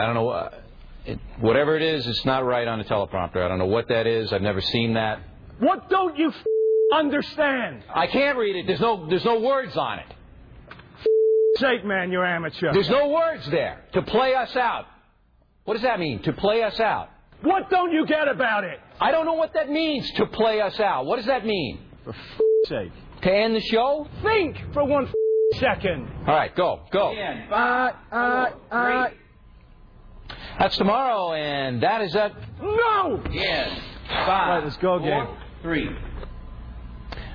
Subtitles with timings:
[0.00, 0.50] I don't know.
[1.06, 3.38] It, whatever it is, it's not right on the teleprompter.
[3.42, 4.32] I don't know what that is.
[4.32, 5.20] I've never seen that.
[5.58, 6.44] What don't you f-
[6.94, 7.84] understand?
[7.94, 8.66] I can't read it.
[8.66, 10.06] There's no there's no words on it.
[11.56, 12.72] Sake, man, you're amateur.
[12.72, 14.86] There's no words there to play us out.
[15.64, 16.22] What does that mean?
[16.22, 17.10] To play us out?
[17.42, 18.78] What don't you get about it?
[19.00, 20.10] I don't know what that means.
[20.12, 21.06] To play us out.
[21.06, 21.80] What does that mean?
[22.04, 22.92] For f- sake.
[23.22, 24.06] To end the show?
[24.22, 26.08] Think for one f- second.
[26.26, 27.12] All right, go, go.
[27.50, 29.08] Uh, uh, uh.
[30.60, 32.32] That's tomorrow, and that is it.
[32.60, 33.22] No!
[33.30, 33.80] Yes.
[34.10, 35.26] All right, let's go again.
[35.62, 35.88] Three.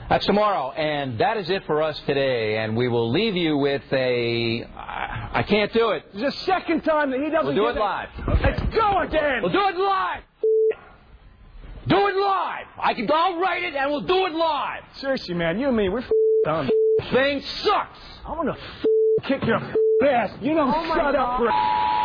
[0.10, 2.58] That's tomorrow, and that is it for us today.
[2.60, 4.64] And we will leave you with a.
[4.78, 6.04] I can't do it.
[6.14, 8.10] It's the second time that he doesn't We'll do get it live.
[8.44, 9.42] Let's go again.
[9.42, 10.22] We'll do it live.
[11.88, 12.66] Do it live.
[12.78, 13.10] I can.
[13.12, 14.84] I'll write it, and we'll do it live.
[14.98, 16.12] Seriously, man, you and me, we're f-
[16.44, 16.70] done.
[17.12, 18.00] Thing sucks.
[18.28, 19.76] I'm gonna f- kick your f-
[20.08, 20.32] ass.
[20.42, 22.05] You don't oh shut up for.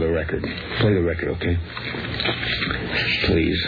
[0.00, 0.42] of the record.
[0.80, 1.58] Play the record, okay?
[3.26, 3.58] Please.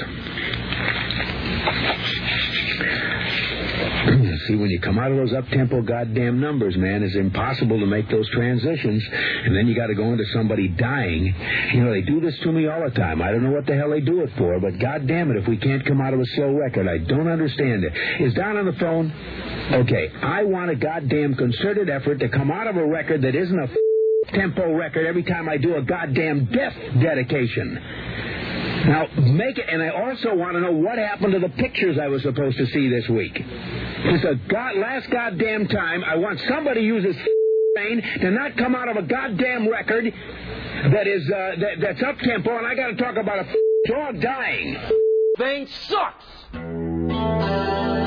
[4.47, 8.09] See, when you come out of those up-tempo goddamn numbers, man, it's impossible to make
[8.11, 9.05] those transitions.
[9.45, 11.35] And then you got to go into somebody dying.
[11.75, 13.21] You know, they do this to me all the time.
[13.21, 15.57] I don't know what the hell they do it for, but goddamn it, if we
[15.57, 17.93] can't come out of a slow record, I don't understand it.
[18.21, 19.13] Is Don on the phone?
[19.83, 23.59] Okay, I want a goddamn concerted effort to come out of a record that isn't
[23.59, 23.69] a
[24.29, 27.75] tempo record every time I do a goddamn death dedication.
[28.87, 32.09] Now, make it, and I also want to know what happened to the pictures I
[32.09, 33.33] was supposed to see this week.
[33.37, 37.17] It's a god, last goddamn time I want somebody uses
[37.75, 42.19] brain to not come out of a goddamn record that is uh, that, that's up
[42.19, 43.55] tempo, and I got to talk about a
[43.89, 44.77] dog dying.
[45.37, 48.00] Thing sucks.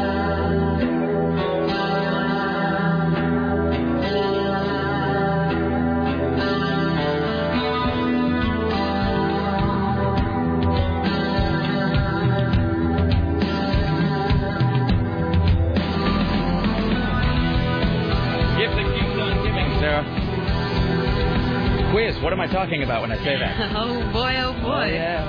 [22.23, 23.72] What am I talking about when I say that?
[23.75, 24.69] Oh boy, oh boy.
[24.69, 25.25] Oh, yeah.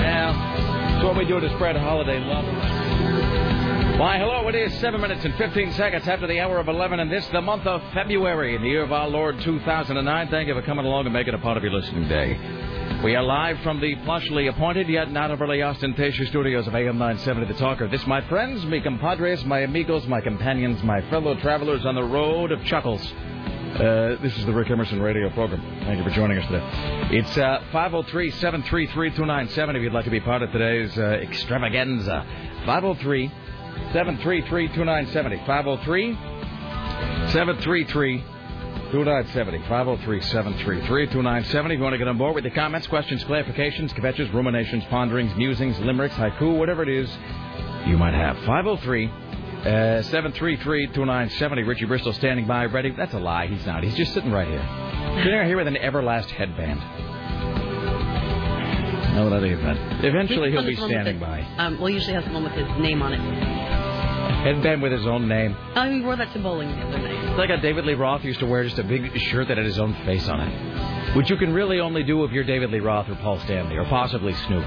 [0.00, 0.96] Yeah.
[0.96, 2.44] It's what we do to spread holiday love.
[4.00, 7.12] Why, hello, it is 7 minutes and 15 seconds after the hour of 11, and
[7.12, 10.28] this the month of February in the year of our Lord 2009.
[10.28, 12.36] Thank you for coming along and making a part of your listening day.
[13.04, 17.52] We are live from the plushly appointed yet not overly ostentatious studios of AM 970
[17.52, 17.86] The Talker.
[17.86, 22.50] This, my friends, mi compadres, my amigos, my companions, my fellow travelers on the road
[22.50, 23.12] of chuckles.
[23.78, 25.60] Uh, this is the Rick Emerson radio program.
[25.84, 27.16] Thank you for joining us today.
[27.16, 32.26] It's uh, 503 733 2970 if you'd like to be part of today's uh, extravaganza.
[32.66, 33.28] 503
[33.92, 35.36] 733 2970.
[35.46, 36.12] 503
[37.30, 38.18] 733
[38.90, 39.58] 2970.
[39.68, 41.74] 503 733 2970.
[41.74, 45.32] If you want to get on board with the comments, questions, clarifications, kvetches, ruminations, ponderings,
[45.36, 47.08] musings, limericks, haiku, whatever it is
[47.86, 48.36] you might have.
[48.38, 49.27] 503
[49.60, 51.62] uh, 733 2970.
[51.64, 52.90] Richie Bristol standing by, ready.
[52.90, 53.46] That's a lie.
[53.46, 53.82] He's not.
[53.82, 54.64] He's just sitting right here.
[55.22, 56.80] Sitting right here with an Everlast headband.
[59.14, 60.04] No, that event.
[60.04, 61.40] Eventually, he'll be This one with standing by.
[61.58, 63.18] Um, well, usually has the one with his name on it.
[64.44, 65.56] Headband with his own name.
[65.74, 67.30] Oh, he wore that to bowling the other night.
[67.30, 69.66] It's like a David Lee Roth used to wear just a big shirt that had
[69.66, 71.16] his own face on it.
[71.16, 73.84] Which you can really only do if you're David Lee Roth or Paul Stanley or
[73.86, 74.64] possibly Snoop.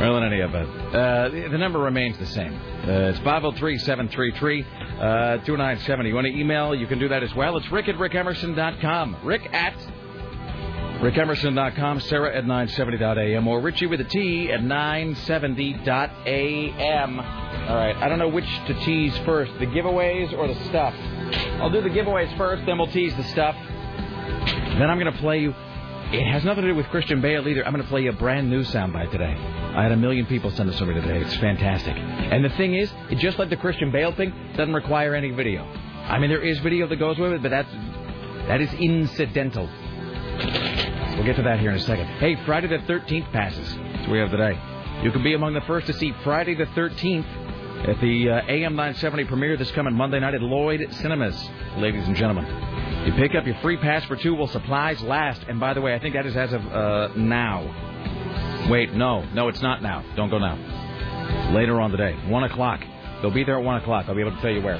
[0.00, 2.54] Well, in any event, uh, the, the number remains the same.
[2.54, 6.08] Uh, it's 503 733 2970.
[6.08, 6.74] You want to email?
[6.74, 7.58] You can do that as well.
[7.58, 9.18] It's rick at rickemerson.com.
[9.22, 9.76] Rick at
[11.02, 12.00] rickemerson.com.
[12.00, 13.46] Sarah at 970.am.
[13.46, 17.20] Or Richie with a T at 970.am.
[17.20, 17.94] All right.
[17.96, 20.94] I don't know which to tease first the giveaways or the stuff.
[21.60, 23.54] I'll do the giveaways first, then we'll tease the stuff.
[23.54, 25.54] Then I'm going to play you.
[26.12, 27.64] It has nothing to do with Christian Bale either.
[27.64, 29.32] I'm going to play you a brand new soundbite today.
[29.32, 31.20] I had a million people send to me today.
[31.20, 31.94] It's fantastic.
[31.96, 35.62] And the thing is, it just like the Christian Bale thing, doesn't require any video.
[35.62, 37.70] I mean, there is video that goes with it, but that's
[38.48, 39.68] that is incidental.
[41.14, 42.06] We'll get to that here in a second.
[42.18, 43.72] Hey, Friday the 13th passes.
[43.72, 44.58] That's what we have today.
[45.04, 48.74] You can be among the first to see Friday the 13th at the uh, AM
[48.74, 52.46] 970 premiere this coming Monday night at Lloyd Cinemas, ladies and gentlemen.
[53.06, 55.42] You pick up your free pass for two while supplies last.
[55.48, 58.68] And by the way, I think that is as of uh, now.
[58.70, 60.04] Wait, no, no, it's not now.
[60.16, 60.56] Don't go now.
[61.54, 62.80] Later on today, one o'clock.
[63.22, 64.06] They'll be there at one o'clock.
[64.08, 64.78] I'll be able to tell you where.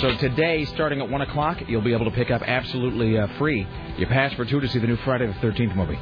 [0.00, 3.66] So today, starting at one o'clock, you'll be able to pick up absolutely uh, free
[3.98, 5.98] your pass for two to see the new Friday the Thirteenth movie.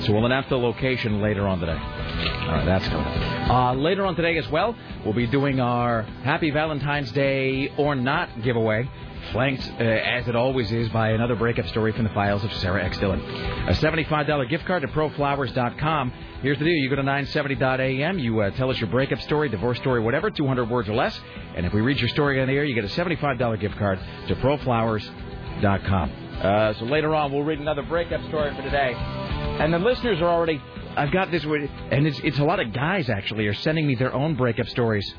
[0.00, 1.72] So we'll announce the location later on today.
[1.72, 3.06] All right, that's coming.
[3.06, 4.74] Uh, later on today as well,
[5.04, 8.88] we'll be doing our Happy Valentine's Day or Not giveaway
[9.32, 12.84] flanked, uh, as it always is, by another breakup story from the files of Sarah
[12.84, 12.98] X.
[12.98, 13.20] Dillon.
[13.20, 16.12] A $75 gift card to proflowers.com.
[16.42, 16.74] Here's the deal.
[16.74, 20.68] You go to 970.am, you uh, tell us your breakup story, divorce story, whatever, 200
[20.68, 21.18] words or less.
[21.56, 23.98] And if we read your story on the air, you get a $75 gift card
[24.28, 26.12] to proflowers.com.
[26.42, 28.94] Uh, so later on, we'll read another breakup story for today.
[28.94, 30.60] And the listeners are already.
[30.96, 34.12] I've got this, and it's, it's a lot of guys actually are sending me their
[34.12, 35.12] own breakup stories.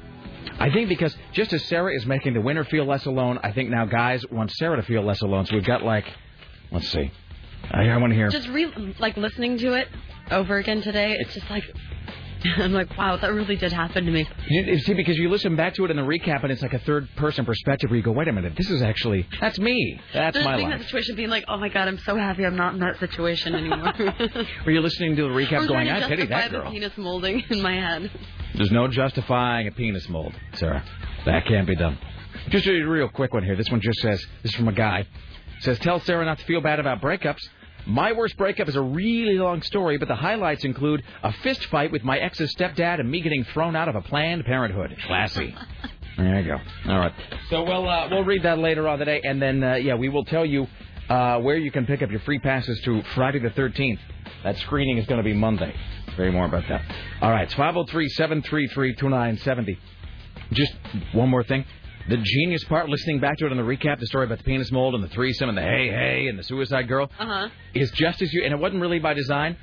[0.60, 3.70] I think because just as Sarah is making the winner feel less alone, I think
[3.70, 5.46] now guys want Sarah to feel less alone.
[5.46, 6.06] So we've got like,
[6.72, 7.12] let's see,
[7.72, 8.30] I, I want to hear.
[8.30, 9.88] Just re- like listening to it
[10.32, 11.18] over again today.
[11.20, 11.64] It's just like
[12.58, 14.28] I'm like, wow, that really did happen to me.
[14.48, 16.80] You, see, because you listen back to it in the recap, and it's like a
[16.80, 20.00] third-person perspective where you go, wait a minute, this is actually that's me.
[20.14, 20.70] That's Just my life.
[20.80, 23.56] that situation, being like, oh my god, I'm so happy I'm not in that situation
[23.56, 23.94] anymore.
[24.66, 26.72] Were you listening to the recap I'm going, I pity that the girl?
[26.72, 28.12] penis molding in my head.
[28.56, 30.84] There's no justifying a penis mold, Sarah.
[31.26, 31.98] That can't be done.
[32.50, 33.56] Just a real quick one here.
[33.56, 35.00] This one just says, this is from a guy.
[35.58, 37.42] It says, tell Sarah not to feel bad about breakups.
[37.88, 41.92] My worst breakup is a really long story, but the highlights include a fist fight
[41.92, 44.96] with my ex's stepdad and me getting thrown out of a Planned Parenthood.
[45.06, 45.56] Classy.
[46.18, 46.58] There you go.
[46.90, 47.12] All right.
[47.50, 50.24] So we'll uh, we'll read that later on today, and then uh, yeah, we will
[50.24, 50.66] tell you
[51.10, 54.00] uh, where you can pick up your free passes to Friday the 13th.
[54.46, 55.76] That screening is going to be Monday.
[56.16, 56.84] Very more about that.
[57.22, 57.44] All right.
[57.44, 59.78] It's 503-733-2970.
[60.54, 60.74] Just
[61.12, 61.66] one more thing.
[62.08, 64.72] The genius part, listening back to it on the recap, the story about the penis
[64.72, 67.50] mold and the threesome and the hey hey and the suicide girl, Uh huh.
[67.74, 69.58] is just as you, and it wasn't really by design.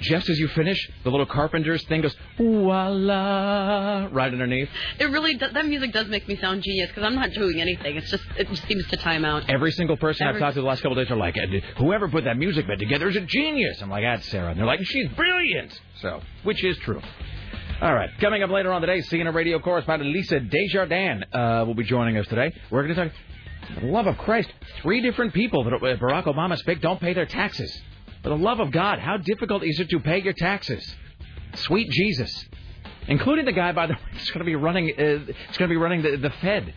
[0.00, 4.68] Just as you finish, the little Carpenter's thing goes voila right underneath.
[5.00, 7.96] It really does, that music does make me sound genius because I'm not doing anything.
[7.96, 9.48] It's just it just seems to time out.
[9.50, 11.36] Every single person I've talked to the last couple of days are like,
[11.78, 13.80] whoever put that music bed together is a genius.
[13.82, 14.50] I'm like, that's Sarah.
[14.50, 15.80] And they're like, she's brilliant.
[16.00, 17.00] So, which is true.
[17.80, 18.10] All right.
[18.20, 22.26] Coming up later on today, CNN radio correspondent Lisa Desjardins uh, will be joining us
[22.26, 22.52] today.
[22.72, 23.12] We're going to talk,
[23.72, 24.52] for the love of Christ,
[24.82, 27.72] three different people that uh, Barack Obama picked don't pay their taxes.
[28.24, 30.92] For the love of God, how difficult is it to pay your taxes?
[31.54, 32.46] Sweet Jesus.
[33.06, 34.90] Including the guy, by the way, that's going to be running.
[34.90, 36.74] Uh, it's going to be running the, the Fed.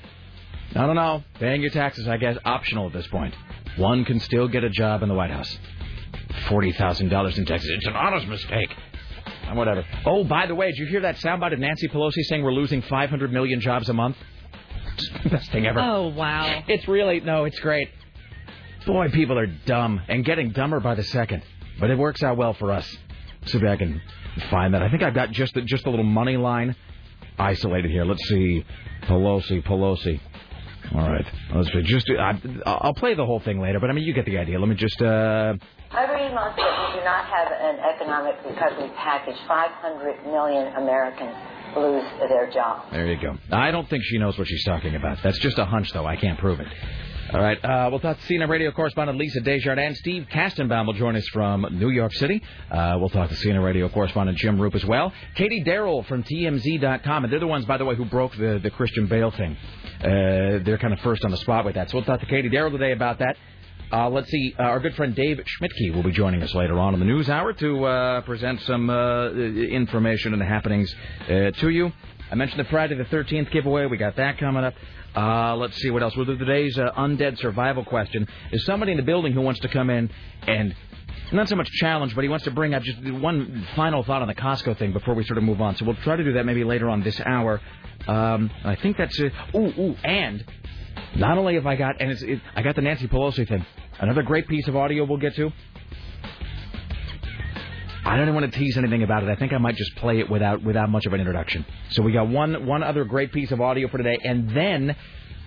[0.75, 1.23] I don't know.
[1.39, 3.33] Paying your taxes, I guess, optional at this point.
[3.77, 5.57] One can still get a job in the White House.
[6.47, 7.71] Forty thousand dollars in taxes.
[7.73, 8.69] It's an honest mistake.
[9.51, 9.83] And whatever.
[10.05, 12.81] Oh, by the way, did you hear that soundbite of Nancy Pelosi saying we're losing
[12.83, 14.15] 500 million jobs a month?
[15.29, 15.77] Best thing ever.
[15.77, 16.63] Oh wow.
[16.69, 17.89] It's really no, it's great.
[18.85, 21.43] Boy, people are dumb and getting dumber by the second.
[21.81, 22.89] But it works out well for us.
[23.47, 24.01] See if I can
[24.49, 24.83] find that.
[24.83, 26.73] I think I've got just the, just a little money line
[27.37, 28.05] isolated here.
[28.05, 28.63] Let's see,
[29.03, 30.17] Pelosi, Pelosi.
[30.95, 31.81] All right, let's see.
[31.81, 34.59] Just I, I'll play the whole thing later, but I mean you get the idea.
[34.59, 35.01] Let me just.
[35.01, 35.55] uh
[35.97, 41.35] Every month that we do not have an economic recovery package, 500 million Americans
[41.75, 42.85] lose their jobs.
[42.91, 43.37] There you go.
[43.51, 45.21] I don't think she knows what she's talking about.
[45.21, 46.05] That's just a hunch, though.
[46.05, 46.67] I can't prove it.
[47.33, 47.57] All right.
[47.63, 49.97] Uh, we'll talk to CNN radio correspondent Lisa Desjardins.
[49.99, 52.41] Steve Kastenbaum will join us from New York City.
[52.69, 55.13] Uh, we'll talk to CNN radio correspondent Jim Roop as well.
[55.35, 57.23] Katie Darrell from TMZ.com.
[57.23, 59.55] And they're the ones, by the way, who broke the, the Christian Bale thing.
[59.99, 61.89] Uh, they're kind of first on the spot with that.
[61.89, 63.37] So we'll talk to Katie Darrell today about that.
[63.91, 64.55] Uh, let's see.
[64.57, 67.29] Uh, our good friend Dave Schmidtke will be joining us later on in the news
[67.29, 70.95] hour to uh, present some uh, information and happenings
[71.25, 71.91] uh, to you.
[72.31, 73.87] I mentioned the Friday the 13th giveaway.
[73.87, 74.75] We got that coming up.
[75.13, 76.15] Uh, let's see what else.
[76.15, 78.29] We'll do today's undead survival question.
[78.53, 80.09] Is somebody in the building who wants to come in
[80.47, 80.73] and
[81.33, 84.29] not so much challenge, but he wants to bring up just one final thought on
[84.29, 85.75] the Costco thing before we sort of move on.
[85.75, 87.59] So we'll try to do that maybe later on this hour.
[88.07, 89.33] Um, I think that's it.
[89.53, 90.45] Ooh, ooh, and
[91.15, 93.65] not only have I got, and it's, it, I got the Nancy Pelosi thing.
[93.99, 95.51] Another great piece of audio we'll get to.
[98.03, 99.29] I don't even want to tease anything about it.
[99.29, 101.65] I think I might just play it without without much of an introduction.
[101.91, 104.95] So we got one one other great piece of audio for today, and then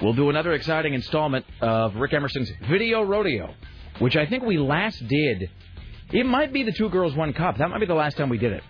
[0.01, 3.53] we'll do another exciting installment of Rick Emerson's Video Rodeo,
[3.99, 5.51] which I think we last did.
[6.13, 7.59] It might be the Two Girls One Cup.
[7.59, 8.63] That might be the last time we did it.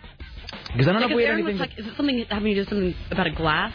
[0.68, 1.58] Because I don't know if we had anything.
[1.58, 3.72] like, is it something having to do something about a glass?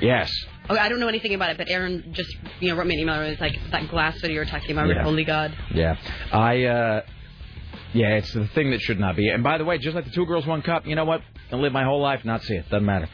[0.00, 0.32] yes.
[0.70, 3.00] Oh, I don't know anything about it, but Aaron just you know wrote me an
[3.00, 3.16] email.
[3.16, 4.88] Where it's like that glass video you're talking about.
[4.88, 5.02] Yeah.
[5.02, 5.56] Holy God.
[5.72, 5.96] Yeah.
[6.32, 7.02] I, uh,
[7.94, 9.28] yeah, it's the thing that should not be.
[9.28, 11.22] And by the way, just like the Two Girls One Cup, you know what?
[11.50, 12.68] I'll live my whole life, not see it.
[12.68, 13.08] Doesn't matter.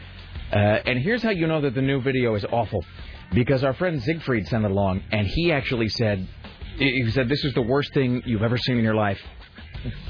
[0.52, 2.84] Uh, and here's how you know that the new video is awful.
[3.32, 6.28] Because our friend Siegfried sent it along, and he actually said,
[6.76, 9.20] He said, "This is the worst thing you've ever seen in your life."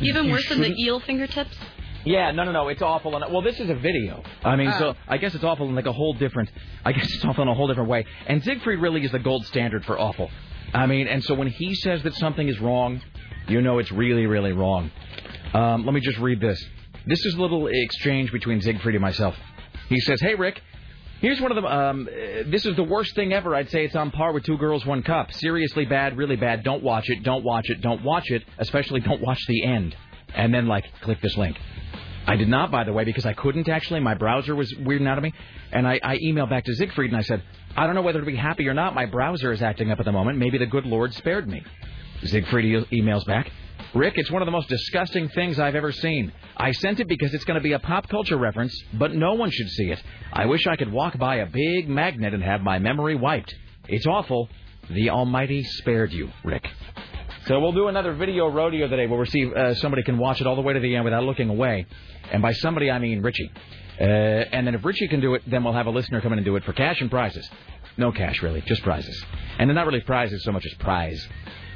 [0.01, 1.57] Even You worse than the eel fingertips.
[2.04, 2.68] Yeah, no, no, no.
[2.68, 3.16] It's awful.
[3.16, 4.23] And well, this is a video.
[4.44, 4.94] I mean, so Oh.
[5.08, 6.50] I guess it's awful in like a whole different.
[6.84, 8.04] I guess it's awful in a whole different way.
[8.26, 10.30] And Siegfried really is the gold standard for awful.
[10.73, 13.00] I mean, and so when he says that something is wrong,
[13.49, 14.90] you know it's really, really wrong.
[15.54, 16.62] Um, let me just read this.
[17.06, 19.37] This is a little exchange between Siegfried and myself.
[19.88, 20.61] He says, "Hey, Rick."
[21.20, 21.64] Here's one of them.
[21.64, 22.04] Um,
[22.50, 23.54] this is the worst thing ever.
[23.54, 25.32] I'd say it's on par with Two Girls, One Cup.
[25.32, 26.64] Seriously bad, really bad.
[26.64, 27.23] Don't watch it.
[27.23, 27.80] Don't watch it.
[27.80, 28.42] Don't watch it.
[28.58, 29.96] Especially don't watch the end.
[30.35, 31.57] And then, like, click this link.
[32.26, 34.00] I did not, by the way, because I couldn't actually.
[34.00, 35.33] My browser was weirding out of me.
[35.73, 37.43] And I, I emailed back to Siegfried and I said,
[37.76, 38.95] I don't know whether to be happy or not.
[38.95, 40.38] My browser is acting up at the moment.
[40.38, 41.62] Maybe the good Lord spared me.
[42.25, 43.50] Siegfried emails back.
[43.95, 46.33] Rick, it's one of the most disgusting things I've ever seen.
[46.57, 49.50] I sent it because it's going to be a pop culture reference, but no one
[49.50, 50.03] should see it.
[50.33, 53.55] I wish I could walk by a big magnet and have my memory wiped.
[53.87, 54.49] It's awful.
[54.91, 56.69] The Almighty spared you, Rick.
[57.47, 60.47] So we'll do another video rodeo today where we'll see uh, somebody can watch it
[60.47, 61.85] all the way to the end without looking away.
[62.33, 63.53] And by somebody, I mean Richie.
[64.01, 66.39] Uh, and then if Richie can do it, then we'll have a listener come in
[66.39, 67.47] and do it for cash and prizes.
[67.99, 69.23] No cash, really, just prizes.
[69.59, 71.29] And they're not really prizes so much as prize.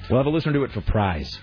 [0.08, 1.38] We'll have a listener do it for prize.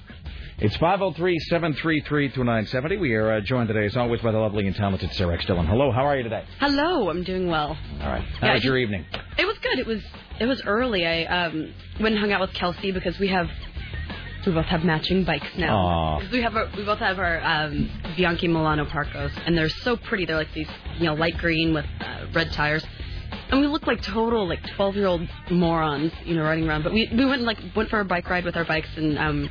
[0.58, 3.00] It's 503-733-2970.
[3.00, 5.46] We are uh, joined today, as always, by the lovely and talented Sarah X.
[5.46, 5.68] Dillon.
[5.68, 6.44] Hello, how are you today?
[6.60, 7.78] Hello, I'm doing well.
[8.02, 8.24] All right.
[8.40, 9.06] How I was your evening?
[9.38, 9.78] It was good.
[9.78, 10.02] It was
[10.40, 11.06] it was early.
[11.06, 13.48] I um went and hung out with Kelsey because we have
[14.46, 16.20] we both have matching bikes now.
[16.32, 20.26] We have our, we both have our um, Bianchi Milano Parcos, and they're so pretty.
[20.26, 22.86] They're like these you know light green with uh, red tires.
[23.50, 26.84] And we look like total like twelve year old morons, you know, riding around.
[26.84, 29.50] But we we went like went for a bike ride with our bikes and um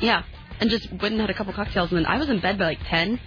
[0.00, 0.22] yeah,
[0.60, 2.64] and just went and had a couple cocktails and then I was in bed by
[2.64, 3.20] like ten,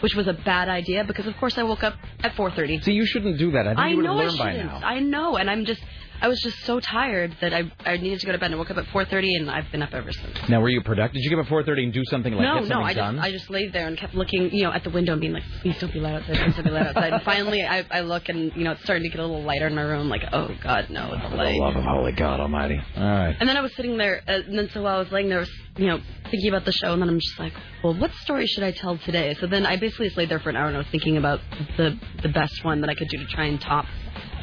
[0.00, 2.80] which was a bad idea because of course I woke up at four thirty.
[2.82, 3.66] See, you shouldn't do that.
[3.66, 4.66] I think I you know I shouldn't.
[4.66, 4.80] now.
[4.84, 5.82] I know, and I'm just
[6.20, 8.46] I was just so tired that I I needed to go to bed.
[8.46, 10.48] and I woke up at 4:30, and I've been up ever since.
[10.48, 11.14] Now, were you productive?
[11.14, 13.16] Did you get up at 4.30 and do something like no, get no, I done?
[13.16, 15.32] just I just laid there and kept looking, you know, at the window and being
[15.32, 17.12] like, please don't be loud outside, please don't be loud outside.
[17.12, 19.66] And finally, I I look and you know it's starting to get a little lighter
[19.66, 20.08] in my room.
[20.08, 21.54] Like, oh God, no, it's the light.
[21.58, 22.80] love of holy God Almighty.
[22.96, 23.36] All right.
[23.38, 25.40] And then I was sitting there, uh, and then so while I was laying there,
[25.40, 27.52] was, you know, thinking about the show, and then I'm just like,
[27.84, 29.34] well, what story should I tell today?
[29.40, 31.40] So then I basically just laid there for an hour, and I was thinking about
[31.76, 33.86] the the best one that I could do to try and top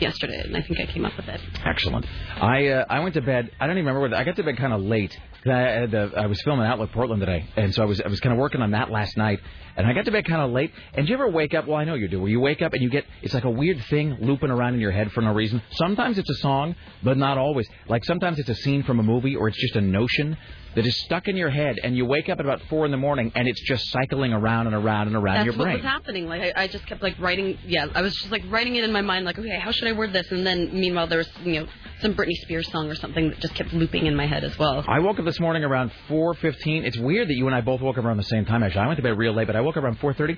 [0.02, 1.42] yesterday, and I think I came up with it.
[1.66, 2.06] Excellent.
[2.42, 3.52] I uh, I went to bed.
[3.60, 4.02] I don't even remember.
[4.02, 5.18] Whether, I got to bed kind of late.
[5.46, 8.34] I had I was filming Outlook Portland today, and so I was I was kind
[8.34, 9.40] of working on that last night,
[9.78, 10.72] and I got to bed kind of late.
[10.94, 11.68] And do you ever wake up?
[11.68, 12.20] Well, I know you do.
[12.20, 14.80] Where you wake up and you get it's like a weird thing looping around in
[14.80, 15.62] your head for no reason.
[15.74, 17.68] Sometimes it's a song, but not always.
[17.88, 20.38] Like sometimes it's a scene from a movie, or it's just a notion
[20.76, 22.98] that is stuck in your head, and you wake up at about four in the
[22.98, 25.76] morning, and it's just cycling around and around and around That's your what brain.
[25.78, 26.28] was happening.
[26.28, 27.58] Like I, I just kept like writing.
[27.66, 29.26] Yeah, I was just like writing it in my mind.
[29.26, 30.32] Like, okay, how should I word this?
[30.32, 31.68] And then meanwhile, there was you know
[32.02, 34.84] some Britney Spears song or something that just kept looping in my head as well.
[34.88, 36.84] I woke up this morning around 4:15.
[36.86, 38.64] It's weird that you and I both woke up around the same time.
[38.64, 40.38] Actually, I went to bed real late, but I woke up around 4:30,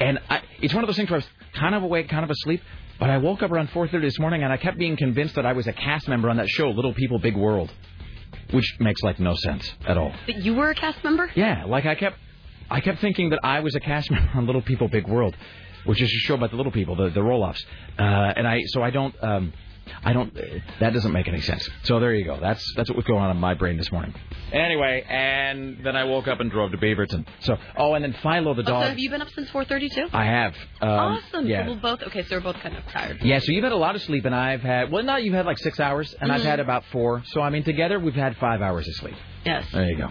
[0.00, 2.30] and I, it's one of those things where I was kind of awake, kind of
[2.30, 2.62] asleep.
[2.98, 5.52] But I woke up around 4:30 this morning, and I kept being convinced that I
[5.52, 7.70] was a cast member on that show, Little People, Big World,
[8.52, 10.12] which makes like no sense at all.
[10.26, 11.30] But you were a cast member.
[11.34, 12.16] Yeah, like I kept,
[12.70, 15.36] I kept thinking that I was a cast member on Little People, Big World,
[15.84, 17.62] which is a show about the little people, the the Roloffs,
[17.98, 19.14] uh, and I so I don't.
[19.22, 19.52] Um,
[20.04, 20.32] I don't.
[20.80, 21.68] That doesn't make any sense.
[21.84, 22.38] So there you go.
[22.40, 24.14] That's that's what was going on in my brain this morning.
[24.52, 27.26] Anyway, and then I woke up and drove to Beaverton.
[27.40, 30.08] So oh, and then Philo the Oh, so have you been up since 4:30 too?
[30.12, 30.54] I have.
[30.80, 31.46] Um, awesome.
[31.46, 31.64] Yeah.
[31.64, 32.02] So we'll both.
[32.02, 33.18] Okay, so we're both kind of tired.
[33.22, 35.46] Yeah, so you've had a lot of sleep, and I've had well, not you've had
[35.46, 36.44] like six hours, and I've Mhm.
[36.44, 37.22] had about four.
[37.26, 39.16] So I mean, together we've had five hours of sleep.
[39.44, 39.64] Yes.
[39.72, 40.10] There you go.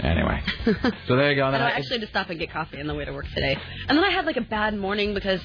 [0.00, 0.42] Anyway,
[1.06, 1.46] so there you go.
[1.46, 3.04] And I, then I I, actually had to stop and get coffee on the way
[3.04, 3.56] to work today,
[3.88, 5.40] and then I had like a bad morning because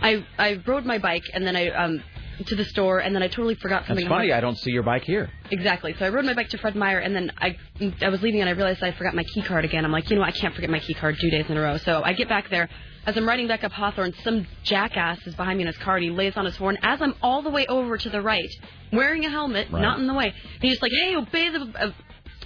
[0.00, 2.02] I I rode my bike and then I um
[2.46, 4.04] to the store and then I totally forgot something.
[4.06, 4.32] that's funny.
[4.32, 5.30] I don't see your bike here.
[5.50, 5.94] Exactly.
[5.98, 7.56] So I rode my bike to Fred Meyer, and then I
[8.00, 9.84] I was leaving, and I realized I forgot my key card again.
[9.84, 11.76] I'm like, you know, I can't forget my key card two days in a row.
[11.78, 12.68] So I get back there.
[13.06, 16.04] As I'm riding back up Hawthorne, some jackass is behind me in his car, and
[16.04, 18.50] he lays on his horn as I'm all the way over to the right,
[18.92, 19.80] wearing a helmet, Right.
[19.80, 20.26] not in the way.
[20.26, 21.60] And he's like, hey, obey the.
[21.78, 21.90] Uh,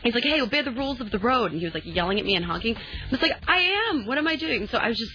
[0.03, 1.51] He's like, hey, obey the rules of the road.
[1.53, 2.77] And he was like yelling at me and honking.
[2.77, 4.05] I was like, I am.
[4.07, 4.69] What am I doing?
[4.69, 5.13] So I was just,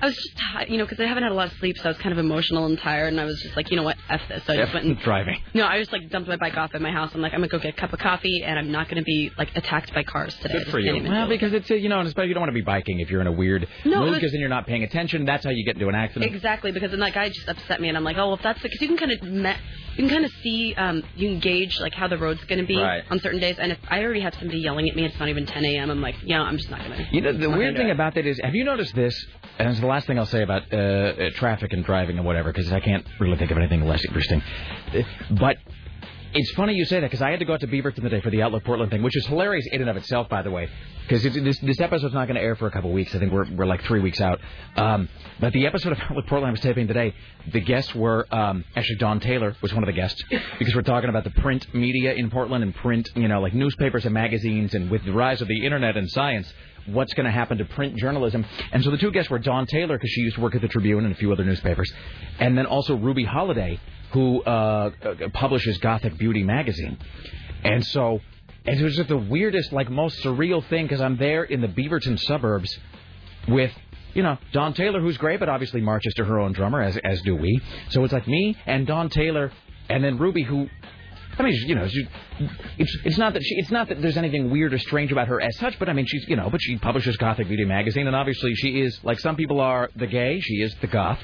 [0.00, 1.84] I was just tired, you know, because I haven't had a lot of sleep, so
[1.84, 3.08] I was kind of emotional and tired.
[3.08, 4.44] And I was just like, you know what, f this.
[4.46, 5.40] So I just went and driving.
[5.54, 7.10] no, I just like dumped my bike off at my house.
[7.14, 9.30] I'm like, I'm gonna go get a cup of coffee, and I'm not gonna be
[9.38, 10.54] like attacked by cars today.
[10.58, 11.02] Good for you.
[11.08, 13.10] Well, because it's a, you know, and especially you don't want to be biking if
[13.10, 15.24] you're in a weird No, mood because then you're not paying attention.
[15.24, 16.32] That's how you get into an accident.
[16.34, 18.60] exactly because then that guy just upset me, and I'm like, oh, well, if that's
[18.60, 19.54] because you can kind of me-
[19.96, 22.76] you can kind of see, um, you can gauge like how the road's gonna be
[22.76, 23.04] Right.
[23.10, 25.46] on certain days, and if I already have somebody yelling at me, it's not even
[25.46, 25.90] 10 a.m.
[25.90, 27.06] I'm like, yeah, I'm just not gonna.
[27.12, 27.92] You know, the weird thing it.
[27.92, 29.14] about that is, have you noticed this?
[29.58, 32.72] And the last thing I'll say about uh, uh, traffic and driving and whatever, because
[32.72, 34.42] I can't really think of anything less interesting.
[35.30, 35.58] But
[36.36, 38.30] It's funny you say that because I had to go out to Beaverton today for
[38.30, 40.68] the Outlook Portland thing, which is hilarious in and of itself, by the way.
[41.02, 43.14] Because this this episode's not going to air for a couple weeks.
[43.14, 44.40] I think we're we're like three weeks out.
[44.76, 47.14] Um, but the episode of Outlook Portland I was taping today,
[47.52, 50.24] the guests were um, actually Dawn Taylor was one of the guests
[50.58, 54.04] because we're talking about the print media in Portland and print, you know, like newspapers
[54.04, 56.52] and magazines, and with the rise of the internet and science
[56.86, 58.44] what's going to happen to print journalism.
[58.72, 60.68] And so the two guests were Dawn Taylor, because she used to work at the
[60.68, 61.92] Tribune and a few other newspapers,
[62.38, 63.80] and then also Ruby Holiday,
[64.12, 66.98] who uh, uh publishes Gothic Beauty magazine.
[67.64, 68.20] And so
[68.66, 71.68] and it was just the weirdest, like most surreal thing because I'm there in the
[71.68, 72.78] Beaverton suburbs
[73.46, 73.72] with,
[74.14, 77.20] you know, Dawn Taylor, who's great, but obviously marches to her own drummer, as as
[77.22, 77.60] do we.
[77.90, 79.52] So it's like me and Dawn Taylor,
[79.90, 80.68] and then Ruby, who
[81.38, 82.08] I mean, you know, she,
[82.78, 85.40] it's it's not that she, it's not that there's anything weird or strange about her
[85.40, 88.14] as such, but I mean, she's you know, but she publishes Gothic Beauty magazine, and
[88.14, 91.18] obviously she is like some people are the gay, she is the goth.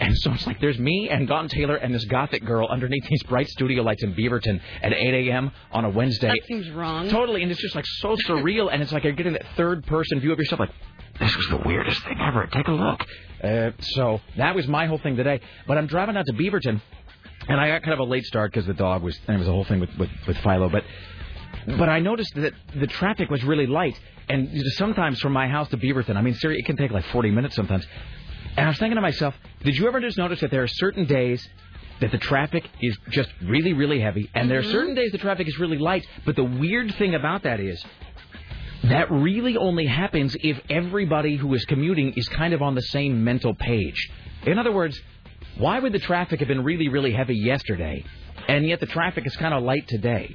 [0.00, 3.22] And so it's like there's me and Dawn Taylor and this gothic girl underneath these
[3.24, 5.50] bright studio lights in Beaverton at 8 a.m.
[5.72, 6.28] on a Wednesday.
[6.28, 7.08] That seems wrong.
[7.08, 10.20] Totally, and it's just like so surreal, and it's like you're getting that third person
[10.20, 10.70] view of yourself, like
[11.18, 12.46] this was the weirdest thing ever.
[12.46, 13.04] Take a look.
[13.42, 15.40] Uh, so that was my whole thing today.
[15.66, 16.80] But I'm driving out to Beaverton
[17.48, 19.18] and I got kind of a late start because the dog was.
[19.26, 20.84] And it was a whole thing with, with with Philo, but.
[21.66, 25.76] But I noticed that the traffic was really light, and sometimes from my house to
[25.76, 27.86] Beaverton, I mean, seriously, it can take like 40 minutes sometimes.
[28.56, 31.04] And I was thinking to myself, did you ever just notice that there are certain
[31.04, 31.46] days
[32.00, 34.72] that the traffic is just really, really heavy, and there are mm-hmm.
[34.72, 36.06] certain days the traffic is really light?
[36.24, 37.84] But the weird thing about that is
[38.84, 43.24] that really only happens if everybody who is commuting is kind of on the same
[43.24, 44.10] mental page.
[44.46, 44.98] In other words,
[45.58, 48.04] why would the traffic have been really, really heavy yesterday,
[48.48, 50.34] and yet the traffic is kind of light today?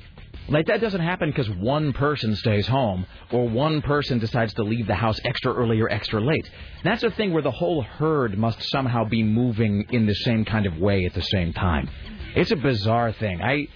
[0.49, 4.87] Like that doesn't happen because one person stays home or one person decides to leave
[4.87, 6.49] the house extra early or extra late.
[6.83, 10.65] That's a thing where the whole herd must somehow be moving in the same kind
[10.65, 11.89] of way at the same time.
[12.35, 13.41] It's a bizarre thing.
[13.41, 13.67] I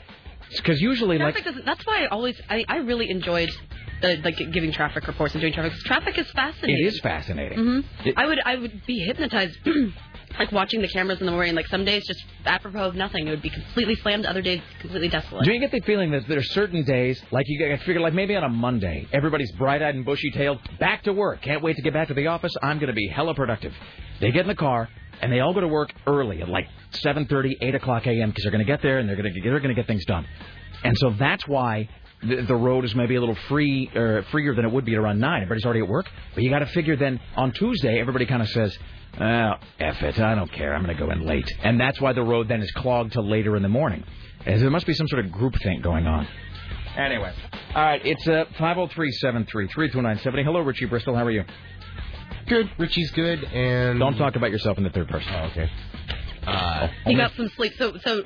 [0.58, 3.50] because usually traffic like that's why I always I, I really enjoyed
[4.04, 5.74] uh, like giving traffic reports and doing traffic.
[5.86, 6.84] Traffic is fascinating.
[6.84, 7.60] It is fascinating.
[7.60, 8.10] Mm-hmm.
[8.10, 9.58] It, I would I would be hypnotized
[10.38, 11.56] like watching the cameras in the morning.
[11.56, 14.26] Like some days, just apropos of nothing, it would be completely slammed.
[14.26, 15.46] Other days, completely desolate.
[15.46, 18.14] Do you get the feeling that there are certain days, like you I figure, like
[18.14, 21.42] maybe on a Monday, everybody's bright-eyed and bushy-tailed, back to work.
[21.42, 22.54] Can't wait to get back to the office.
[22.62, 23.74] I'm going to be hella productive.
[24.20, 24.90] They get in the car
[25.22, 28.30] and they all go to work early at like 7:30, 8 o'clock a.m.
[28.30, 30.06] because they're going to get there and they're going to they're going to get things
[30.06, 30.26] done.
[30.84, 31.90] And so that's why
[32.22, 35.44] the, road is maybe a little free or freer than it would be around nine.
[35.44, 38.50] Everybody's already at work, but you got to figure then on Tuesday everybody kind of
[38.50, 38.78] says,
[39.20, 40.20] Oh, F it.
[40.20, 40.76] I don't care.
[40.76, 41.52] I'm going to go in late.
[41.64, 44.04] And that's why the road then is clogged till later in the morning.
[44.46, 46.28] As there must be some sort of group thing going on.
[46.96, 47.34] Anyway.
[47.76, 48.06] All right.
[48.06, 50.44] It's uh, 503-733-3297.
[50.44, 51.16] Hello, Richie Bristol.
[51.16, 51.44] How are you?
[52.48, 52.70] Good.
[52.78, 53.44] Richie's good.
[53.44, 55.32] And Don't talk about yourself in the third person.
[55.34, 55.70] Oh, okay.
[56.46, 57.74] Uh, you got some sleep.
[57.78, 58.24] So, so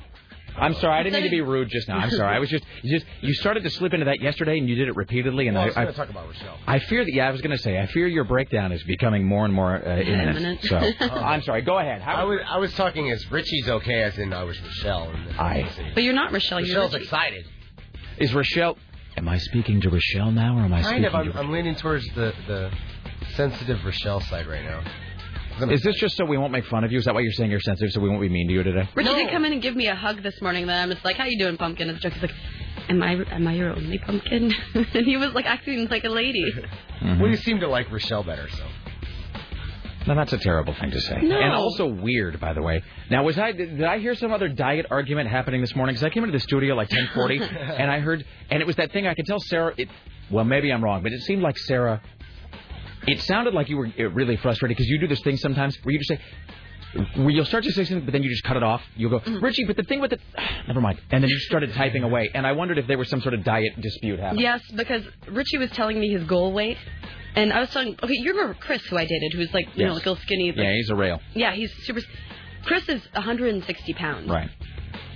[0.58, 1.98] I'm sorry, I didn't mean to be rude just now.
[1.98, 2.36] I'm sorry.
[2.36, 4.88] I was just, you just, you started to slip into that yesterday, and you did
[4.88, 5.48] it repeatedly.
[5.48, 6.58] And well, I was I, going to talk about Rochelle.
[6.68, 7.14] I fear that.
[7.14, 9.76] Yeah, I was going to say, I fear your breakdown is becoming more and more
[9.76, 10.38] uh, imminent.
[10.38, 10.62] Imminent.
[10.64, 10.78] So,
[11.16, 11.62] I'm sorry.
[11.62, 12.02] Go ahead.
[12.02, 15.10] How I was, I was talking as Richie's okay, as in I was Rochelle.
[15.10, 16.60] And then I- but you're not Rochelle.
[16.60, 17.46] You're Rochelle's excited.
[18.18, 18.78] is Rochelle?
[19.18, 21.16] Am I speaking to Rochelle now, or am I Kind speaking of.
[21.16, 21.38] I'm, to?
[21.40, 22.72] I'm leaning towards the the
[23.36, 24.84] sensitive Rochelle side right now.
[25.70, 27.00] Is this just so we won't make fun of you?
[27.00, 28.88] Is that why you're saying you're sensitive, so we won't be mean to you today?
[28.96, 29.16] Richie No.
[29.16, 30.66] did come in and give me a hug this morning.
[30.68, 32.34] Then I'm just like, "How you doing, pumpkin?" And the joke is like,
[32.90, 36.46] "Am I am I your only pumpkin?" and he was like acting like a lady.
[36.52, 37.20] Mm-hmm.
[37.22, 38.64] Well, you seem to like Rochelle better, so.
[40.08, 41.40] No, that's a terrible thing to say, No.
[41.40, 42.82] and also weird, by the way.
[43.12, 45.94] Now, was I did I hear some other diet argument happening this morning?
[45.94, 47.40] Because I came into the studio like 10:40,
[47.80, 49.06] and I heard, and it was that thing.
[49.06, 49.74] I could tell Sarah.
[49.78, 49.90] It,
[50.32, 52.02] well, maybe I'm wrong, but it seemed like Sarah.
[53.08, 55.94] It sounded like you were uh, really frustrated because you do this thing sometimes where
[55.94, 56.20] you just say.
[57.16, 58.82] Where you'll start to say something, but then you just cut it off.
[58.98, 60.20] You'll go, Richie, but the thing with it,
[60.68, 61.00] never mind.
[61.10, 62.30] And then you started typing away.
[62.34, 64.42] And I wondered if there was some sort of diet dispute happening.
[64.44, 66.78] Yes, because Richie was telling me his goal weight,
[67.34, 67.96] and I was telling.
[68.04, 70.06] Okay, you remember Chris, who I dated, who's like you know Yes.
[70.06, 70.50] like a skinny.
[70.50, 71.22] Like, Yeah, he's a rail.
[71.34, 72.02] yeah, he's super.
[72.66, 74.30] Chris is 160 pounds.
[74.30, 74.50] Right.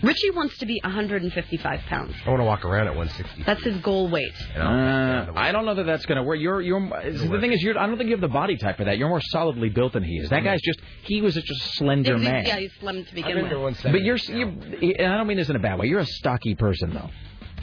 [0.06, 2.14] Richie wants to be 155 pounds.
[2.26, 3.44] I want to walk around at 160.
[3.44, 4.32] That's his goal weight.
[4.56, 6.40] I'll back down Uh, I don't know that that's going to work.
[6.40, 6.80] You're, you're.
[7.12, 7.78] see, the thing is, you're.
[7.78, 8.98] I don't think you have the body type for that.
[8.98, 10.30] You're more solidly built than he is.
[10.30, 10.80] That guy's just.
[11.04, 12.46] He was just a slender man.
[12.46, 13.82] Yeah, he's slim to begin with.
[13.82, 14.36] But you're, now.
[14.36, 15.88] you and I don't mean this in a bad way.
[15.88, 17.10] You're a stocky person though.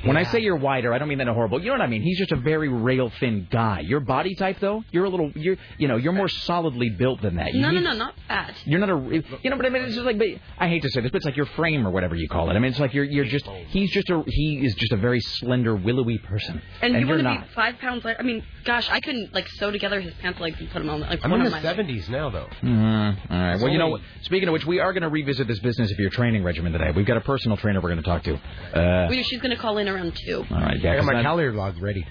[0.05, 1.61] When I say you're wider, I don't mean that in a horrible.
[1.61, 2.03] You know what I mean?
[2.03, 3.81] He's just a very rail thin guy.
[3.81, 5.31] Your body type, though, you're a little.
[5.35, 7.55] You're you know you're more solidly built than that.
[7.55, 8.55] You No, no, need- no, not fat.
[8.65, 10.27] You're not a, you know, but I mean, it's just like, but
[10.59, 12.55] I hate to say this, but it's like your frame or whatever you call it.
[12.55, 15.21] I mean, it's like you're, you're just, he's just a, he is just a very
[15.21, 17.43] slender, willowy person, And, you you're want to not.
[17.49, 18.19] be five pounds lighter.
[18.21, 21.01] I mean, gosh, I couldn't like sew together his pants legs and put them on
[21.01, 22.49] like I'm one in on the my 70s now, though.
[22.63, 23.33] Mm-hmm.
[23.33, 23.53] All right.
[23.55, 24.01] It's Well, you know, what?
[24.23, 26.91] speaking of which, we are going to revisit this business of your training regimen today.
[26.95, 28.35] We've got a personal trainer we're going to talk to.
[28.79, 30.45] Uh, We- She's gonna call in around two.
[30.51, 30.79] all right.
[30.81, 30.93] Yeah.
[30.93, 32.07] I got my that- calorie log ready.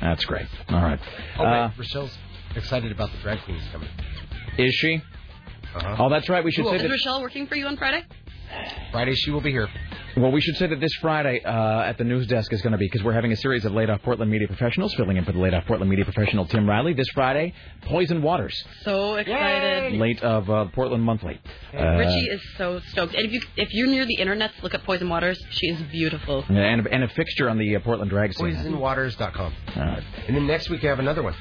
[0.00, 0.46] that's great.
[0.68, 1.00] All right.
[1.38, 2.16] Oh, Uh, Rochelle's
[2.54, 3.88] excited about the drag queens coming.
[4.58, 5.02] is she?
[5.74, 5.96] Uh-huh.
[6.04, 6.42] Oh, that's right.
[6.44, 6.88] We should Who say Is that.
[6.90, 8.02] Rochelle working for you on Friday?
[8.92, 9.68] Friday she will be here.
[10.16, 12.78] Well, we should say that this Friday uh, at the news desk is going to
[12.78, 15.32] be because we're having a series of laid off Portland media professionals filling in for
[15.32, 17.52] the laid off Portland media professional Tim Riley this Friday.
[17.82, 19.92] Poison Waters, So excited.
[19.98, 21.38] late of uh, Portland Monthly.
[21.74, 23.14] Uh, Richie is so stoked.
[23.14, 25.38] And if you if you're near the internet, look up Poison Waters.
[25.50, 26.44] She is beautiful.
[26.48, 28.54] and, and a fixture on the uh, Portland drag scene.
[28.54, 29.54] Poisonwaters.com.
[29.76, 30.02] All right.
[30.28, 31.34] And then next week I have another one.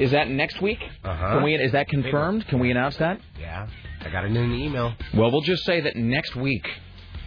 [0.00, 0.78] Is that next week?
[1.04, 1.34] Uh-huh.
[1.34, 1.54] Can we?
[1.54, 2.46] Is that confirmed?
[2.48, 3.20] Can we announce that?
[3.38, 3.66] Yeah,
[4.00, 4.94] I got it in an email.
[5.14, 6.66] Well, we'll just say that next week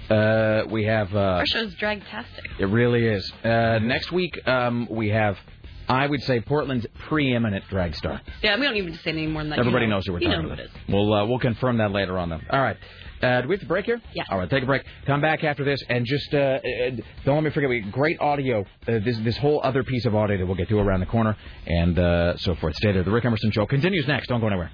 [0.10, 1.14] uh, we have.
[1.16, 2.60] Uh, Our show's dragtastic.
[2.60, 3.32] it really is.
[3.44, 5.38] Uh, next week um, we have.
[5.88, 8.22] I would say Portland's preeminent drag star.
[8.42, 9.60] Yeah, we don't need to say any more than that.
[9.60, 10.66] Everybody you know, knows who we're you talking know who about.
[10.66, 10.82] it is.
[10.90, 12.40] We'll uh, we'll confirm that later on, though.
[12.50, 12.78] All right.
[13.24, 14.02] Uh, do we have to break here?
[14.14, 14.24] Yeah.
[14.30, 14.84] All right, take a break.
[15.06, 16.60] Come back after this, and just uh, uh,
[17.24, 17.70] don't let me forget.
[17.70, 18.62] We great audio.
[18.88, 21.38] Uh, this this whole other piece of audio that we'll get to around the corner,
[21.66, 22.76] and uh, so forth.
[22.76, 23.04] Stay there.
[23.04, 24.28] The Rick Emerson Show continues next.
[24.28, 24.72] Don't go anywhere.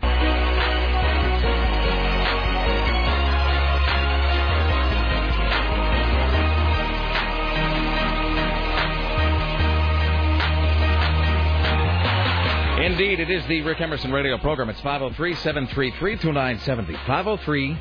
[12.81, 14.69] Indeed, it is the Rick Emerson radio program.
[14.69, 16.93] It's 503 733 2970.
[17.05, 17.77] 503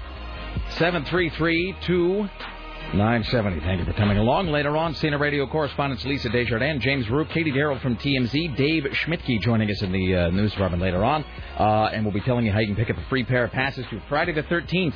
[0.79, 3.61] 733 2970.
[3.61, 4.49] Thank you for coming along.
[4.49, 9.41] Later on, CNN radio correspondents Lisa Desjardins, James Roop, Katie Darrell from TMZ, Dave Schmidtke
[9.41, 11.25] joining us in the uh, news department later on.
[11.59, 13.53] Uh, and we'll be telling you how you can pick up a free pair of
[13.53, 14.95] passes to Friday the 13th.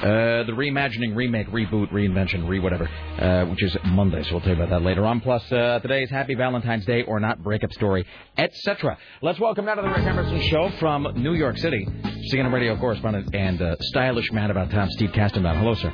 [0.00, 4.22] Uh, the reimagining, remake, reboot, reinvention, re whatever, uh, which is Monday.
[4.22, 5.20] So we'll tell you about that later on.
[5.20, 8.06] Plus, uh, today's Happy Valentine's Day or not breakup story,
[8.38, 8.96] etc.
[9.20, 11.86] Let's welcome now to the Rick Emerson Show from New York City,
[12.32, 15.58] CNN radio correspondent and uh, stylish man about town, Steve Kastenbaum.
[15.58, 15.90] Hello, sir.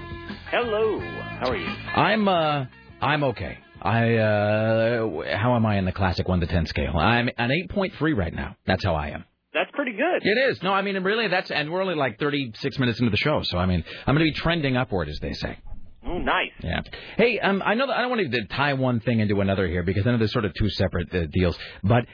[0.51, 1.01] Hello.
[1.01, 1.67] How are you?
[1.67, 2.67] I'm uh,
[3.01, 3.59] I'm okay.
[3.83, 6.97] I uh, how am I in the classic one to ten scale?
[6.97, 8.55] I'm an eight point three right now.
[8.67, 9.25] That's how I am.
[9.57, 10.21] That's pretty good.
[10.23, 10.63] It is.
[10.63, 13.57] No, I mean, really, that's, and we're only like 36 minutes into the show, so
[13.57, 15.59] I mean, I'm going to be trending upward, as they say.
[16.07, 16.51] Oh, nice.
[16.63, 16.83] Yeah.
[17.17, 19.83] Hey, um, I know that I don't want to tie one thing into another here
[19.83, 22.05] because I know there's sort of two separate uh, deals, but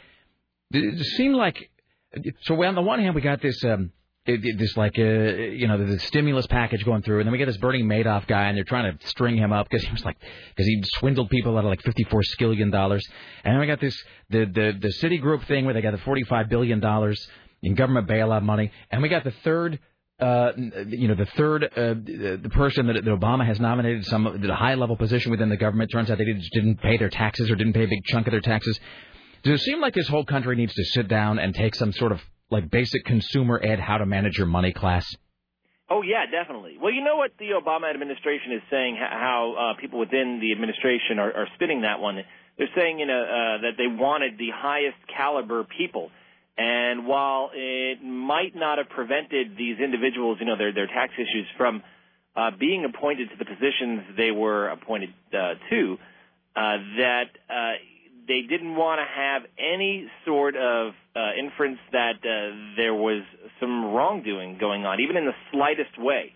[0.70, 1.68] it it seemed like,
[2.42, 3.90] so on the one hand, we got this, um,
[4.26, 7.38] it, it- this like, uh, you know, the stimulus package going through, and then we
[7.38, 10.04] get this Bernie Madoff guy, and they're trying to string him up because he was
[10.04, 10.16] like,
[10.50, 13.04] because he swindled people out of like 54 skillion dollars,
[13.44, 13.96] and then we got this
[14.30, 17.28] the the the Citigroup thing where they got the 45 billion dollars
[17.62, 19.78] in government bailout money, and we got the third.
[20.20, 20.52] Uh,
[20.86, 24.74] you know, the third, uh, the person that, that Obama has nominated, some a high
[24.76, 25.90] level position within the government.
[25.90, 28.30] Turns out they didn't, didn't pay their taxes or didn't pay a big chunk of
[28.30, 28.78] their taxes.
[29.42, 32.12] Does it seem like this whole country needs to sit down and take some sort
[32.12, 32.20] of
[32.52, 35.16] like basic consumer ed, how to manage your money class?
[35.90, 36.78] Oh, yeah, definitely.
[36.80, 41.18] Well, you know what the Obama administration is saying, how uh, people within the administration
[41.18, 42.16] are, are spinning that one.
[42.56, 46.10] They're saying you know, uh, that they wanted the highest caliber people.
[46.56, 51.46] And while it might not have prevented these individuals, you know, their, their tax issues
[51.56, 51.82] from
[52.36, 55.98] uh, being appointed to the positions they were appointed uh, to,
[56.56, 57.72] uh, that uh,
[58.26, 63.22] they didn't want to have any sort of uh, inference that uh, there was
[63.60, 66.32] some wrongdoing going on, even in the slightest way.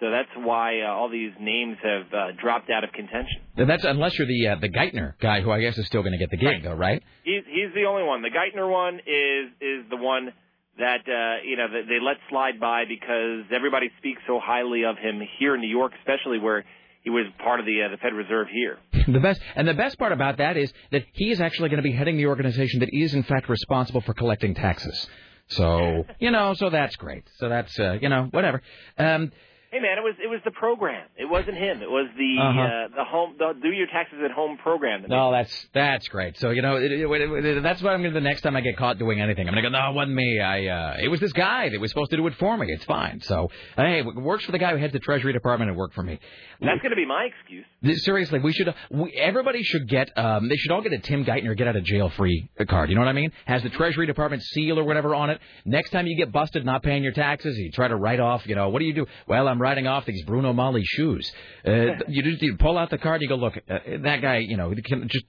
[0.00, 3.40] So that's why uh, all these names have uh, dropped out of contention.
[3.56, 6.12] And That's unless you're the uh, the Geithner guy, who I guess is still going
[6.12, 7.02] to get the gig, though, right?
[7.22, 8.22] He's he's the only one.
[8.22, 10.32] The Geithner one is is the one
[10.78, 14.98] that uh, you know that they let slide by because everybody speaks so highly of
[14.98, 16.64] him here in New York, especially where
[17.04, 18.78] he was part of the uh, the Fed Reserve here.
[19.06, 21.82] The best and the best part about that is that he is actually going to
[21.82, 25.06] be heading the organization that is in fact responsible for collecting taxes.
[25.48, 27.28] So you know, so that's great.
[27.36, 28.62] So that's uh, you know whatever.
[28.98, 29.30] Um,
[29.74, 31.08] Hey man, it was it was the program.
[31.16, 31.82] It wasn't him.
[31.82, 32.60] It was the Uh-huh.
[32.60, 35.02] uh, the home the do your taxes at home program.
[35.02, 36.38] that No, that's that's great.
[36.38, 38.20] So you know, it, it, it, that's what I'm going to.
[38.20, 39.76] Do the next time I get caught doing anything, I'm going to go.
[39.76, 40.38] No, it wasn't me.
[40.38, 42.68] I uh, it was this guy that was supposed to do it for me.
[42.70, 43.20] It's fine.
[43.22, 45.72] So hey, it works for the guy who heads the Treasury Department.
[45.72, 46.20] It worked for me.
[46.60, 47.66] That's going to be my excuse.
[47.82, 48.72] This- Seriously, we should.
[48.92, 50.16] We, everybody should get.
[50.16, 52.90] Um, they should all get a Tim Geithner get out of jail free card.
[52.90, 53.32] You know what I mean?
[53.46, 55.40] Has the Treasury Department seal or whatever on it.
[55.64, 58.46] Next time you get busted not paying your taxes, you try to write off.
[58.46, 59.06] You know what do you do?
[59.26, 61.24] Well, I'm riding off these Bruno Magli shoes.
[61.66, 61.70] Uh,
[62.08, 64.72] you just you pull out the card, you go, look, uh, that guy, you know,
[64.84, 65.24] can just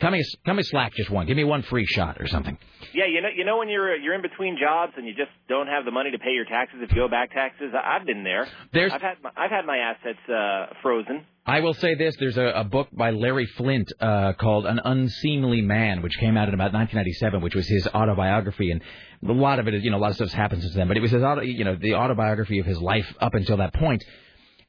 [0.00, 2.56] come me, come me slack just one, give me one free shot or something.
[2.92, 5.68] Yeah, you know, you know when you're you're in between jobs and you just don't
[5.68, 7.72] have the money to pay your taxes if you go back taxes.
[7.74, 8.46] I've been there.
[8.72, 11.24] There's- I've had my, I've had my assets uh, frozen.
[11.46, 15.62] I will say this: there's a, a book by Larry Flynt uh, called "An Unseemly
[15.62, 18.82] Man," which came out in about 1997, which was his autobiography, and
[19.26, 20.88] a lot of it, you know, a lot of stuff's happened since then.
[20.88, 23.74] But it was his, auto, you know, the autobiography of his life up until that
[23.74, 24.04] point.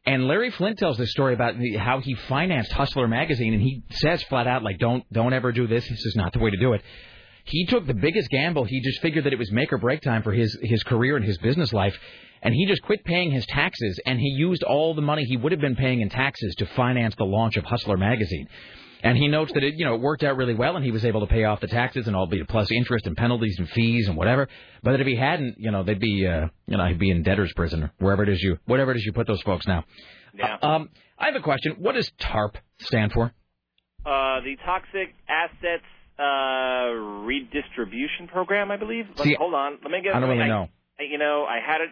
[0.06, 4.22] And Larry Flynt tells this story about how he financed Hustler magazine, and he says
[4.24, 5.84] flat out, like, don't don't ever do this.
[5.90, 6.84] This is not the way to do it.
[7.44, 8.66] He took the biggest gamble.
[8.66, 11.26] He just figured that it was make or break time for his his career and
[11.26, 11.98] his business life,
[12.42, 15.52] and he just quit paying his taxes, and he used all the money he would
[15.52, 18.48] have been paying in taxes to finance the launch of Hustler magazine.
[19.04, 21.06] And he notes that it, you know, it worked out really well, and he was
[21.06, 24.08] able to pay off the taxes and all, be plus interest and penalties and fees
[24.08, 24.48] and whatever.
[24.82, 27.22] But that if he hadn't, you know, they'd be, uh, you know, he'd be in
[27.22, 29.84] debtor's prison, or wherever it is you, whatever it is you put those folks now.
[30.34, 30.58] Yeah.
[30.62, 31.76] Um, I have a question.
[31.78, 33.32] What does TARP stand for?
[34.06, 35.84] Uh, the Toxic Assets
[36.20, 36.92] uh,
[37.26, 39.06] Redistribution Program, I believe.
[39.16, 39.78] Let See, me, hold on.
[39.84, 40.16] Let me get.
[40.16, 40.70] I don't really I- know.
[41.00, 41.90] I- You know, I had it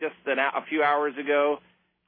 [0.00, 1.58] just an, a few hours ago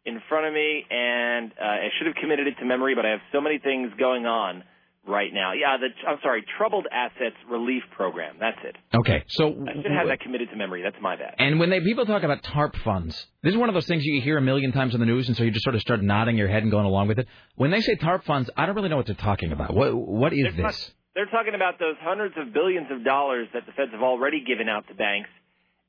[0.05, 3.11] in front of me, and uh, I should have committed it to memory, but I
[3.11, 4.64] have so many things going on
[5.07, 5.53] right now.
[5.53, 8.37] Yeah, the I'm sorry, Troubled Assets Relief Program.
[8.40, 8.77] That's it.
[8.94, 10.83] Okay, so I should have that committed to memory.
[10.83, 11.35] That's my bad.
[11.38, 14.20] And when they people talk about TARP funds, this is one of those things you
[14.22, 16.37] hear a million times in the news, and so you just sort of start nodding
[16.37, 17.27] your head and going along with it.
[17.57, 19.74] When they say TARP funds, I don't really know what they're talking about.
[19.74, 20.87] What what is They're this?
[20.87, 24.42] talk- They're talking about those hundreds of billions of dollars that the feds have already
[24.46, 25.29] given out to banks,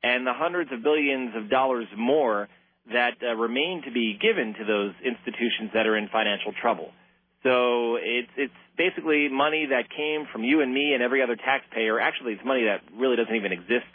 [0.04, 2.48] and the hundreds of billions of dollars more
[2.92, 6.92] that uh, remain to be given to those institutions that are in financial trouble.
[7.44, 12.00] So it's it's basically money that came from you and me and every other taxpayer.
[12.00, 13.88] Actually, it's money that really doesn't even exist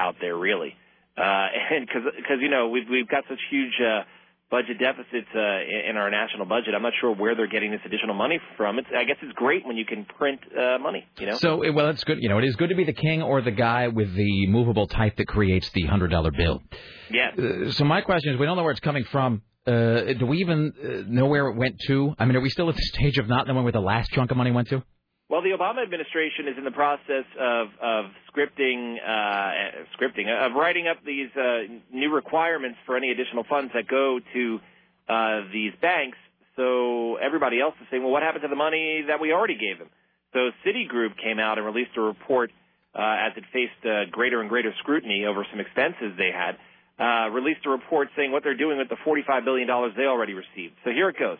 [0.00, 0.74] out there, really.
[1.16, 4.04] Uh, and because because you know we've we've got such huge uh,
[4.50, 8.14] budget deficits uh, in, our national budget, I'm not sure where they're getting this additional
[8.14, 8.78] money from.
[8.78, 11.06] It's I guess it's great when you can print uh, money.
[11.18, 11.36] You know.
[11.36, 12.18] So eh, well, it's good.
[12.20, 14.86] You know, it is good to be the king or the guy with the movable
[14.86, 16.62] type that creates the hundred dollar bill.
[17.10, 17.30] yeah.
[17.38, 19.42] Uh, so my question is, we don't know where it's coming from.
[19.66, 22.14] Uh, do we even uh, know where it went to?
[22.18, 24.30] I mean, are we still at the stage of not knowing where the last chunk
[24.30, 24.82] of money went to?
[25.28, 30.88] Well, the Obama administration is in the process of of scripting, uh, scripting of writing
[30.88, 34.60] up these uh, new requirements for any additional funds that go to
[35.06, 36.16] uh, these banks.
[36.56, 39.78] So everybody else is saying, well, what happened to the money that we already gave
[39.78, 39.90] them?
[40.32, 42.50] So Citigroup came out and released a report
[42.94, 46.56] uh, as it faced uh, greater and greater scrutiny over some expenses they had.
[46.98, 50.74] Uh, released a report saying what they're doing with the $45 billion they already received.
[50.84, 51.38] So here it goes.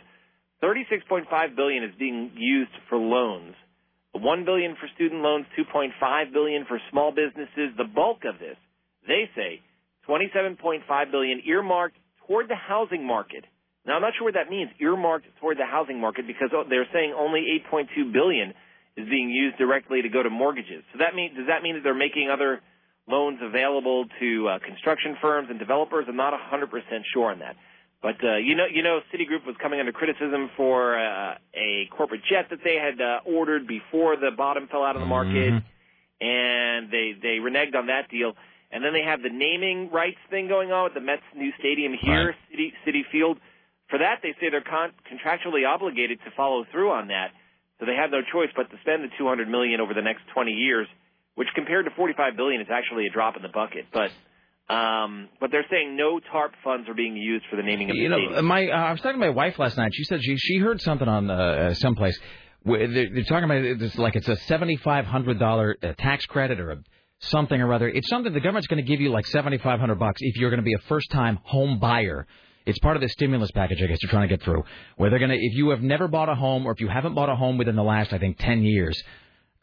[0.62, 3.54] 36.5 billion is being used for loans.
[4.18, 7.76] 1 billion for student loans, 2.5 billion for small businesses.
[7.76, 8.56] The bulk of this,
[9.06, 9.60] they say,
[10.08, 13.44] 27.5 billion earmarked toward the housing market.
[13.86, 17.14] Now I'm not sure what that means, earmarked toward the housing market, because they're saying
[17.16, 18.54] only 8.2 billion
[18.96, 20.82] is being used directly to go to mortgages.
[20.92, 22.60] So that mean does that mean that they're making other
[23.06, 26.06] loans available to uh, construction firms and developers?
[26.08, 26.68] I'm not 100%
[27.14, 27.56] sure on that.
[28.00, 32.20] But uh, you know, you know, Citigroup was coming under criticism for uh, a corporate
[32.30, 35.52] jet that they had uh, ordered before the bottom fell out of the market,
[36.20, 38.34] and they they reneged on that deal.
[38.70, 41.94] And then they have the naming rights thing going on with the Mets' new stadium
[42.00, 42.36] here, Right.
[42.52, 43.38] Citi Citi Field.
[43.88, 47.32] For that, they say they're con- contractually obligated to follow through on that,
[47.80, 50.52] so they have no choice but to spend the 200 million over the next 20
[50.52, 50.86] years,
[51.36, 53.86] which compared to 45 billion is actually a drop in the bucket.
[53.90, 54.10] But
[54.68, 58.02] um, but they're saying no TARP funds are being used for the naming of the
[58.02, 58.44] You know, stadium.
[58.44, 59.92] my uh, I was talking to my wife last night.
[59.94, 62.18] She said she she heard something on uh, uh, someplace.
[62.64, 65.92] Where they're, they're talking about it, it's like it's a seventy five hundred dollar uh,
[65.98, 66.76] tax credit or a
[67.20, 67.88] something or other.
[67.88, 70.50] It's something the government's going to give you like seventy five hundred bucks if you're
[70.50, 72.26] going to be a first time home buyer.
[72.66, 74.62] It's part of the stimulus package, I guess, you're trying to get through.
[74.96, 77.14] Where they're going to, if you have never bought a home or if you haven't
[77.14, 79.02] bought a home within the last, I think, ten years,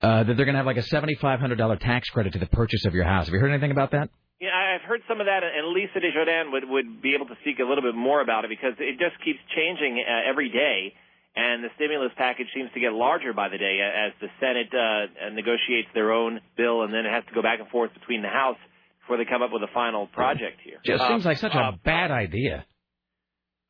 [0.02, 2.40] uh, that they're going to have like a seventy five hundred dollar tax credit to
[2.40, 3.26] the purchase of your house.
[3.28, 4.10] Have you heard anything about that?
[4.46, 7.58] Yeah, I've heard some of that, and Lisa Desjardins would would be able to speak
[7.58, 10.94] a little bit more about it because it just keeps changing uh, every day,
[11.36, 15.30] and the stimulus package seems to get larger by the day as the Senate uh,
[15.34, 18.30] negotiates their own bill, and then it has to go back and forth between the
[18.30, 18.62] House
[19.02, 20.78] before they come up with a final project here.
[20.86, 22.66] Just Uh, seems like such uh, a bad idea.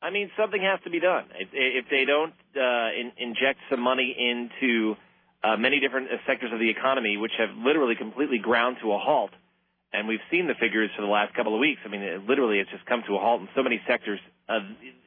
[0.02, 1.24] I mean, something has to be done.
[1.40, 4.94] If, if they don't uh, in, inject some money into
[5.42, 8.98] uh, many different uh, sectors of the economy, which have literally completely ground to a
[8.98, 9.30] halt,
[9.92, 11.80] and we've seen the figures for the last couple of weeks.
[11.84, 14.20] I mean, it, literally, it's just come to a halt in so many sectors.
[14.48, 14.60] Uh,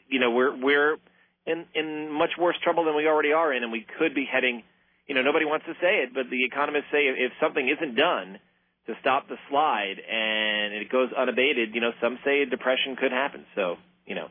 [0.08, 0.98] you know, we're we're
[1.46, 4.64] in in much worse trouble than we already are in, and we could be heading.
[5.08, 8.38] You know, nobody wants to say it, but the economists say if something isn't done
[8.86, 13.12] to stop the slide and it goes unabated, you know, some say a depression could
[13.12, 13.46] happen.
[13.56, 14.28] So, you know.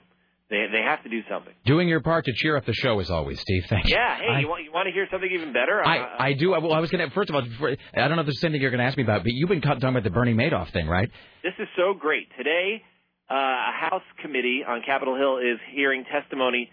[0.51, 1.53] They they have to do something.
[1.67, 3.67] Doing your part to cheer up the show as always, Steve.
[3.69, 3.97] Thank you.
[3.97, 4.17] Yeah.
[4.17, 5.85] Hey, I, you want you want to hear something even better?
[5.85, 6.51] I, I do.
[6.51, 7.15] Well, I was going to.
[7.15, 9.03] First of all, before, I don't know if there's something you're going to ask me
[9.03, 11.11] about, but you've been talking about the Bernie Madoff thing, right?
[11.43, 12.29] This is so great.
[12.39, 12.83] Today,
[13.31, 16.71] uh, a House committee on Capitol Hill is hearing testimony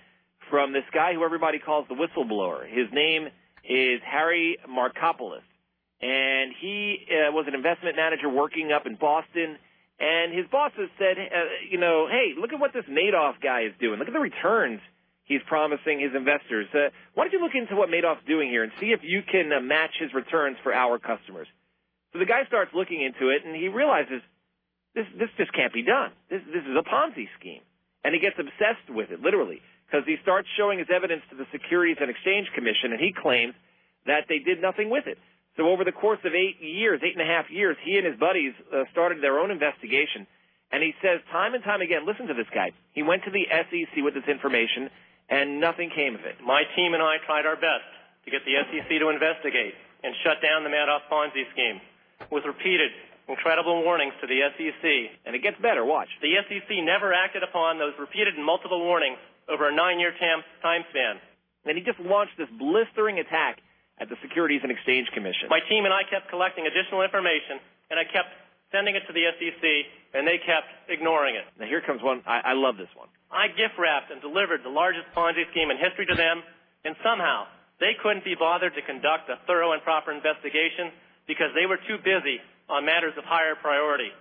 [0.49, 2.65] from this guy who everybody calls the whistleblower.
[2.65, 3.27] His name
[3.67, 5.43] is Harry Markopolos,
[6.01, 9.57] and he uh, was an investment manager working up in Boston.
[9.99, 13.73] And his bosses said, uh, you know, hey, look at what this Madoff guy is
[13.79, 13.97] doing.
[13.99, 14.81] Look at the returns
[15.25, 16.67] he's promising his investors.
[16.73, 19.51] Uh, why don't you look into what Madoff's doing here and see if you can
[19.51, 21.47] uh, match his returns for our customers?
[22.13, 24.21] So the guy starts looking into it, and he realizes
[24.93, 26.11] this this just can't be done.
[26.29, 27.61] This this is a Ponzi scheme,
[28.03, 31.45] and he gets obsessed with it, literally, because he starts showing his evidence to the
[31.51, 33.53] Securities and Exchange Commission, and he claims
[34.05, 35.17] that they did nothing with it.
[35.57, 38.19] So over the course of eight years, eight and a half years, he and his
[38.19, 40.27] buddies uh, started their own investigation.
[40.71, 42.71] And he says time and time again, listen to this guy.
[42.91, 44.89] He went to the SEC with this information,
[45.29, 46.35] and nothing came of it.
[46.43, 47.87] My team and I tried our best
[48.25, 51.79] to get the SEC to investigate and shut down the Madoff Ponzi scheme
[52.31, 52.91] with repeated,
[53.29, 54.83] incredible warnings to the SEC.
[55.25, 55.85] And it gets better.
[55.85, 56.09] Watch.
[56.21, 60.83] The SEC never acted upon those repeated and multiple warnings over a nine-year tam- time
[60.89, 61.21] span.
[61.65, 63.61] And he just launched this blistering attack
[63.99, 65.47] at the Securities and Exchange Commission.
[65.47, 68.27] My team and I kept collecting additional information, and I kept
[68.71, 69.63] sending it to the SEC,
[70.13, 71.47] and they kept ignoring it.
[71.59, 72.19] Now here comes one.
[72.27, 73.07] I, I love this one.
[73.31, 76.43] I gift wrapped and delivered the largest Ponzi scheme in history to them,
[76.83, 77.47] and somehow
[77.79, 80.91] they couldn't be bothered to conduct a thorough and proper investigation
[81.27, 84.11] because they were too busy on matters of higher priority.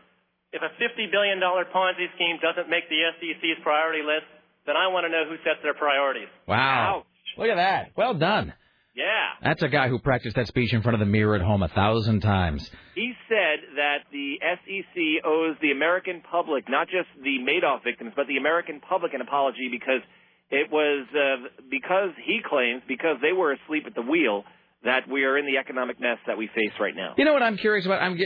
[0.53, 4.27] If a $50 billion Ponzi scheme doesn't make the SEC's priority list,
[4.67, 6.29] then I want to know who sets their priorities.
[6.47, 7.03] Wow.
[7.03, 7.07] Ouch.
[7.37, 7.91] Look at that.
[7.97, 8.55] Well done.
[8.95, 9.05] Yeah.
[9.43, 11.69] That's a guy who practiced that speech in front of the mirror at home a
[11.69, 12.69] thousand times.
[12.95, 18.29] He said that the SEC owes the American public, not just the Madoff victims, but
[18.29, 20.01] the American public an apology because
[20.51, 24.45] it was uh, because he claims because they were asleep at the wheel
[24.85, 27.15] that we are in the economic mess that we face right now.
[27.17, 28.03] You know what I'm curious about?
[28.03, 28.19] I'm,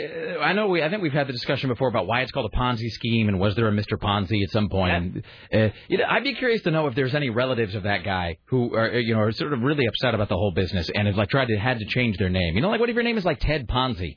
[0.42, 2.56] I know we, I think we've had the discussion before about why it's called a
[2.56, 3.96] Ponzi scheme and was there a Mr.
[3.96, 4.92] Ponzi at some point.
[4.92, 8.04] And uh, you know, I'd be curious to know if there's any relatives of that
[8.04, 11.06] guy who are, you know, are sort of really upset about the whole business and
[11.06, 12.56] have like tried to had to change their name.
[12.56, 14.16] You know, like what if your name is like Ted Ponzi?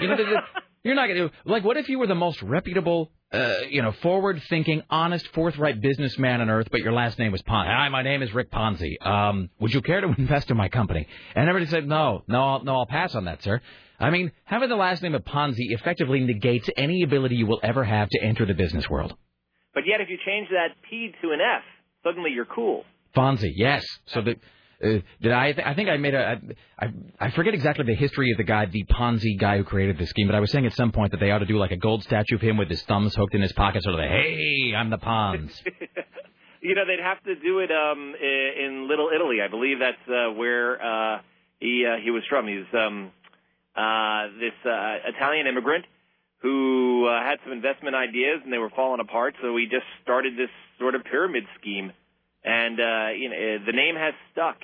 [0.00, 0.16] You know,
[0.86, 1.64] you're not going to like.
[1.64, 6.48] What if you were the most reputable, uh, you know, forward-thinking, honest, forthright businessman on
[6.48, 7.66] earth, but your last name was Ponzi?
[7.66, 9.04] Hi, my name is Rick Ponzi.
[9.04, 11.06] Um, would you care to invest in my company?
[11.34, 13.60] And everybody said, no, no, I'll, no, I'll pass on that, sir.
[13.98, 17.82] I mean, having the last name of Ponzi effectively negates any ability you will ever
[17.82, 19.14] have to enter the business world.
[19.74, 21.62] But yet, if you change that P to an F,
[22.04, 22.84] suddenly you're cool.
[23.14, 23.84] Fonzie, yes.
[24.06, 24.36] So the
[24.82, 24.88] uh,
[25.20, 25.54] did I?
[25.64, 26.40] I think I made a.
[26.78, 26.86] I,
[27.18, 30.26] I forget exactly the history of the guy, the Ponzi guy who created the scheme,
[30.26, 32.02] but I was saying at some point that they ought to do like a gold
[32.02, 34.90] statue of him with his thumbs hooked in his pocket, sort of like, "Hey, I'm
[34.90, 35.62] the Pons."
[36.60, 39.38] you know, they'd have to do it um, in Little Italy.
[39.42, 41.20] I believe that's uh, where uh,
[41.60, 42.46] he uh, he was from.
[42.46, 43.12] He's um,
[43.76, 45.84] uh, this uh, Italian immigrant
[46.42, 49.34] who uh, had some investment ideas and they were falling apart.
[49.42, 51.92] So he just started this sort of pyramid scheme,
[52.46, 54.56] and uh, you know the name has stuck.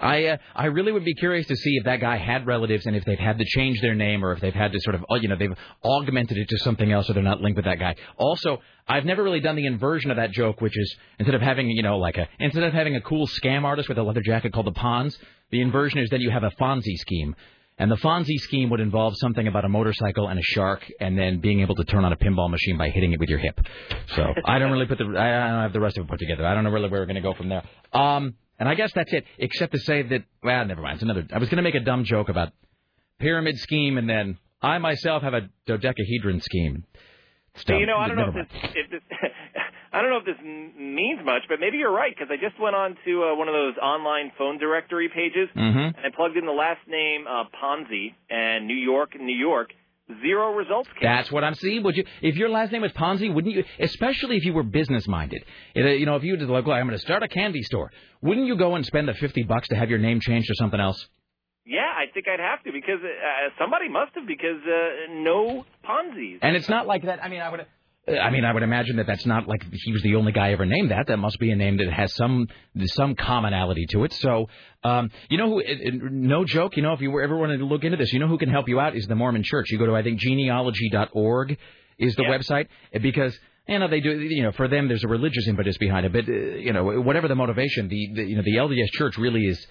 [0.00, 2.96] I uh, I really would be curious to see if that guy had relatives and
[2.96, 5.16] if they've had to change their name or if they've had to sort of uh,
[5.16, 7.94] you know they've augmented it to something else so they're not linked with that guy.
[8.16, 11.68] Also, I've never really done the inversion of that joke, which is instead of having
[11.68, 14.52] you know like a instead of having a cool scam artist with a leather jacket
[14.52, 15.16] called the Pons,
[15.50, 17.36] the inversion is that you have a Fonzie scheme.
[17.76, 21.40] And the Fonzie scheme would involve something about a motorcycle and a shark, and then
[21.40, 23.60] being able to turn on a pinball machine by hitting it with your hip.
[24.14, 26.46] So I don't really put the I don't have the rest of it put together.
[26.46, 27.64] I don't know really where we're going to go from there.
[27.92, 30.94] Um, and I guess that's it, except to say that well, never mind.
[30.94, 31.26] It's another.
[31.32, 32.52] I was going to make a dumb joke about
[33.18, 36.84] pyramid scheme, and then I myself have a dodecahedron scheme.
[37.66, 39.02] So, you know, I don't know if this, if this
[39.94, 42.60] I don't know if this m- means much, but maybe you're right because I just
[42.60, 45.94] went on to uh, one of those online phone directory pages Mhm.
[45.96, 49.70] and I plugged in the last name uh, Ponzi and New York, New York.
[50.20, 51.02] Zero results came.
[51.08, 51.82] That's what I'm seeing.
[51.82, 53.64] Would you, if your last name was Ponzi, wouldn't you?
[53.78, 55.42] Especially if you were business minded.
[55.74, 57.90] You know, if you did like, well, I'm going to start a candy store.
[58.20, 60.78] Wouldn't you go and spend the fifty bucks to have your name changed to something
[60.78, 61.08] else?
[61.64, 66.40] Yeah, I think I'd have to because uh, somebody must have because uh, no Ponzi's.
[66.42, 67.24] And it's not like that.
[67.24, 67.64] I mean, I would.
[68.06, 70.66] I mean, I would imagine that that's not like he was the only guy ever
[70.66, 71.06] named that.
[71.06, 72.48] That must be a name that has some
[72.84, 74.12] some commonality to it.
[74.12, 74.48] So,
[74.82, 76.10] um, you know who?
[76.10, 76.76] No joke.
[76.76, 78.50] You know, if you were ever wanted to look into this, you know who can
[78.50, 79.70] help you out is the Mormon Church.
[79.70, 81.56] You go to I think genealogy.org
[81.98, 82.68] is the website
[83.00, 84.20] because you know they do.
[84.20, 87.26] You know, for them there's a religious impetus behind it, but uh, you know whatever
[87.26, 89.66] the motivation, the, the you know the LDS Church really is.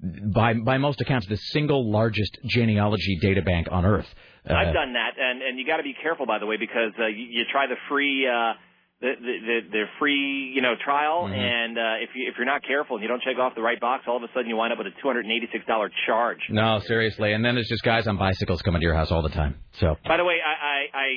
[0.00, 4.06] By by most accounts, the single largest genealogy data bank on earth.
[4.50, 6.92] Uh, I've done that, and and you got to be careful, by the way, because
[6.98, 8.54] uh, you, you try the free uh,
[9.00, 11.36] the the, the, free you know trial, Mhm.
[11.38, 13.78] and uh, if you if you're not careful and you don't check off the right
[13.80, 15.64] box, all of a sudden you wind up with a two hundred and eighty six
[15.66, 16.38] dollar charge.
[16.50, 17.32] No, seriously.
[17.32, 19.56] And then there's just guys on bicycles coming to your house all the time.
[19.80, 20.54] So By the way, I
[20.94, 21.08] I, I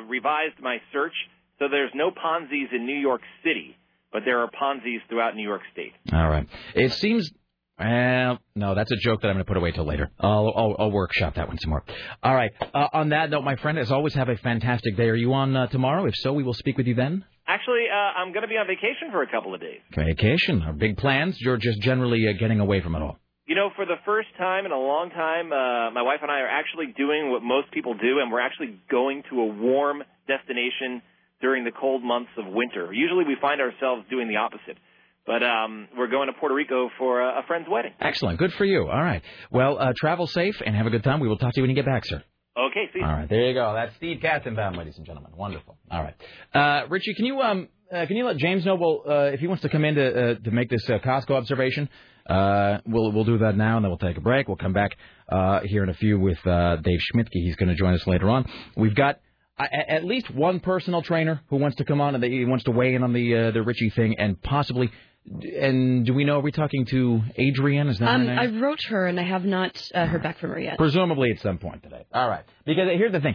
[0.00, 1.14] uh, revised my search,
[1.58, 3.76] so there's no Ponzi's in New York City,
[4.12, 5.92] but there are Ponzi's throughout New York State.
[6.12, 6.46] all right.
[6.74, 7.30] It seems.
[7.78, 10.10] Well, no, that's a joke that I'm going to put away till later.
[10.18, 11.84] I'll, I'll, I'll workshop that one some more.
[12.22, 12.50] All right.
[12.74, 15.08] Uh, on that note, my friend, as always, have a fantastic day.
[15.08, 16.06] Are you on uh, tomorrow?
[16.06, 17.24] If so, we will speak with you then.
[17.46, 19.80] Actually, uh, I'm going to be on vacation for a couple of days.
[19.94, 21.38] Vacation or big plans?
[21.40, 23.18] You're just generally uh, getting away from it all.
[23.46, 26.40] You know, for the first time in a long time, uh, my wife and I
[26.40, 31.02] are actually doing what most people do, and we're actually going to a warm destination
[31.40, 32.92] during the cold months of winter.
[32.92, 34.78] Usually we find ourselves doing the opposite.
[35.26, 37.92] But um, we're going to Puerto Rico for a, a friend's wedding.
[38.00, 38.38] Excellent.
[38.38, 38.82] Good for you.
[38.88, 39.22] All right.
[39.50, 41.18] Well, uh, travel safe and have a good time.
[41.20, 42.22] We will talk to you when you get back, sir.
[42.56, 43.04] Okay, see you.
[43.04, 43.74] All right, there you go.
[43.74, 45.32] That's Steve Kastenbaum, ladies and gentlemen.
[45.36, 45.76] Wonderful.
[45.90, 46.14] All right,
[46.54, 48.76] uh, Richie, can you um uh, can you let James know?
[48.76, 51.32] Well, uh, if he wants to come in to uh, to make this uh, Costco
[51.32, 51.90] observation,
[52.30, 54.48] uh, we'll we'll do that now, and then we'll take a break.
[54.48, 54.96] We'll come back
[55.30, 57.28] uh, here in a few with uh, Dave Schmidtke.
[57.32, 58.46] He's going to join us later on.
[58.74, 59.20] We've got.
[59.58, 62.70] a- At least one personal trainer who wants to come on and he wants to
[62.70, 64.90] weigh in on the uh, the Richie thing and possibly,
[65.30, 66.38] and do we know?
[66.38, 67.88] Are we talking to Adrienne?
[67.88, 68.38] Is that her Um, name?
[68.38, 70.78] I wrote her and I have not uh, heard back from her yet.
[70.78, 72.04] Presumably at some point today.
[72.12, 72.44] All right.
[72.64, 73.34] Because here's the thing.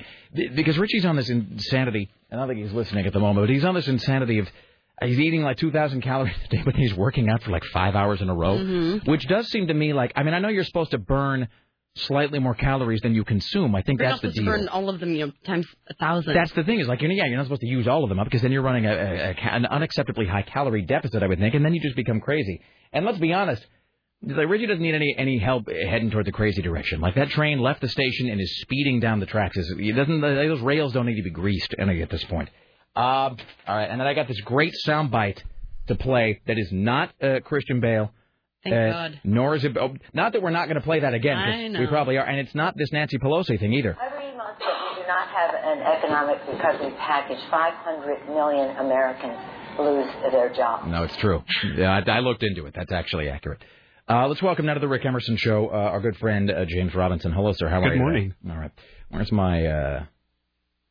[0.56, 3.54] Because Richie's on this insanity, and I don't think he's listening at the moment, but
[3.54, 4.48] he's on this insanity of
[5.02, 7.96] uh, he's eating like 2,000 calories a day, but he's working out for like five
[7.96, 9.08] hours in a row, Mhm.
[9.08, 11.48] which does seem to me like, I mean, I know you're supposed to burn
[11.96, 13.76] slightly more calories than you consume.
[13.76, 14.66] I think You're that's not the supposed to deal.
[14.66, 16.34] burn all of them, you know, times a thousand.
[16.34, 18.10] That's the thing is like, you know, yeah, you're not supposed to use all of
[18.10, 18.96] them up because then you're running a, a,
[19.32, 22.62] a, an unacceptably high calorie deficit, I would think, and then you just become crazy.
[22.94, 23.66] And let's be honest,
[24.24, 27.02] like Richie doesn't need any any help heading toward the crazy direction.
[27.02, 29.58] Like that train left the station and is speeding down the tracks.
[29.58, 32.50] It doesn't those rails don't need to be greased any at this point.
[32.96, 33.04] Um,
[33.68, 35.40] all right, and then I got this great soundbite
[35.88, 38.12] to play that is not uh, Christian Bale.
[38.64, 39.20] Thank uh, God.
[39.24, 39.76] Nor is it.
[39.78, 41.38] Oh, not that we're not going to play that again.
[41.38, 41.80] I know.
[41.80, 43.98] We probably are, and it's not this Nancy Pelosi thing either.
[44.00, 49.38] Every month that we do not have an economic recovery package, 500 million Americans
[49.80, 50.88] lose their jobs.
[50.88, 51.44] No, it's true.
[51.76, 52.74] Yeah, I, I looked into it.
[52.76, 53.64] That's actually accurate.
[54.10, 56.94] Uh, let's welcome now to the Rick Emerson Show uh, our good friend uh, James
[56.94, 57.32] Robinson.
[57.32, 57.70] Hello, sir.
[57.70, 57.92] How are Good you?
[57.94, 58.00] today?
[58.02, 58.34] morning.
[58.50, 58.72] All right.
[59.10, 60.04] Where's my uh,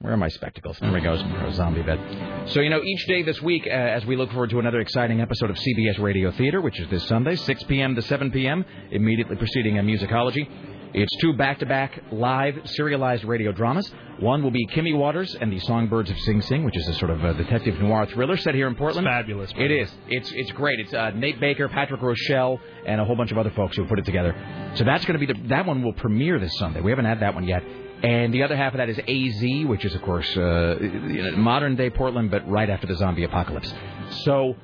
[0.00, 0.78] where are my spectacles?
[0.80, 1.12] There we go.
[1.12, 2.48] A zombie bed.
[2.48, 5.20] So you know, each day this week, uh, as we look forward to another exciting
[5.20, 7.94] episode of CBS Radio Theater, which is this Sunday, 6 p.m.
[7.94, 10.48] to 7 p.m., immediately preceding a musicology.
[10.94, 13.92] It's two back-to-back live serialized radio dramas.
[14.20, 17.10] One will be Kimmy Waters and the Songbirds of Sing Sing, which is a sort
[17.10, 19.06] of a detective noir thriller set here in Portland.
[19.06, 19.52] fabulous.
[19.56, 19.92] It is.
[20.08, 20.80] It's it's great.
[20.80, 23.98] It's uh, Nate Baker, Patrick Rochelle, and a whole bunch of other folks who put
[23.98, 24.34] it together.
[24.76, 26.80] So that's going to be the that one will premiere this Sunday.
[26.80, 27.62] We haven't had that one yet.
[28.02, 30.78] And the other half of that is AZ, which is of course uh,
[31.36, 33.72] modern day Portland, but right after the zombie apocalypse.
[34.24, 34.56] So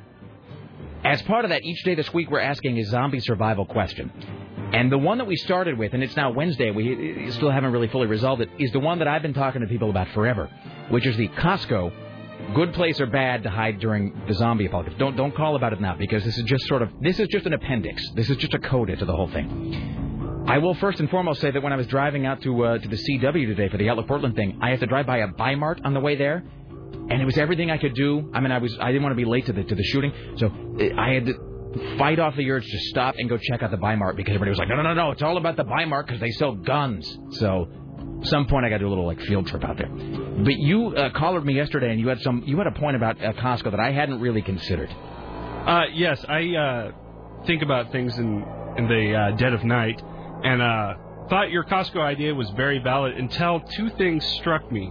[1.04, 4.10] as part of that, each day this week we're asking a zombie survival question.
[4.72, 7.88] And the one that we started with, and it's now Wednesday, we still haven't really
[7.88, 10.50] fully resolved it, is the one that I've been talking to people about forever,
[10.90, 11.92] which is the Costco
[12.54, 14.98] good place or bad to hide during the zombie apocalypse.
[14.98, 17.46] Don't don't call about it now because this is just sort of this is just
[17.46, 18.02] an appendix.
[18.14, 20.05] This is just a coda to the whole thing.
[20.46, 22.88] I will first and foremost say that when I was driving out to uh, to
[22.88, 25.84] the CW today for the Outlook Portland thing, I had to drive by a Bimart
[25.84, 26.44] on the way there,
[27.10, 28.30] and it was everything I could do.
[28.32, 30.12] I mean, I was I didn't want to be late to the to the shooting,
[30.36, 31.34] so uh, I had to
[31.98, 34.58] fight off the urge to stop and go check out the Bimart because everybody was
[34.58, 37.18] like, no, no, no, no, it's all about the Bimart because they sell guns.
[37.32, 37.68] So,
[38.22, 39.88] some point I got to do a little like field trip out there.
[39.88, 43.22] But you uh, collared me yesterday and you had some you had a point about
[43.22, 44.90] uh, Costco that I hadn't really considered.
[44.90, 46.92] Uh, yes, I uh,
[47.46, 48.46] think about things in
[48.78, 50.00] in the uh, dead of night,
[50.44, 50.94] and uh,
[51.28, 54.90] thought your Costco idea was very valid until two things struck me.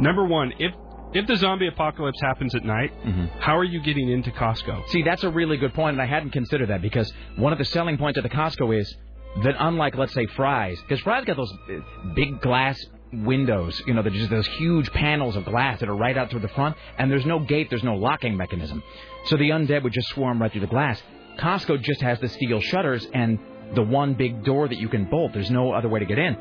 [0.00, 0.72] Number one, if
[1.12, 2.92] if the zombie apocalypse happens at night,
[3.38, 4.88] how are you getting into Costco?
[4.88, 7.64] See, that's a really good point, and I hadn't considered that because one of the
[7.64, 8.94] selling points of the Costco is
[9.42, 12.78] that unlike, let's say, Fry's, because Fry's got those uh, big glass
[13.12, 16.40] windows, you know, there's just those huge panels of glass that are right out through
[16.40, 18.82] the front, and there's no gate, there's no locking mechanism.
[19.26, 21.00] So the undead would just swarm right through the glass.
[21.38, 23.38] Costco just has the steel shutters and
[23.74, 25.32] the one big door that you can bolt.
[25.32, 26.36] There's no other way to get in.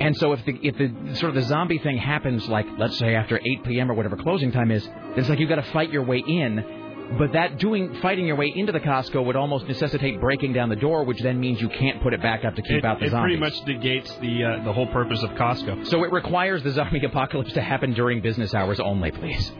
[0.00, 3.14] And so if the if the sort of the zombie thing happens like let's say
[3.14, 3.90] after 8 p.m.
[3.90, 7.16] or whatever closing time is, it's like you've got to fight your way in.
[7.18, 10.76] But that doing fighting your way into the Costco would almost necessitate breaking down the
[10.76, 13.06] door, which then means you can't put it back up to keep it, out the
[13.06, 13.34] it zombies.
[13.34, 15.88] It pretty much negates the uh, the whole purpose of Costco.
[15.88, 19.50] So it requires the zombie apocalypse to happen during business hours only, please.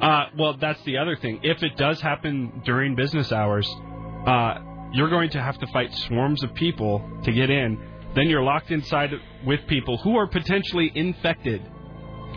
[0.00, 1.40] Uh, well, that's the other thing.
[1.42, 3.68] If it does happen during business hours,
[4.26, 4.60] uh,
[4.92, 7.78] you're going to have to fight swarms of people to get in.
[8.14, 9.12] Then you're locked inside
[9.46, 11.62] with people who are potentially infected.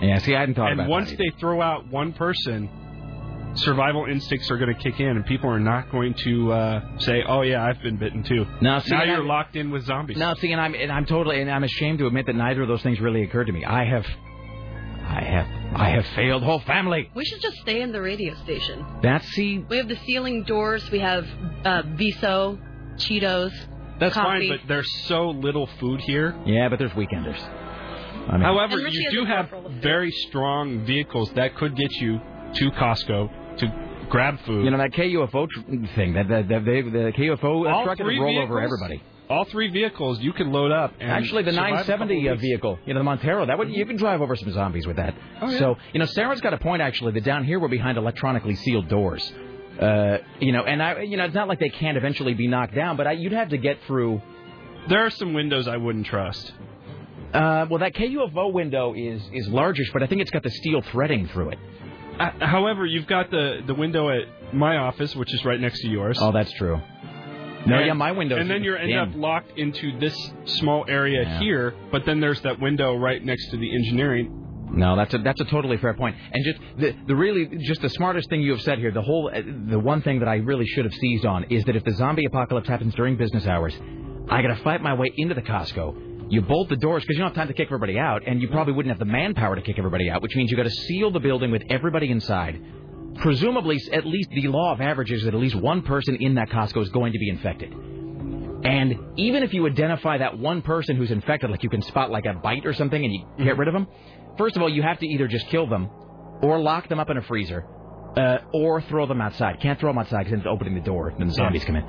[0.01, 2.69] Yeah, see, I hadn't thought and about once they throw out one person,
[3.55, 7.23] survival instincts are going to kick in, and people are not going to uh, say,
[7.27, 10.17] "Oh yeah, I've been bitten too." Now, see, now you're I'm- locked in with zombies.
[10.17, 12.67] Now, see, and I'm and I'm totally and I'm ashamed to admit that neither of
[12.67, 13.63] those things really occurred to me.
[13.65, 14.05] I have,
[15.15, 17.09] I have, I have failed whole family.
[17.13, 18.85] We should just stay in the radio station.
[19.01, 20.89] That's see, We have the ceiling doors.
[20.91, 21.25] We have
[21.63, 22.57] uh, Viso,
[22.95, 23.51] Cheetos.
[23.99, 24.49] That's coffee.
[24.49, 26.35] fine, but there's so little food here.
[26.45, 27.39] yeah, but there's weekenders.
[28.27, 29.81] I mean, However, you do have car full of food.
[29.83, 32.19] very strong vehicles that could get you
[32.55, 34.65] to Costco to grab food.
[34.65, 35.61] you know that KUFO tr-
[35.95, 39.01] thing, that that, that they, the KUFO All truck would three roll over everybody.
[39.29, 40.93] All three vehicles you can load up.
[40.99, 43.71] And Actually, the survive a 970 couple uh, vehicle, you know, the Montero, that would
[43.71, 45.15] you can drive over some zombies with that.
[45.41, 45.59] Oh, yeah.
[45.59, 48.89] So, you know, Sarah's got a point actually that down here we're behind electronically sealed
[48.89, 49.31] doors.
[49.79, 52.75] Uh, you know, and I, you know, it's not like they can't eventually be knocked
[52.75, 54.21] down, but I, you'd have to get through.
[54.87, 56.51] There are some windows I wouldn't trust.
[57.33, 60.83] Uh, well, that KUFO window is is largish, but I think it's got the steel
[60.91, 61.59] threading through it.
[62.19, 65.87] Uh, however, you've got the the window at my office, which is right next to
[65.87, 66.19] yours.
[66.21, 66.79] Oh, that's true.
[67.65, 68.37] No, And- yeah, my window.
[68.37, 71.39] And then you end up locked into this small area Yeah.
[71.39, 74.39] here, but then there's that window right next to the engineering.
[74.75, 76.15] No, that's a that's a totally fair point.
[76.31, 78.91] And just the the really just the smartest thing you have said here.
[78.91, 81.75] The whole uh, the one thing that I really should have seized on is that
[81.75, 83.79] if the zombie apocalypse happens during business hours,
[84.29, 86.31] I got to fight my way into the Costco.
[86.31, 88.47] You bolt the doors because you don't have time to kick everybody out, and you
[88.47, 91.11] probably wouldn't have the manpower to kick everybody out, which means you got to seal
[91.11, 92.59] the building with everybody inside.
[93.17, 96.49] Presumably, at least the law of averages is that at least one person in that
[96.49, 97.73] Costco is going to be infected.
[98.63, 102.25] And even if you identify that one person who's infected, like you can spot like
[102.25, 103.87] a bite or something and you get rid of them,
[104.37, 105.89] first of all, you have to either just kill them
[106.41, 107.65] or lock them up in a freezer
[108.17, 109.59] uh, or throw them outside.
[109.59, 111.83] Can't throw them outside because then it's opening the door and the zombies come in.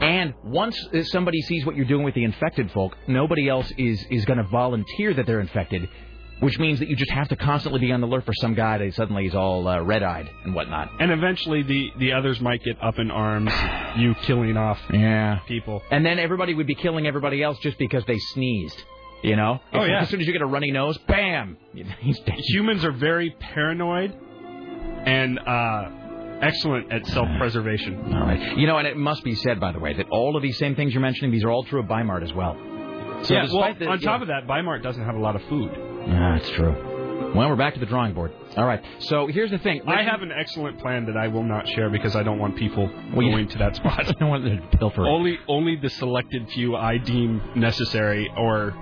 [0.00, 4.04] And once uh, somebody sees what you're doing with the infected folk, nobody else is,
[4.10, 5.88] is going to volunteer that they're infected,
[6.40, 8.78] which means that you just have to constantly be on the alert for some guy
[8.78, 10.90] that suddenly is all uh, red-eyed and whatnot.
[11.00, 13.50] And eventually, the the others might get up in arms,
[13.96, 15.38] you killing off Yeah.
[15.46, 15.82] people.
[15.90, 18.82] And then everybody would be killing everybody else just because they sneezed.
[19.22, 19.58] You know?
[19.72, 20.02] Oh, yeah.
[20.02, 21.56] As soon as you get a runny nose, bam!
[22.00, 22.34] He's dead.
[22.36, 24.12] Humans are very paranoid
[25.06, 25.88] and uh,
[26.42, 28.12] excellent at self-preservation.
[28.14, 28.58] All right.
[28.58, 30.74] You know, and it must be said, by the way, that all of these same
[30.76, 32.54] things you're mentioning, these are all true of Bimart as well.
[33.24, 35.70] So yeah, well, the, on top of that, Bimart doesn't have a lot of food.
[36.08, 37.32] Ah, that's true.
[37.34, 38.32] Well, we're back to the drawing board.
[38.56, 38.82] All right.
[39.00, 39.82] So here's the thing.
[39.88, 42.88] I have an excellent plan that I will not share because I don't want people
[43.12, 43.98] Well, going to that spot.
[44.08, 45.06] I don't want to pilfer.
[45.06, 48.72] only only the selected few I deem necessary or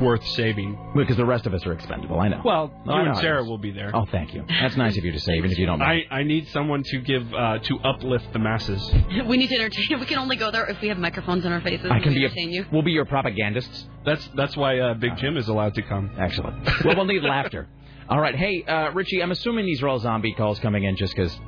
[0.00, 0.78] worth saving.
[0.96, 2.18] Because the rest of us are expendable.
[2.20, 2.40] I know.
[2.44, 3.20] Well, Oh, you I and know.
[3.20, 3.90] Sarah will be there.
[3.94, 4.44] Oh, thank you.
[4.48, 6.04] That's nice of you to say, even if you don't mind.
[6.10, 8.90] I, I need someone to give uh, to uplift the masses.
[9.26, 10.00] We need to entertain.
[10.00, 11.90] We can only go there if we have microphones in our faces.
[11.90, 12.24] I can be.
[12.24, 12.66] entertain you.
[12.72, 13.86] We'll be your propagandists.
[14.04, 16.10] That's that's why uh, Big Jim is allowed to come.
[16.18, 16.64] Excellent.
[16.84, 17.68] well, we'll need laughter.
[18.08, 18.34] All right.
[18.34, 21.38] Hey, uh, Richie, I'm assuming these are all zombie calls coming in just because.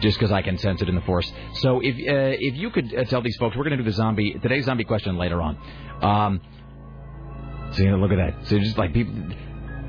[0.00, 1.32] Just because I can sense it in the force.
[1.60, 3.92] So if uh, if you could uh, tell these folks, we're going to do the
[3.96, 5.56] zombie today's zombie question later on.
[6.02, 6.40] Um,
[7.72, 8.46] so you know, look at that.
[8.46, 9.14] So just like people,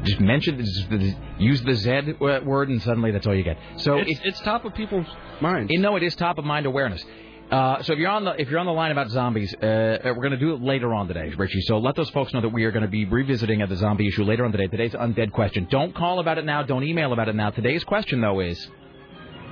[0.04, 3.58] just mention, just, use the Z word, and suddenly that's all you get.
[3.78, 5.08] So It's, it's top of people's
[5.42, 5.72] minds.
[5.72, 7.04] you know, it is top of mind awareness.
[7.52, 10.14] Uh, so if you're on the if you're on the line about zombies, uh, we're
[10.16, 11.62] going to do it later on today, Richie.
[11.62, 14.08] So let those folks know that we are going to be revisiting uh, the zombie
[14.08, 14.68] issue later on today.
[14.68, 15.68] Today's undead question.
[15.70, 16.64] Don't call about it now.
[16.64, 17.52] Don't email about it now.
[17.52, 18.68] Today's question though is,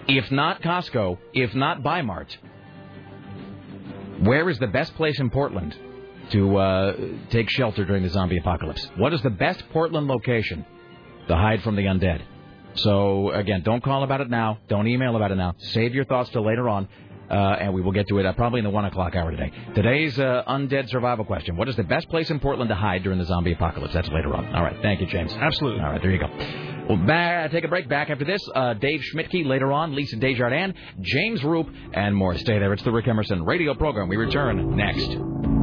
[0.08, 2.36] if not Costco, if not Bimart,
[4.20, 5.76] where is the best place in Portland
[6.32, 6.96] to uh,
[7.30, 8.88] take shelter during the zombie apocalypse?
[8.98, 10.66] What is the best Portland location
[11.28, 12.22] to hide from the undead?
[12.76, 14.60] So again, don't call about it now.
[14.70, 15.56] Don't email about it now.
[15.58, 16.88] Save your thoughts till later on,
[17.30, 19.52] uh, and we will get to it uh, probably in the one o'clock hour today.
[19.76, 23.20] Today's uh, undead survival question: What is the best place in Portland to hide during
[23.20, 23.94] the zombie apocalypse?
[23.94, 24.56] That's later on.
[24.56, 25.34] All right, thank you, James.
[25.34, 25.82] Absolutely.
[25.82, 26.30] All right, there you go.
[26.88, 27.88] We'll ba- take a break.
[27.88, 32.38] Back after this, uh, Dave Schmidtke later on, Lisa Desjardins, James Roop, and more.
[32.38, 32.74] Stay there.
[32.74, 34.08] It's the Rick Emerson radio program.
[34.08, 35.61] We return next.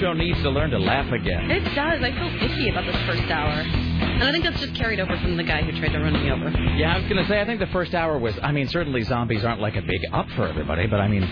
[0.00, 1.50] Show needs to learn to laugh again.
[1.50, 2.02] It does.
[2.02, 3.89] I feel icky about this first hour.
[4.20, 6.30] And I think that's just carried over from the guy who tried to run me
[6.30, 6.50] over.
[6.76, 9.02] Yeah, I was going to say, I think the first hour was, I mean, certainly
[9.02, 11.22] zombies aren't like a big up for everybody, but I mean,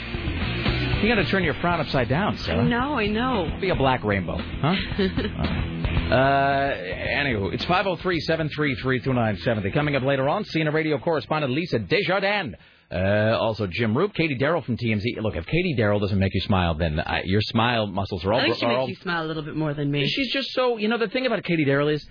[1.03, 2.64] you got to turn your frown upside down, I Sarah.
[2.64, 3.59] know, I know.
[3.61, 4.74] Be a black rainbow, huh?
[6.09, 9.70] Uh, anywho, it's 503 733 2970.
[9.72, 12.55] Coming up later on, CNN radio correspondent Lisa Desjardins
[12.91, 15.20] Uh, also, Jim Roop, Katie Darrell from TMZ.
[15.20, 18.41] Look, if Katie Darrell doesn't make you smile, then uh, your smile muscles are all.
[18.41, 20.07] I think she makes all you smile a little bit more than me.
[20.09, 20.78] She's just so.
[20.78, 22.07] You know, the thing about Katie Darrell is,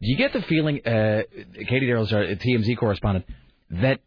[0.00, 1.22] do you get the feeling, uh,
[1.68, 3.26] Katie Darrell's our TMZ correspondent,
[3.70, 4.00] that.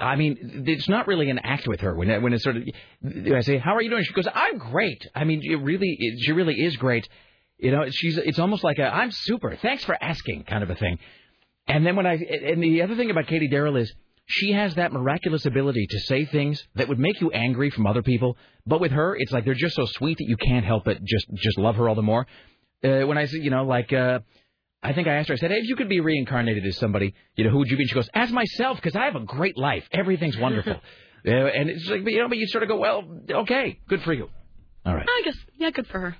[0.00, 2.62] I mean, it's not really an act with her when when it's sort of.
[3.04, 6.20] I say, "How are you doing?" She goes, "I'm great." I mean, it really, it,
[6.20, 7.08] she really is great.
[7.58, 8.16] You know, she's.
[8.16, 11.00] It's almost like a "I'm super, thanks for asking" kind of a thing.
[11.66, 13.92] And then when I and the other thing about Katie Darrell is
[14.26, 18.02] she has that miraculous ability to say things that would make you angry from other
[18.02, 18.36] people,
[18.66, 21.26] but with her, it's like they're just so sweet that you can't help but just
[21.34, 22.28] just love her all the more.
[22.84, 23.92] Uh, when I say, you know, like.
[23.92, 24.20] uh
[24.82, 25.34] I think I asked her.
[25.34, 27.76] I said, "Hey, if you could be reincarnated as somebody, you know, who would you
[27.76, 29.84] be?" And she goes, "As myself, because I have a great life.
[29.92, 30.72] Everything's wonderful."
[31.26, 34.12] uh, and it's like, you know, but you sort of go, "Well, okay, good for
[34.12, 34.30] you."
[34.86, 35.06] All right.
[35.06, 36.16] I guess, yeah, good for her.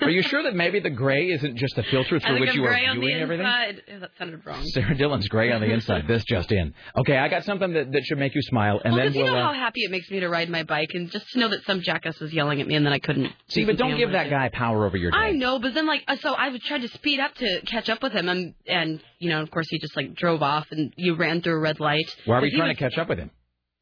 [0.00, 2.64] Are you sure that maybe the gray isn't just a filter through which I'm you
[2.64, 3.46] are the viewing everything?
[3.46, 3.82] inside.
[3.94, 4.64] Oh, that sounded wrong.
[4.66, 6.06] Sarah Dillon's gray on the inside.
[6.08, 6.72] This just in.
[6.96, 9.24] Okay, I got something that, that should make you smile, and well, then because you
[9.24, 9.34] we'll.
[9.34, 11.48] know uh, how happy it makes me to ride my bike, and just to know
[11.48, 13.32] that some jackass was yelling at me, and then I couldn't.
[13.48, 15.16] see, but don't give that guy power over your day.
[15.18, 18.02] I know, but then like, uh, so I tried to speed up to catch up
[18.02, 21.14] with him, and and you know, of course, he just like drove off, and you
[21.14, 22.08] ran through a red light.
[22.24, 23.30] Why are we trying was- to catch up with him?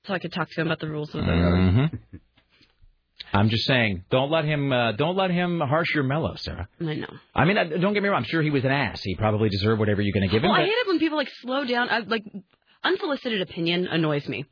[0.04, 1.70] So I could talk to him about the rules of the road.
[1.72, 2.16] hmm
[3.32, 6.68] I'm just saying, don't let him, uh, don't let him harsh your mellow, Sarah.
[6.80, 7.06] I know.
[7.34, 8.18] I mean, uh, don't get me wrong.
[8.22, 9.00] I'm sure he was an ass.
[9.02, 10.50] He probably deserved whatever you're going to give him.
[10.50, 11.88] Well, I hate it when people like slow down.
[11.90, 12.24] I, like
[12.84, 14.44] unsolicited opinion annoys me.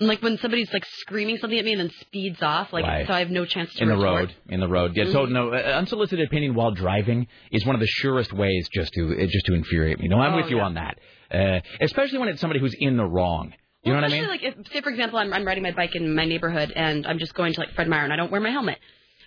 [0.00, 3.06] Like when somebody's like screaming something at me and then speeds off, like Right.
[3.08, 4.92] so I have no chance to in the road, in the road.
[4.94, 5.06] Yeah.
[5.06, 5.30] So Mhm.
[5.30, 9.26] no, uh, unsolicited opinion while driving is one of the surest ways just to uh,
[9.26, 10.06] just to infuriate me.
[10.06, 10.62] No, I'm Oh, with you yeah.
[10.66, 10.98] on that.
[11.32, 13.52] Uh, especially when it's somebody who's in the wrong.
[13.88, 14.28] You well, know what I mean?
[14.28, 17.18] like if, say for example, I'm I'm riding my bike in my neighborhood and I'm
[17.18, 18.78] just going to like Fred Meyer and I don't wear my helmet,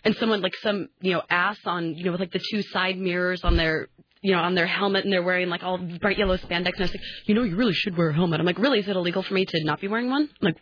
[0.03, 2.97] and someone like some you know ass on you know with like the two side
[2.97, 3.88] mirrors on their
[4.22, 6.84] you know on their helmet and they're wearing like all bright yellow spandex and I
[6.84, 8.39] was like, you know, you really should wear a helmet.
[8.39, 8.80] I'm like, really?
[8.80, 10.30] Is it illegal for me to not be wearing one?
[10.41, 10.57] I'm like,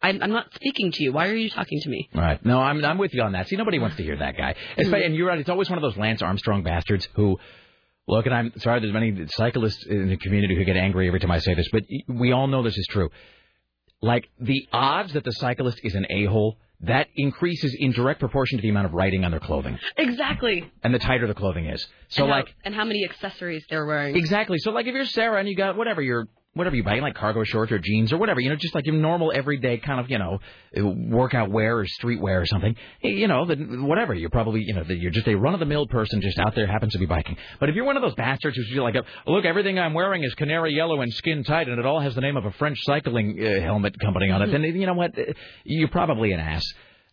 [0.00, 1.12] I'm I'm not speaking to you.
[1.12, 2.08] Why are you talking to me?
[2.14, 2.44] Right.
[2.44, 3.48] No, I'm I'm with you on that.
[3.48, 4.54] See, nobody wants to hear that guy.
[4.76, 4.94] Espe- mm-hmm.
[4.94, 5.38] And you're right.
[5.38, 7.38] It's always one of those Lance Armstrong bastards who.
[8.10, 8.80] Look, and I'm sorry.
[8.80, 11.82] There's many cyclists in the community who get angry every time I say this, but
[12.08, 13.10] we all know this is true.
[14.00, 18.62] Like the odds that the cyclist is an a-hole that increases in direct proportion to
[18.62, 20.70] the amount of writing on their clothing, Exactly.
[20.84, 21.84] and the tighter the clothing is.
[22.08, 24.16] So, and how, like, and how many accessories they're wearing.
[24.16, 24.58] Exactly.
[24.58, 26.28] So like if you're Sarah and you got whatever you're
[26.58, 28.94] whatever you buy, like cargo shorts or jeans or whatever, you know, just like your
[28.96, 30.38] normal everyday kind of, you know,
[30.76, 34.82] workout wear or street wear or something, you know, then whatever, you're probably, you know,
[34.82, 37.36] you're just a run of the mill person just out there happens to be biking.
[37.60, 38.96] But if you're one of those bastards who's like,
[39.26, 42.20] look, everything I'm wearing is canary yellow and skin tight and it all has the
[42.20, 45.14] name of a French cycling uh, helmet company on it, then you know what,
[45.64, 46.64] you're probably an ass.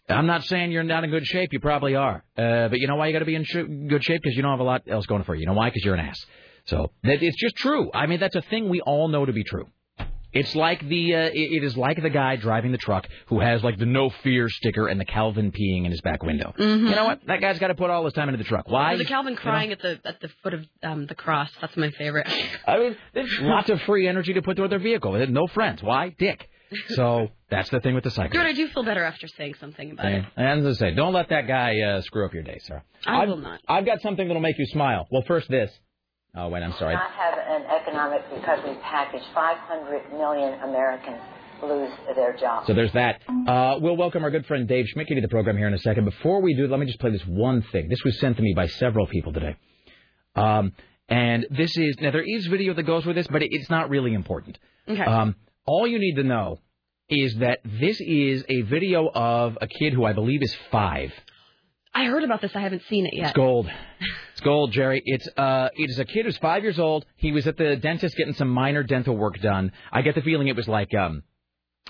[0.08, 1.52] I'm not saying you're not in good shape.
[1.52, 2.24] You probably are.
[2.38, 4.22] Uh, but you know why you got to be in sh- good shape?
[4.22, 5.41] Because you don't have a lot else going for you.
[5.41, 5.70] You know why?
[5.70, 6.24] Because you're an ass.
[6.66, 7.91] So it's just true.
[7.93, 9.68] I mean, that's a thing we all know to be true.
[10.34, 13.63] It's like the uh, it, it is like the guy driving the truck who has
[13.63, 16.53] like the no fear sticker and the Calvin peeing in his back window.
[16.59, 16.89] Mhm.
[16.89, 17.22] You know what?
[17.28, 18.68] That guy's got to put all his time into the truck.
[18.68, 18.95] Why?
[18.95, 19.41] Or the Calvin You know?
[19.43, 21.49] crying at the at the foot of um, the cross.
[21.61, 22.28] That's my favorite.
[22.68, 25.13] I mean, there's lots of free energy to put toward their vehicle.
[25.13, 25.82] They have No friends.
[25.82, 26.09] Why?
[26.09, 26.49] Dick.
[26.89, 28.32] So that's the thing with the cycle.
[28.32, 30.26] Stuart, I do feel better after saying something about it.
[30.36, 32.84] And as I say, don't let that guy uh, screw up your day, Sarah.
[33.05, 33.61] I I've, will not.
[33.70, 35.07] I've got something that'll make you smile.
[35.11, 35.72] Well, first this.
[36.38, 36.96] Oh wait, I'm sorry.
[36.96, 41.22] not have an economic recovery package, 500 million Americans
[41.64, 42.68] lose their jobs.
[42.68, 43.22] So there's that.
[43.48, 46.06] Uh, we'll welcome our good friend Dave Schmidt to the program here in a second.
[46.06, 47.88] Before we do, let me just play this one thing.
[47.88, 49.56] This was sent to me by several people today.
[50.36, 50.74] Um,
[51.08, 54.14] and this is now there is video that goes with this, but it's not really
[54.14, 54.58] important.
[54.88, 55.02] Okay.
[55.02, 56.60] Um, all you need to know
[57.08, 61.14] is that this is a video of a kid who I believe is five.
[61.96, 62.52] I heard about this.
[62.56, 63.28] I haven't seen it yet.
[63.28, 63.72] It's gold.
[64.34, 65.02] It's gold, Jerry.
[65.06, 67.06] It's uh, it is a kid who's five years old.
[67.16, 69.72] He was at the dentist getting some minor dental work done.
[69.93, 71.24] I get the feeling it was like um,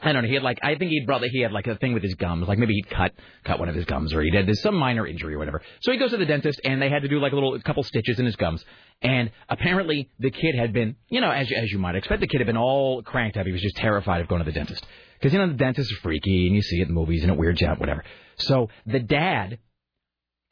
[0.01, 0.28] I don't know.
[0.28, 2.47] He had like I think he'd probably he had like a thing with his gums.
[2.47, 3.14] Like maybe he'd cut
[3.45, 5.62] cut one of his gums or he did some minor injury or whatever.
[5.82, 7.62] So he goes to the dentist and they had to do like a little a
[7.62, 8.64] couple stitches in his gums.
[9.01, 12.41] And apparently the kid had been, you know, as as you might expect, the kid
[12.41, 13.45] had been all cranked up.
[13.45, 14.86] He was just terrified of going to the dentist
[15.18, 17.38] because you know the dentist is freaky and you see it in movies and it
[17.39, 18.03] weirds you out, whatever.
[18.38, 19.60] So the dad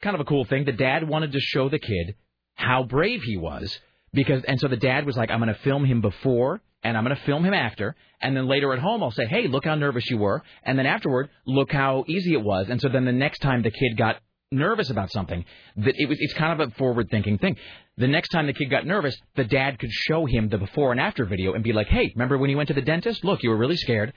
[0.04, 0.64] kind of a cool thing.
[0.64, 2.14] The dad wanted to show the kid
[2.54, 3.76] how brave he was
[4.12, 7.04] because, and so the dad was like, I'm going to film him before and I'm
[7.04, 7.96] going to film him after.
[8.20, 10.42] And then later at home, I'll say, hey, look how nervous you were.
[10.62, 12.68] And then afterward, look how easy it was.
[12.68, 14.16] And so then the next time the kid got
[14.52, 15.44] nervous about something,
[15.76, 17.56] that it was, it's kind of a forward thinking thing.
[17.96, 21.00] The next time the kid got nervous, the dad could show him the before and
[21.00, 23.24] after video and be like, hey, remember when you went to the dentist?
[23.24, 24.12] Look, you were really scared.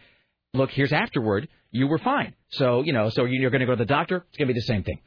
[0.53, 1.47] Look, here's afterward.
[1.71, 2.33] You were fine.
[2.49, 4.25] So, you know, so you're going to go to the doctor.
[4.29, 4.99] It's going to be the same thing.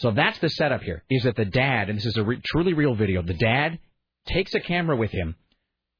[0.00, 1.02] So that's the setup here.
[1.10, 3.20] Is that the dad, and this is a re- truly real video.
[3.20, 3.78] The dad
[4.26, 5.36] takes a camera with him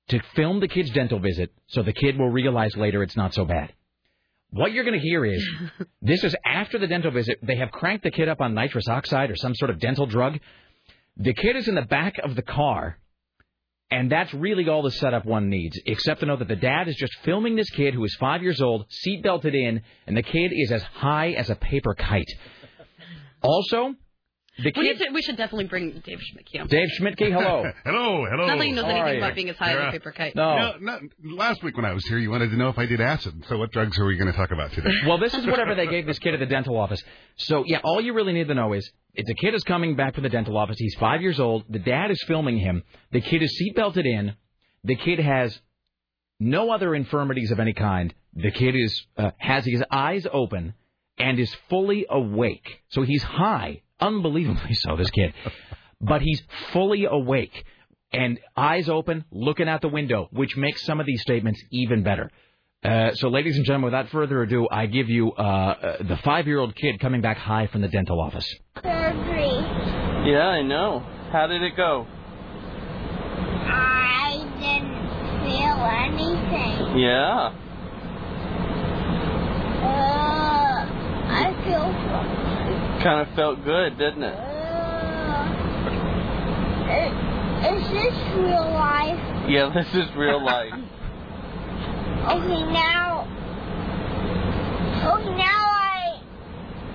[0.08, 3.44] to film the kid's dental visit so the kid will realize later it's not so
[3.44, 3.74] bad.
[4.52, 5.46] What you're going to hear is
[6.02, 7.38] this is after the dental visit.
[7.42, 10.38] They have cranked the kid up on nitrous oxide or some sort of dental drug.
[11.18, 12.96] The kid is in the back of the car,
[13.90, 16.96] and that's really all the setup one needs, except to know that the dad is
[16.96, 20.52] just filming this kid who is five years old, seat belted in, and the kid
[20.54, 22.30] is as high as a paper kite.
[23.42, 23.94] Also,
[24.62, 26.66] the We, need to, we should definitely bring Dave Schmidtke on.
[26.66, 27.64] Dave Schmidtke, hello.
[27.84, 28.46] hello, hello.
[28.46, 30.34] Not that he knows How anything about being as high as a paper kite.
[30.34, 30.54] No.
[30.54, 33.00] Yeah, no, last week when I was here, you wanted to know if I did
[33.00, 33.44] acid.
[33.48, 34.90] So what drugs are we going to talk about today?
[35.06, 37.02] Well, this is whatever they gave this kid at the dental office.
[37.36, 40.14] So, yeah, all you really need to know is if the kid is coming back
[40.14, 40.76] from the dental office.
[40.78, 41.64] He's five years old.
[41.68, 42.82] The dad is filming him.
[43.12, 44.34] The kid is seatbelted in.
[44.84, 45.58] The kid has
[46.38, 48.14] no other infirmities of any kind.
[48.34, 50.74] The kid is uh, has his eyes open
[51.20, 52.82] and is fully awake.
[52.88, 54.96] So he's high, unbelievably so.
[54.96, 55.34] This kid,
[56.00, 56.42] but he's
[56.72, 57.64] fully awake
[58.12, 62.30] and eyes open, looking out the window, which makes some of these statements even better.
[62.82, 66.74] Uh, so, ladies and gentlemen, without further ado, I give you uh, uh, the five-year-old
[66.74, 68.46] kid coming back high from the dental office.
[68.76, 69.52] surgery.
[70.32, 71.00] Yeah, I know.
[71.30, 72.06] How did it go?
[73.66, 74.96] I didn't
[75.44, 76.98] feel anything.
[76.98, 77.52] Yeah.
[81.30, 83.02] I feel fine.
[83.02, 84.34] Kind of felt good, didn't it?
[86.90, 87.30] Uh,
[87.74, 89.48] is this real life?
[89.48, 90.72] Yeah, this is real life.
[92.20, 93.22] Okay, now.
[95.14, 96.20] Okay, now I.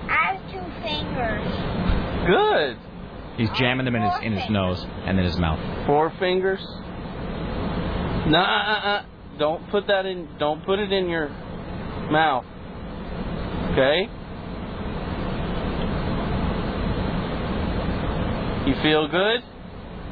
[0.08, 1.50] I have two fingers.
[2.28, 2.78] Good.
[3.36, 5.58] He's jamming them in his in his nose and in his mouth.
[5.86, 6.60] Four fingers.
[8.28, 9.04] No, uh, uh, uh.
[9.36, 10.28] don't put that in.
[10.38, 11.28] Don't put it in your
[12.10, 12.44] mouth.
[13.72, 14.08] Okay.
[18.66, 19.42] You feel good?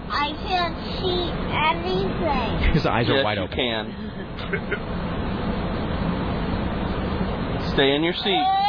[0.08, 2.72] I can't see anything.
[2.74, 3.56] His eyes are yes, wide you open.
[3.56, 3.94] can.
[7.74, 8.44] Stay in your seat.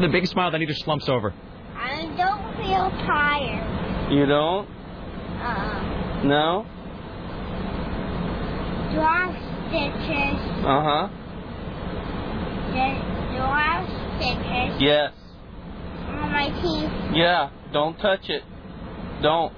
[0.00, 1.32] The big smile, then he just slumps over.
[1.76, 4.10] I don't feel tired.
[4.12, 4.66] You don't?
[5.40, 6.66] Uh, No?
[8.92, 9.36] do I have
[9.68, 10.64] stitches?
[10.66, 11.08] Uh huh.
[14.22, 15.12] Do, do I have stitches Yes.
[16.08, 17.16] on my teeth?
[17.16, 17.50] Yeah.
[17.72, 18.42] Don't touch it.
[19.22, 19.52] Don't.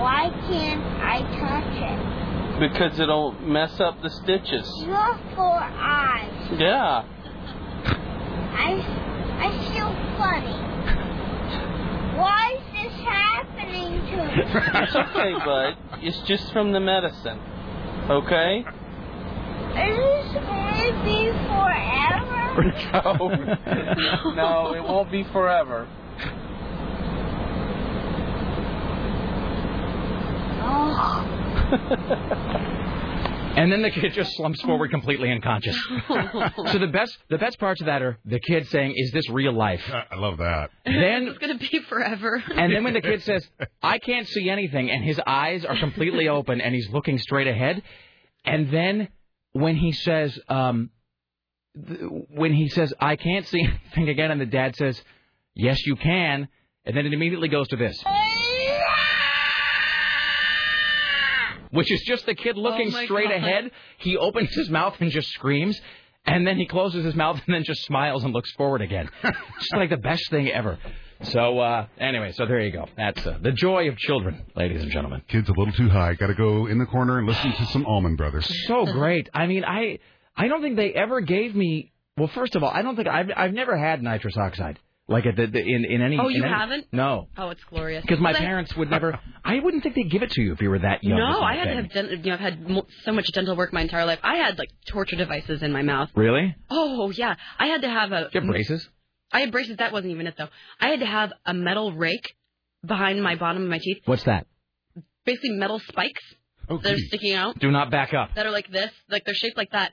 [0.00, 2.60] Why can't I touch it?
[2.60, 4.70] Because it'll mess up the stitches.
[4.84, 6.32] You have four eyes.
[6.58, 7.04] Yeah.
[8.52, 8.72] I,
[9.40, 10.56] I feel funny.
[12.18, 14.30] Why is this happening to me?
[14.82, 15.76] It's okay, bud.
[16.02, 17.38] It's just from the medicine.
[18.10, 18.64] Okay?
[19.70, 20.36] Is this
[21.04, 22.72] going be forever?
[22.92, 24.32] no.
[24.34, 25.88] no, it won't be forever.
[30.62, 31.30] Oh.
[33.56, 34.92] And then the kid just slumps forward oh.
[34.92, 35.76] completely unconscious.
[36.08, 39.52] so the best the best parts of that are the kid saying, "Is this real
[39.52, 40.70] life?" I love that.
[40.84, 42.42] Then it's gonna be forever.
[42.48, 43.46] and then when the kid says,
[43.82, 47.82] "I can't see anything," and his eyes are completely open and he's looking straight ahead,
[48.44, 49.08] and then
[49.52, 50.90] when he says, um,
[51.86, 53.60] th- when he says, "I can't see
[53.94, 55.02] anything," again, and the dad says,
[55.54, 56.48] "Yes, you can,"
[56.84, 58.02] and then it immediately goes to this.
[61.70, 63.36] which is just the kid looking Oh straight God.
[63.36, 63.70] ahead.
[63.98, 65.80] He opens his mouth and just screams,
[66.26, 69.08] and then he closes his mouth and then just smiles and looks forward again.
[69.22, 70.78] just like the best thing ever.
[71.22, 72.86] So uh, anyway, so there you go.
[72.96, 75.22] That's uh, the joy of children, ladies and gentlemen.
[75.28, 76.14] Kid's a little too high.
[76.14, 78.50] Got to go in the corner and listen to some Allman Brothers.
[78.66, 79.28] So great.
[79.34, 79.98] I mean, I
[80.36, 81.92] I don't think they ever gave me.
[82.16, 84.78] Well, first of all, I don't think I've I've never had nitrous oxide
[85.10, 86.18] like at the, the in in any.
[86.18, 86.86] Oh, you any- haven't?
[86.92, 87.28] No.
[87.36, 88.02] Oh, it's glorious.
[88.02, 89.18] Because my But parents would never.
[89.44, 91.18] I wouldn't think they'd give it to you if you were that young.
[91.18, 93.72] No, I had to have dent- you know I've had mo- so much dental work
[93.72, 94.20] my entire life.
[94.22, 96.10] I had like torture devices in my mouth.
[96.14, 96.54] Really?
[96.70, 98.22] Oh yeah, I had to have a.
[98.22, 98.88] Do you have braces?
[99.32, 99.76] I had braces.
[99.78, 100.48] That wasn't even it though.
[100.80, 102.34] I had to have a metal rake
[102.84, 104.46] behind my bottom of my teeth, What's that?
[105.24, 106.22] basically metal spikes
[106.68, 107.08] Oh, that are geez.
[107.08, 108.34] sticking out Do not back up.
[108.36, 109.92] that are like this, like they're shaped like that.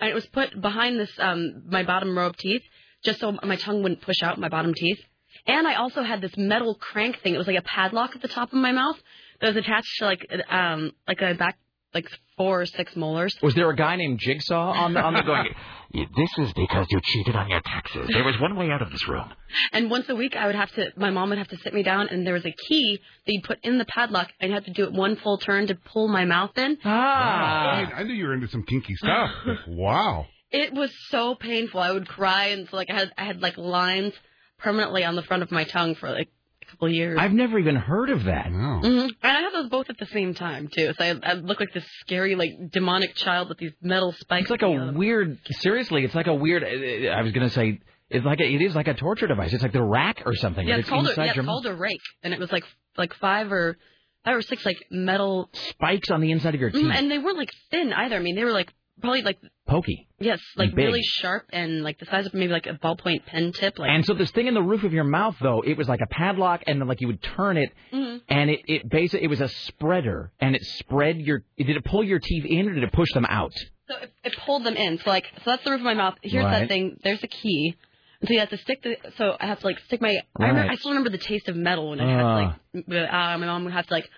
[0.00, 2.62] And it was put behind this um my bottom row of teeth,
[3.04, 4.98] just so my tongue wouldn't push out my bottom teeth.
[5.46, 7.34] And I also had this metal crank thing.
[7.34, 8.96] It was like a padlock at the top of my mouth
[9.40, 11.58] that was attached to like um like a back
[11.92, 13.36] like four or six molars.
[13.42, 15.48] Was there a guy named Jigsaw on the on the going?
[15.92, 18.08] This is because you cheated on your taxes.
[18.12, 19.30] There was one way out of this room.
[19.72, 21.84] And once a week, I would have to, my mom would have to sit me
[21.84, 24.64] down, and there was a key that you put in the padlock, and you had
[24.64, 26.78] to do it one full turn to pull my mouth in.
[26.84, 27.92] Ah.
[27.94, 29.30] I, I knew you were into some kinky stuff.
[29.68, 30.26] wow.
[30.50, 31.78] It was so painful.
[31.78, 34.14] I would cry, and so like I had, I had like lines
[34.58, 36.28] permanently on the front of my tongue for like
[36.66, 37.18] a couple years.
[37.20, 38.50] I've never even heard of that.
[38.50, 38.80] No.
[38.80, 40.92] hmm And I have those both at the same time too.
[40.98, 44.42] So I, I look like this scary, like demonic child with these metal spikes.
[44.42, 45.38] It's like a weird.
[45.60, 46.62] Seriously, it's like a weird.
[46.64, 47.80] uh, I was gonna say.
[48.10, 49.52] It's like a, it is like a torture device.
[49.52, 50.66] It's like the rack or something.
[50.68, 52.52] Yeah, but it's called a, inside yeah, it's your called a rake, and it was
[52.52, 52.64] like
[52.96, 53.76] like five or
[54.24, 56.84] five or six like metal spikes on the inside of your teeth.
[56.84, 58.16] Mm, and they weren't like thin either.
[58.16, 60.06] I mean, they were like probably like Pokey.
[60.18, 60.84] yes, like big.
[60.84, 63.78] really sharp and like the size of maybe like a ballpoint pen tip.
[63.78, 66.00] Like And so this thing in the roof of your mouth, though, it was like
[66.00, 68.20] a padlock, and then like you would turn it, Mhm.
[68.28, 71.44] and it it basically it was a spreader, and it spread your.
[71.56, 73.52] Did it pull your teeth in, or did it push them out?
[73.88, 74.98] So it, it pulled them in.
[74.98, 76.14] So like, so that's the roof of my mouth.
[76.22, 76.60] Here's Right.
[76.60, 76.98] that thing.
[77.02, 77.74] There's a key.
[78.20, 78.96] And so you have to stick the.
[79.18, 80.08] So I have to like stick my.
[80.38, 80.72] I remember.
[80.72, 83.10] I still remember the taste of metal when I had to like.
[83.12, 84.08] Uh, my mom would have to like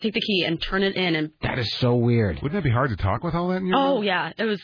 [0.00, 1.30] take the key and turn it in and.
[1.42, 2.36] That is so weird.
[2.42, 4.04] Wouldn't that be hard to talk with all that in your Oh mouth?
[4.04, 4.60] yeah, it was.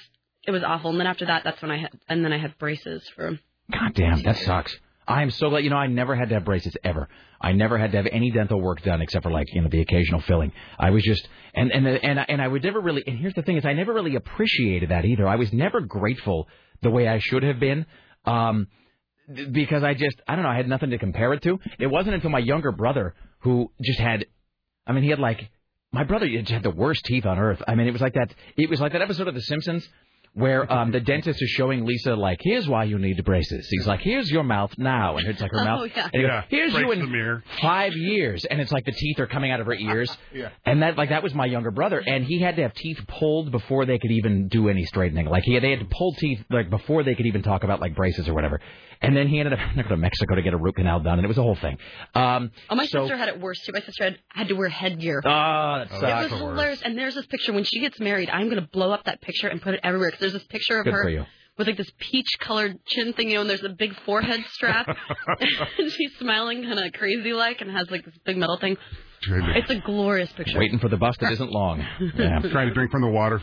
[0.46, 0.90] It was awful.
[0.90, 1.90] And then after that, that's when I had.
[2.08, 3.30] And then I had braces for.
[3.72, 4.76] God damn, that sucks.
[5.08, 5.64] I am so glad.
[5.64, 7.08] You know, I never had to have braces ever.
[7.40, 9.80] I never had to have any dental work done except for like you know the
[9.80, 10.52] occasional filling.
[10.78, 13.02] I was just and and and I- and I would never really.
[13.06, 15.26] And here's the thing: is I never really appreciated that either.
[15.26, 16.48] I was never grateful
[16.82, 17.86] the way I should have been.
[18.26, 18.68] Um,
[19.52, 21.58] because I just I don't know I had nothing to compare it to.
[21.78, 24.26] It wasn't until my younger brother who just had,
[24.86, 25.48] I mean he had like
[25.92, 27.62] my brother had the worst teeth on earth.
[27.68, 28.34] I mean it was like that.
[28.56, 29.88] It was like that episode of The Simpsons
[30.34, 33.66] where um the dentist is showing Lisa like here's why you need braces.
[33.70, 36.02] He's like here's your mouth now and it's like her Oh, mouth yeah.
[36.04, 37.42] and he goes, Yeah, here's you in the mirror.
[37.62, 40.14] five years and it's like the teeth are coming out of her ears.
[40.34, 40.48] Yeah.
[40.66, 43.52] And that like that was my younger brother, and he had to have teeth pulled
[43.52, 45.26] before they could even do any straightening.
[45.26, 47.94] Like he they had to pull teeth like before they could even talk about like
[47.94, 48.60] braces or whatever.
[49.00, 50.98] And then he ended up having to go to Mexico to get a root canal
[51.00, 51.76] done, and it was a whole thing.
[52.14, 53.72] Um, Oh, my so, sister had it worse too.
[53.72, 55.20] My sister had, had to wear headgear.
[55.24, 56.80] Oh, that It was hilarious.
[56.82, 57.52] And there's this picture.
[57.52, 60.10] When she gets married, I'm going to blow up that picture and put it everywhere.
[60.10, 61.24] Because there's this picture of Good her for you.
[61.58, 64.86] with like this peach colored chin thing, you know, and there's a big forehead strap.
[65.78, 68.76] and she's smiling kind of crazy like and has like this big metal thing.
[69.26, 70.58] It's a glorious picture.
[70.58, 71.80] Waiting for the bus that isn't long.
[72.18, 72.40] Yeah.
[72.40, 73.40] Trying to drink from the water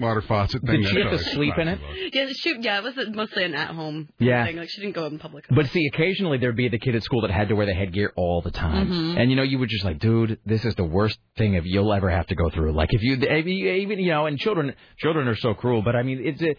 [0.00, 0.80] water faucet thing.
[0.82, 1.78] Did she that's have to sleep in it?
[2.12, 4.44] Yeah, she, yeah, it was mostly an at-home Yeah.
[4.44, 4.56] thing.
[4.56, 5.44] Like she didn't go in public.
[5.50, 8.12] But see, occasionally there'd be the kid at school that had to wear the headgear
[8.16, 9.20] all the time, Mhm.
[9.20, 11.92] and you know, you were just like, dude, this is the worst thing if you'll
[11.92, 12.72] ever have to go through.
[12.72, 16.20] Like, if you even you know, and children, children are so cruel, but I mean,
[16.24, 16.54] it's a,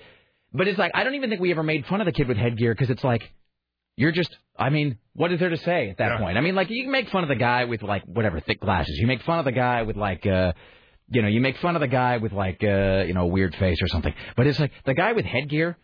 [0.54, 2.38] but it's like I don't even think we ever made fun of the kid with
[2.38, 3.32] headgear because it's like,
[3.98, 6.38] you're just, I mean, what is there to say at that point?
[6.38, 8.98] I mean, like you can make fun of the guy with like whatever thick glasses,
[8.98, 10.26] you make fun of the guy with like.
[10.26, 10.54] uh
[11.14, 13.56] you know, you make fun of the guy with like uh, you know, a weird
[13.56, 14.14] face or something.
[14.36, 15.78] But it's like the guy with headgear,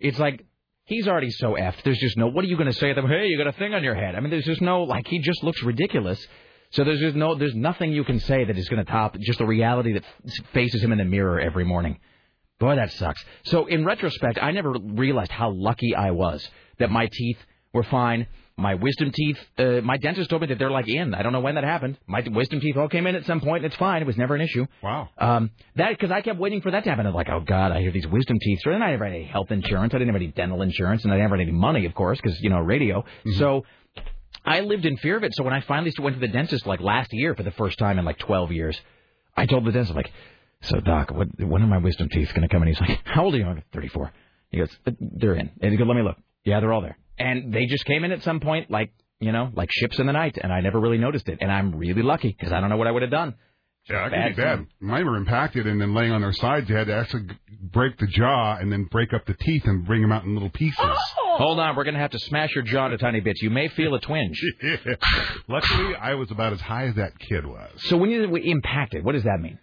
[0.00, 0.44] it's like
[0.84, 1.82] he's already so effed.
[1.84, 3.08] There's just no what are you gonna say to them?
[3.08, 4.14] Hey, you got a thing on your head.
[4.14, 6.24] I mean there's just no like he just looks ridiculous.
[6.70, 9.46] So there's just no there's nothing you can say that is gonna top just the
[9.46, 10.04] reality that
[10.52, 11.98] faces him in the mirror every morning.
[12.58, 13.22] Boy, that sucks.
[13.44, 17.38] So in retrospect, I never realized how lucky I was that my teeth
[17.74, 18.26] were fine.
[18.58, 21.14] My wisdom teeth, uh, my dentist told me that they're like in.
[21.14, 21.98] I don't know when that happened.
[22.06, 24.00] My wisdom teeth all came in at some point, and it's fine.
[24.00, 24.66] It was never an issue.
[24.82, 25.10] Wow.
[25.18, 27.06] Um, that because I kept waiting for that to happen.
[27.06, 28.60] I'm like, oh god, I hear these wisdom teeth.
[28.62, 29.92] So then I never had any health insurance.
[29.92, 32.40] I didn't have any dental insurance, and I never had any money, of course, because
[32.40, 33.04] you know radio.
[33.32, 33.64] So
[34.44, 35.34] I lived in fear of it.
[35.34, 37.98] So when I finally went to the dentist like last year for the first time
[37.98, 38.80] in like 12 years,
[39.36, 40.12] I told the dentist I'm like,
[40.62, 42.68] so doc, what, when are my wisdom teeth going to come in?
[42.68, 43.44] He's like, how old are you?
[43.44, 44.12] I'm like, 34.
[44.50, 45.50] He goes, they're in.
[45.60, 46.16] And he goes, let me look.
[46.44, 46.96] Yeah, they're all there.
[47.18, 50.12] And they just came in at some point, like you know, like ships in the
[50.12, 51.38] night, and I never really noticed it.
[51.40, 53.34] And I'm really lucky because I don't know what I would have done.
[53.88, 54.66] Yeah, Bad could be bad.
[54.80, 56.68] Mine were impacted and then laying on their sides.
[56.68, 57.28] You had to actually
[57.62, 60.50] break the jaw and then break up the teeth and bring them out in little
[60.50, 60.76] pieces.
[60.80, 61.36] Oh!
[61.38, 63.42] Hold on, we're going to have to smash your jaw to tiny bits.
[63.42, 64.40] You may feel a twinge.
[65.48, 67.70] Luckily, I was about as high as that kid was.
[67.76, 69.58] So when you impacted, what does that mean?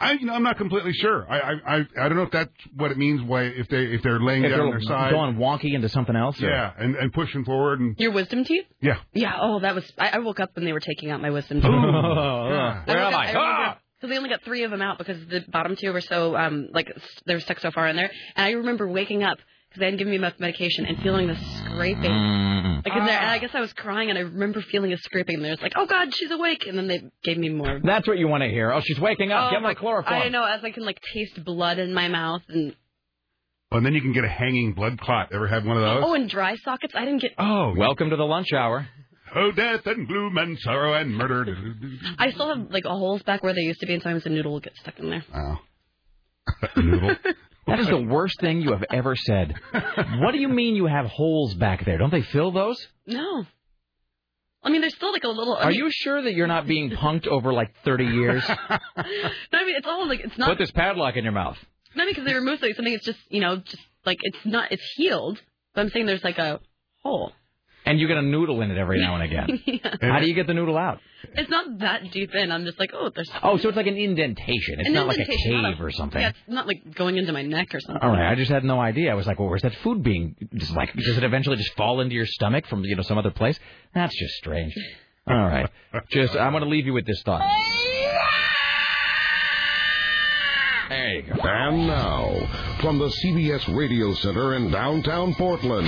[0.00, 1.26] I, you know, I'm not completely sure.
[1.28, 3.20] I, I, I, I don't know if that's what it means.
[3.22, 5.88] Why, if they, if they're laying If down on they're their side, going wonky into
[5.88, 6.40] something else?
[6.42, 8.66] or- yeah, and and pushing forward and Your wisdom teeth?
[8.80, 8.98] yeah.
[9.12, 9.36] Yeah.
[9.40, 9.90] Oh, that was.
[9.98, 11.70] I, I woke up when they were taking out my wisdom teeth.
[11.72, 13.34] Oh, where am I?
[13.36, 13.78] Ah!
[14.00, 16.68] Because they only got three of them out because the bottom two were so um
[16.72, 18.10] like s- they were stuck so far in there.
[18.36, 19.38] And I remember waking up
[19.78, 22.10] because they hadn't given me enough medication and feeling the scraping.
[22.10, 22.84] Mm.
[22.84, 25.36] Like in there, and I guess I was crying and I remember feeling a scraping
[25.36, 25.52] in there.
[25.52, 27.80] It's like, oh God, she's awake, and then they gave me more.
[27.82, 28.72] That's what you want to hear.
[28.72, 29.48] Oh, she's waking up.
[29.48, 30.14] Oh, Get my- more chloroform.
[30.22, 32.74] I know, as I can like taste blood in my mouth and
[33.70, 35.28] Oh, and then you can get a hanging blood clot.
[35.30, 36.02] Ever had one of those?
[36.06, 36.94] oh, and dry sockets.
[36.96, 37.32] I didn't get.
[37.38, 38.88] Oh, Welcome to the lunch hour.
[39.36, 41.54] oh, death and gloom and sorrow and murder.
[42.18, 44.52] I still have like holes back where they used to be, and sometimes a noodle
[44.52, 45.24] will get stuck in there.
[45.34, 45.58] Oh.
[46.76, 47.14] Noodle.
[47.68, 49.54] That is the worst thing you have ever said.
[50.20, 51.98] what do you mean you have holes back there?
[51.98, 52.86] Don't they fill those?
[53.06, 53.44] No.
[54.62, 55.54] I mean, there's still like a little.
[55.56, 58.44] I Are mean, you sure that you're not being punked over like 30 years?
[59.52, 60.48] No, I mean, it's all like it's not.
[60.48, 61.56] Put this padlock in your mouth.
[61.94, 62.74] Not because they removed something.
[62.74, 65.40] Something it's just you know just like it's not it's healed.
[65.74, 66.60] But I'm saying there's like a
[67.02, 67.32] hole.
[67.88, 69.62] And you get a noodle in it every now and again.
[69.66, 69.96] yeah.
[70.00, 71.00] How do you get the noodle out?
[71.34, 72.52] It's not that deep in.
[72.52, 73.30] I'm just like, oh, there's.
[73.42, 74.78] Oh, so it's like an indentation.
[74.78, 76.20] It's an not like a cave a- or something.
[76.20, 78.02] Yeah, it's not like going into my neck or something.
[78.02, 79.10] All right, I just had no idea.
[79.10, 80.36] I was like, well, where's that food being?
[80.54, 83.30] Just like, does it eventually just fall into your stomach from you know some other
[83.30, 83.58] place?
[83.94, 84.74] That's just strange.
[85.26, 85.68] All right,
[86.10, 87.42] just I'm going to leave you with this thought.
[90.88, 91.34] There you go.
[91.42, 95.86] And now, from the CBS Radio Center in downtown Portland,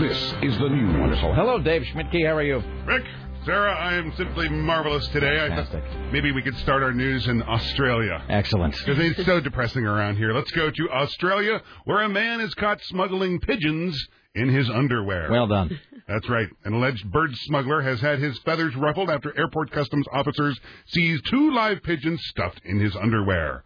[0.00, 0.98] this is the news.
[0.98, 1.34] Wonderful.
[1.34, 2.26] Hello, Dave Schmidtke.
[2.26, 2.60] How are you?
[2.84, 3.04] Rick,
[3.44, 5.38] Sarah, I am simply marvelous today.
[5.38, 8.24] I maybe we could start our news in Australia.
[8.28, 8.74] Excellent.
[8.76, 10.32] Because it's so depressing around here.
[10.32, 13.96] Let's go to Australia, where a man is caught smuggling pigeons
[14.34, 15.30] in his underwear.
[15.30, 15.78] Well done.
[16.08, 16.48] That's right.
[16.64, 21.52] An alleged bird smuggler has had his feathers ruffled after airport customs officers seized two
[21.52, 23.62] live pigeons stuffed in his underwear.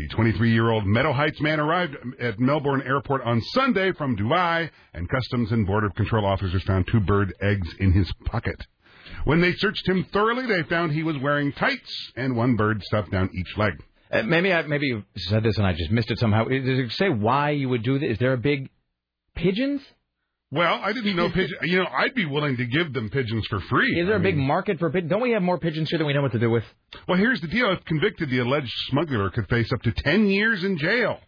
[0.00, 5.52] The 23-year-old Meadow Heights man arrived at Melbourne Airport on Sunday from Dubai, and Customs
[5.52, 8.66] and Border Control officers found two bird eggs in his pocket.
[9.24, 13.10] When they searched him thoroughly, they found he was wearing tights and one bird stuffed
[13.10, 13.74] down each leg.
[14.10, 16.44] Uh, maybe I maybe you said this and I just missed it somehow.
[16.44, 18.12] Does it say why you would do this?
[18.12, 18.70] Is there a big
[19.34, 19.82] pigeons?
[20.52, 21.58] Well, I didn't know pigeons.
[21.62, 24.00] You know, I'd be willing to give them pigeons for free.
[24.00, 25.10] Is there a big market for pigeons?
[25.10, 26.64] Don't we have more pigeons here than we know what to do with?
[27.06, 27.70] Well, here's the deal.
[27.70, 31.18] If convicted, the alleged smuggler could face up to 10 years in jail.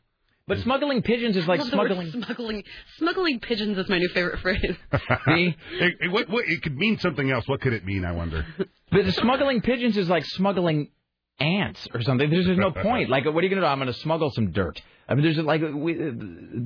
[0.49, 2.11] But smuggling pigeons is like I love the word smuggling.
[2.11, 2.65] smuggling.
[2.99, 4.61] Smuggling pigeons is my new favorite phrase.
[4.93, 5.55] it,
[6.01, 7.47] it, what, what, it could mean something else.
[7.47, 8.45] What could it mean, I wonder?
[8.91, 10.91] But the smuggling pigeons is like smuggling
[11.39, 12.29] ants or something.
[12.29, 13.09] There's just no point.
[13.09, 13.67] Like, what are you going to do?
[13.67, 14.83] I'm going to smuggle some dirt.
[15.09, 16.11] I mean, there's like we, uh,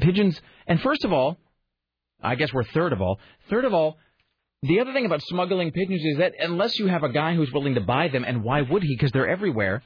[0.01, 0.41] pigeons.
[0.67, 1.37] And first of all,
[2.23, 3.19] I guess we're third of all.
[3.51, 3.99] Third of all,
[4.62, 7.75] the other thing about smuggling pigeons is that unless you have a guy who's willing
[7.75, 8.95] to buy them, and why would he?
[8.97, 9.83] Because they're everywhere.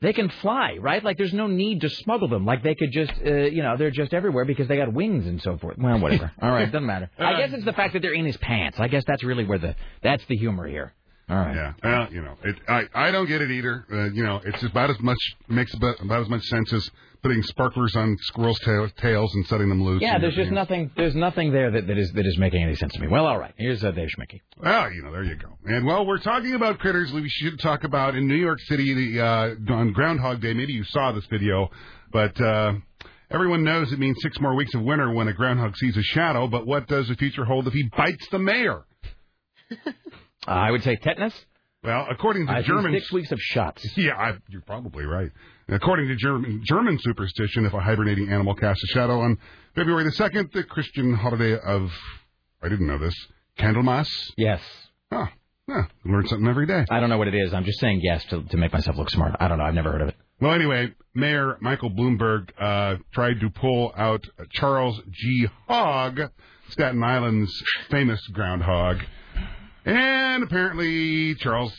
[0.00, 1.02] They can fly, right?
[1.02, 2.44] Like there's no need to smuggle them.
[2.44, 5.40] Like they could just, uh, you know, they're just everywhere because they got wings and
[5.40, 5.78] so forth.
[5.78, 6.30] Well, whatever.
[6.42, 7.10] All right, doesn't matter.
[7.18, 8.78] I guess it's the fact that they're in his pants.
[8.78, 10.92] I guess that's really where the that's the humor here.
[11.30, 11.56] All right.
[11.56, 11.72] Yeah.
[11.82, 13.86] Well, you know, it, I I don't get it either.
[13.90, 16.90] Uh, you know, it's about as much makes about, about as much sense as
[17.24, 20.02] putting sparklers on squirrels' tail, tails and setting them loose.
[20.02, 20.54] Yeah, there's just everything.
[20.54, 20.90] nothing.
[20.94, 23.08] There's nothing there that, that is that is making any sense to me.
[23.08, 23.54] Well, all right.
[23.56, 24.42] Here's uh, Dave Schmidtke.
[24.62, 25.48] Well, you know, there you go.
[25.64, 27.10] And well, we're talking about critters.
[27.14, 30.52] We should talk about in New York City the uh, on Groundhog Day.
[30.52, 31.70] Maybe you saw this video,
[32.12, 32.74] but uh,
[33.30, 36.46] everyone knows it means six more weeks of winter when a groundhog sees a shadow.
[36.46, 38.84] But what does the future hold if he bites the mayor?
[40.46, 41.34] I would say tetanus.
[41.82, 43.86] Well, according to I think Germans, six weeks of shots.
[43.96, 45.30] Yeah, I, you're probably right.
[45.68, 49.38] According to German, German superstition, if a hibernating animal casts a shadow on
[49.74, 51.90] February the 2nd, the Christian holiday of,
[52.62, 53.14] I didn't know this,
[53.58, 54.08] Candlemas?
[54.36, 54.60] Yes.
[55.10, 55.26] Oh,
[55.68, 56.84] yeah, learn something every day.
[56.90, 57.54] I don't know what it is.
[57.54, 59.34] I'm just saying yes to to make myself look smart.
[59.40, 59.64] I don't know.
[59.64, 60.16] I've never heard of it.
[60.40, 65.46] Well, anyway, Mayor Michael Bloomberg uh, tried to pull out Charles G.
[65.66, 66.20] Hogg,
[66.68, 68.98] Staten Island's famous groundhog,
[69.86, 71.72] and apparently Charles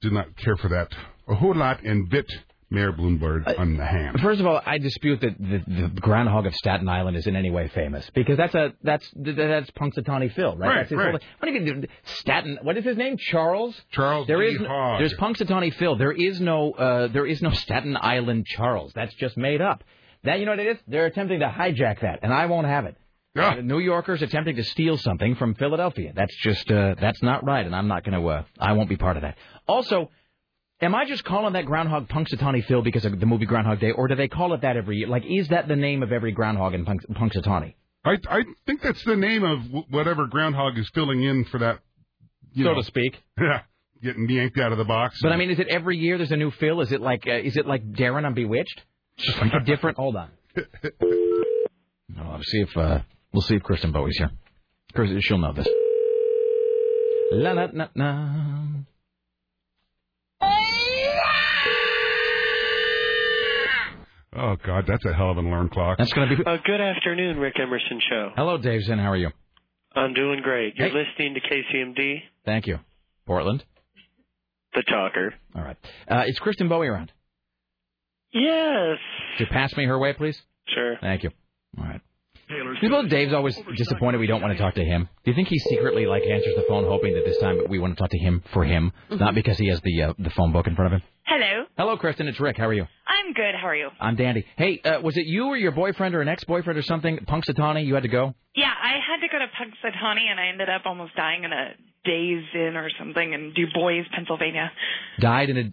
[0.00, 0.88] did not care for that
[1.28, 2.26] a whole lot and bit
[2.70, 4.20] Mayor Bloomberg on the hand.
[4.20, 7.50] First of all, I dispute that the, the groundhog of Staten Island is in any
[7.50, 10.68] way famous because that's a that's that's Punxsutawney Phil, right?
[10.68, 11.10] Right, that's his right.
[11.10, 12.58] whole- what do you mean Staten?
[12.62, 13.16] What is his name?
[13.18, 13.74] Charles.
[13.90, 15.00] Charles There is Hogg.
[15.00, 15.96] there's Punxsutawney Phil.
[15.96, 18.92] There is no uh, there is no Staten Island Charles.
[18.94, 19.82] That's just made up.
[20.24, 20.78] That you know what it is?
[20.86, 22.96] They're attempting to hijack that, and I won't have it.
[23.36, 26.12] Uh, New Yorkers attempting to steal something from Philadelphia.
[26.14, 28.28] That's just uh, that's not right, and I'm not going to.
[28.28, 29.36] Uh, I won't be part of that.
[29.68, 30.10] Also,
[30.82, 34.08] am I just calling that groundhog Punxsutawney Phil because of the movie Groundhog Day, or
[34.08, 35.08] do they call it that every year?
[35.08, 37.74] Like, is that the name of every groundhog in Punx- Punxsutawney?
[38.04, 41.80] I I think that's the name of wh- whatever groundhog is filling in for that,
[42.52, 43.16] you So know, to speak.
[43.40, 43.60] Yeah,
[44.02, 45.18] getting yanked out of the box.
[45.22, 46.80] But I mean, is it every year there's a new Phil?
[46.80, 48.80] Is it like uh, is it like Darren on Bewitched?
[49.18, 49.98] Just like a different.
[49.98, 50.30] Hold on.
[52.22, 52.98] Oh, let's see if uh,
[53.32, 54.30] we'll see if Kristen Bowie's here.
[54.94, 55.66] Kristen, she'll know this.
[57.32, 58.34] La la la la.
[64.36, 65.98] Oh God, that's a hell of an alarm clock.
[65.98, 66.44] That's going to be.
[66.44, 68.30] Uh, good afternoon, Rick Emerson Show.
[68.36, 68.98] Hello, Dave Zen.
[68.98, 69.30] How are you?
[69.94, 70.74] I'm doing great.
[70.76, 70.94] You're Hey.
[70.94, 72.78] listening to KCMD, Thank you.
[73.26, 73.64] Portland.
[74.74, 75.34] the talker.
[75.56, 75.76] All right.
[76.08, 77.10] Uh, is Kristen Bowie around?
[78.32, 78.98] Yes.
[79.36, 80.40] Could you pass me her way, please?
[80.68, 80.94] Sure.
[81.00, 81.30] Thank you.
[81.76, 82.00] All right.
[82.80, 85.08] People, Dave's always disappointed we don't want to talk to him.
[85.24, 87.96] Do you think he secretly like answers the phone hoping that this time we want
[87.96, 90.66] to talk to him for him, not because he has the uh, the phone book
[90.68, 91.06] in front of him?
[91.24, 91.64] Hello.
[91.78, 92.26] Hello, Kristen.
[92.26, 92.56] It's Rick.
[92.56, 92.86] How are you?
[93.30, 93.54] I'm good.
[93.54, 93.90] How are you?
[94.00, 94.44] I'm Dandy.
[94.56, 97.16] Hey, uh, was it you or your boyfriend or an ex-boyfriend or something?
[97.18, 98.34] Punxsutawney, you had to go.
[98.56, 101.68] Yeah, I had to go to Punxsutawney, and I ended up almost dying in a
[102.04, 104.72] Days Inn or something in Du Bois, Pennsylvania.
[105.20, 105.72] Died in a.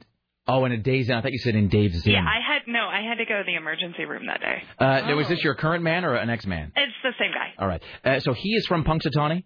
[0.50, 1.16] Oh, in a Days Inn.
[1.16, 2.14] I thought you said in Dave's Inn.
[2.14, 4.62] Yeah, I had no, I had to go to the emergency room that day.
[4.78, 6.72] Uh, now, Was this your current man or an ex-man?
[6.76, 7.54] It's the same guy.
[7.58, 7.82] All right.
[8.06, 9.46] Uh, so he is from Punxsutawney.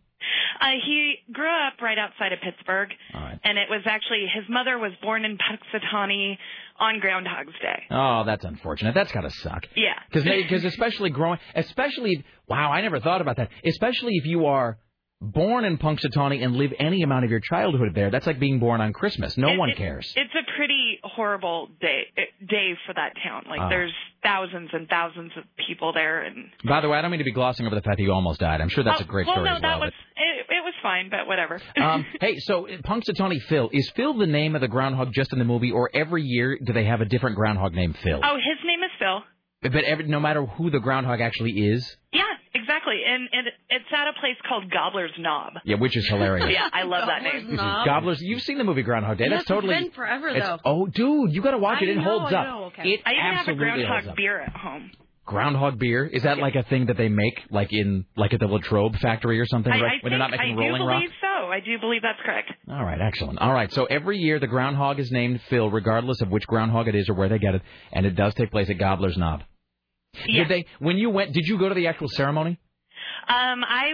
[0.59, 4.91] Uh, he grew up right outside of Pittsburgh, and it was actually his mother was
[5.01, 6.37] born in Punxsutawney
[6.79, 7.83] on Groundhog's Day.
[7.89, 8.93] Oh, that's unfortunate.
[8.93, 9.65] That's gotta suck.
[9.75, 9.93] Yeah.
[10.09, 13.49] Because because especially growing, especially wow, I never thought about that.
[13.65, 14.77] Especially if you are
[15.21, 18.81] born in Punxsutawney and live any amount of your childhood there, that's like being born
[18.81, 19.37] on Christmas.
[19.37, 20.11] No It- one it- cares.
[20.17, 22.07] It's a pretty horrible day
[22.49, 23.45] day for that town.
[23.47, 23.69] Like Ah.
[23.69, 23.93] there's
[24.23, 27.31] thousands and thousands of people there, and By the way, I don't mean to be
[27.31, 28.61] glossing over the fact that you almost died.
[28.61, 29.79] I'm sure that's Oh, a great well, story no, as well.
[29.79, 31.59] that was it, it was fine, but whatever.
[31.79, 35.39] um, hey, so uh, Punxsutawney Phil is Phil the name of the groundhog just in
[35.39, 38.19] the movie, or every year do they have a different groundhog named Phil?
[38.23, 39.23] oh, his name is Phil.
[39.63, 42.23] But every, no matter who the groundhog actually is, Yeah,
[42.53, 45.53] exactly, and, and it's at a place called Gobbler's Knob.
[45.63, 46.47] yeah, which is hilarious.
[46.51, 47.55] yeah, I love that name.
[47.55, 49.25] Gobblers, you've seen the movie Groundhog Day.
[49.29, 49.75] Yes, That's totally.
[49.75, 50.57] it's been forever, though.
[50.65, 51.89] Oh, dude, you got to watch it.
[51.89, 52.47] I It know, holds I up.
[52.47, 52.89] know, okay.
[52.89, 54.91] It I even have a groundhog beer at home.
[55.23, 58.47] Groundhog beer is that like a thing that they make like in like at the
[58.47, 59.83] Latrobe factory or something, I, right?
[59.83, 60.97] I when think, they're not making I do Rolling Rock.
[60.99, 61.47] believe so.
[61.47, 62.51] I do believe that's correct.
[62.69, 63.39] All right, excellent.
[63.39, 66.95] All right, so every year the groundhog is named Phil, regardless of which groundhog it
[66.95, 67.61] is or where they get it,
[67.93, 69.43] and it does take place at Gobbler's Knob.
[70.27, 70.43] Yeah.
[70.43, 70.65] Did they?
[70.79, 72.59] When you went, did you go to the actual ceremony?
[73.27, 73.91] Um, I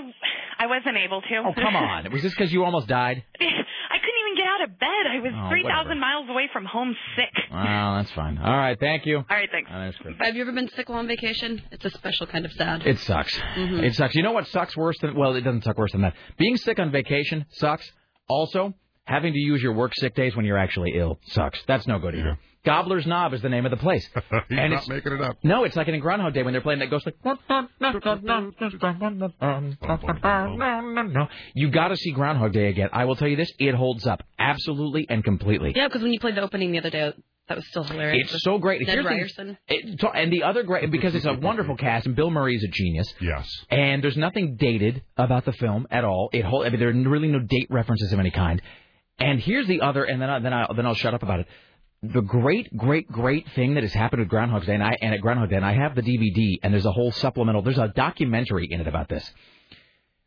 [0.60, 1.36] I wasn't able to.
[1.46, 2.12] Oh, come on!
[2.12, 3.24] Was this because you almost died?
[3.40, 4.88] I couldn't even get out of bed.
[5.10, 5.96] I was Oh, three whatever.
[5.96, 7.32] miles away from home, sick.
[7.52, 8.38] Well, that's fine.
[8.38, 9.18] All right, thank you.
[9.18, 9.70] All right, thanks.
[9.74, 10.16] Oh, that's good.
[10.20, 11.62] Have you ever been sick while on vacation?
[11.72, 12.86] It's a special kind of sad.
[12.86, 13.38] It sucks.
[13.56, 13.84] Mhm.
[13.84, 14.16] It sucks.
[14.16, 16.14] You know what sucks worse than well, it doesn't suck worse than that.
[16.38, 17.90] Being sick on vacation sucks.
[18.28, 18.74] Also,
[19.06, 21.64] having to use your work sick days when you're actually ill sucks.
[21.68, 22.38] That's no good either.
[22.68, 24.06] Gobbler's Knob is the name of the place.
[24.14, 25.38] He's and not it's, making it up.
[25.42, 27.16] No, it's like in Groundhog Day when they're playing that ghost like.
[31.54, 32.90] You got to see Groundhog Day again.
[32.92, 35.72] I will tell you this: it holds up absolutely and completely.
[35.74, 37.14] Yeah, because when you played the opening the other day,
[37.48, 38.34] that was still hilarious.
[38.34, 38.82] It's so great.
[38.82, 39.58] Ned Here's the- Ryerson.
[39.70, 42.68] It, and the other great because it's a wonderful cast, and Bill Murray is a
[42.68, 43.14] genius.
[43.22, 43.50] Yes.
[43.70, 46.30] And there's nothing dated about the film at all.
[46.34, 48.62] It whole, I mean, there are really no date references of any kind.
[49.20, 51.48] And here's the other, and then I, then I then I'll shut up about it.
[52.04, 55.22] The great, great, great thing that has happened with Groundhog Day, and I and at
[55.22, 57.64] Groundhog Day, and I have the DVD, and there's a whole supplemental.
[57.64, 59.30] There's a documentary in it about this.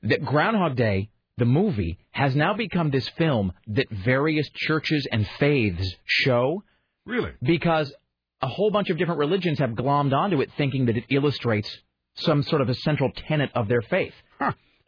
[0.03, 5.95] That Groundhog Day, the movie, has now become this film that various churches and faiths
[6.07, 6.65] show.
[7.07, 7.33] Really?
[7.41, 7.93] Because
[8.43, 11.71] a whole bunch of different religions have glommed onto it, thinking that it illustrates
[12.15, 14.15] some sort of a central tenet of their faith.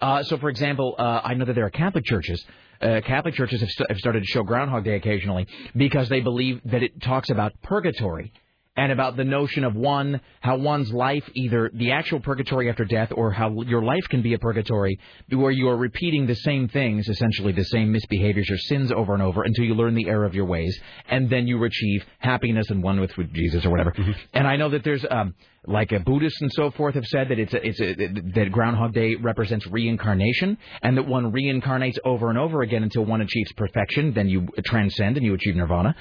[0.01, 2.45] Uh, so, for example, uh, I know that there are Catholic churches.
[2.83, 6.61] Uh, Catholic churches have, st- have started to show Groundhog Day occasionally because they believe
[6.64, 8.33] that it talks about purgatory
[8.74, 13.12] and about the notion of one, how one's life, either the actual purgatory after death
[13.14, 14.98] or how your life can be a purgatory
[15.30, 19.22] where you are repeating the same things, essentially the same misbehaviors or sins over and
[19.22, 22.82] over until you learn the error of your ways and then you achieve happiness and
[22.82, 23.94] one with, Jesus or whatever.
[24.32, 25.34] And I know that there's, um,
[25.66, 27.94] like a Buddhists and so forth have said that it's a, it's a,
[28.34, 33.20] that Groundhog Day represents reincarnation, and that one reincarnates over and over again until one
[33.20, 35.94] achieves perfection, then you transcend and you achieve nirvana.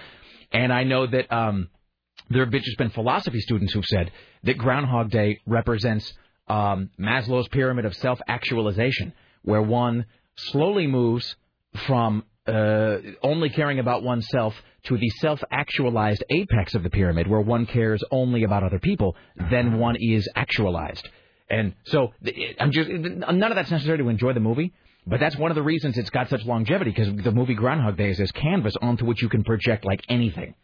[0.51, 1.69] And I know that um,
[2.31, 4.11] there have just been philosophy students who've said
[4.43, 6.11] that Groundhog Day represents
[6.47, 9.13] um, Maslow's pyramid of self-actualization,
[9.43, 10.05] where one
[10.35, 11.35] slowly moves
[11.87, 17.65] from uh, only caring about oneself to the self-actualized apex of the pyramid, where one
[17.65, 19.15] cares only about other people,
[19.49, 21.07] then one is actualized.
[21.49, 22.13] And so
[22.59, 24.73] I'm just none of that's necessary to enjoy the movie,
[25.05, 28.09] but that's one of the reasons it's got such longevity because the movie Groundhog Day
[28.09, 30.55] is this canvas onto which you can project like anything.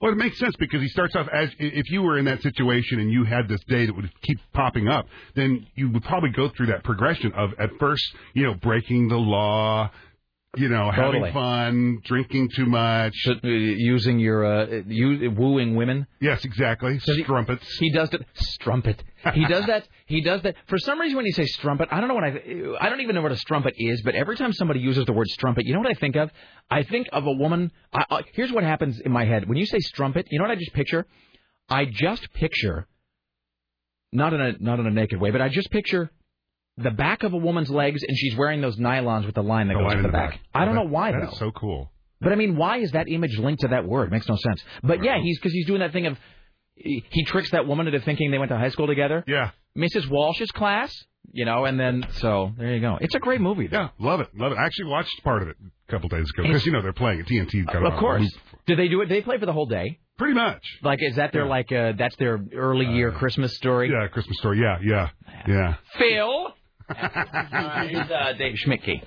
[0.00, 3.00] Well, it makes sense because he starts off as if you were in that situation
[3.00, 6.50] and you had this day that would keep popping up, then you would probably go
[6.50, 9.90] through that progression of at first, you know, breaking the law,
[10.56, 11.30] you know, Totally.
[11.30, 16.06] having fun, drinking too much, uh, using your uh, you, wooing women.
[16.20, 16.98] Yes, exactly.
[16.98, 17.66] Strumpets.
[17.78, 18.22] He does that.
[18.34, 19.02] Strumpet.
[19.34, 19.86] He does that.
[20.06, 20.54] He does that.
[20.68, 22.40] For some reason, when you say strumpet, I don't know what I.
[22.80, 24.02] I don't even know what a strumpet is.
[24.02, 26.30] But every time somebody uses the word strumpet, you know what I think of?
[26.70, 27.72] I think of a woman.
[27.92, 30.26] I, I, here's what happens in my head when you say strumpet.
[30.30, 31.06] You know what I just picture?
[31.68, 32.86] I just picture.
[34.12, 36.10] Not in a not in a naked way, but I just picture
[36.78, 39.74] the back of a woman's legs, and she's wearing those nylons with the line that
[39.74, 40.30] The goes line to the the back.
[40.32, 40.40] back.
[40.54, 41.28] I don't know why that though.
[41.32, 41.90] is so cool.
[42.20, 44.08] But I mean, why is that image linked to that word?
[44.08, 44.62] It makes no sense.
[44.82, 46.18] But yeah, he's because he's doing that thing of
[46.74, 49.24] he, tricks that woman into thinking they went to high school together.
[49.26, 49.50] Yeah.
[49.76, 50.08] Mrs.
[50.10, 50.94] Walsh's class,
[51.32, 52.98] you know, and then so there you go.
[53.00, 53.66] It's a great movie.
[53.66, 53.76] Though.
[53.78, 54.58] Yeah, love it, love it.
[54.58, 55.56] I actually watched part of it
[55.88, 57.66] a couple days ago because you know they're playing at TNT.
[57.70, 58.30] Kind Of course.
[58.66, 59.08] Do they do it?
[59.08, 59.98] They play for the whole day.
[60.18, 60.62] Pretty much.
[60.82, 63.90] Like, is that their like uh, that's their early year Christmas story?
[63.90, 64.60] Yeah, Christmas story.
[64.60, 65.08] Yeah, yeah,
[65.46, 65.74] yeah.
[65.98, 66.54] Phil.
[66.88, 69.02] Here's uh, Dave Schmidtke.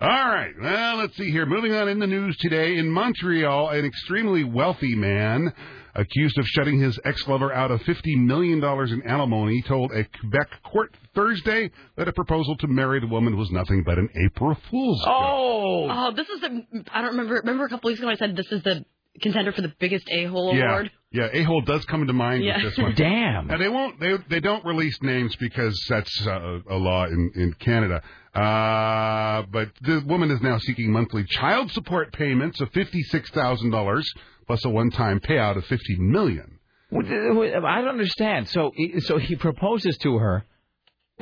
[0.00, 0.52] All right.
[0.60, 1.46] Well, let's see here.
[1.46, 2.76] Moving on in the news today.
[2.76, 5.52] In Montreal, an extremely wealthy man
[5.94, 10.94] accused of shutting his ex-lover out of $50 million in alimony told a Quebec court
[11.14, 15.08] Thursday that a proposal to marry the woman was nothing but an April Fool's joke.
[15.14, 16.64] Oh, Oh, this is the.
[16.92, 17.34] I don't remember.
[17.34, 18.84] Remember a couple weeks ago I said this is the
[19.20, 20.64] contender for the biggest a hole yeah.
[20.68, 20.90] award.
[21.14, 22.56] Yeah, a-hole does come to mind Yeah.
[22.56, 22.94] with this one.
[22.96, 23.46] Damn.
[23.48, 24.00] Now they won't.
[24.00, 28.02] They they don't release names because that's uh, a law in in Canada.
[28.34, 33.70] Uh, but the woman is now seeking monthly child support payments of fifty six thousand
[33.70, 34.10] dollars
[34.46, 36.58] plus a one time payout of fifty million.
[36.88, 38.48] What- what- I don't understand.
[38.48, 40.44] So, so he proposes to her,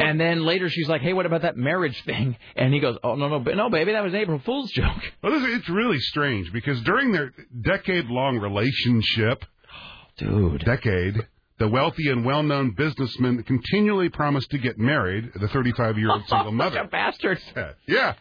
[0.01, 3.15] and then later she's like, "Hey, what about that marriage thing?" And he goes, "Oh
[3.15, 5.99] no, no, ba- no, baby, that was an April Fool's joke." Well, this, it's really
[6.01, 7.33] strange because during their
[7.63, 9.45] decade long relationship,
[10.19, 11.17] dude, decade.
[11.59, 15.31] The wealthy and well-known businessman continually promised to get married.
[15.35, 16.89] The 35-year-old single mother.
[16.91, 17.39] bastard.
[17.87, 18.15] Yeah.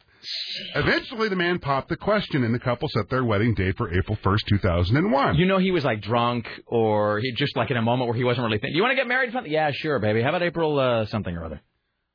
[0.76, 4.18] Eventually, the man popped the question, and the couple set their wedding date for April
[4.24, 5.36] 1st, 2001.
[5.36, 8.26] You know, he was like drunk, or he just like in a moment where he
[8.26, 8.76] wasn't really thinking.
[8.76, 9.32] You want to get married?
[9.32, 9.52] Something?
[9.54, 10.22] Yeah, sure, baby.
[10.22, 11.62] How about April uh, something or other?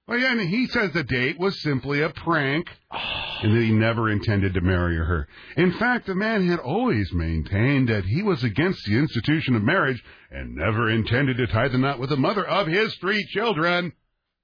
[0.06, 4.10] Well, yeah, and he says the date was simply a prank, and that he never
[4.10, 5.26] intended to marry her.
[5.56, 10.02] In fact, the man had always maintained that he was against the institution of marriage
[10.30, 13.92] and never intended to tie the knot with the mother of his three children.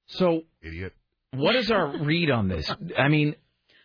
[0.06, 0.94] So, idiot.
[1.34, 2.68] What is our read on this?
[2.96, 3.36] I mean,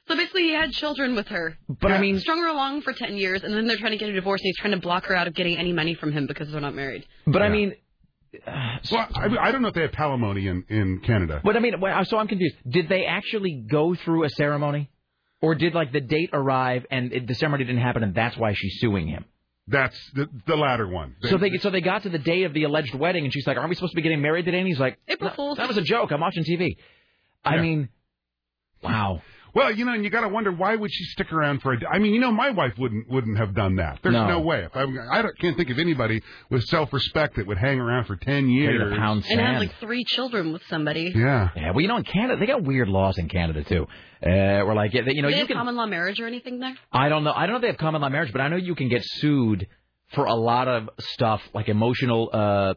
[0.07, 1.57] So basically, he had children with her.
[1.67, 4.07] But I mean- strung her along for ten years, and then they're trying to get
[4.09, 6.25] a divorce, and he's trying to block her out of getting any money from him
[6.25, 7.05] because they're not married.
[7.27, 7.75] but I mean,
[8.91, 11.41] Well, I, I don't know if they have palimony in, in Canada.
[11.43, 11.73] But I mean,
[12.05, 12.55] so I'm confused.
[12.67, 14.89] Did they actually go through a ceremony,
[15.41, 18.53] or did like the date arrive and it, the ceremony didn't happen, and that's why
[18.53, 19.25] she's suing him?
[19.67, 21.15] That's the the latter one.
[21.23, 23.57] So they so they got to the day of the alleged wedding, and she's like,
[23.57, 25.67] "Aren't we supposed to be getting married today?" And he's like, April "No, Fool's." That
[25.67, 26.11] was a joke.
[26.11, 26.77] I'm watching TV."
[27.43, 27.61] I Yeah.
[27.61, 27.89] mean,
[28.83, 29.21] wow.
[29.55, 31.77] Well, you know, and you got to wonder why would she stick around for a?
[31.89, 33.99] I mean, you know, my wife wouldn't wouldn't have done that.
[34.03, 34.27] There's No.
[34.27, 34.65] no, way.
[34.65, 38.17] If I'm, I don't, can't think of anybody with self-respect that would hang around for
[38.17, 38.77] ten years.
[38.79, 39.59] Ready to And had sand.
[39.59, 41.13] like three children with somebody.
[41.15, 41.49] Yeah.
[41.55, 43.83] Yeah, well, you know, in Canada, they got weird laws in Canada too.
[44.21, 45.55] Uh, we're like, yeah, you know, Do you have can.
[45.57, 46.75] common law marriage or anything there?
[46.91, 47.31] I don't know.
[47.33, 49.03] I don't know if they have common law marriage, but I know you can get
[49.05, 49.67] sued
[50.13, 52.73] for a lot of stuff like emotional, uh,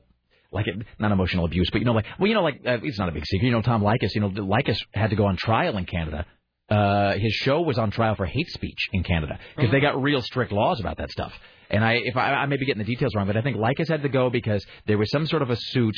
[0.53, 0.67] like
[1.01, 3.13] not emotional abuse, but you know, like well, you know, like uh, it's not a
[3.13, 3.47] big secret.
[3.47, 4.15] You know, Tom Leykis.
[4.15, 6.25] You know, Leykis had to go on trial in Canada.
[6.69, 10.21] Uh, his show was on trial for hate speech in Canada because they got real
[10.21, 11.33] strict laws about that stuff.
[11.71, 13.89] And I, if I, I may be getting the details wrong, but I think Leykis
[13.89, 15.95] had to go because there was some sort of a suit.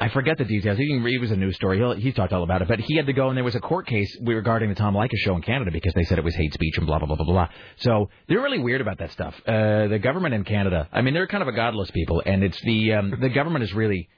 [0.00, 0.76] I forget the details.
[0.76, 0.84] He.
[0.84, 1.78] It was a news story.
[1.78, 2.68] He'll, he talked all about it.
[2.68, 5.18] But he had to go, and there was a court case regarding the Tom Leykis
[5.18, 7.26] show in Canada because they said it was hate speech and blah blah blah blah
[7.26, 7.48] blah.
[7.76, 9.34] So they're really weird about that stuff.
[9.46, 10.88] Uh, the government in Canada.
[10.92, 13.72] I mean, they're kind of a godless people, and it's the um, the government is
[13.72, 14.08] really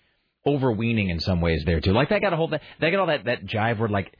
[0.46, 1.92] overweening in some ways there too.
[1.92, 4.16] Like they got a whole they got all that that jive where like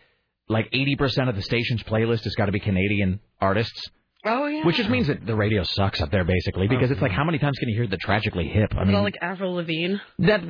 [0.49, 3.91] like eighty percent of the station's playlist has got to be Canadian artists.
[4.25, 4.65] Oh yeah.
[4.65, 7.39] Which just means that the radio sucks up there, basically, because it's like how many
[7.39, 8.75] times can you hear the tragically hip?
[8.77, 9.97] I mean, like Avril Lavigne?
[10.19, 10.49] that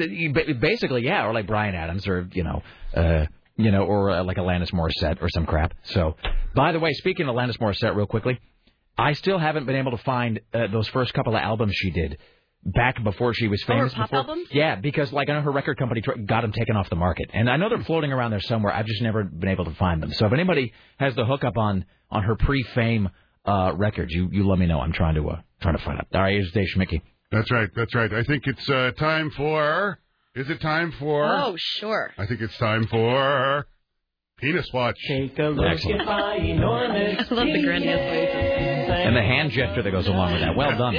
[0.61, 2.63] basically, yeah, or like Bryan Adams, or you know,
[2.95, 5.75] uh, you know, or uh, like Alanis Morissette or some crap.
[5.85, 6.17] So,
[6.55, 8.39] by the way, speaking of Alanis Morissette, real quickly,
[8.97, 12.19] I still haven't been able to find uh, those first couple of albums she did
[12.75, 13.95] back before she was Oh, her famous.
[13.95, 14.19] pop before.
[14.21, 14.49] albums?
[14.53, 17.49] Yeah, because like I know her record company got them taken off the market, and
[17.49, 18.73] I know they're floating around there somewhere.
[18.73, 20.13] I've just never been able to find them.
[20.13, 23.09] So if anybody has the hookup on on her pre-fame
[23.45, 24.81] uh, records, you you let me know.
[24.81, 26.07] I'm trying to uh, trying to find out.
[26.15, 27.01] All right, here's Dave Schmidtke.
[27.31, 27.69] That's right.
[27.75, 28.13] That's right.
[28.13, 29.99] I think it's uh, time for.
[30.35, 31.25] Is it time for?
[31.27, 32.13] Oh sure.
[32.19, 33.67] I think it's time for.
[34.39, 34.99] Penis watch.
[35.09, 36.03] Take a look Excellent.
[36.03, 38.91] at my enormous I love the grandiose voices.
[38.91, 40.55] And the hand gesture that goes along with that.
[40.55, 40.93] Well done.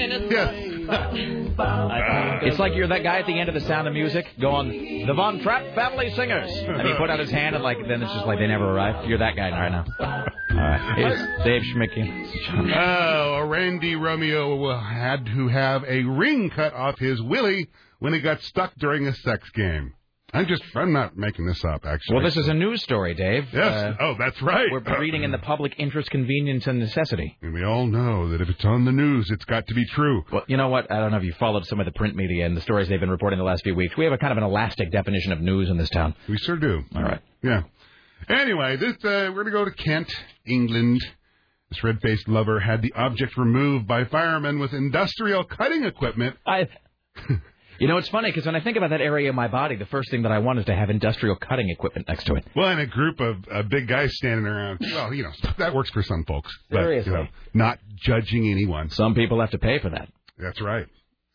[0.89, 5.13] It's like you're that guy at the end of the Sound of Music going, the
[5.13, 6.51] Von Trapp Family Singers.
[6.51, 9.07] And he put out his hand, and like then it's just like they never arrived.
[9.07, 9.85] You're that guy right now.
[9.99, 10.95] All right.
[10.97, 12.75] Here's Dave Schmidtke.
[12.75, 17.69] Oh, Randy Romeo had to have a ring cut off his willy
[17.99, 19.93] when he got stuck during a sex game.
[20.33, 22.15] I'm just, I'm not making this up, actually.
[22.17, 23.45] Well, this is a news story, Dave.
[23.53, 23.63] Yes.
[23.73, 24.67] Uh, oh, that's right.
[24.69, 27.37] we're reading in the public interest, convenience, and necessity.
[27.41, 30.25] And we all know that if it's on the news, it's got to be true.
[30.29, 30.91] Well, you know what?
[30.91, 32.99] I don't know if you followed some of the print media and the stories they've
[32.99, 33.95] been reporting the last few weeks.
[33.95, 36.13] We have a kind of an elastic definition of news in this town.
[36.27, 36.83] We sure do.
[36.93, 37.21] All right.
[37.41, 37.61] Yeah.
[38.27, 40.13] Anyway, this uh, we're going to go to Kent,
[40.45, 40.99] England.
[41.69, 46.35] This red-faced lover had the object removed by firemen with industrial cutting equipment.
[46.45, 46.67] I.
[47.79, 49.85] You know, it's funny because when I think about that area of my body, the
[49.85, 52.45] first thing that I want is to have industrial cutting equipment next to it.
[52.55, 54.79] Well, and a group of uh, big guys standing around.
[54.81, 56.51] Well, you know, that works for some folks.
[56.69, 57.11] But, Seriously.
[57.11, 58.89] You know, not judging anyone.
[58.89, 60.09] Some people have to pay for that.
[60.37, 60.87] That's right.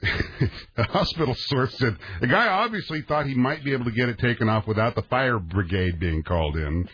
[0.77, 4.19] a hospital source said the guy obviously thought he might be able to get it
[4.19, 6.89] taken off without the fire brigade being called in.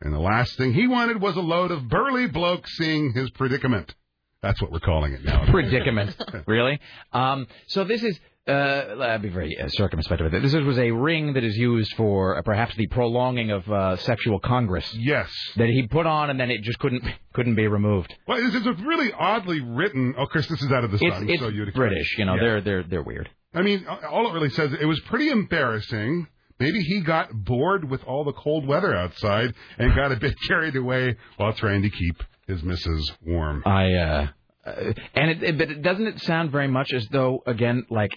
[0.00, 3.94] And the last thing he wanted was a load of burly blokes seeing his predicament.
[4.42, 5.50] That's what we're calling it now.
[5.50, 6.16] predicament.
[6.46, 6.80] really?
[7.12, 8.18] Um, so this is.
[8.46, 10.40] Uh, I'd be very uh, circumspect with it.
[10.40, 14.38] This was a ring that is used for uh, perhaps the prolonging of uh, sexual
[14.38, 14.88] congress.
[14.94, 15.28] Yes.
[15.56, 17.02] That he put on and then it just couldn't
[17.32, 18.14] couldn't be removed.
[18.28, 20.14] Well, this is a really oddly written.
[20.16, 22.24] Oh, Chris, this is out of the It's, Sun, it's so you'd expect- British, you
[22.24, 22.34] know.
[22.34, 22.40] Yeah.
[22.40, 23.28] They're they're they're weird.
[23.52, 26.28] I mean, all it really says it was pretty embarrassing.
[26.60, 30.76] Maybe he got bored with all the cold weather outside and got a bit carried
[30.76, 33.62] away while trying to keep his missus warm.
[33.66, 34.26] I uh,
[34.64, 38.12] uh and it, it but it, doesn't it sound very much as though again like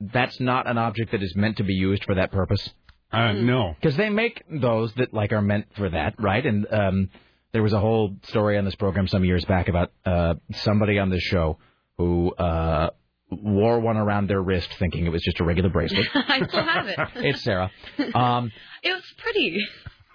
[0.00, 2.68] that's not an object that is meant to be used for that purpose.
[3.12, 6.44] Uh, no, because they make those that like are meant for that, right?
[6.44, 7.10] And um,
[7.52, 11.08] there was a whole story on this program some years back about uh, somebody on
[11.08, 11.58] this show
[11.98, 12.90] who uh,
[13.30, 16.06] wore one around their wrist, thinking it was just a regular bracelet.
[16.14, 16.98] I still have it.
[17.16, 17.70] it's Sarah.
[18.14, 18.50] Um,
[18.82, 19.56] It was pretty.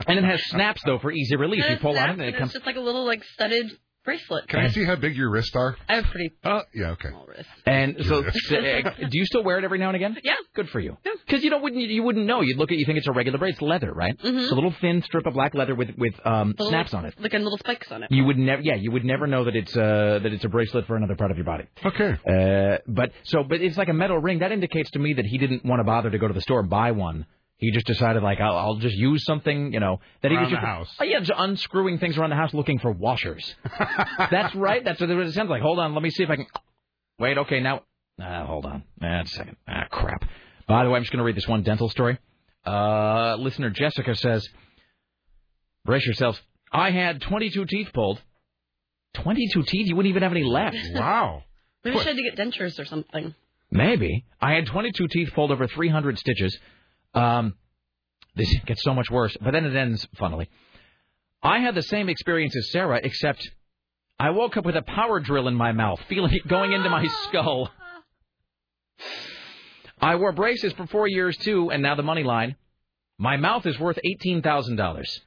[0.06, 1.64] and it has snaps though for easy release.
[1.68, 2.54] You pull on it and it it's comes.
[2.54, 3.72] just like a little like studded
[4.04, 4.48] bracelet.
[4.48, 5.76] Can I see how big your wrists are?
[5.88, 6.32] I have pretty.
[6.44, 7.10] Oh, yeah, okay.
[7.10, 7.52] Small wrists.
[7.66, 10.18] And so, uh, do you still wear it every now and again?
[10.24, 10.36] Yeah.
[10.56, 10.98] Good for you.
[11.26, 12.42] Because you don't wouldn't you wouldn't know.
[12.42, 14.18] You'd look at you think it's a regular bracelet, leather, right?
[14.18, 14.38] Mm-hmm.
[14.38, 17.14] It's a little thin strip of black leather with with um, Little, snaps on it.
[17.20, 18.12] Like little spikes on it.
[18.12, 20.88] You would never, yeah, you would never know that it's uh that it's a bracelet
[20.88, 21.66] for another part of your body.
[21.86, 22.18] Okay.
[22.28, 24.40] Uh, but so, but it's like a metal ring.
[24.40, 26.60] That indicates to me that he didn't want to bother to go to the store
[26.60, 27.26] and buy one.
[27.62, 30.50] He just decided, like, I'll, I'll just use something, you know, that he Around was
[30.50, 30.96] the just, house.
[31.00, 33.56] Oh, yeah, just unscrewing things around the house, looking for washers.
[34.32, 34.84] That's right.
[34.84, 35.62] That's what it sounds like.
[35.62, 36.48] Hold on, let me see if I can.
[37.20, 37.84] Wait, okay, now.
[38.20, 38.84] Uh, hold on.
[39.02, 39.58] Ah, a second.
[39.68, 40.26] Ah, crap.
[40.68, 42.18] By the way, I'm just going to read this one dental story.
[42.66, 44.48] Uh, listener Jessica says,
[45.86, 46.42] brace yourselves.
[46.72, 48.20] I had 22 teeth pulled.
[49.14, 49.88] 22 teeth?
[49.88, 50.78] You wouldn't even have any left.
[50.96, 51.44] Wow.
[51.84, 53.34] Maybe she had to get dentures or something.
[53.72, 54.26] Maybe.
[54.40, 56.58] I had 22 teeth pulled over 300 stitches.
[57.14, 57.56] Um,
[58.36, 60.50] this gets so much worse, but then it ends funnily.
[61.44, 63.50] I had the same experience as Sarah, except
[64.20, 67.08] I woke up with a power drill in my mouth, feeling it going into my
[67.24, 67.72] skull.
[70.00, 72.56] I wore braces for four years too, and now the money line.
[73.18, 75.22] My mouth is worth eighteen thousand dollars.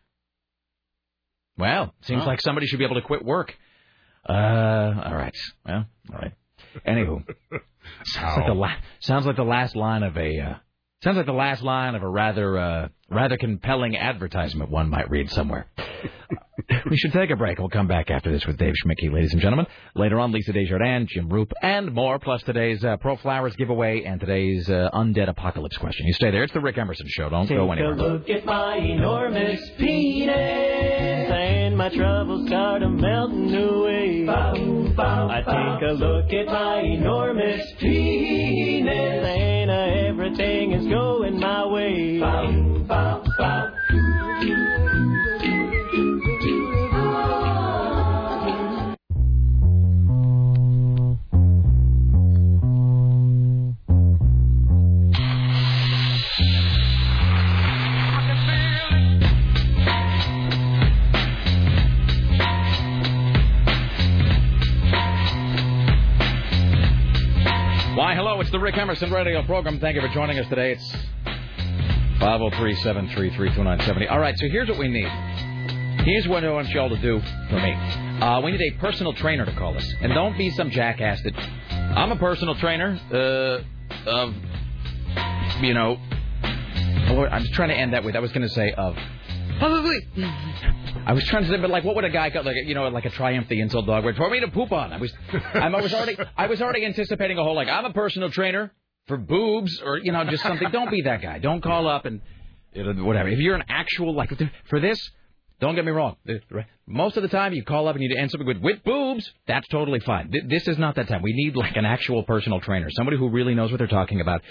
[1.57, 2.29] Well, seems Huh.
[2.29, 3.55] like somebody should be able to quit work.
[4.29, 5.35] Uh, all right.
[5.65, 6.33] Well, all right.
[6.87, 7.25] Anywho,
[8.05, 10.55] sounds like the la- sounds like the last line of a uh,
[11.05, 15.31] sounds like the last line of a rather uh, rather compelling advertisement one might read
[15.31, 15.67] somewhere.
[16.91, 17.59] we should take a break.
[17.59, 19.67] We'll come back after this with Dave Schmidtke, ladies and gentlemen.
[19.95, 24.19] Later on, Lisa Desjardins, Jim Roop, and more, plus today's uh, Pro Flowers giveaway and
[24.19, 26.07] today's uh, Undead Apocalypse question.
[26.07, 26.43] You stay there.
[26.43, 27.29] It's the Rick Emerson Show.
[27.29, 27.95] Don't Take go a anywhere.
[27.95, 30.31] look at my enormous penis,
[31.31, 34.25] and my troubles start a melting away.
[34.99, 42.21] I take a look at my enormous penis, and everything is going my way.
[68.45, 69.81] It's the Rick Emerson radio program.
[69.81, 70.73] Thank you for joining us today.
[70.73, 70.93] It's
[72.21, 75.09] 503 733 All right, so here's what we need.
[76.05, 77.73] Here's what I want y'all to do for me.
[78.21, 79.95] Uh, we need a personal trainer to call us.
[80.03, 81.35] And don't be some jackass that.
[81.97, 84.35] I'm a personal trainer uh, of,
[85.63, 85.97] you know.
[87.31, 88.95] I'm trying to end that with, I was going to say of.
[89.61, 92.89] I was trying to say, but like, what would a guy go like, you know,
[92.89, 94.93] like a Triumph the insult dog would for me to poop on?
[94.93, 95.13] I was,
[95.55, 98.73] I'm, I was already, I was already anticipating a whole like, I'm a personal trainer
[99.07, 100.71] for boobs or you know, just something.
[100.71, 101.39] Don't be that guy.
[101.39, 102.21] Don't call up and
[102.75, 103.29] whatever.
[103.29, 104.33] If you're an actual like
[104.69, 105.11] for this,
[105.61, 106.17] don't get me wrong.
[106.87, 109.31] Most of the time, you call up and you answer something with with boobs.
[109.47, 110.33] That's totally fine.
[110.49, 111.23] This is not that time.
[111.23, 114.43] We need like an actual personal trainer, somebody who really knows what they're talking about.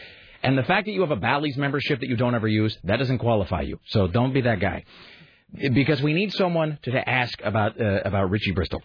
[0.44, 2.98] And the fact that you have a Bally's membership that you don't ever use, that
[2.98, 3.80] doesn't qualify you.
[3.86, 4.84] So don't be that guy
[5.74, 8.82] because we need someone to, to ask about uh, about Richie Bristol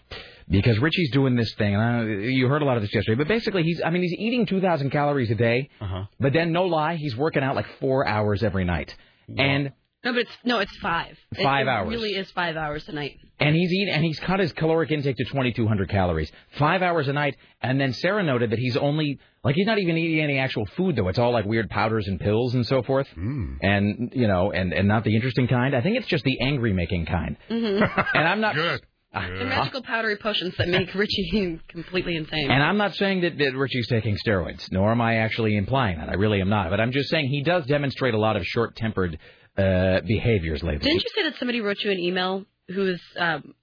[0.47, 3.27] because Richie's doing this thing and I, you heard a lot of this yesterday but
[3.27, 6.03] basically he's I mean he's eating 2000 calories a day Uh-huh.
[6.19, 8.95] but then no lie he's working out like 4 hours every night
[9.35, 9.71] and
[10.03, 11.17] No, but it's no, it's five.
[11.37, 11.89] It- Five it hours.
[11.89, 13.17] Really is five hours a night.
[13.39, 17.13] and he's eating and he's cut his caloric intake to 2200 calories 5 hours a
[17.13, 20.65] night and then Sarah noted that he's only like he's not even eating any actual
[20.77, 24.51] food though it's all like weird powders and pills and so forth and you know
[24.51, 28.01] and and not the interesting kind I think it's just the angry making kind Mm-hmm.
[28.17, 28.81] and I'm not good
[29.11, 32.51] the magical powdery potions that make Richie completely insane.
[32.51, 36.09] And I'm not saying that, that Richie's taking steroids, nor am I actually implying that.
[36.09, 36.69] I really am not.
[36.69, 39.17] But I'm just saying he does demonstrate a lot of short-tempered
[39.57, 40.79] uh, behaviors lately.
[40.85, 43.53] Didn't you say that somebody wrote you an email who is um,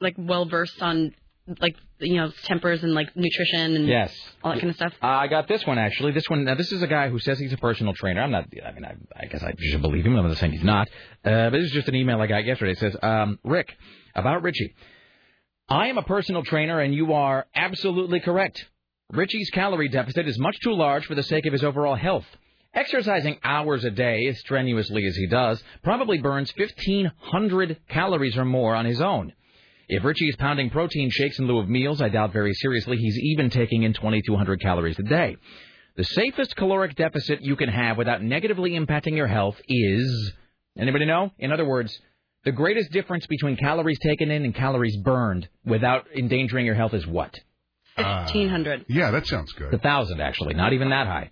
[0.00, 1.14] like well versed on
[1.60, 4.14] like you know tempers and like nutrition and Yes.
[4.44, 4.92] all that kind of stuff?
[5.02, 6.12] Uh, I got this one actually.
[6.12, 6.44] This one.
[6.44, 8.20] Now, this is a guy who says he's a personal trainer.
[8.22, 8.46] I'm not.
[8.64, 10.16] I mean, I, I guess I should believe him.
[10.16, 10.88] I'm not saying he's not.
[11.24, 12.72] Uh, but this is just an email I got yesterday.
[12.72, 13.74] It says, um, "Rick,
[14.14, 14.74] about Richie.
[15.68, 18.64] I am a personal trainer, and you are absolutely correct.
[19.12, 22.26] Richie's calorie deficit is much too large for the sake of his overall health.
[22.72, 28.76] Exercising hours a day, as strenuously as he does, probably burns 1,500 calories or more
[28.76, 29.32] on his own.
[29.88, 33.18] If Richie is pounding protein shakes in lieu of meals, I doubt very seriously he's
[33.18, 35.36] even taking in 2,200 calories a day.
[35.96, 40.32] The safest caloric deficit you can have without negatively impacting your health is.
[40.78, 41.32] Anybody know?
[41.40, 41.98] In other words,
[42.44, 47.04] the greatest difference between calories taken in and calories burned without endangering your health is
[47.04, 47.34] what?
[47.96, 48.82] Fifteen hundred.
[48.82, 49.74] Uh, yeah, that sounds good.
[49.74, 51.30] A thousand, actually, not even that high.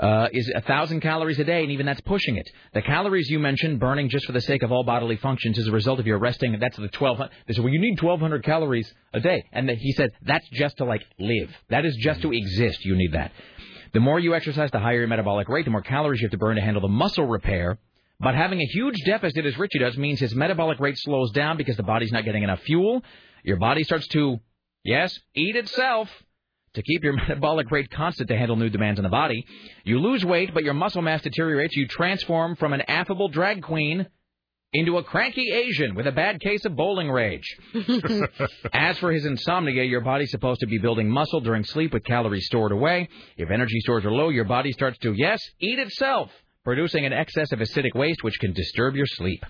[0.00, 2.48] Uh, is a thousand calories a day, and even that's pushing it.
[2.72, 5.72] The calories you mentioned burning just for the sake of all bodily functions is a
[5.72, 6.56] result of your resting.
[6.58, 7.18] That's the twelve.
[7.18, 10.48] They said, well, you need twelve hundred calories a day, and the, he said that's
[10.48, 11.50] just to like live.
[11.68, 12.82] That is just to exist.
[12.82, 13.30] You need that.
[13.92, 16.38] The more you exercise, the higher your metabolic rate, the more calories you have to
[16.38, 17.78] burn to handle the muscle repair.
[18.20, 21.76] But having a huge deficit, as Richie does, means his metabolic rate slows down because
[21.76, 23.02] the body's not getting enough fuel.
[23.44, 24.40] Your body starts to,
[24.82, 26.08] yes, eat itself
[26.74, 29.44] to keep your metabolic rate constant to handle new demands in the body.
[29.84, 31.76] You lose weight, but your muscle mass deteriorates.
[31.76, 34.06] You transform from an affable drag queen
[34.72, 37.56] into a cranky Asian with a bad case of bowling rage.
[38.72, 42.46] As for his insomnia, your body's supposed to be building muscle during sleep with calories
[42.46, 43.08] stored away.
[43.36, 46.30] If energy stores are low, your body starts to, yes, eat itself,
[46.62, 49.44] producing an excess of acidic waste which can disturb your sleep.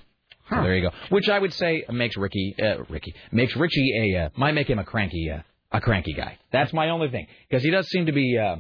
[0.49, 0.97] So there you go.
[1.11, 4.79] Which I would say makes Ricky, uh, Ricky, makes Richie a, uh, might make him
[4.79, 5.43] a cranky, uh,
[5.73, 6.39] a cranky guy.
[6.53, 7.27] That's my only thing.
[7.49, 8.57] Because he does seem to be, uh,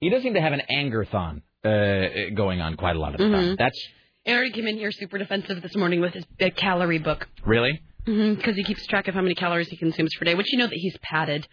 [0.00, 3.18] he does seem to have an anger thon, uh, going on quite a lot of
[3.18, 3.44] the time.
[3.50, 3.58] Mhm.
[3.58, 3.88] That's,
[4.28, 7.80] already came in here super defensive this morning with his big calorie book really?
[8.04, 10.66] because he keeps track of how many calories he consumes per day, which you know
[10.68, 11.46] that he's padded.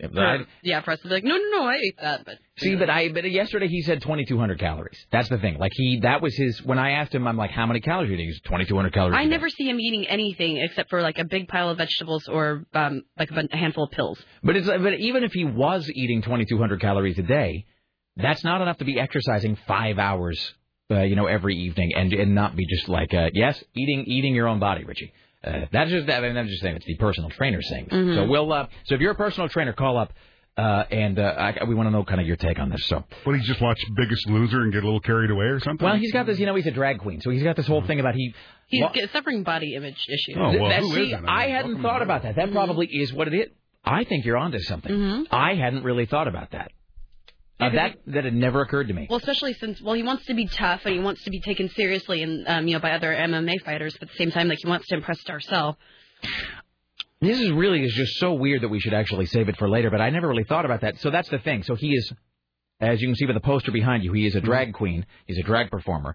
[0.00, 2.38] For, I- yeah, for us to be like, no, no, no, I ate that, but
[2.58, 4.98] See, but I but yesterday he said 2,200 calories.
[5.10, 5.58] That's the thing.
[5.58, 6.62] Like he, that was his.
[6.62, 8.40] When I asked him, I'm like, how many calories do you use?
[8.44, 9.16] 2,200 calories.
[9.18, 12.64] I never see him eating anything except for like a big pile of vegetables or
[12.74, 14.18] um, like a a handful of pills.
[14.42, 17.66] But it's but even if he was eating 2,200 calories a day,
[18.16, 20.54] that's not enough to be exercising five hours,
[20.90, 24.34] uh, you know, every evening and and not be just like, uh, yes, eating eating
[24.34, 25.12] your own body, Richie.
[25.44, 27.86] Uh, that's just I mean, I'm just saying it's the personal trainer saying.
[27.90, 27.96] that.
[27.96, 28.14] Mhm.
[28.16, 30.12] So we'll uh, so if you're a personal trainer, call up.
[30.56, 32.84] Uh, and uh, I, we want to know kind of your take on this.
[32.88, 35.84] So, What, he just watch Biggest Loser and get a little carried away or something?
[35.84, 36.40] well, he's got this.
[36.40, 38.34] You know, he's a drag queen, so he's got this whole thing about he.
[38.66, 40.34] He's Well- suffering body image issues.
[40.36, 41.28] Oh, well, That- who see, isn't?
[41.28, 42.34] I mean, hadn't thought about that.
[42.34, 43.46] That probably is what it is.
[43.84, 44.90] I think you're onto something.
[44.92, 45.26] Mhm.
[45.30, 46.72] I hadn't really thought about that.
[47.60, 49.06] Uh, that that had never occurred to me.
[49.10, 51.68] Well, especially since well, he wants to be tough and he wants to be taken
[51.70, 54.58] seriously and um, you know by other MMA fighters, but at the same time, like
[54.62, 55.76] he wants to impress Darcelle.
[57.20, 59.90] This is really is just so weird that we should actually save it for later.
[59.90, 60.98] But I never really thought about that.
[61.00, 61.64] So that's the thing.
[61.64, 62.12] So he is,
[62.80, 65.04] as you can see by the poster behind you, he is a drag queen.
[65.26, 66.14] He's a drag performer.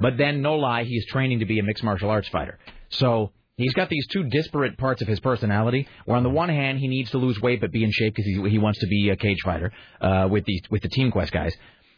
[0.00, 2.58] But then, no lie, he's training to be a mixed martial arts fighter.
[2.88, 5.86] So he's got these two disparate parts of his personality.
[6.04, 8.26] Where on the one hand, he needs to lose weight but be in shape because
[8.26, 11.32] he, he wants to be a cage fighter uh, with the with the Team Quest
[11.32, 11.54] guys.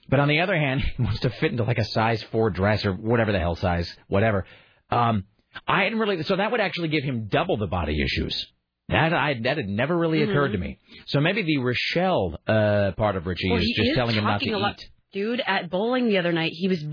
[0.08, 2.84] But on the other hand, he wants to fit into like a size four dress
[2.84, 4.46] or whatever the hell size, whatever.
[4.90, 5.24] Um,
[5.66, 6.22] I hadn't really.
[6.22, 8.46] So that would actually give him double the body issues.
[8.88, 10.78] That I that had never really occurred to me.
[11.06, 14.38] So maybe the Rochelle uh, part of Richie Well, is just is telling him not
[14.40, 14.80] to talking a lot.
[14.80, 14.90] eat.
[15.12, 16.84] Dude, at bowling the other night, he was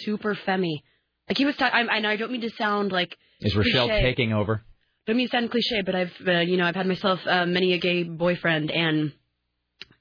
[0.00, 0.82] super femmy.
[1.28, 1.56] Like he was.
[1.56, 4.02] Ta- I, I know I don't mean to sound like Is Rochelle cliche.
[4.02, 4.62] taking over?
[5.06, 7.72] Don't mean to sound cliche, but I've uh, you know I've had myself uh, many
[7.72, 9.12] a gay boyfriend, and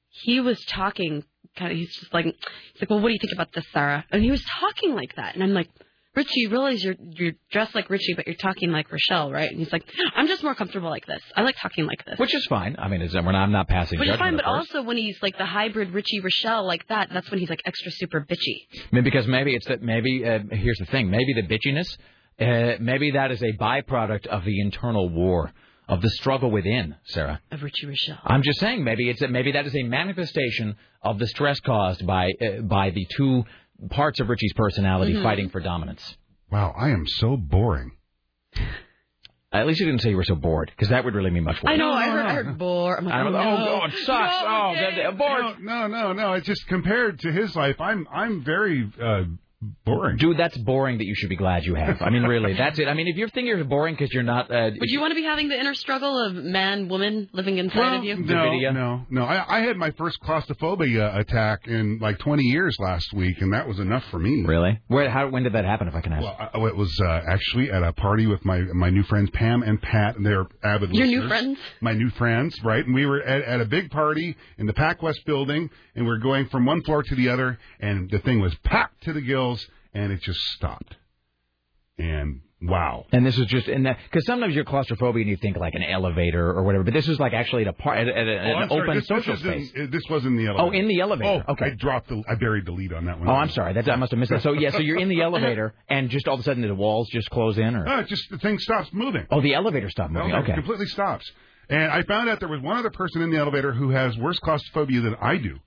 [0.09, 1.23] he was talking
[1.57, 1.77] kind of.
[1.77, 2.35] He's just like, he's
[2.81, 4.05] like, well, what do you think about this, Sarah?
[4.11, 5.69] And he was talking like that, and I'm like,
[6.15, 9.49] Richie, you realize you're you're dressed like Richie, but you're talking like Rochelle, right?
[9.49, 9.83] And he's like,
[10.15, 11.21] I'm just more comfortable like this.
[11.35, 12.17] I like talking like this.
[12.17, 12.75] Which is fine.
[12.79, 15.17] I mean, it's, we're not, I'm not passing Which is fine, but also when he's
[15.21, 18.67] like the hybrid Richie Rochelle like that, that's when he's like extra super bitchy.
[18.91, 21.09] I mean, because maybe it's that maybe uh, here's the thing.
[21.09, 21.95] Maybe the bitchiness,
[22.39, 25.51] uh, maybe that is a byproduct of the internal war
[25.87, 27.41] of the struggle within, Sarah.
[27.51, 28.19] Of Richie Rochelle.
[28.23, 32.05] I'm just saying maybe it's a, maybe that is a manifestation of the stress caused
[32.05, 33.43] by uh, by the two
[33.89, 35.23] parts of Richie's personality Mhm.
[35.23, 36.15] fighting for dominance.
[36.51, 37.91] Wow, I am so boring.
[39.51, 41.55] At least you didn't say you were so bored, because that would really mean much
[41.63, 41.73] worse.
[41.73, 41.91] I know.
[41.91, 42.25] I heard.
[42.27, 42.95] I heard bore.
[42.99, 43.39] I'm like, I oh, don't- no.
[43.39, 44.35] oh, God, it sucks.
[44.41, 45.59] Oh, that- that- bored.
[45.59, 46.33] No, no, no, no.
[46.33, 47.81] It's just compared to his life.
[47.81, 49.23] I'm, I'm very uh,
[49.85, 50.17] boring.
[50.17, 52.01] Dude, that's boring that you should be glad you have.
[52.01, 52.87] I mean, really, that's it.
[52.87, 54.49] I mean, if you think you're boring because you're not.
[54.51, 57.77] Uh, Would you want to be having the inner struggle of man, woman living inside
[57.77, 58.15] Well, of you?
[58.17, 59.23] no, no, no.
[59.23, 63.67] I, I had my first claustrophobia attack in like 20 years last week, and that
[63.67, 64.43] was enough for me.
[64.45, 64.79] Really?
[64.87, 65.09] Where?
[65.09, 65.29] How?
[65.29, 65.87] When did that happen?
[65.87, 66.23] If I can ask.
[66.23, 69.63] Well, I, it was uh, actually at a party with my my new friends Pam
[69.63, 71.57] and Pat, and they're avid Your new friends?
[71.81, 72.85] My new friends, right?
[72.85, 76.11] And we were at, at a big party in the Pac West building, and we
[76.11, 79.21] are going from one floor to the other, and the thing was packed to the
[79.21, 79.48] gills,
[79.93, 80.95] and it just stopped.
[81.97, 83.05] And wow.
[83.11, 85.83] And this is just in that because sometimes you're claustrophobic and you think like an
[85.83, 88.55] elevator or whatever, but this was like actually at a par- at, at, a- at
[88.55, 89.71] Oh, an sorry, open this, social this space.
[89.75, 90.77] Isn't, this was in the oh, elevator.
[90.77, 91.43] Oh, in the elevator.
[91.47, 91.65] Oh, okay.
[91.65, 93.27] I dropped the, I buried the lead on that one.
[93.27, 93.73] Oh, I'm sorry.
[93.73, 94.43] That I must have missed that.
[94.43, 97.09] So yeah, so you're in the elevator and just all of a sudden the walls
[97.11, 99.27] just close in, or No, just the thing stops moving.
[99.29, 100.33] oh, the elevator stopped moving.
[100.33, 100.53] Okay.
[100.53, 101.29] it completely stops.
[101.69, 104.39] And I found out there was one other person in the elevator who has worse
[104.39, 105.59] claustrophobia than I do.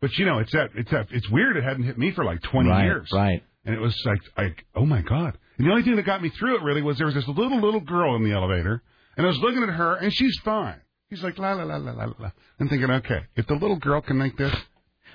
[0.00, 1.56] But you know, it's that it's that it's weird.
[1.56, 3.08] It hadn't hit me for like 20 Right, years.
[3.12, 3.42] right.
[3.68, 5.36] And it was like, like, oh my god.
[5.58, 7.60] And the only thing that got me through it really was there was this little
[7.60, 8.82] little girl in the elevator,
[9.16, 10.80] and I was looking at her, and she's fine.
[11.10, 12.30] She's like la la la la la la.
[12.58, 14.54] I'm thinking, okay, if the little girl can make this,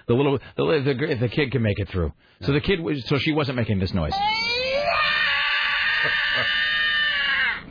[0.08, 2.14] The little the the, the kid can make it through.
[2.42, 4.14] So the kid was so she wasn't making this noise.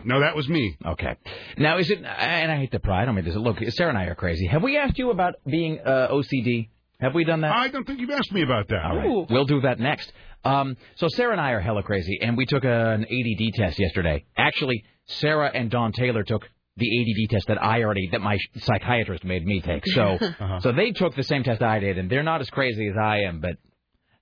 [0.05, 0.77] No, that was me.
[0.85, 1.15] Okay.
[1.59, 1.99] Now is it?
[1.99, 3.03] And I hate to pry.
[3.03, 3.37] I don't mean this.
[3.37, 4.47] Look, Sarah and I are crazy.
[4.49, 6.71] Have we asked you about being uh, OCD?
[7.01, 7.53] Have we done that?
[7.53, 8.85] I don't think you've asked me about that.
[8.85, 9.27] All right.
[9.31, 10.13] We'll do that next.
[10.45, 14.25] Um, so Sarah and I are hella crazy, and we took an ADD test yesterday.
[14.37, 16.43] Actually, Sarah and Dawn Taylor took
[16.77, 19.83] the ADD test that I already that my psychiatrist made me take.
[19.87, 20.61] So Uh-huh.
[20.61, 23.21] so they took the same test I did, and they're not as crazy as I
[23.21, 23.57] am, but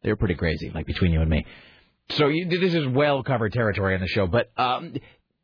[0.02, 1.44] they're pretty crazy, like between you and me.
[2.10, 4.94] So you, this is well covered territory on the show, but um,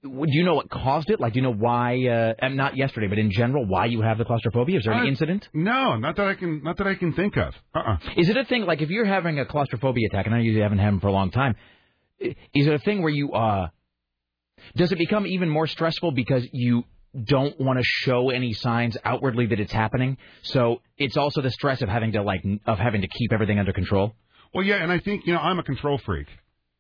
[0.09, 1.21] do you know what caused it?
[1.21, 2.35] Like, do you know why?
[2.41, 4.79] Uh, not yesterday, but in general, why you have the claustrophobia?
[4.79, 5.49] Is there an I- incident?
[5.53, 7.55] No, not that I can not that I can think of.
[7.75, 7.99] Uh-uh.
[8.17, 10.79] Is it a thing like if you're having a claustrophobia attack, and I usually haven't
[10.79, 11.57] had them for a long time,
[12.21, 13.69] is it a thing where you uh
[14.75, 16.85] does it become even more stressful because you
[17.25, 20.17] don't want to show any signs outwardly that it's happening?
[20.43, 23.73] So it's also the stress of having to like of having to keep everything under
[23.73, 24.15] control.
[24.55, 26.27] Well, yeah, and I think you know I'm a control freak,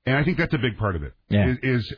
[0.06, 1.12] and I think that's a big part of it.
[1.28, 1.50] Yeah.
[1.50, 1.94] Is, is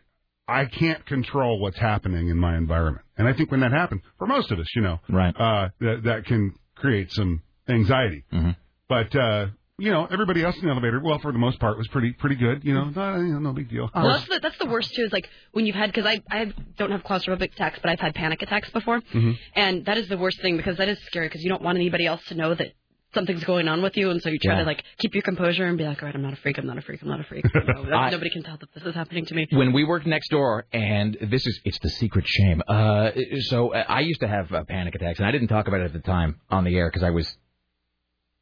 [0.49, 4.27] I can't control what's happening in my environment, and I think when that happens, for
[4.27, 8.25] most of us, you know, right, uh, that that can create some anxiety.
[8.33, 8.51] Mm-hmm.
[8.89, 9.47] But uh,
[9.81, 12.37] you know, everybody else in the elevator, well, for the most part, was pretty pretty
[12.37, 12.65] good.
[12.65, 13.91] You know, no, you know, no big deal.
[13.95, 15.05] Well, that's the that's the worst too.
[15.05, 18.15] Is like when you've had because I I don't have claustrophobic attacks, but I've had
[18.15, 19.37] panic attacks before, Mhm.
[19.55, 22.07] and that is the worst thing because that is scary because you don't want anybody
[22.07, 22.73] else to know that
[23.15, 24.61] something's going on with you, and so you try Yeah.
[24.61, 26.67] to like keep your composure and be like, all right, I'm not a freak, I'm
[26.67, 27.45] not a freak, I'm not a freak.
[27.55, 29.47] You know, I- nobody can tell that this is happening to me.
[29.53, 32.63] when we worked next door, and this is it's the secret shame.
[32.69, 33.11] Uh,
[33.49, 35.85] so uh, I used to have uh, panic attacks, and I didn't talk about it
[35.87, 37.37] at the time on the air because I was.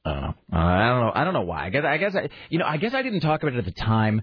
[0.04, 0.34] I don't know.
[0.52, 1.12] Uh, I don't know.
[1.14, 1.66] I don't know why.
[1.66, 1.84] I guess.
[1.84, 2.14] I guess.
[2.14, 2.66] I, you know.
[2.66, 4.22] I guess I didn't talk about it at the time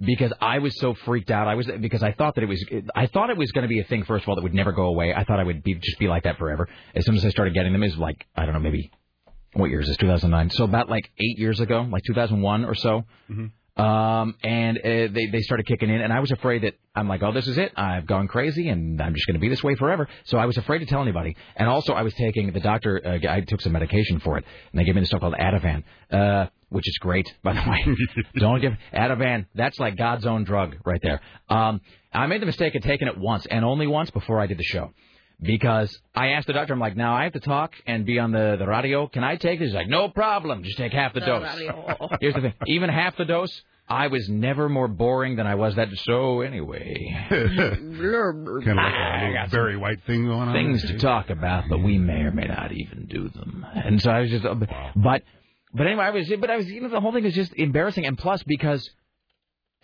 [0.00, 1.48] because I was so freaked out.
[1.48, 2.64] I was because I thought that it was.
[2.94, 4.04] I thought it was going to be a thing.
[4.04, 5.12] First of all, that would never go away.
[5.14, 6.68] I thought I would be just be like that forever.
[6.94, 8.90] As soon as I started getting them, is like I don't know, maybe
[9.58, 9.96] what year is this?
[9.98, 10.50] 2009.
[10.50, 13.04] So about like eight years ago, like 2001 or so.
[13.78, 14.82] Um, and uh,
[15.12, 17.56] they they started kicking in, and I was afraid that I'm like, oh, this is
[17.58, 17.70] it.
[17.76, 20.08] I've gone crazy, and I'm just going to be this way forever.
[20.24, 21.36] So I was afraid to tell anybody.
[21.54, 23.00] And also, I was taking the doctor.
[23.04, 25.84] Uh, I took some medication for it, and they gave me this stuff called Ativan,
[26.10, 27.96] uh, which is great, by the way.
[28.34, 29.46] Don't give Ativan.
[29.54, 31.20] That's like God's own drug right there.
[31.48, 31.80] Um,
[32.12, 34.64] I made the mistake of taking it once and only once before I did the
[34.64, 34.92] show.
[35.40, 38.32] Because I asked the doctor, I'm like, now I have to talk and be on
[38.32, 39.06] the, the radio.
[39.06, 39.68] Can I take this?
[39.68, 40.64] He's like, no problem.
[40.64, 41.54] Just take half the, The dose.
[41.54, 42.08] radio.
[42.20, 42.54] Here's the thing.
[42.66, 45.88] Even half the dose, I was never more boring than I was that.
[46.04, 50.52] So anyway, kind of like a very white thing going on.
[50.54, 53.64] things to talk about, but we may or may not even do them.
[53.72, 55.22] And so I was just, but,
[55.72, 58.06] but anyway, I was, but I was, you know, the whole thing is just embarrassing.
[58.06, 58.90] And plus, because,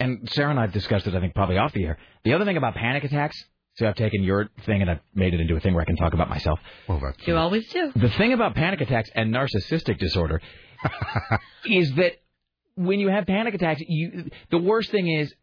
[0.00, 1.98] and Sarah and I have discussed it, I think probably off the air.
[2.24, 3.42] The other thing about panic attacks.
[3.76, 5.96] So I've taken your thing and I've made it into a thing where I can
[5.96, 6.60] talk about myself.
[6.88, 7.90] Well, that's You always do.
[7.96, 10.40] The thing about panic attacks and narcissistic disorder
[11.64, 12.12] is that
[12.76, 15.34] when you have panic attacks, you the worst thing is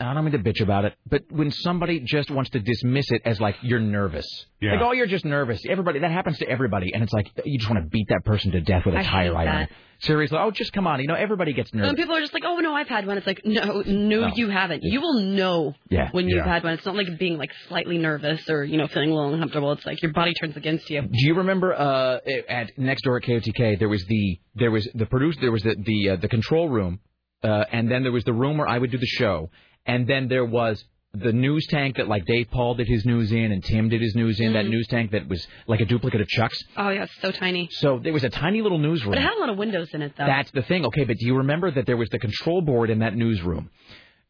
[0.00, 3.22] I don't mean to bitch about it, but when somebody just wants to dismiss it
[3.24, 4.26] as like you're nervous,
[4.60, 4.72] Yeah.
[4.74, 5.60] like oh you're just nervous.
[5.68, 8.52] Everybody that happens to everybody, and it's like you just want to beat that person
[8.52, 9.46] to death with a I tire hate iron.
[9.46, 9.70] that.
[10.00, 11.88] Seriously, oh just come on, you know everybody gets nervous.
[11.88, 13.18] Some people are just like, oh no, I've had one.
[13.18, 14.30] It's like, no, no, No.
[14.36, 14.84] you haven't.
[14.84, 16.10] You will know Yeah.
[16.12, 16.74] when you've had one.
[16.74, 19.72] It's not like being like slightly nervous or you know feeling a little uncomfortable.
[19.72, 21.02] It's like your body turns against you.
[21.02, 25.06] Do you remember uh, at next door at KOTK there was the there was the
[25.06, 27.00] produce there was the the uh, the control room,
[27.42, 29.50] uh, and then there was the room where I would do the show,
[29.88, 30.84] and then there was
[31.14, 34.14] the news tank that like Dave Paul did his news in and Tim did his
[34.14, 34.52] news in.
[34.52, 34.70] That Mhm.
[34.70, 36.62] news tank that was like a duplicate of Chuck's.
[36.76, 37.68] Oh yeah, it's so tiny.
[37.72, 39.12] So there was a tiny little newsroom.
[39.12, 40.26] But it had a lot of windows in it though.
[40.26, 40.84] That's the thing.
[40.86, 43.70] Okay, but do you remember that there was the control board in that newsroom?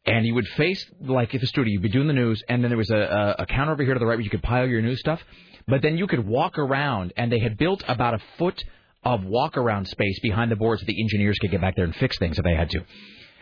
[0.05, 2.69] And you would face like at the studio, you'd be doing the news, and then
[2.69, 4.65] there was a, a, a counter over here to the right where you could pile
[4.67, 5.21] your news stuff.
[5.67, 8.63] But then you could walk around, and they had built about a foot
[9.03, 11.95] of walk around space behind the board so the engineers could get back there and
[11.97, 12.83] fix things if they had to.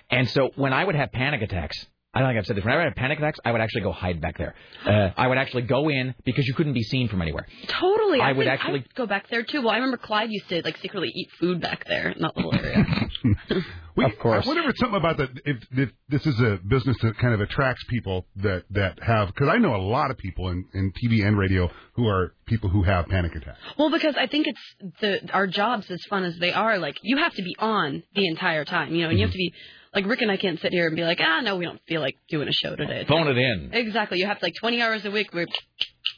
[0.10, 1.78] And so when I would have panic attacks,
[2.18, 2.66] I don't think I've said this.
[2.66, 4.56] When I had have panic attacks, I would actually go hide back there.
[4.84, 7.46] Uh, I would actually go in because you couldn't be seen from anywhere.
[7.68, 8.20] Totally.
[8.22, 9.62] I would actually- I'd go back there too.
[9.62, 12.56] Well, I remember Clyde used to like secretly eat food back there in that little
[12.56, 12.86] area.
[13.98, 14.46] We, Of course.
[14.46, 15.30] I wonder if it's something about that.
[15.44, 19.48] If, if this is a business that kind of attracts people that that have, because
[19.50, 22.84] I know a lot of people in, in TV and radio who are people who
[22.84, 23.58] have panic attacks.
[23.76, 26.78] well, because I think it's the our jobs as fun as they are.
[26.78, 29.38] Like you have to be on the entire time, you know, and you have to
[29.38, 29.52] be
[29.94, 32.02] like Rick and I can't sit here and be like, ah, no, we don't feel
[32.02, 33.02] like doing a show today.
[33.02, 33.70] It's Phone like- it in.
[33.74, 34.20] Exactly.
[34.20, 35.34] You have like 20 hours a week.
[35.34, 35.48] Where,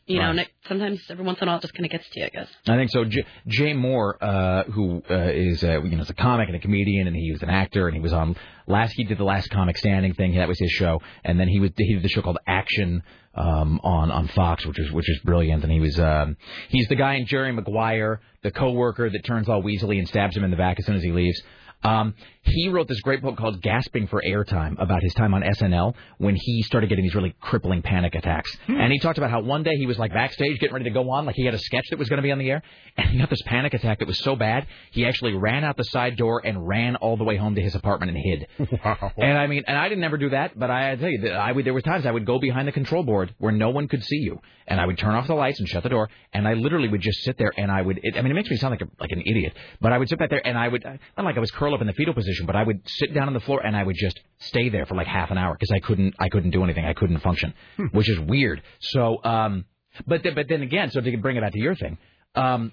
[0.05, 0.29] you know, Right.
[0.31, 2.25] and it, sometimes every once in a while it just kind of gets to you,
[2.25, 2.47] I guess.
[2.67, 3.05] I think so.
[3.05, 6.59] J- Jay Mohr, uh, who uh, is uh, you know is a comic and a
[6.59, 8.35] comedian, and he was an actor, and he was on
[8.67, 8.93] last.
[8.93, 10.35] He did the Last Comic Standing thing.
[10.35, 13.03] That was his show, and then he was he did the show called Action
[13.35, 15.63] um, on on Fox, which is which is brilliant.
[15.63, 16.37] And he was um,
[16.69, 20.43] he's the guy in Jerry Maguire, the coworker that turns all weaselly and stabs him
[20.43, 21.39] in the back as soon as he leaves.
[21.83, 22.13] Um,
[22.49, 26.35] he wrote this great book called Gasping for Airtime about his time on SNL when
[26.35, 28.55] he started getting these really crippling panic attacks.
[28.67, 28.80] Hmm.
[28.80, 31.09] And he talked about how one day he was like backstage getting ready to go
[31.11, 32.61] on, like he had a sketch that was going to be on the air,
[32.97, 35.84] and he got this panic attack that was so bad he actually ran out the
[35.85, 38.47] side door and ran all the way home to his apartment and hid.
[38.84, 39.11] Wow.
[39.17, 41.34] And I mean, and I didn't ever do that, but I, I tell you, that
[41.34, 41.65] I would.
[41.65, 44.17] There were times I would go behind the control board where no one could see
[44.17, 46.88] you, and I would turn off the lights and shut the door, and I literally
[46.88, 47.99] would just sit there, and I would.
[48.01, 50.07] It, I mean, it makes me sound like a, like an idiot, but I would
[50.07, 52.13] sit back there, and I would not like I was curled up in the fetal
[52.13, 54.86] position, but I would sit down on the floor, and I would just stay there
[54.86, 57.53] for like half an hour because I couldn't, I couldn't do anything, I couldn't function,
[57.91, 58.61] which is weird.
[58.80, 59.66] So, um,
[60.07, 61.98] but then, but then again, so to bring it back to your thing,
[62.36, 62.72] um,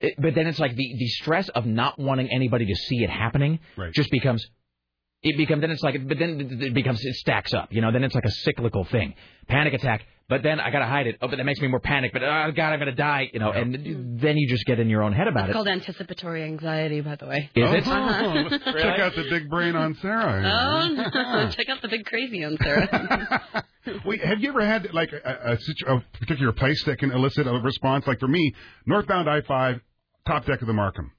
[0.00, 3.10] it, but then it's like the the stress of not wanting anybody to see it
[3.10, 3.92] happening Right.
[3.92, 4.44] just becomes
[5.22, 8.04] it becomes then it's like but then it becomes it stacks up you know then
[8.04, 9.14] it's like a cyclical thing
[9.48, 12.12] panic attack but then I gotta hide it oh but that makes me more panic
[12.12, 15.02] but oh god I'm gonna die you know and then you just get in your
[15.02, 17.50] own head about It's it called anticipatory anxiety, by the way.
[17.54, 17.84] Is it?
[17.90, 18.58] Uh-huh.
[18.78, 20.42] Check out the big brain on Sarah.
[20.44, 21.50] Oh, no.
[21.50, 23.64] check out the big crazy on Sarah.
[24.04, 25.56] Wait, have you ever had like a,
[25.88, 28.06] a, a particular place that can elicit a response?
[28.06, 28.54] Like for me,
[28.86, 29.80] northbound I-5,
[30.26, 31.10] top deck of the Marquam.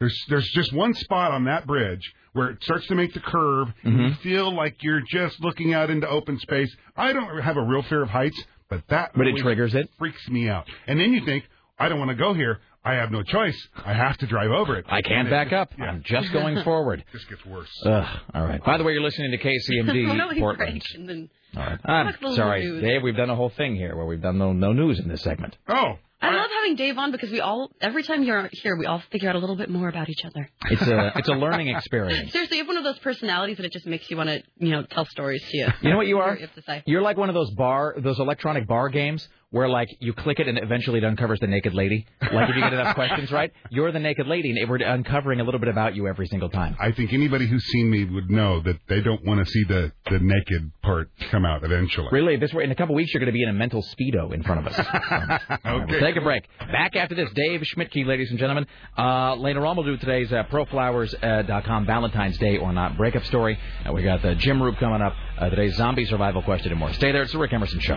[0.00, 3.68] There's there's just one spot on that bridge where it starts to make the curve.
[3.82, 4.04] And Mm-hmm.
[4.06, 6.74] you feel like you're just looking out into open space.
[6.96, 9.88] I don't have a real fear of heights, but that But it triggers it?
[9.98, 10.66] freaks me out.
[10.86, 11.44] And then you think,
[11.78, 12.60] I don't want to go here.
[12.84, 13.56] I have no choice.
[13.84, 14.84] I have to drive over it.
[14.88, 15.86] I can't it back just- up Yeah.
[15.86, 17.68] I'm just going forward this gets worse.
[17.84, 21.08] Ugh, all right by the way you're listening to Why KCMD don't Portland break and
[21.08, 22.80] then all right I'm sorry.
[22.80, 25.22] Dave we've done a whole thing here where we've done no no news in this
[25.22, 28.86] segment Oh, I love having Dave on because we all every time you're here we
[28.86, 30.48] all figure out a little bit more about each other.
[30.70, 33.72] it's a it's a learning experience Seriously, you have one of those personalities that it
[33.72, 35.68] just makes you want to, you know, tell stories to you.
[35.82, 36.34] You know what you are?
[36.34, 36.82] You have to say.
[36.86, 40.46] You're like one of those bar, those electronic bar games where like you click it
[40.46, 42.06] and eventually it uncovers the naked lady.
[42.20, 45.44] Like if you get enough questions right, you're the naked lady, and we're uncovering a
[45.44, 46.76] little bit about you every single time.
[46.78, 49.92] I think anybody who's seen me would know that they don't want to see the,
[50.10, 52.08] the naked part come out eventually.
[52.12, 54.32] Really, this way in a couple weeks you're going to be in a mental speedo
[54.34, 54.78] in front of us.
[55.64, 56.44] All right, we'll take a break.
[56.58, 58.66] Back after this, Dave Schmidtke, ladies and gentlemen.
[58.96, 63.58] Uh, later on, we'll do today's uh, ProFlowers.com Valentine's Day or not breakup story.
[63.86, 65.14] Uh, we got the Jim Roop coming up.
[65.38, 66.92] Uh, today's zombie survival question and more.
[66.92, 67.22] Stay there.
[67.22, 67.96] It's the Rick Emerson Show.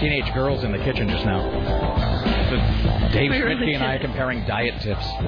[0.00, 1.42] teenage girls in the kitchen just now.
[2.50, 4.02] The- Dave We Schmidtke and I did.
[4.06, 5.04] comparing diet tips.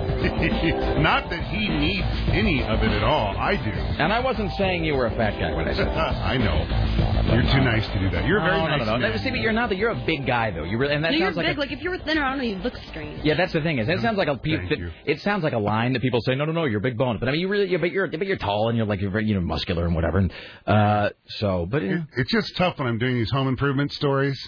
[1.00, 3.36] Not that he needs any of it at all.
[3.36, 3.70] I do.
[3.70, 5.96] And I wasn't saying you were a fat guy when I said that.
[6.24, 7.32] I know.
[7.32, 8.26] You're too nice to do that.
[8.26, 9.08] You're a very no, no, nice no, no.
[9.08, 9.18] man.
[9.18, 9.68] See, but you're not.
[9.70, 10.64] That you're a big guy though.
[10.64, 11.56] You really, and that no, you're sounds like big.
[11.56, 13.24] a, like if you were thinner, I don't know, you'd look strange.
[13.24, 15.58] Yeah, that's the thing is, it sounds like a pe- that- it sounds like a
[15.58, 17.66] line that people say, no, no, no, you're big boned, but I mean, you really,
[17.70, 19.94] yeah, but you're, but you're tall and you're like you're very, you know, muscular and
[19.94, 20.32] whatever, and
[20.66, 22.02] uh, so, but yeah.
[22.16, 24.38] It's just tough when I'm doing these home improvement stories.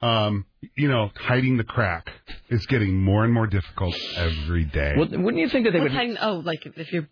[0.00, 0.46] Um,
[0.76, 2.10] you know, hiding the crack
[2.50, 4.94] is getting more and more difficult every day.
[4.96, 6.16] Well, wouldn't you think that they What's would hiding?
[6.20, 7.08] Oh, like if, if you're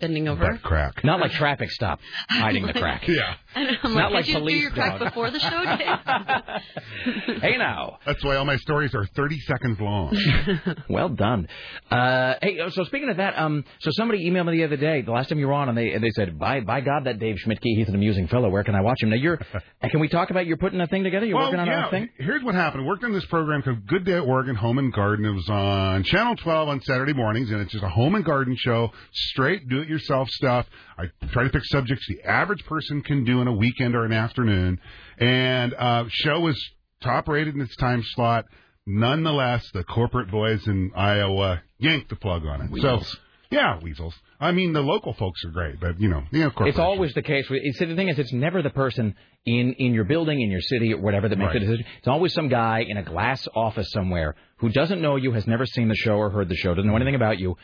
[0.00, 0.52] bending over.
[0.52, 1.04] Butt crack.
[1.04, 3.04] not like traffic stop hiding the crack?
[3.08, 3.34] Yeah.
[3.66, 5.08] And I'm Not like, like did you do police your crack dog.
[5.08, 7.40] before the show, Dave?
[7.40, 7.98] hey now.
[8.04, 10.14] That's why all my stories are 30 seconds long.
[10.90, 11.48] well done.
[11.90, 15.10] Uh, hey, so speaking of that, um, so somebody emailed me the other day, the
[15.10, 17.36] last time you were on, and they and they said, "By by God, that Dave
[17.36, 18.50] Schmidtke, he's an amusing fellow.
[18.50, 20.86] Where can I watch him?" Now you're, uh, can we talk about you're putting a
[20.86, 21.24] thing together?
[21.24, 21.86] You're well, working on yeah.
[21.86, 22.10] a thing.
[22.18, 22.82] Here's what happened.
[22.82, 25.24] I worked on this program called Good Day at Oregon Home and Garden.
[25.24, 28.54] It was on Channel 12 on Saturday mornings, and it's just a home and garden
[28.58, 30.66] show, straight do-it-yourself stuff.
[30.98, 34.12] I try to pick subjects the average person can do in a weekend or an
[34.12, 34.80] afternoon,
[35.18, 36.70] and uh, show is
[37.02, 38.46] top rated in its time slot.
[38.86, 42.70] Nonetheless, the corporate boys in Iowa yanked the plug on it.
[42.70, 43.08] Weasels.
[43.08, 43.18] So,
[43.50, 44.14] yeah, weasels.
[44.40, 47.22] I mean, the local folks are great, but you know, you know, It's always the
[47.22, 47.48] case.
[47.48, 49.14] With, it's, the thing is, it's never the person
[49.44, 51.60] in in your building, in your city, or whatever that makes Right.
[51.60, 51.86] the decision.
[51.98, 55.66] It's always some guy in a glass office somewhere who doesn't know you, has never
[55.66, 57.56] seen the show or heard the show, doesn't know anything about you,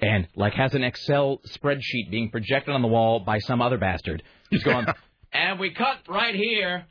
[0.00, 4.22] and like has an Excel spreadsheet being projected on the wall by some other bastard.
[4.50, 4.86] He's going,
[5.32, 6.86] and we cut right here,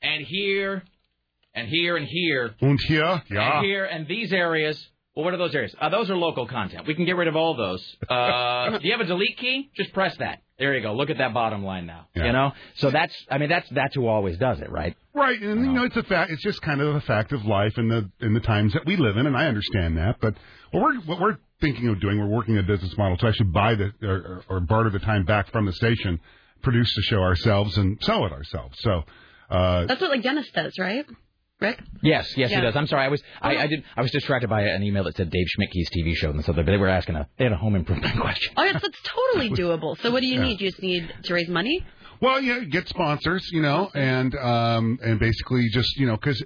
[0.00, 0.82] and here,
[1.54, 3.58] and here, and here, Und hier, ja.
[3.58, 4.88] and here, and these areas.
[5.14, 5.74] Well, what are those areas?
[5.78, 6.86] Uh, those are local content.
[6.86, 7.96] We can get rid of all those.
[8.08, 9.70] Uh, do you have a delete key?
[9.76, 10.38] Just press that.
[10.58, 10.94] There you go.
[10.94, 12.06] Look at that bottom line now.
[12.14, 12.52] You know.
[12.76, 13.14] So that's.
[13.30, 14.96] I mean, that's that's who always does it, right?
[15.12, 16.30] Right, and you know it's a fact.
[16.30, 18.96] It's just kind of a fact of life in the in the times that we
[18.96, 20.16] live in, and I understand that.
[20.20, 20.34] But
[20.70, 23.74] what we're what we're thinking of doing, we're working a business model to actually buy
[23.74, 26.20] the or, or barter the time back from the station,
[26.62, 28.76] produce the show ourselves, and sell it ourselves.
[28.80, 29.04] So.
[29.50, 31.04] Uh, That's what like Dennis does, right?
[31.60, 31.78] Rick?
[32.02, 32.56] Yes, yes, Yeah.
[32.56, 32.74] he does.
[32.74, 35.30] I'm sorry, I was I, I did I was distracted by an email that said
[35.30, 36.56] Dave Schmidtke's TV show and stuff.
[36.56, 38.52] But they were asking a they had a home improvement question.
[38.56, 39.96] Oh, yes, that's totally doable.
[40.02, 40.46] So what do you Yeah.
[40.48, 40.60] need?
[40.60, 41.84] You just need to raise money?
[42.22, 46.40] Well, yeah, get sponsors, you know, and um, and basically just you know, because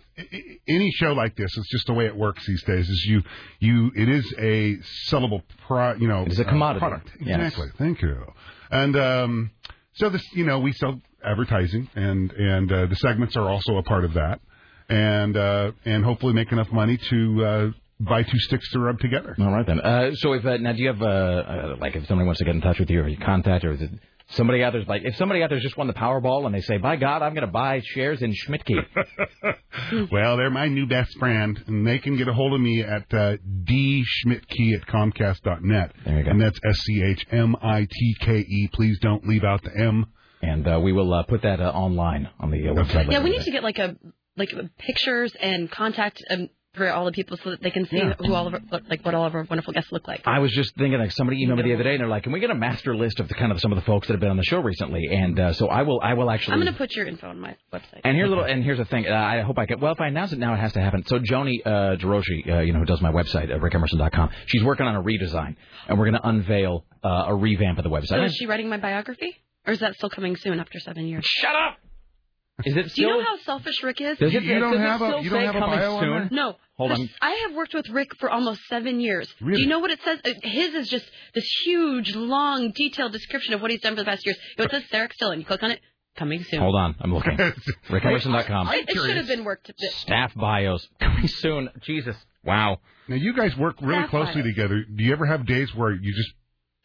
[0.66, 2.88] any show like this, it's just the way it works these days.
[2.88, 3.22] Is you
[3.60, 4.78] you it is a
[5.10, 6.80] sellable pro, you know, It is a uh, commodity.
[6.80, 7.10] product.
[7.20, 7.40] Yes.
[7.40, 7.68] Exactly.
[7.76, 8.16] Thank you.
[8.70, 9.50] And um,
[9.92, 13.82] so this, you know, we sell advertising, and and uh, the segments are also a
[13.82, 14.40] part of that,
[14.88, 17.70] and uh, and hopefully make enough money to uh,
[18.00, 19.36] buy two sticks to rub together.
[19.38, 19.80] All right then.
[19.80, 22.46] Uh, so if uh, now do you have uh, uh, like if somebody wants to
[22.46, 23.90] get in touch with you or you contact or is it
[24.36, 26.78] somebody out there's like if somebody out there's just won the Powerball and they say
[26.78, 28.84] by God I'm going to buy shares in Schmidtke.
[30.12, 33.12] well, they're my new best friend, and they can get a hold of me at
[33.12, 35.92] uh, dschmidtke at comcast.net.
[36.04, 36.30] There you go.
[36.30, 38.68] And that's S C H M I T K E.
[38.72, 40.06] Please don't leave out the M.
[40.42, 43.10] And uh, we will uh, put that uh, online on the uh, website.
[43.10, 43.96] Yeah, we need to get like a
[44.36, 48.14] like pictures and contact um, for all the people so that they can see Yeah.
[48.18, 50.22] who all of our, like what all of our wonderful guests look like.
[50.26, 52.32] I was just thinking, like somebody emailed me the other day, and they're like, "Can
[52.32, 54.20] we get a master list of the kind of some of the folks that have
[54.20, 56.54] been on the show recently?" And uh, so I will, I will actually.
[56.54, 58.00] I'm going to put your info on my website.
[58.04, 59.06] And here's a little, and here's the thing.
[59.08, 59.80] Uh, I hope I can.
[59.80, 61.04] Well, if I announce it now, it has to happen.
[61.06, 64.86] So Joni uh, Jiroshi, uh, you know, who does my website, uh, rickemerson.com, she's working
[64.86, 65.56] on a redesign,
[65.88, 68.08] and we're going to unveil uh, a revamp of the website.
[68.08, 69.34] So is she writing my biography,
[69.66, 71.24] or is that still coming soon after seven years?
[71.26, 71.78] Shut up.
[72.64, 74.18] Is it Do you know how selfish Rick is?
[74.18, 76.10] Does it- You don't have a- you don't have a coming bio on soon?
[76.10, 76.28] there?
[76.30, 76.56] No.
[76.78, 77.08] Hold on.
[77.22, 79.32] I have worked with Rick for almost seven years.
[79.40, 79.56] Really?
[79.56, 80.20] Do you know what it says?
[80.24, 84.04] Uh, His is just this huge, long, detailed description of what he's done for the
[84.06, 84.38] past years.
[84.58, 85.80] It says Sarah Still, and you click on it,
[86.16, 86.60] coming soon.
[86.60, 87.36] Hold on, I'm looking.
[87.88, 88.68] rickemerson.com.
[88.68, 89.68] It, it should have been worked.
[89.70, 89.92] a bit.
[89.92, 91.70] Staff bios coming soon.
[91.82, 92.16] Jesus.
[92.44, 92.78] Wow.
[93.08, 94.50] Now, you guys work really Staff closely bio.
[94.50, 94.84] together.
[94.94, 96.30] Do you ever have days where you just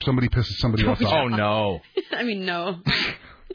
[0.04, 1.14] somebody pisses somebody else off?
[1.14, 1.82] Oh no.
[2.12, 2.80] I mean, no.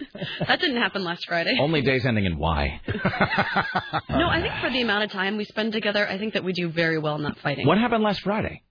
[0.46, 1.56] that didn't happen last Friday.
[1.60, 2.80] Only days ending in Y.
[4.08, 6.52] No, I think for the amount of time we spend together, I think that we
[6.52, 7.66] do very well not fighting.
[7.66, 8.62] What happened last Friday?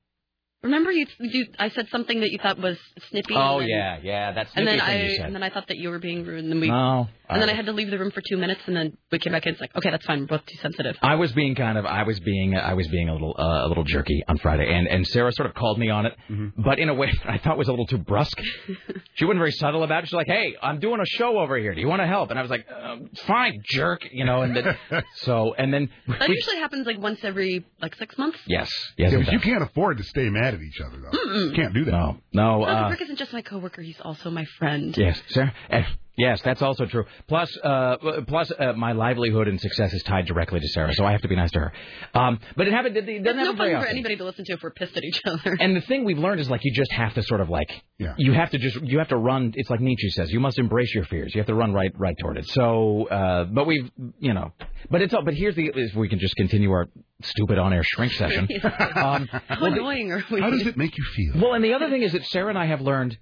[0.65, 2.77] Remember, you, you I said something that you thought was
[3.09, 3.33] snippy.
[3.35, 4.31] Oh and then, yeah, yeah.
[4.33, 5.25] That's And then thing I you said.
[5.27, 7.49] and then I thought that you were being rude, and then we No, and then
[7.49, 9.45] I- I had to leave the room for two minutes, and then we came back
[9.45, 9.53] in.
[9.53, 10.21] It's like, okay, that's fine.
[10.21, 10.97] We're both too sensitive.
[11.01, 13.67] I was being kind of, I was being, I was being a little, uh, a
[13.67, 16.61] little jerky on Friday, and and Sarah sort of called me on it, Mm-hmm.
[16.63, 18.39] but in a way that I thought was a little too brusque.
[19.15, 20.07] she wasn't very subtle about it.
[20.07, 21.73] She's like, "Hey, I'm doing a show over here.
[21.75, 24.41] Do you want to help?" And I was like, um, "Fine, jerk," you know.
[24.41, 24.77] And then,
[25.17, 28.39] so, and then, That we- usually happens like once every like six months.
[28.47, 31.17] yes, yes, Yeah, but you can't afford to stay mad at each other, though.
[31.17, 31.55] Mm-mm.
[31.55, 31.91] Can't do that.
[31.91, 32.59] no, no.
[32.59, 34.95] No, Uh, Rick isn't just my coworker; he's also my friend.
[34.97, 35.51] yes, sir.
[35.69, 35.83] eh,
[36.17, 37.05] Yes, that's also true.
[37.27, 37.97] Plus, uh,
[38.27, 41.27] plus, uh, my livelihood and success is tied directly to Sarah, so I have to
[41.27, 41.73] be nice to her.
[42.13, 42.95] Um, but it happened.
[42.95, 43.89] It doesn't It's no happen very fun for often.
[43.97, 45.57] anybody to listen to if we're pissed at each other.
[45.59, 48.13] And the thing we've learned is like you just have to sort of like Yeah.
[48.17, 49.51] you have to just you have to run.
[49.55, 51.33] It's like Nietzsche says, you must embrace your fears.
[51.35, 52.47] You have to run right right toward it.
[52.47, 54.53] So, uh, but we've you know,
[54.89, 55.23] but it's all.
[55.23, 56.87] But here's the if we can just continue our
[57.23, 58.47] stupid on air shrink session.
[58.95, 60.39] um, How annoying are we?
[60.41, 61.41] How does it make you feel?
[61.41, 63.17] well, and the other thing is that Sarah and I have learned.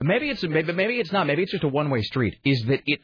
[0.00, 1.26] Maybe it's maybe maybe it's not.
[1.26, 2.36] Maybe it's just a one way street.
[2.44, 3.00] Is that it?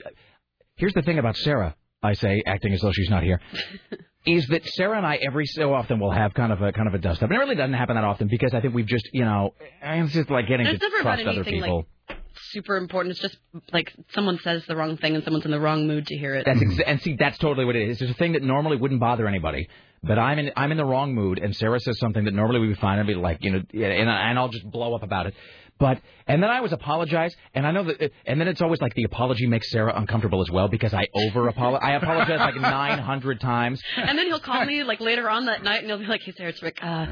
[0.76, 1.74] Here's the thing about Sarah.
[2.02, 3.40] I say, acting as though she's not here.
[4.26, 6.94] is that Sarah and I every so often will have kind of a kind of
[6.94, 7.30] a dust up.
[7.30, 10.12] And it really doesn't happen that often because I think we've just you know it's
[10.12, 11.86] just like getting It's to never trust other anything people.
[12.08, 12.18] like
[12.52, 13.12] super important.
[13.12, 13.36] It's just
[13.72, 16.44] like someone says the wrong thing and someone's in the wrong mood to hear it.
[16.46, 18.00] That's exa- and see that's totally what it is.
[18.02, 19.68] It's a thing that normally wouldn't bother anybody,
[20.02, 22.68] but I'm in I'm in the wrong mood, and Sarah says something that normally we
[22.68, 25.34] would find and be like you know, and and I'll just blow up about it.
[25.78, 28.94] But and then I always apologize, and I know that, and then it's always like
[28.94, 31.82] the apology makes Sarah uncomfortable as well because I over apologize.
[31.84, 33.82] I apologize like 900 times.
[33.96, 36.32] And then he'll call me like later on that night, and he'll be like, "Hey,
[36.36, 36.78] Sarah, it's Rick.
[36.82, 37.06] Uh,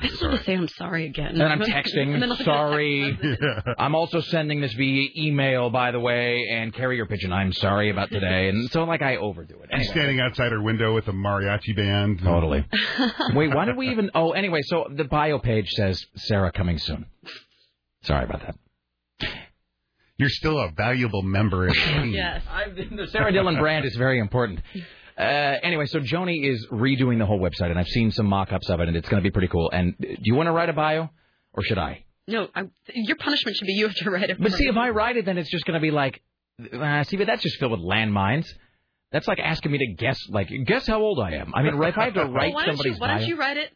[0.00, 2.36] I still have to say I'm sorry again." And then I'm texting, And then I'll-
[2.44, 3.18] sorry.
[3.78, 7.32] I'm also sending this via email, by the way, and carrier pigeon.
[7.32, 8.48] I'm sorry about today.
[8.48, 9.70] And so, like, I overdo it.
[9.74, 12.20] He's standing outside her window with a mariachi band.
[12.20, 12.66] Totally.
[13.34, 14.10] Wait, why did we even?
[14.14, 17.06] Oh, anyway, so the bio page says Sarah coming soon.
[18.02, 19.28] Sorry about that.
[20.18, 22.12] You're still a valuable member of the team.
[22.12, 22.42] Yes.
[22.76, 24.60] The Sarah Dillon brand is very important.
[25.18, 28.80] Uh, anyway, so Joni is redoing the whole website, and I've seen some mock-ups of
[28.80, 29.70] it, and it's going to be pretty cool.
[29.70, 31.10] And uh, do you want to write a bio,
[31.52, 32.04] or should I?
[32.28, 32.64] No, I,
[32.94, 34.40] your punishment should be you have to write it.
[34.40, 36.22] But see, if I write it, then it's just going to be like,
[36.72, 38.46] uh, see, but that's just filled with landmines.
[39.10, 41.52] That's like asking me to guess, like, guess how old I am.
[41.54, 43.36] I mean, if I have to well, write why don't somebody's you, why don't you
[43.36, 43.70] write it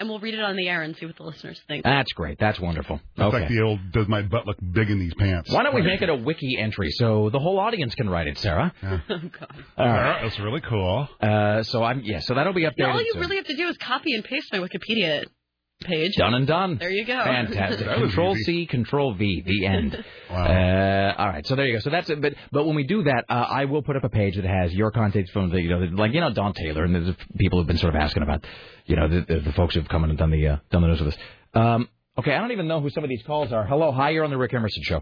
[0.00, 1.84] and we'll read it on the air and see what the listeners think.
[1.84, 2.38] that's great.
[2.38, 3.00] That's wonderful.
[3.14, 3.40] It's okay.
[3.40, 6.02] like the old "Does my butt look big in these pants?" Why don't we make
[6.02, 8.72] it a wiki entry so the whole audience can write it, Sarah?
[8.82, 9.64] oh God.
[9.78, 10.22] All right.
[10.22, 11.08] That's really cool.
[11.20, 12.20] Uh, so I'm yeah.
[12.20, 12.78] So that'll be updated.
[12.78, 13.20] Yeah, all you soon.
[13.20, 15.26] really have to do is copy and paste my Wikipedia
[15.80, 16.14] page.
[16.16, 16.76] Done and done.
[16.78, 17.22] There you go.
[17.22, 17.86] Fantastic.
[17.94, 18.44] Control easy.
[18.44, 19.42] C, Control V.
[19.44, 20.04] The end.
[20.30, 20.44] Wow.
[20.44, 21.46] Uh, all right.
[21.46, 21.80] So there you go.
[21.80, 22.20] So that's it.
[22.20, 24.72] But but when we do that, uh, I will put up a page that has
[24.72, 27.66] your contacts from the you know like you know Dawn Taylor and the people who've
[27.66, 28.44] been sort of asking about
[28.86, 30.88] you know the, the, the folks who've come in and done the uh, done the
[30.88, 31.20] news with us.
[31.54, 31.88] Um,
[32.18, 32.32] okay.
[32.34, 33.66] I don't even know who some of these calls are.
[33.66, 33.92] Hello.
[33.92, 34.10] Hi.
[34.10, 35.00] You're on the Rick Emerson show.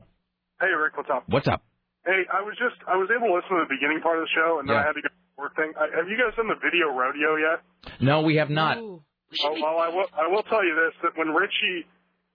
[0.61, 1.25] Hey, Rick, what's up?
[1.29, 1.63] What's up?
[2.07, 4.31] Hey, I was just I was able to listen to the beginning part of the
[4.35, 4.83] show, and then Yeah.
[4.83, 5.73] I had to go to work thing.
[5.79, 7.61] I, have you guys done the video rodeo yet?
[8.01, 8.79] No, we have not.
[8.79, 9.03] Oh,
[9.45, 11.87] well, I will I will tell you this: that when Richie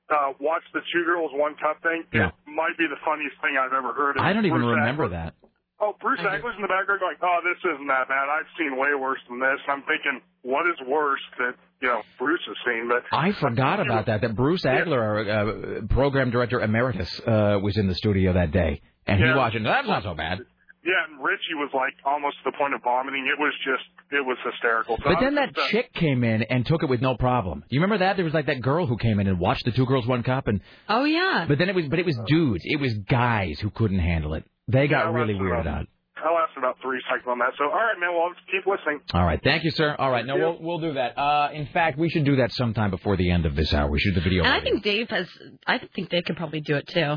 [0.09, 2.27] uh, watched the two girls one cup thing, Yeah.
[2.27, 4.17] it might be the funniest thing I've ever heard.
[4.19, 5.33] I don't even Bruce remember Agler- that.
[5.79, 8.29] Oh, Bruce Agler's in the background going, "Oh, this isn't that bad.
[8.29, 12.01] I've seen way worse than this." And I'm thinking, what is worse that you know
[12.19, 12.87] Bruce has seen?
[12.87, 14.21] But I forgot about that.
[14.21, 18.81] That Bruce Agler, our uh, program director emeritus, uh, was in the studio that day,
[19.07, 19.35] and he Yeah.
[19.35, 19.63] watched it.
[19.63, 20.39] That's not so bad.
[20.85, 23.25] Yeah, and Richie was like almost to the point of vomiting.
[23.27, 24.97] It was just, it was hysterical.
[24.97, 27.59] So But then that just, chick came in and took it with no problem.
[27.61, 28.15] Do you remember that?
[28.17, 30.47] There was like that girl who came in and watched the two girls one cup,
[30.47, 31.45] and Oh yeah.
[31.47, 32.63] but then it was but it was dudes.
[32.65, 34.43] It was guys who couldn't handle it.
[34.67, 35.87] They got Yeah, really that's weirded about- out.
[36.15, 37.51] I lasted about three seconds on that.
[37.57, 38.13] So, all right, man.
[38.13, 39.01] Well, I'll keep listening.
[39.13, 39.93] All right, thank you, sir.
[39.99, 41.17] All right, no, we'll we'll do that.
[41.17, 43.89] Uh, in fact, we should do that sometime before the end of this hour.
[43.91, 44.45] We should do the video.
[44.45, 45.27] And I think Dave has.
[45.67, 47.15] I think Dave could probably do it too.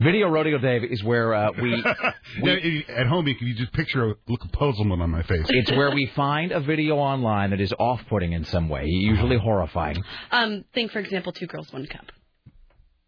[0.00, 1.82] Video rodeo, Dave, is where uh, we
[2.42, 5.46] Yeah, at home, you can you just picture a look of puzzlement on my face.
[5.48, 10.02] it's where we find a video online that is off-putting in some way, usually horrifying.
[10.30, 12.06] Um, think for example, two girls, one cup.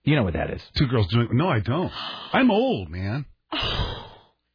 [0.05, 0.63] You know what that is?
[0.77, 1.29] Two girls doing.
[1.33, 1.93] No, I don't.
[2.33, 3.27] I'm old, man.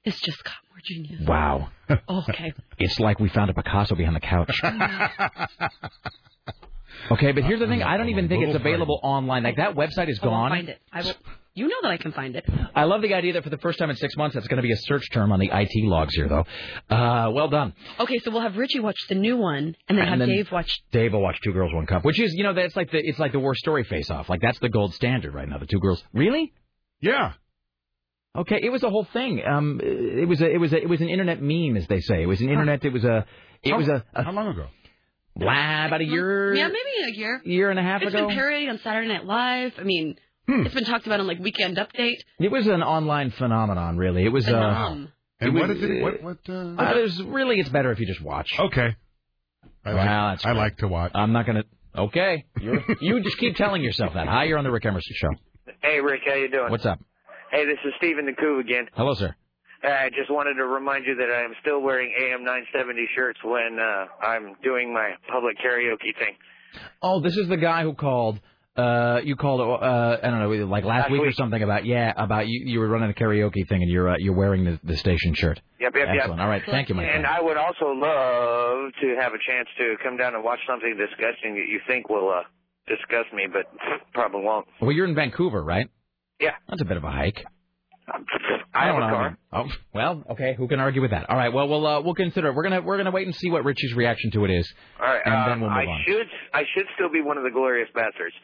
[0.04, 1.22] It's just got more genius.
[1.28, 1.70] Wow.
[2.10, 2.54] Okay.
[2.80, 4.60] It's like we found a Picasso behind the couch.
[7.12, 7.84] Okay, but here's the thing.
[7.84, 9.44] I don't even think it's available online.
[9.44, 10.52] Like that website is I won't gone.
[10.52, 10.80] find it.
[10.92, 11.14] I will.
[11.56, 12.46] You know that I can find it.
[12.74, 14.64] I love the idea that for the first time in six months, that's going to
[14.64, 16.46] be a search term on the IT logs here, though.
[16.96, 17.74] Uh, well done.
[18.00, 20.52] Okay, so we'll have Richie watch the new one, and then And have then- Dave
[20.52, 20.82] watch.
[20.92, 23.20] Dave will watch Two Girls One Cup, which is, you know, that's like the it's
[23.20, 24.30] like the worst story face off.
[24.30, 25.60] Like that's the gold standard right now.
[25.60, 26.04] The Two Girls.
[26.12, 26.54] Really?
[27.02, 27.34] Yeah.
[28.36, 29.44] Okay, it was a whole thing.
[29.46, 32.24] Um, it was a it was a it was an internet meme, as they say.
[32.24, 32.84] It was an internet.
[32.84, 33.28] It was a
[33.62, 34.66] it How- was a, a How long ago?
[35.36, 37.42] blah, about a year Yeah, maybe a year.
[37.46, 38.28] year and a half It's ago.
[38.28, 39.74] been parodied on Saturday Night Live.
[39.78, 40.16] I mean,
[40.48, 42.18] it's been talked about on like Weekend Update.
[42.40, 44.26] It was an online phenomenon, really.
[44.26, 44.48] It was.
[44.48, 45.10] Uh, And
[45.42, 46.02] it what was, is it?
[46.02, 46.24] What?
[46.24, 46.38] What?
[46.48, 46.76] Uh...
[46.82, 48.50] Uh, there's really, it's better if you just watch.
[48.60, 48.96] Okay.
[49.86, 50.58] I like, Well, that's I great.
[50.58, 51.12] like to watch.
[51.16, 51.64] I'm not gonna.
[51.96, 54.28] Okay, You're, you just keep telling yourself that.
[54.28, 55.30] Hi, you're on the Rick Emerson show.
[55.84, 56.72] Hey, Rick, how you doing?
[56.72, 57.00] What's up?
[57.52, 58.88] Hey, this is Stephen the Coup again.
[58.96, 59.36] Hello, sir.
[59.84, 63.40] Uh, I just wanted to remind you that I am still wearing AM 970 shirts
[63.44, 66.34] when uh, I'm doing my public karaoke thing.
[67.02, 68.40] Oh, this is the guy who called
[68.76, 69.62] Uh, you called.
[69.62, 72.64] Uh, I don't know, like last, Last week, or something about yeah, about you.
[72.66, 75.62] You were running a karaoke thing, and you're uh, you're wearing the, the station shirt.
[75.80, 76.40] Yep, yep, Excellent.
[76.40, 76.44] yep.
[76.44, 77.28] All right, thank you, my And friend.
[77.28, 81.54] I would also love to have a chance to come down and watch something disgusting
[81.54, 82.42] that you think will uh,
[82.88, 83.66] disgust me, but
[84.14, 84.66] probably won't.
[84.82, 85.88] Well, you're in Vancouver, right?
[86.40, 86.52] Yeah.
[86.68, 87.46] That's a bit of a hike.
[88.74, 89.14] I have don't a know.
[89.14, 89.38] car.
[89.54, 90.56] Oh, well, okay.
[90.58, 91.30] Who can argue with that?
[91.30, 91.54] All right.
[91.54, 92.56] Well, we'll uh, we'll consider it.
[92.56, 95.22] We're gonna we're gonna wait and see what Richie's reaction to it is, All right,
[95.24, 96.04] and uh, then we'll move I on.
[96.06, 98.36] should I should still be one of the glorious bastards.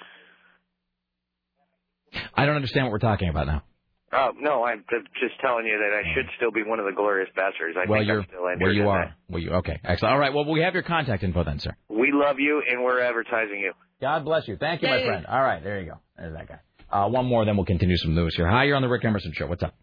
[2.35, 3.63] I don't understand what we're talking about now.
[4.11, 4.83] Oh no, I'm
[5.21, 7.77] just telling you that I should still be one of the glorious bastards.
[7.77, 9.15] I well, think you're I'm still well, entered you in are.
[9.29, 9.79] Well, you okay?
[9.83, 10.13] Excellent.
[10.13, 10.33] All right.
[10.33, 11.75] Well, we have your contact info then, sir.
[11.89, 13.73] We love you, and we're advertising you.
[14.01, 14.57] God bless you.
[14.57, 15.05] Thank you, my Yay.
[15.05, 15.25] friend.
[15.27, 15.99] All right, there you go.
[16.17, 16.59] There's that guy.
[16.91, 18.49] Uh, one more, then we'll continue some news here.
[18.49, 19.45] Hi, you're on the Rick Emerson show.
[19.45, 19.75] What's up?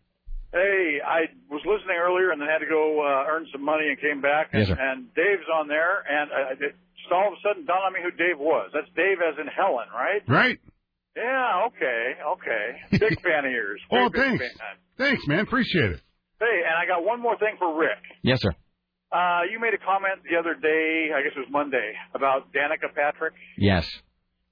[0.52, 4.00] Hey, I was listening earlier and then had to go uh, earn some money and
[4.00, 4.48] came back.
[4.52, 4.82] And, Yes, sir.
[4.82, 8.00] and Dave's on there, and uh, it just all of a sudden dawned on me
[8.02, 8.70] who Dave was.
[8.74, 10.22] That's Dave as in Helen, right?
[10.26, 10.58] Right.
[11.16, 12.66] Yeah, okay, okay.
[12.92, 13.80] Big fan of yours.
[13.90, 14.56] Oh, Very big thanks.
[14.58, 14.76] fan.
[14.98, 15.40] Thanks, man.
[15.40, 16.00] Appreciate it.
[16.38, 17.98] Hey, and I got one more thing for Rick.
[18.22, 18.50] Yes, sir.
[19.10, 22.92] Uh, you made a comment the other day, I guess it was Monday, about Danica
[22.94, 23.32] Patrick.
[23.56, 23.88] Yes.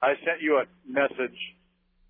[0.00, 1.36] I sent you a message.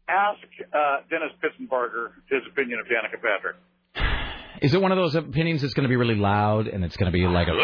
[0.08, 0.38] Ask
[0.72, 3.56] uh, Dennis Pitzenbarger his opinion of Danica Patrick.
[4.62, 7.10] Is it one of those opinions that's going to be really loud and it's going
[7.10, 7.52] to be like a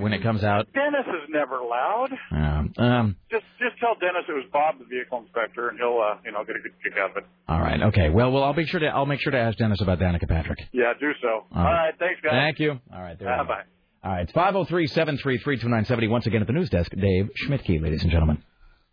[0.00, 0.66] when it comes out?
[0.72, 2.08] Dennis is never loud.
[2.30, 6.18] Um, um, Just just tell Dennis it was Bob, the vehicle inspector, and he'll uh,
[6.24, 7.24] you know get a good kick out of it.
[7.48, 7.80] all right.
[7.82, 8.10] Okay.
[8.10, 10.60] Well, well, I'll make sure to I'll make sure to ask Dennis about Danica Patrick.
[10.72, 11.28] Yeah, do so.
[11.54, 11.86] All right.
[11.86, 12.32] right, thanks, guys.
[12.32, 12.80] Thank you.
[12.92, 13.18] All right.
[13.18, 13.28] There.
[13.32, 13.62] Uh, bye.
[14.02, 14.22] All right.
[14.22, 16.08] It's five zero three seven three three two nine seventy.
[16.08, 18.42] Once again at the news desk, Dave Schmidtke, ladies and gentlemen.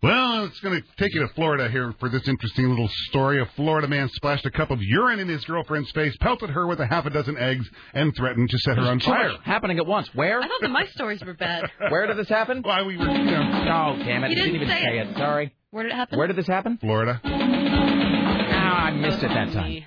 [0.04, 3.40] Well, it's going to take you to Florida here for this interesting little story.
[3.40, 6.80] A Florida man splashed a cup of urine in his girlfriend's face, pelted her with
[6.80, 9.34] a half a dozen eggs, and threatened to set her on Too fire.
[9.44, 10.10] happening at once.
[10.16, 10.40] Where?
[10.42, 11.70] I thought that my stories were bad.
[11.90, 12.64] Where did this happen?
[12.64, 13.94] Why we were, you know.
[13.94, 14.30] Oh, damn it!
[14.32, 15.08] You didn't, didn't even say say it.
[15.10, 15.18] it.
[15.18, 15.54] Sorry.
[15.70, 16.18] Where did it happen?
[16.18, 16.78] Where did this happen?
[16.80, 17.22] Florida.
[17.24, 19.84] Oh, I missed it that time.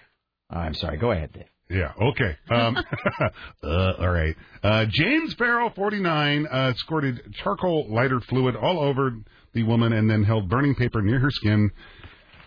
[0.53, 0.97] Oh, I'm sorry.
[0.99, 1.45] Go ahead, Dave.
[1.71, 2.37] Yeah, okay.
[2.51, 2.77] Um,
[3.65, 4.37] uh, all right.
[4.63, 9.13] Uh, James Farrell, 49, uh, squirted charcoal lighter fluid all over
[9.55, 11.71] the woman and then held burning paper near her skin.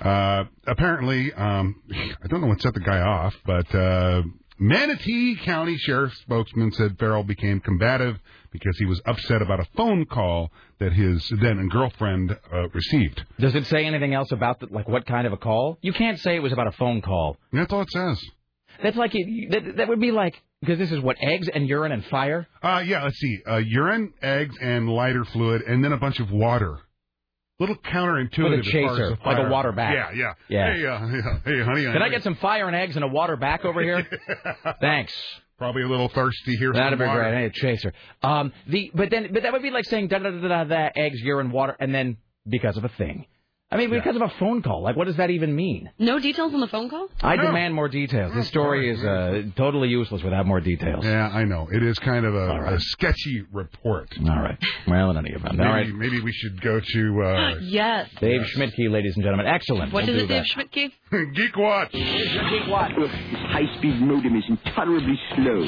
[0.02, 1.82] Uh, apparently, um,
[2.24, 4.22] I don't know what set the guy off, but uh,
[4.60, 8.18] Manatee County Sheriff's spokesman said Farrell became combative
[8.52, 13.24] because he was upset about a phone call that his then girlfriend uh, received.
[13.40, 15.78] Does it say anything else about the, like what kind of a call?
[15.82, 17.38] You can't say it was about a phone call.
[17.54, 18.20] That's all it says.
[18.82, 21.92] That's like it, that, that would be like because this is what eggs and urine
[21.92, 22.48] and fire.
[22.62, 23.40] Uh, yeah, let's see.
[23.48, 26.80] Uh, urine, eggs, and lighter fluid, and then a bunch of water.
[27.60, 28.44] Little counterintuitive.
[28.44, 29.96] With a as far as chaser, the like a water back.
[29.96, 30.34] Yeah, yeah.
[30.48, 30.74] Yeah.
[30.74, 31.40] Hey, uh, yeah.
[31.46, 31.84] hey, honey.
[31.86, 34.06] Can I get some fire and eggs and a water back over here?
[34.82, 35.14] Thanks.
[35.58, 36.72] Probably a little thirsty here.
[36.72, 37.20] That'd be water.
[37.20, 37.34] great.
[37.34, 37.94] I need a chaser.
[38.22, 40.90] Um, the but then but that would be like saying da da da da da
[40.96, 42.18] eggs, urine, water, and then
[42.48, 43.26] because of a thing.
[43.70, 44.82] I mean, because of a phone call.
[44.82, 45.90] Like, what does that even mean?
[46.00, 47.10] No details on the phone call?
[47.22, 48.34] I demand more details.
[48.34, 51.04] This story is uh, totally useless without more details.
[51.04, 51.68] Yeah, I know.
[51.70, 54.08] It is kind of a, a sketchy report.
[54.22, 54.58] All right.
[54.88, 55.58] Well, in any event.
[55.58, 55.88] Maybe, All right.
[55.94, 58.10] maybe we should go to uh, Yes.
[58.22, 59.48] Dave Schmidtke, ladies and gentlemen.
[59.48, 59.92] Excellent.
[59.92, 60.68] What We'll is it, Dave that.
[60.72, 60.92] Schmidtke?
[61.36, 61.92] Geek Watch.
[61.92, 62.92] Geek Watch.
[62.98, 65.62] This high-speed modem is intolerably slow.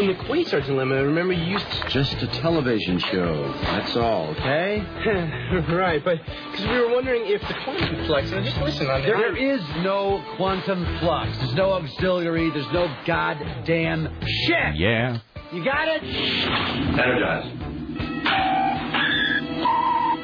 [0.00, 1.88] In the Quasar Dilemma, remember you used to...
[1.88, 3.52] Just a television show.
[3.62, 4.80] That's all, okay?
[5.70, 6.18] right, but
[6.50, 8.30] because we were wondering if the quantum flux...
[8.30, 11.36] Now just listen on There, there is no quantum flux.
[11.38, 12.50] There's no auxiliary.
[12.50, 14.08] There's no goddamn
[14.46, 14.76] shit.
[14.76, 15.18] Yeah.
[15.52, 16.02] You got it?
[16.02, 17.72] Energize.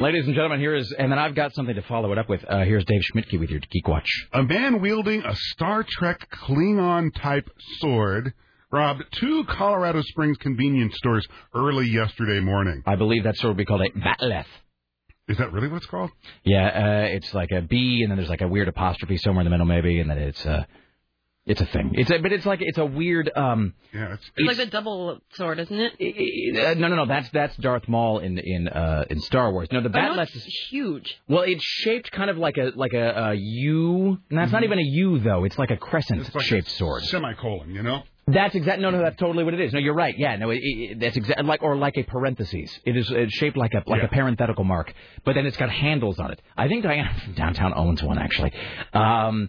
[0.00, 2.44] Ladies and gentlemen, here is, and then I've got something to follow it up with.
[2.48, 4.08] Uh, here's Dave Schmidtke with your Geek Watch.
[4.32, 8.32] A man wielding a Star Trek Klingon type sword
[8.70, 12.82] robbed two Colorado Springs convenience stores early yesterday morning.
[12.86, 14.46] I believe that sword would be called a bat'leth.
[15.28, 16.10] Is that really what it's called?
[16.44, 19.46] Yeah, uh, it's like a B, and then there's like a weird apostrophe somewhere in
[19.46, 20.64] the middle, maybe, and then it's uh,
[21.44, 21.92] it's a thing.
[21.94, 23.30] It's a, but it's like it's a weird.
[23.34, 26.58] Um, yeah, it's, It's like the double sword, isn't it?
[26.58, 27.06] uh, no, no, no.
[27.06, 29.68] That's that's Darth Maul in in uh, in Star Wars.
[29.72, 31.18] No, the I know bat'leth is huge.
[31.28, 34.18] well, it's shaped kind of like a like a, a U.
[34.30, 35.44] No, it's not even a U though.
[35.44, 37.04] It's like a crescent It's like shaped a sword.
[37.04, 38.02] Semicolon, you know?
[38.32, 38.80] That's exact.
[38.80, 39.72] No, no, that's totally what it is.
[39.72, 40.14] No, you're right.
[40.18, 41.42] Yeah, no, it, it, that's exact.
[41.44, 42.70] Like or like a parentheses.
[42.84, 44.92] It is it's shaped like a like a parenthetical mark,
[45.24, 46.40] but then it's got handles on it.
[46.56, 48.52] I think Diana from downtown owns one actually.
[48.92, 49.48] Um,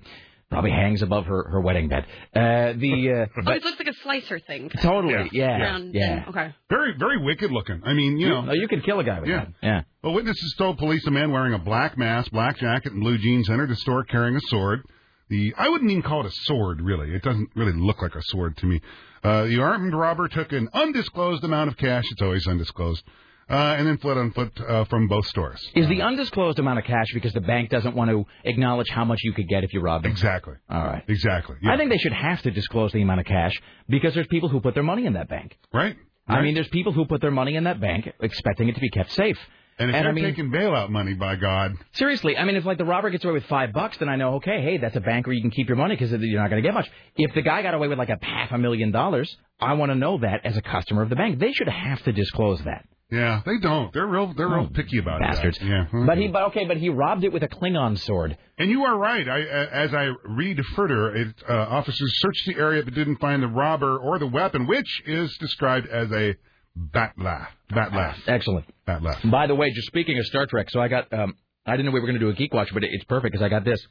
[0.49, 2.06] probably hangs above her her wedding bed.
[2.35, 4.69] Uh, the uh, Oh, it looks like a slicer thing.
[4.81, 6.11] totally, yeah, Round yeah.
[6.26, 6.56] and- okay.
[6.69, 7.81] Very, very wicked looking.
[7.85, 8.41] I mean, you know.
[8.41, 9.45] No, you can kill a guy with Yeah.
[9.45, 9.53] that.
[9.61, 9.81] Yeah.
[10.03, 13.49] Well, witnesses told police a man wearing a black mask, black jacket, and blue jeans
[13.49, 14.81] entered the store carrying a sword.
[15.30, 17.11] The I wouldn't even call it a sword, really.
[17.14, 18.81] It doesn't really look like a sword to me.
[19.23, 22.03] Uh, the armed robber took an undisclosed amount of cash.
[22.11, 23.03] It's always undisclosed.
[23.49, 25.60] uh, and then fled on foot uh, from both stores.
[25.76, 29.19] Is the undisclosed amount of cash because the bank doesn't want to acknowledge how much
[29.23, 30.11] you could get if you robbed them?
[30.11, 30.53] Exactly.
[30.69, 31.03] All right.
[31.07, 31.56] Exactly.
[31.68, 33.53] I think they should have to disclose the amount of cash
[33.88, 35.57] because there's people who put their money in that bank.
[35.73, 35.95] Right.
[36.27, 38.89] I mean, there's people who put their money in that bank expecting it to be
[38.91, 39.39] kept safe.
[39.80, 42.77] And if I they're mean, taking bailout money, by God, Seriously, I mean, if like
[42.77, 45.26] the robber gets away with five bucks, then I know, okay, hey, that's a bank
[45.26, 46.89] where you can keep your money because you're not going to get much.
[47.15, 49.95] If the guy got away with like a half a million dollars, I want to
[49.95, 51.39] know that as a customer of the bank.
[51.39, 52.85] They should have to disclose that.
[53.10, 53.91] yeah, they don't.
[53.93, 54.34] They're real.
[54.35, 55.57] They're real picky about Bastards.
[55.61, 55.65] it.
[55.65, 55.85] Yeah.
[56.06, 58.38] But he, but okay, but he robbed it with a Klingon sword.
[58.57, 59.27] And you are right.
[59.27, 59.39] I,
[59.85, 63.97] as I read further, it, uh, officers searched the area but didn't find the robber
[63.97, 66.35] or the weapon, which is described as a
[66.80, 67.47] batlaff.
[67.72, 68.15] Batlaff.
[68.27, 68.65] Excellent.
[68.88, 69.30] Batlaff.
[69.30, 71.35] By the way, just speaking of Star Trek, so I got, um,
[71.65, 73.43] I didn't know we were going to do a Geek Watch, but it's perfect because
[73.43, 73.85] I got this.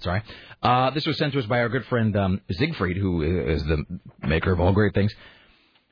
[0.00, 0.22] Sorry.
[0.62, 3.84] Uh, this was sent to us by our good friend um, Siegfried, who is the
[4.26, 5.12] maker of all great things.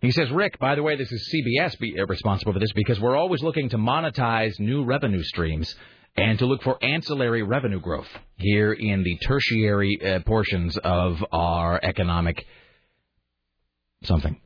[0.01, 2.98] He says, Rick, by the way, this is CBS be, uh, responsible for this because
[2.98, 5.73] we're always looking to monetize new revenue streams
[6.16, 11.78] and to look for ancillary revenue growth here in the tertiary uh, portions of our
[11.82, 12.44] economic
[14.02, 14.40] something.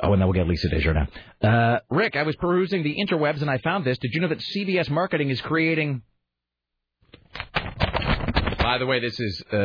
[0.00, 1.08] Oh, and then we'll get Lisa Desjardins.
[1.42, 3.98] Uh, Rick, I was perusing the interwebs and I found this.
[3.98, 6.02] Did you know that CBS Marketing is creating.
[8.58, 9.56] By the way, this is uh,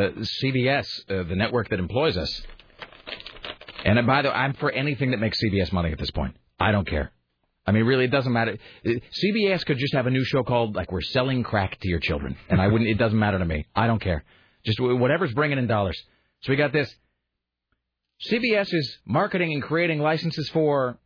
[0.43, 2.41] CBS, uh, the network that employs us.
[3.83, 6.35] And uh, by the way, I'm for anything that makes CBS money at this point.
[6.59, 7.11] I don't care.
[7.65, 8.57] I mean, really, it doesn't matter.
[8.85, 12.35] CBS could just have a new show called like "We're Selling Crack to Your Children,"
[12.49, 12.89] and I wouldn't.
[12.89, 13.65] It doesn't matter to me.
[13.75, 14.23] I don't care.
[14.65, 15.99] Just whatever's bringing in dollars.
[16.41, 16.93] So we got this.
[18.29, 20.97] CBS is marketing and creating licenses for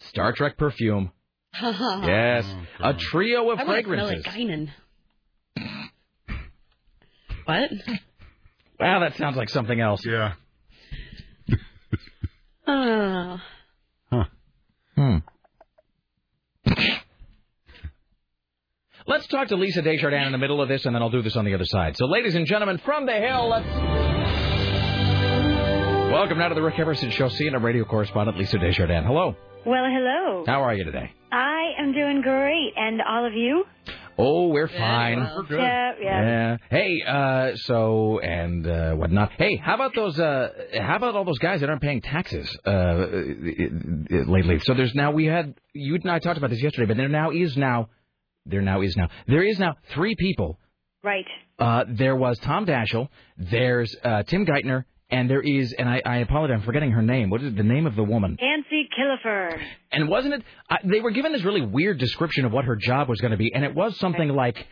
[0.00, 1.12] Star Trek perfume.
[1.60, 2.44] Yes,
[2.78, 4.26] a trio of I want to smell fragrances.
[4.26, 4.68] like Guinan.
[7.46, 7.70] What?
[8.78, 10.04] Wow, that sounds like something else.
[10.04, 10.34] Yeah.
[12.70, 13.38] Oh.
[14.94, 15.16] Hmm.
[19.06, 21.34] Let's talk to Lisa Desjardins in the middle of this, and then I'll do this
[21.36, 21.96] on the other side.
[21.96, 24.17] So, ladies and gentlemen, from the hill, let's.
[26.10, 27.28] Welcome now to the Rick Emerson Show.
[27.28, 29.06] CNN radio correspondent Lisa Desjardins.
[29.06, 29.36] Hello.
[29.66, 30.44] Well, hello.
[30.46, 31.12] How are you today?
[31.30, 33.64] I am doing great, and all of you?
[34.16, 35.18] Oh, we're fine.
[35.50, 36.56] Yeah, yeah.
[36.70, 39.32] Hey, uh, so and uh, whatnot.
[39.36, 40.18] Hey, how about those?
[40.18, 40.48] Uh,
[40.80, 43.04] how about all those guys that aren't paying taxes uh, uh,
[44.26, 44.60] lately?
[44.60, 47.32] So there's now we had you and I talked about this yesterday, but there now
[47.32, 47.90] is now
[48.46, 50.58] there now is now there is now three people.
[51.04, 51.26] Right.
[51.58, 56.16] Uh, there was Tom Daschle, there's uh, Tim Geithner, and there is, and I, I
[56.18, 57.30] apologize, I'm forgetting her name.
[57.30, 58.36] What is the name of the woman?
[58.40, 59.58] Nancy Killefer.
[59.90, 60.42] And wasn't it?
[60.68, 63.36] I, they were given this really weird description of what her job was going to
[63.36, 64.66] be, and it was something like.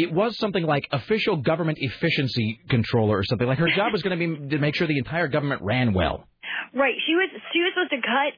[0.00, 3.48] It was something like official government efficiency controller or something.
[3.48, 6.24] Like her job was going to be to make sure the entire government ran well.
[6.72, 6.94] Right.
[7.04, 8.32] She was she was supposed to cut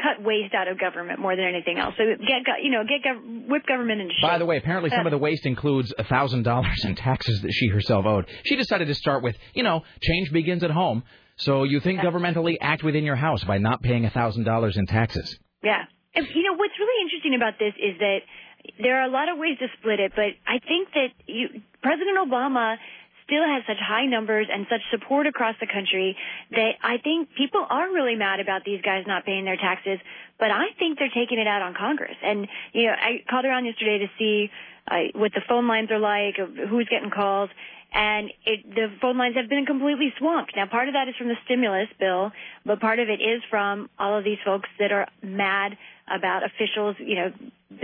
[0.00, 1.94] cut waste out of government more than anything else.
[1.96, 4.22] So get you know get gov- whip government into shape.
[4.22, 7.52] By the way, apparently some of the waste includes a thousand dollars in taxes that
[7.52, 8.26] she herself owed.
[8.44, 11.02] She decided to start with, you know, change begins at home.
[11.36, 14.86] So you think governmentally act within your house by not paying a thousand dollars in
[14.86, 15.38] taxes.
[15.62, 15.84] Yeah.
[16.14, 18.18] And, you know, what's really interesting about this is that
[18.82, 22.16] there are a lot of ways to split it, but I think that you, President
[22.18, 22.76] Obama
[23.26, 26.16] still has such high numbers and such support across the country
[26.52, 29.98] that I think people are really mad about these guys not paying their taxes,
[30.38, 32.16] but I think they're taking it out on Congress.
[32.22, 34.50] And, you know, I called around yesterday to see
[34.88, 37.50] uh, what the phone lines are like, who's getting calls,
[37.92, 40.52] and it, the phone lines have been completely swamped.
[40.54, 42.30] Now, part of that is from the stimulus bill,
[42.64, 45.76] but part of it is from all of these folks that are mad
[46.08, 47.32] about officials, you know,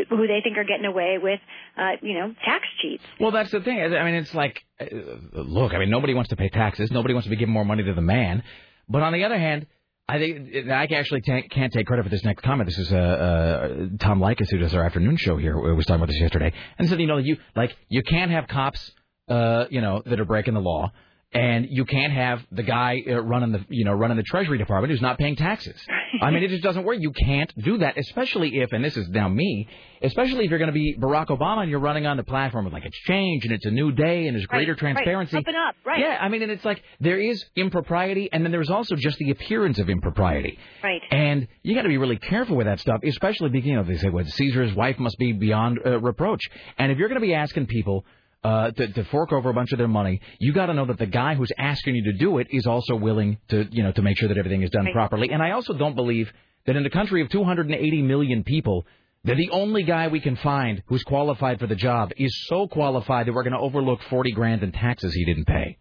[0.08, 1.40] who they think are getting away with,
[1.76, 3.02] uh, you know, tax cheats.
[3.18, 3.80] Well, that's the thing.
[3.80, 4.86] I mean, it's like, uh,
[5.34, 6.90] look, I mean, nobody wants to pay taxes.
[6.90, 8.42] Nobody wants to be giving more money to the man.
[8.88, 9.66] But on the other hand,
[10.08, 12.68] I think I actually can't take credit for this next comment.
[12.68, 13.68] This is uh, uh,
[13.98, 16.88] Tom Leykis, who does our afternoon show here, who was talking about this yesterday, and
[16.88, 18.92] said, you know, you like you can't have cops,
[19.28, 20.92] uh, you know, that are breaking the law,
[21.32, 24.90] and you can't have the guy uh, running the, you know, running the Treasury Department
[24.90, 25.80] who's not paying taxes.
[26.20, 26.98] I mean, it just doesn't work.
[27.01, 29.68] You can't do that, especially if, and this is now me,
[30.02, 32.72] especially if you're going to be Barack Obama and you're running on the platform of
[32.72, 35.36] like it's change and it's a new day and there's greater Right, transparency.
[35.36, 36.01] Right, up and up, right.
[36.01, 39.30] Yeah, I mean, and it's like there is impropriety, and then there's also just the
[39.30, 40.59] appearance of impropriety.
[40.82, 41.01] Right.
[41.10, 43.97] And you got to be really careful with that stuff, especially because you know they
[43.97, 46.40] say "Well, Caesar's wife must be beyond uh, reproach.
[46.78, 48.05] And if you're going to be asking people
[48.44, 50.98] uh, to, to fork over a bunch of their money, you got to know that
[50.98, 54.02] the guy who's asking you to do it is also willing to you know to
[54.02, 54.94] make sure that everything is done Right.
[54.94, 55.31] properly.
[55.31, 56.31] And I also don't believe
[56.66, 58.86] that in a country of 280 million people.
[59.24, 63.28] That the only guy we can find who's qualified for the job is so qualified
[63.28, 65.78] that we're going to overlook 40 grand in taxes he didn't pay.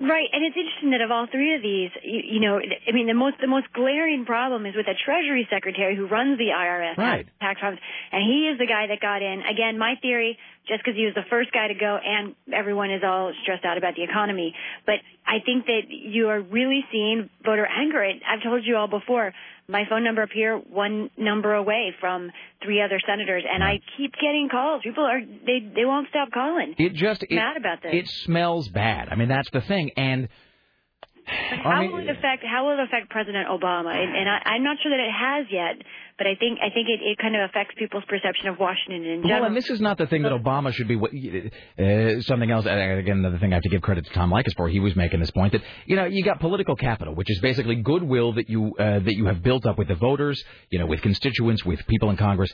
[0.00, 3.06] Right, and it's interesting that of all three of these, you, you know, I mean,
[3.06, 6.96] the most the most glaring problem is with a Treasury Secretary who runs the IRS
[6.98, 7.26] Right.
[7.40, 7.80] tax funds,
[8.12, 9.42] and he is the guy that got in.
[9.42, 13.02] Again, my theory, just because he was the first guy to go, and everyone is
[13.04, 14.54] all stressed out about the economy,
[14.86, 14.96] but
[15.26, 18.02] I think that you are really seeing voter anger.
[18.02, 19.32] And I've told you all before.
[19.66, 22.30] My phone number up here, one number away from
[22.62, 24.82] three other senators, and I keep getting calls.
[24.84, 26.74] People are they they won't stop calling.
[26.76, 27.92] It just it, about this.
[27.94, 29.08] It smells bad.
[29.08, 29.90] I mean, that's the thing.
[29.96, 30.28] And
[31.26, 33.94] How will it affect how will it affect President Obama?
[33.94, 35.86] And, and I, I'm not sure that it has yet,
[36.18, 39.22] but I think I think it, it kind of affects people's perception of Washington in
[39.22, 39.40] general.
[39.40, 40.96] Well, and this is not the thing that Obama should be.
[40.96, 42.66] Uh, something else.
[42.66, 44.68] Again, another thing I have to give credit to Tom Leykis for.
[44.68, 47.76] He was making this point that you know you got political capital, which is basically
[47.76, 51.00] goodwill that you uh, that you have built up with the voters, you know, with
[51.00, 52.52] constituents, with people in Congress.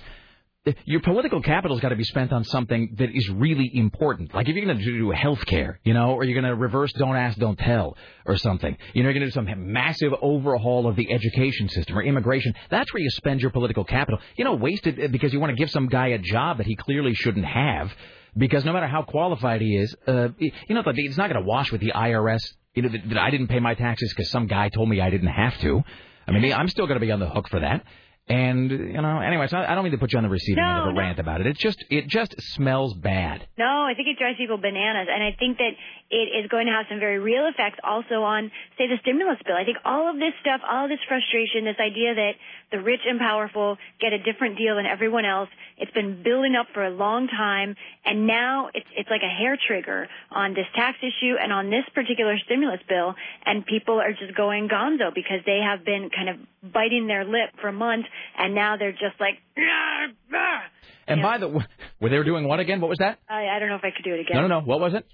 [0.85, 4.35] Your political capital's got to be spent on something that is really important.
[4.35, 6.93] Like if you're going to do health care, you know, or you're going to reverse
[6.93, 7.97] don't ask, don't tell,
[8.27, 8.77] or something.
[8.93, 12.53] You know, you're going to do some massive overhaul of the education system or immigration.
[12.69, 14.21] That's where you spend your political capital.
[14.37, 16.77] You know, wasted uh, because you want to give some guy a job that he
[16.77, 17.91] clearly shouldn't have.
[18.37, 21.73] Because no matter how qualified he is, uh, you know, it's not going to wash
[21.73, 22.41] with the IRS.
[22.75, 25.09] You know, that, that I didn't pay my taxes because some guy told me I
[25.09, 25.83] didn't have to.
[26.29, 27.83] I mean, I'm still going to be on the hook for that.
[28.31, 30.79] And you know, anyway, so I don't mean to put you on the receiving end
[30.79, 31.01] of a No, no.
[31.01, 31.49] rant about it.
[31.49, 33.45] It just it just smells bad.
[33.59, 35.73] No, I think it drives people bananas, and I think that
[36.11, 39.57] it is going to have some very real effects also on, say, the stimulus bill.
[39.57, 42.33] I think all of this stuff, all of this frustration, this idea that
[42.71, 46.67] the rich and powerful get a different deal than everyone else, it's been building up
[46.73, 47.75] for a long time,
[48.05, 51.85] and now it's it's like a hair trigger on this tax issue and on this
[51.95, 56.37] particular stimulus bill, and people are just going gonzo because they have been kind of
[56.73, 58.07] biting their lip for months,
[58.39, 59.35] and now they're just like.
[59.59, 60.63] "Ah, ah."
[61.07, 61.65] And by the way,
[62.01, 62.81] were they doing what again?
[62.81, 63.19] What was that?
[63.29, 64.37] I, I don't know if I could do it again.
[64.37, 64.67] No, no, no.
[64.67, 65.07] What was it?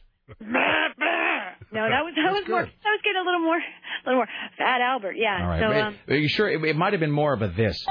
[1.72, 2.62] No, that was that was more.
[2.62, 4.28] That was getting a little more, a little more
[4.58, 5.16] fat Albert.
[5.16, 5.38] Yeah.
[5.40, 5.60] All right.
[5.60, 7.84] So um, are you sure it, it might have been more of a this?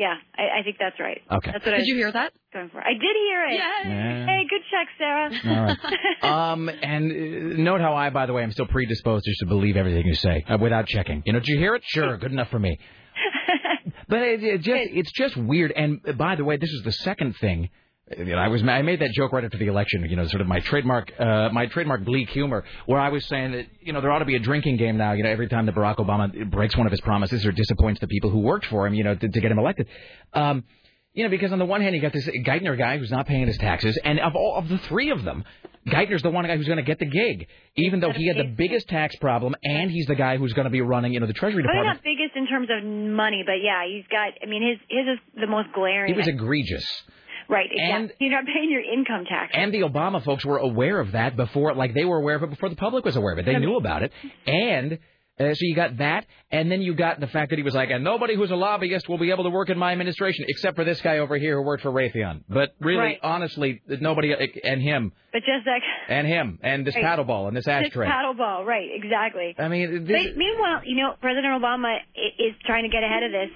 [0.00, 1.20] Yeah, I, I think that's right.
[1.30, 1.52] Okay.
[1.52, 2.32] That's what I Did you hear that?
[2.54, 2.80] Going for.
[2.80, 3.54] I did hear it.
[3.54, 4.26] Yeah.
[4.26, 5.30] Hey, good check, Sarah.
[5.44, 5.78] All right.
[6.52, 9.76] Um, and uh, note how I, by the way, I'm still predisposed just to believe
[9.76, 11.22] everything you say uh, without checking.
[11.26, 11.82] You know, did you hear it?
[11.84, 12.78] Sure, good enough for me.
[14.08, 15.72] But it, it just it's just weird.
[15.72, 17.70] And uh, by the way, this is the second thing.
[18.18, 20.04] You know, I was I made that joke right after the election.
[20.08, 23.52] You know, sort of my trademark uh, my trademark bleak humor, where I was saying
[23.52, 25.12] that you know there ought to be a drinking game now.
[25.12, 28.08] You know, every time that Barack Obama breaks one of his promises or disappoints the
[28.08, 29.86] people who worked for him, you know, to, to get him elected.
[30.32, 30.64] Um,
[31.12, 33.46] you know, because on the one hand, you got this Geithner guy who's not paying
[33.46, 35.44] his taxes, and of all of the three of them,
[35.86, 37.46] Geithner's the one guy who's going to get the gig,
[37.76, 40.70] even though he had the biggest tax problem, and he's the guy who's going to
[40.70, 42.04] be running, you know, the Treasury Probably Department.
[42.04, 44.34] not biggest in terms of money, but yeah, he's got.
[44.42, 46.12] I mean, his his is the most glaring.
[46.12, 46.86] He was egregious.
[47.50, 47.68] Right.
[47.70, 48.16] Exactly.
[48.26, 49.52] You're not paying your income tax.
[49.54, 52.50] And the Obama folks were aware of that before, like they were aware of it
[52.50, 53.44] before the public was aware of it.
[53.46, 54.12] They knew about it.
[54.46, 54.98] And
[55.38, 57.88] uh, so you got that, and then you got the fact that he was like,
[57.90, 60.84] and nobody who's a lobbyist will be able to work in my administration except for
[60.84, 62.42] this guy over here who worked for Raytheon.
[62.46, 63.18] But really, Right.
[63.22, 67.04] honestly, nobody, uh, and him, But just like and him, and this Right.
[67.04, 68.06] paddleball, and this this ashtray.
[68.06, 68.90] paddleball, right?
[68.92, 69.54] Exactly.
[69.58, 73.32] I mean, this, But meanwhile, you know, President Obama is trying to get ahead of
[73.32, 73.50] this,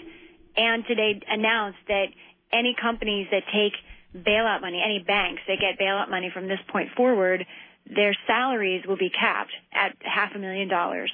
[0.57, 2.07] and today announced that
[2.57, 3.73] any companies that take
[4.15, 7.45] bailout money, any banks that get bailout money from this point forward,
[7.87, 11.13] their salaries will be capped at half a million dollars.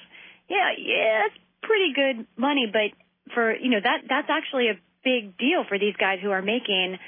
[0.49, 2.93] Yeah, yeah, that's pretty good money, but
[3.35, 6.99] for you know that that's actually a big deal for these guys who are making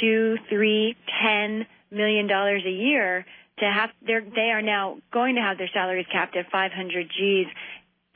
[0.00, 3.24] two, three, ten million dollars a year
[3.58, 7.46] to have they're they are now going to have their salaries capped at 500 G's.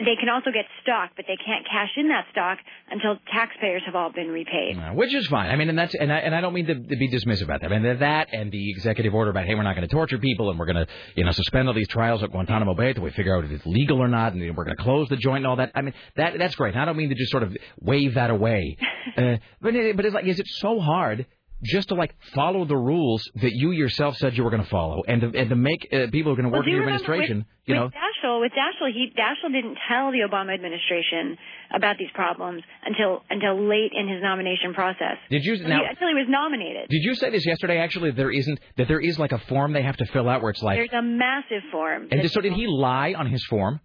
[0.05, 2.59] They can also get stock, but they can't cash in that stock
[2.91, 4.77] until taxpayers have all been repaid.
[4.77, 5.51] Uh, Which is fine.
[5.51, 7.61] I mean, and that's and I and I don't mean to, to be dismissive about
[7.61, 7.73] that.
[7.73, 10.51] I mean that and the executive order about hey, we're not going to torture people
[10.51, 13.11] and we're going to you know suspend all these trials at Guantanamo Bay until we
[13.11, 15.47] figure out if it's legal or not, and we're going to close the joint and
[15.47, 15.71] all that.
[15.75, 16.75] I mean that that's great.
[16.75, 18.77] And I don't mean to just sort of wave that away,
[19.17, 21.27] uh, but it, but it's like, is it so hard?
[21.65, 25.03] Just to like follow the rules that you yourself said you were going to follow,
[25.07, 26.77] and to, and to make uh, people who are going to Well, work in you
[26.81, 30.53] your administration, with, you know, with Daschle, with Daschle, he Daschle didn't tell the Obama
[30.55, 31.39] administration
[31.73, 35.17] about these problems until until late in his nomination process.
[35.31, 35.79] did you now?
[35.79, 36.89] he- until he was nominated.
[36.89, 37.79] Did you say this yesterday?
[37.79, 40.51] Actually, there isn't that there is like a form they have to fill out where
[40.51, 42.09] it's like, There's a massive form.
[42.11, 43.81] and so did he lie on his form?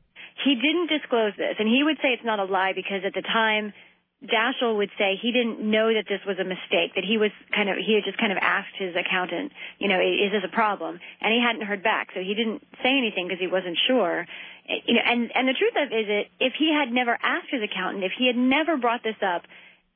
[0.45, 3.23] He didn't disclose this, and he would say it's not a lie because at the
[3.23, 3.73] time,
[4.25, 6.95] Daschle would say he didn't know that this was a mistake.
[6.95, 9.99] That he was kind of he had just kind of asked his accountant, you know,
[10.01, 10.99] is this a problem?
[11.21, 14.25] And he hadn't heard back, so he didn't say anything because he wasn't sure.
[14.65, 17.49] You know, and and the truth of it is that if he had never asked
[17.51, 19.43] his accountant, if he had never brought this up,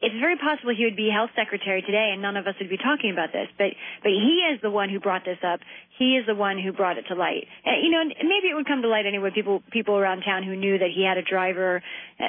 [0.02, 2.78] it's very possible he would be health secretary today and none of us would be
[2.78, 3.48] talking about this.
[3.58, 5.60] But but he is the one who brought this up.
[5.98, 7.46] He is the one who brought it to light.
[7.64, 9.30] And, you know, maybe it would come to light anyway.
[9.34, 11.84] People people around town who knew that he had a driver,
[12.20, 12.24] uh,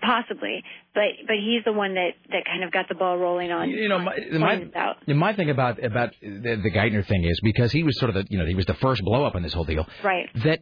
[0.00, 0.64] possibly.
[0.94, 3.68] But but he's the one that that kind of got the ball rolling on.
[3.68, 4.70] You know, on my
[5.06, 8.14] my, my thing about about the, the Geithner thing is because he was sort of
[8.14, 9.86] the you know he was the first blow up in this whole deal.
[10.02, 10.28] Right.
[10.44, 10.60] That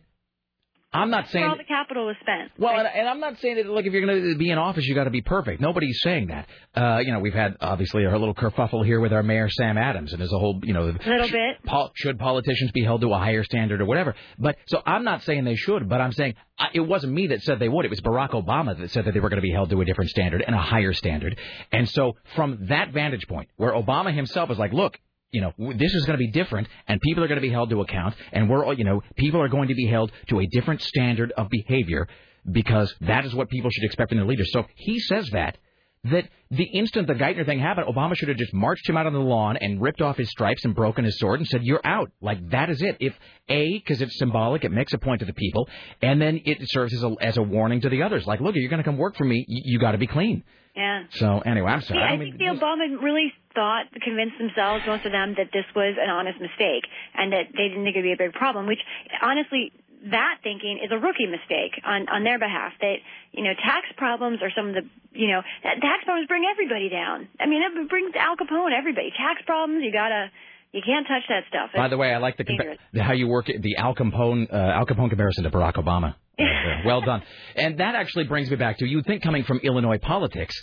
[0.96, 2.52] I'm not saying all the capital was spent.
[2.58, 3.66] Well, and, and I'm not saying that.
[3.66, 5.60] Look, if you're going to be in office, you got to be perfect.
[5.60, 6.48] Nobody's saying that.
[6.74, 10.12] Uh, you know, we've had obviously a little kerfuffle here with our mayor Sam Adams,
[10.12, 11.64] and there's a whole, you know, little bit.
[11.64, 14.14] Pol- should politicians be held to a higher standard or whatever?
[14.38, 17.42] But so I'm not saying they should, but I'm saying I, it wasn't me that
[17.42, 17.84] said they would.
[17.84, 19.84] It was Barack Obama that said that they were going to be held to a
[19.84, 21.38] different standard and a higher standard.
[21.72, 24.98] And so from that vantage point, where Obama himself is like, look.
[25.32, 27.70] You know, this is going to be different, and people are going to be held
[27.70, 30.46] to account, and we're, all you know, people are going to be held to a
[30.46, 32.08] different standard of behavior
[32.50, 34.50] because that is what people should expect from their leaders.
[34.52, 35.58] So he says that
[36.04, 39.12] that the instant the Geithner thing happened, Obama should have just marched him out on
[39.12, 42.12] the lawn and ripped off his stripes and broken his sword and said, "You're out."
[42.20, 42.96] Like that is it.
[43.00, 43.14] If
[43.48, 45.68] a because it's symbolic, it makes a point to the people,
[46.00, 48.26] and then it serves as a as a warning to the others.
[48.26, 49.44] Like, look, if you're going to come work for me.
[49.48, 50.44] You, you got to be clean.
[50.76, 51.04] Yeah.
[51.10, 52.00] So anyway, I'm sorry.
[52.00, 55.34] Yeah, I I don't mean, think the Obama really thought, convinced themselves, most of them,
[55.40, 56.84] that this was an honest mistake
[57.16, 58.66] and that they didn't think it'd be a big problem.
[58.68, 58.84] Which,
[59.22, 59.72] honestly,
[60.12, 62.72] that thinking is a rookie mistake on on their behalf.
[62.80, 63.00] That
[63.32, 64.84] you know, tax problems are some of the
[65.16, 67.26] you know, tax problems bring everybody down.
[67.40, 69.10] I mean, it brings Al Capone, everybody.
[69.16, 70.28] Tax problems, you gotta.
[70.72, 71.70] You can't touch that stuff.
[71.74, 74.56] By the way, I like the compa- how you work it- the Al Capone uh,
[74.56, 76.14] Al Capone comparison to Barack Obama.
[76.84, 77.22] Well done.
[77.56, 80.54] And that actually brings me back to you would think coming from Illinois politics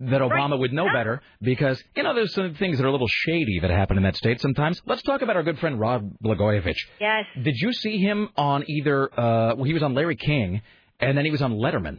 [0.00, 3.08] that Obama would know better because you know there's some things that are a little
[3.08, 4.80] shady that happen in that state sometimes.
[4.86, 6.76] Let's talk about our good friend Rod Blagojevich.
[7.00, 7.26] Yes.
[7.40, 9.10] Did you see him on either?
[9.12, 10.62] Uh, well, he was on Larry King,
[10.98, 11.98] and then he was on Letterman.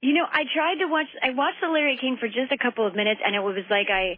[0.00, 1.06] You know, I tried to watch.
[1.22, 3.88] I watched the Larry King for just a couple of minutes, and it was like
[3.90, 4.14] I,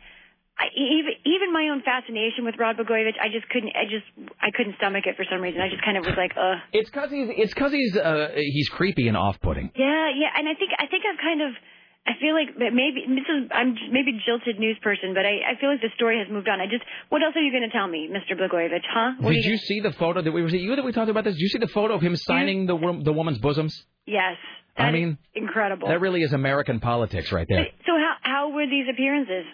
[0.59, 3.73] I even even my own fascination with Rod Blagojevich, I just couldn't.
[3.75, 4.05] I just
[4.43, 5.61] I couldn't stomach it for some reason.
[5.63, 6.59] I just kind of was like, ugh.
[6.73, 9.73] It's because he's it's because he's uh, he's creepy and off-putting.
[9.75, 11.53] Yeah, yeah, and I think I think I've kind of.
[12.07, 15.71] I feel like maybe this is I'm maybe jilted news person, but I, I feel
[15.71, 16.61] like the story has moved on.
[16.61, 18.39] I just what else are you going to tell me, Mr.
[18.39, 18.89] Blagojevich?
[18.89, 19.13] Huh?
[19.21, 21.35] What Did you see the photo that we it you that we talked about this?
[21.35, 22.33] Did you see the photo of him mm-hmm.
[22.33, 23.85] signing the the woman's bosoms?
[24.07, 24.37] Yes,
[24.77, 25.89] I mean, incredible.
[25.89, 27.67] that really is American politics right there.
[27.87, 29.45] So how how were these appearances?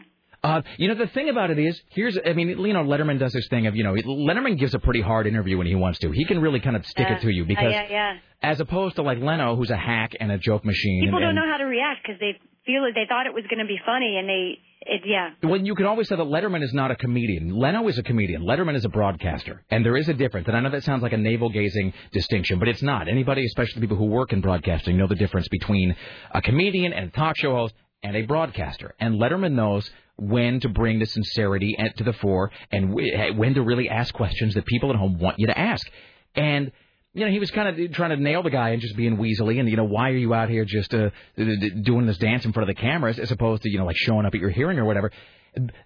[0.42, 3.32] Uh, you know, the thing about it is, here's, I mean, you know, Letterman does
[3.32, 6.10] this thing of, you know, Letterman gives a pretty hard interview when he wants to.
[6.10, 7.16] He can really kind of stick Yeah.
[7.16, 8.18] it to you because, yeah, yeah.
[8.42, 11.02] as opposed to like Leno, who's a hack and a joke machine.
[11.04, 13.44] People and, don't know how to react because they feel like they thought it was
[13.48, 14.58] going to be funny, and they
[14.88, 15.30] it yeah.
[15.40, 17.50] When you can always say that Letterman is not a comedian.
[17.50, 18.42] Leno is a comedian.
[18.42, 19.64] Letterman is a broadcaster.
[19.68, 20.46] And there is a difference.
[20.46, 23.08] And I know that sounds like a navel gazing distinction, but it's not.
[23.08, 25.96] Anybody, especially people who work in broadcasting, know the difference between
[26.30, 28.94] a comedian and a talk show host and a broadcaster.
[29.00, 33.54] And Letterman knows when to bring the sincerity and- to the fore and wh- when
[33.54, 35.86] to really ask questions that people at home want you to ask.
[36.34, 36.72] And
[37.14, 39.58] you know, he was kind of trying to nail the guy and just being weaselly,
[39.58, 42.68] and you know, why are you out here just uh, doing this dance in front
[42.68, 44.84] of the cameras as opposed to you know like showing up at your hearing or
[44.84, 45.10] whatever.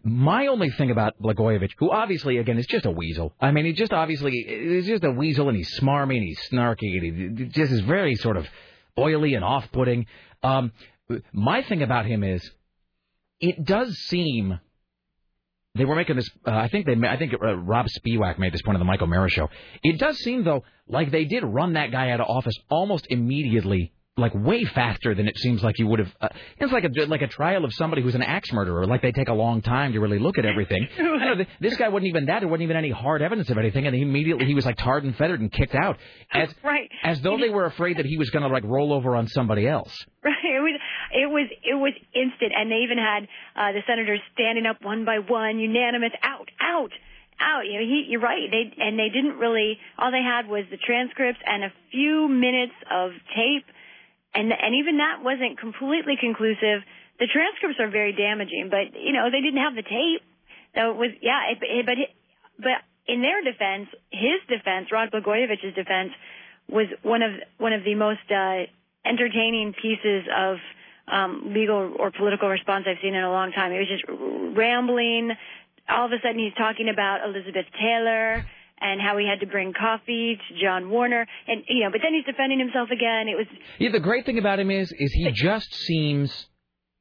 [0.02, 3.32] My only thing about Blagojevich, who obviously again is just a weasel.
[3.40, 6.98] I mean, he just obviously is just a weasel, and he's smarmy and he's snarky,
[6.98, 8.48] and he just is very sort of
[8.98, 10.07] oily and off-putting.
[10.43, 10.73] Um,
[11.32, 12.51] my thing about him is,
[13.40, 14.60] it does seem
[15.74, 16.28] they were making this.
[16.46, 16.96] Uh, I think they.
[17.06, 19.48] I think uh, Rob Spiewak made this point on the Michael Mara show.
[19.82, 23.92] It does seem though like they did run that guy out of office almost immediately,
[24.16, 26.12] like way faster than it seems like you would have.
[26.20, 26.28] Uh,
[26.59, 28.87] it's like a like a trial of somebody who's an axe murderer.
[28.87, 30.89] Like they take a long time to really look at everything.
[31.20, 32.41] Know, th- this guy wasn't even that.
[32.41, 35.05] There wasn't even any hard evidence of anything, and he immediately he was like tarred
[35.05, 35.99] and feathered and kicked out,
[36.32, 36.89] as right.
[37.05, 39.66] as though they were afraid that he was going to like roll over on somebody
[39.69, 39.93] else.
[40.23, 40.35] Right.
[40.43, 40.81] It was
[41.12, 43.24] it was it was instant, and they even had
[43.57, 46.93] uh, the senators standing up one by one, unanimous, out, out,
[47.41, 47.65] out.
[47.65, 48.49] You know, he, you're right.
[48.51, 49.78] They and they didn't really.
[49.99, 53.65] All they had was the transcripts and a few minutes of tape,
[54.35, 56.82] and and even that wasn't completely conclusive.
[57.19, 60.23] The transcripts are very damaging, but you know they didn't have the tape,
[60.74, 61.51] so it was yeah.
[61.52, 62.11] It, it, but it,
[62.59, 66.12] but in their defense, his defense, Rod Blagojevich's defense,
[66.69, 68.70] was one of one of the most uh,
[69.05, 70.57] entertaining pieces of
[71.11, 73.73] um, legal or political response I've seen in a long time.
[73.73, 74.05] It was just
[74.57, 75.32] rambling.
[75.89, 78.47] All of a sudden, he's talking about Elizabeth Taylor
[78.81, 82.15] and how he had to bring coffee to John Warner, and you know, but then
[82.15, 83.28] he's defending himself again.
[83.28, 83.47] It was,
[83.78, 86.47] Yeah, the great thing about him is is he just seems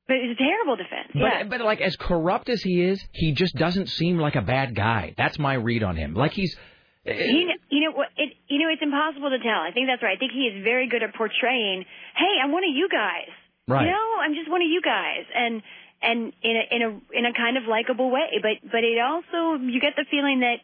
[0.10, 1.14] but it's a terrible defense.
[1.14, 1.44] But, yeah.
[1.48, 5.14] but like as corrupt as he is, he just doesn't seem like a bad guy.
[5.16, 6.16] That's my read on him.
[6.16, 6.58] Like he's
[7.06, 8.10] eh, He, you know what?
[8.18, 9.62] It, you know, it's impossible to tell.
[9.62, 10.18] I think that's right.
[10.18, 11.86] I think he is very good at portraying.
[12.18, 13.30] Hey, I'm one of you guys.
[13.68, 13.86] Right.
[13.86, 15.62] You know, I'm just one of you guys, and
[16.02, 18.42] and in a in a in a kind of likable way.
[18.42, 20.58] But but it also you get the feeling that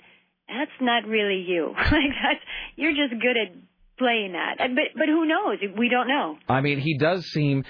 [0.47, 1.73] that's not really you.
[1.77, 2.39] like that's
[2.75, 3.55] you're just good at
[3.97, 4.55] playing that.
[4.59, 5.57] And- But but who knows?
[5.77, 6.37] We don't know.
[6.49, 7.63] I mean, he does seem.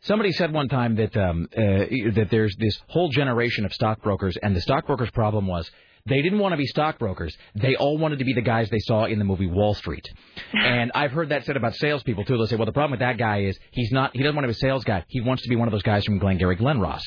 [0.00, 1.60] Somebody said one time that um, uh,
[2.14, 5.70] that there's this whole generation of stockbrokers, and the stockbrokers' problem was
[6.06, 7.36] they didn't want to be stockbrokers.
[7.54, 10.06] They all wanted to be the guys they saw in the movie Wall Street.
[10.52, 12.36] And I've heard that said about salespeople too.
[12.36, 14.10] They'll say, "Well, the problem with that guy is he's not.
[14.16, 15.04] He doesn't want to be a sales guy.
[15.08, 17.02] He wants to be one of those guys from Glengarry Glen Ross."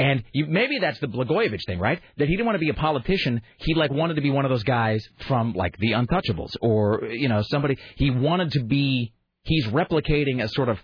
[0.00, 2.00] And you, maybe that's the Blagojevich thing, right?
[2.16, 3.42] That he didn't want to be a politician.
[3.58, 7.28] He like wanted to be one of those guys from like the Untouchables, or you
[7.28, 7.76] know somebody.
[7.96, 9.12] He wanted to be.
[9.42, 10.78] He's replicating a sort of.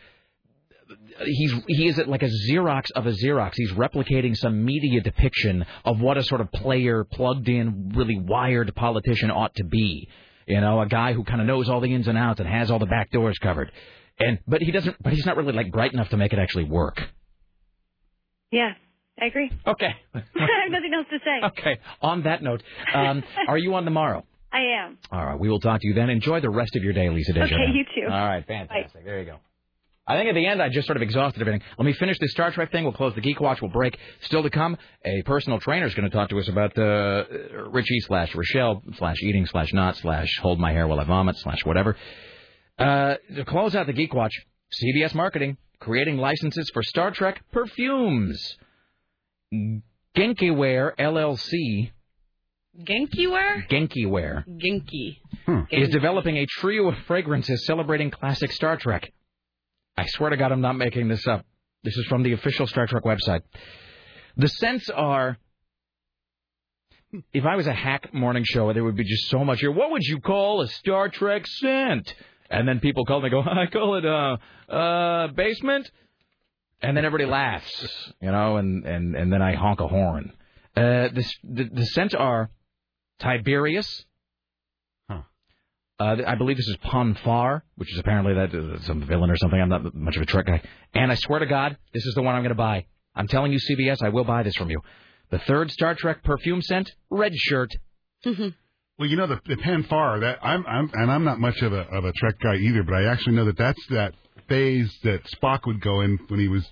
[1.25, 3.53] He's he is like a Xerox of a Xerox.
[3.57, 8.75] He's replicating some media depiction of what a sort of player, plugged in, really wired
[8.75, 10.11] politician ought to be.
[10.47, 12.71] You know, a guy who kind of knows all the ins and outs and has
[12.71, 13.73] all the back doors covered.
[14.19, 15.03] And but he doesn't.
[15.03, 17.03] But he's not really like bright enough to make it actually work.
[18.53, 18.75] Yeah,
[19.21, 19.51] I agree.
[19.67, 19.95] Okay.
[20.15, 21.47] I have nothing else to say.
[21.47, 21.81] Okay.
[22.03, 22.63] On that note,
[22.95, 24.25] um, are you on tomorrow?
[24.53, 24.99] I am.
[25.11, 25.39] All right.
[25.39, 26.11] We will talk to you then.
[26.11, 27.71] Enjoy the rest of your day, Lisa Desjardins.
[27.71, 28.11] Okay, you too.
[28.13, 28.47] All right.
[28.47, 29.05] Fantastic.
[29.05, 29.37] There you go.
[30.09, 31.63] I think at the end I just sort of exhausted everything.
[31.79, 32.85] Let me finish this Star Trek thing.
[32.85, 33.61] We'll close the Geek Watch.
[33.61, 33.99] We'll break.
[34.21, 37.25] Still to come, a personal trainer is going to talk to us about uh,
[37.71, 41.65] Richie slash Rochelle slash eating slash not slash hold my hair while I vomit slash
[41.65, 41.97] whatever.
[42.79, 44.33] Uh, to close out the Geek Watch,
[44.81, 48.57] CBS Marketing creating licenses for Star Trek perfumes.
[49.53, 51.91] Genkiware LLC,
[52.79, 53.69] Genkiware?
[53.69, 55.19] Genkiware, Genki.
[55.71, 59.11] is developing a trio of fragrances celebrating classic Star Trek.
[59.97, 61.45] I swear to God, I'm not making this up.
[61.85, 63.43] This is from the official Star Trek website.
[64.37, 65.39] The scents are.
[67.33, 69.71] If I was a hack morning show, there would be just so much here.
[69.71, 72.13] What would you call a Star Trek scent?
[72.51, 74.37] And then people call me, go, I call it uh,
[74.73, 75.91] uh, basement.
[76.83, 80.33] And then everybody laughs, you know, and, and, and then I honk a horn.
[80.77, 82.51] Uh, this, the, the scents are
[83.19, 84.05] Tiberius.
[85.99, 89.37] Uh, I believe this is Pon farr, which is apparently that uh, some villain or
[89.37, 89.59] something.
[89.59, 90.61] I'm not much of a Trek guy.
[90.93, 92.85] And I swear to God, this is the one I'm going to buy.
[93.15, 94.83] I'm telling you, CBS, I will buy this from you.
[95.31, 97.71] The third Star Trek perfume scent, red shirt.
[98.99, 101.73] Well, you know the, the Pon farr that I'm, I'm and I'm not much of
[101.73, 104.15] a of a Trek guy either, but I actually know that that's that
[104.49, 106.65] phase that Spock would go in when he was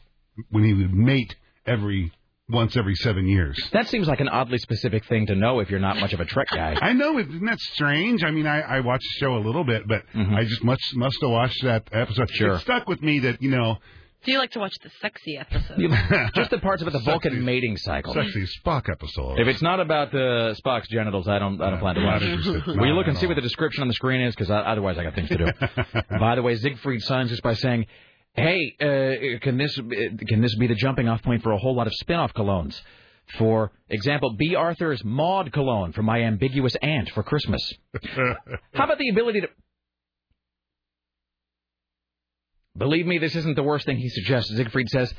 [0.51, 1.35] when he would mate
[1.67, 2.13] every
[2.49, 3.59] once every seven years.
[3.73, 6.27] That seems like an oddly specific thing to know if you're not much of a
[6.27, 6.77] Trek guy.
[6.81, 8.23] I know, isn't that strange?
[8.23, 11.17] I mean, I, I watched the show a little bit, but I just must must
[11.23, 12.29] have watched that episode.
[12.29, 12.35] Mm-hmm.
[12.35, 12.55] Sure.
[12.57, 13.79] It stuck with me that you know,
[14.25, 15.79] Do you like to watch the sexy episode?
[16.35, 18.15] Just the parts about the Vulcan mating cycle.
[18.15, 19.39] sexy Spock episode.
[19.39, 22.31] If it's not about uh, Spock's genitals, I don't I don't plan to watch not
[22.31, 22.33] it.
[22.33, 22.79] interested.
[22.79, 24.35] Will you look and see what the description on the screen is?
[24.35, 25.47] Because otherwise, I got things to do.
[26.19, 27.87] by the way, Siegfried signs this by saying,
[28.33, 31.87] "Hey, uh, can this can this be the jumping off point for a whole lot
[31.87, 32.81] of spin-off colognes?"
[33.39, 37.73] For example, Bea Arthur's Maude cologne for my ambiguous aunt for Christmas.
[38.75, 39.49] How about the ability to
[42.77, 44.51] Believe me, this isn't the worst thing he suggests.
[44.55, 45.13] Siegfried says,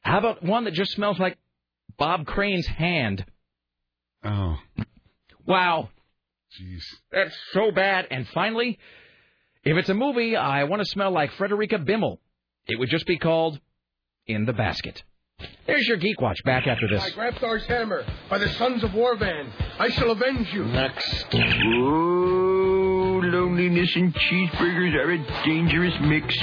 [0.00, 1.36] How about one that just smells like
[1.98, 3.24] Bob Crane's hand?
[4.24, 4.56] Oh.
[5.46, 5.90] Wow.
[6.60, 6.82] Jeez.
[7.10, 8.06] That's so bad.
[8.10, 8.78] And finally,
[9.64, 12.18] if it's a movie, I want to smell like Frederica Bimmel.
[12.66, 13.60] It would just be called
[14.26, 15.02] In the Basket.
[15.66, 16.42] There's your Geek Watch.
[16.44, 17.00] Back after this.
[17.00, 17.14] By this.
[17.16, 20.64] Grabthar's hammer, by the sons of Warvan, I shall avenge you.
[20.64, 21.26] Next.
[21.34, 26.36] Oh, loneliness and cheeseburgers are a dangerous mix.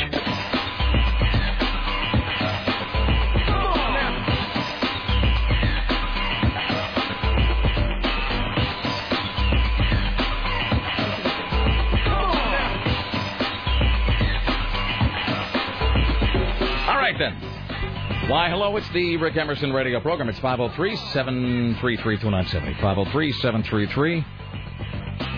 [17.19, 20.29] Why, hello, it's the Rick Emerson radio program.
[20.29, 22.73] It's 503 733 2970.
[22.75, 24.21] 503 733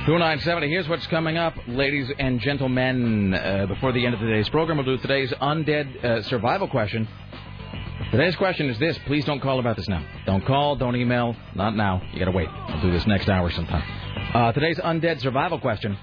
[0.05, 0.69] 2970.
[0.69, 3.33] Here's what's coming up, ladies and gentlemen.
[3.33, 7.07] Uh, before the end of today's program, we'll do today's undead uh, survival question.
[8.11, 8.99] Today's question is this.
[9.07, 10.05] Please don't call about this now.
[10.27, 11.99] Don't call, don't email, not now.
[12.13, 12.47] You gotta wait.
[12.47, 13.83] I'll do this next hour sometime.
[14.35, 15.97] Uh, today's undead survival question.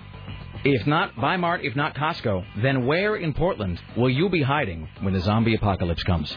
[0.64, 5.14] If not Mart, if not Costco, then where in Portland will you be hiding when
[5.14, 6.36] the zombie apocalypse comes?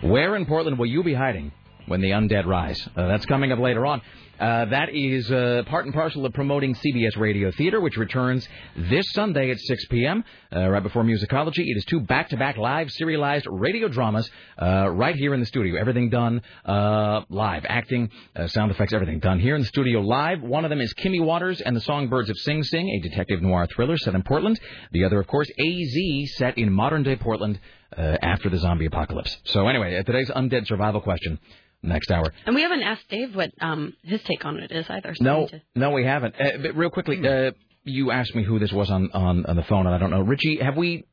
[0.00, 1.52] Where in Portland will you be hiding
[1.86, 2.80] when the undead rise?
[2.96, 4.00] Uh, that's coming up later on.
[4.42, 9.08] Uh, that is uh, part and parcel of promoting CBS Radio Theater, which returns this
[9.12, 10.24] Sunday at 6 p.m.
[10.52, 11.60] Uh, right before Musicology.
[11.60, 14.28] It is two back-to-back live serialized radio dramas
[14.60, 15.80] uh, right here in the studio.
[15.80, 20.42] Everything done uh, live, acting, uh, sound effects, everything done here in the studio live.
[20.42, 23.68] One of them is Kimmy Waters and the Songbirds of Sing Sing, a detective noir
[23.72, 24.58] thriller set in Portland.
[24.90, 27.60] The other, of course, AZ, set in modern-day Portland.
[27.96, 29.36] uh, after the zombie apocalypse.
[29.44, 31.38] So anyway, today's undead survival question.
[31.82, 32.32] Next hour.
[32.46, 35.14] And we haven't asked Dave what um, his take on it is either.
[35.16, 36.34] so No, to- no, we haven't.
[36.40, 37.50] Uh, but real quickly, uh,
[37.84, 40.20] you asked me who this was on, on, on the phone, and I don't know.
[40.22, 41.04] Richie, have we?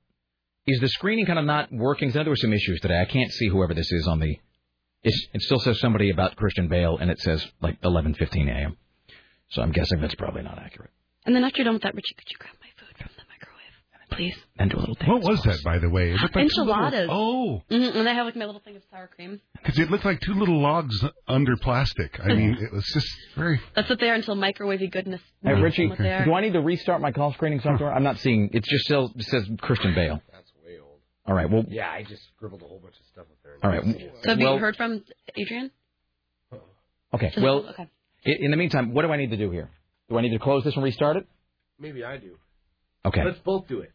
[0.68, 2.10] Is the screening kind of not working?
[2.10, 3.00] 'Cause I know there were some issues today.
[3.00, 4.38] I can't see whoever this is on the.
[5.02, 8.78] It's, it still says somebody about Christian Bale, and it says like 11:15 a.m.
[9.50, 10.92] So I'm guessing that's probably not accurate.
[11.26, 13.24] And then after you're done with that, Richie, could you grab my food from the
[13.32, 14.36] microwave, please?
[14.58, 15.10] And do a little dance.
[15.10, 16.12] What was that, by the way?
[16.12, 17.10] It looked like two little- Enchiladas.
[17.12, 19.40] oh, hmm And I have like my little thing of sour cream.
[19.54, 22.20] because it looked like two little logs under plastic.
[22.22, 23.62] I mean, it was just very.
[23.76, 25.22] That's what they are until microwavey goodness.
[25.42, 27.94] Hey, Richie, what do I need to restart my call screening software?
[27.94, 28.50] I'm not seeing.
[28.54, 30.22] It just says, says Christian Bale.
[30.32, 31.00] That's way old.
[31.26, 31.50] All right.
[31.50, 31.64] Well.
[31.68, 33.58] Yeah, I just scribbled a whole bunch of stuff up there.
[33.64, 34.12] All right.
[34.24, 35.04] So have well, you heard from
[35.38, 35.72] Adrian?
[37.14, 37.32] Okay.
[37.34, 37.88] Does Well, okay.
[38.26, 39.72] in the meantime, what do I need to do here?
[40.10, 41.28] Do I need to close this and restart it?
[41.80, 42.38] Maybe I do.
[43.06, 43.24] Okay.
[43.24, 43.92] Let's both do it.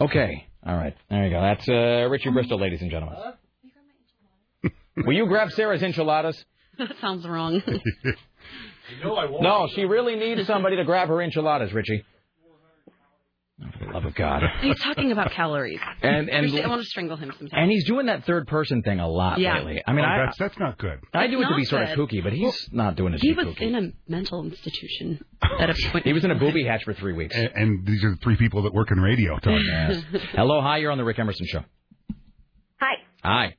[0.00, 0.46] Okay.
[0.64, 0.94] All right.
[1.10, 1.40] There you go.
[1.40, 3.18] That's uh, Richie Bristol, ladies and gentlemen.
[4.96, 6.42] Will you grab Sarah's enchiladas?
[6.78, 7.62] that sounds wrong.
[8.98, 9.42] You know I won't.
[9.42, 12.04] No, she really needs somebody to grab her enchiladas, Richie.
[13.60, 14.42] Oh, for the love of God.
[14.60, 15.78] He's talking about calories.
[16.02, 17.50] And- and- Seriously, I want to strangle him sometimes.
[17.52, 19.56] And he's doing that third person thing a lot Yeah.
[19.58, 19.82] lately.
[19.86, 20.98] I mean, Oh, I, that's that's not good.
[21.12, 23.26] I do it to be not sort of kooky, but he's not doing it to
[23.26, 23.60] He was kooky.
[23.62, 25.20] in a mental institution
[25.60, 26.04] at a point.
[26.12, 27.36] He was in a booby hatch for three weeks.
[27.36, 29.38] And, and these are the three people that work in radio.
[29.38, 29.52] Tom.
[29.62, 30.02] Yes.
[30.32, 30.78] Hello, hi.
[30.78, 31.60] You're on the Rick Emerson show.
[32.80, 33.54] Hi, Hi.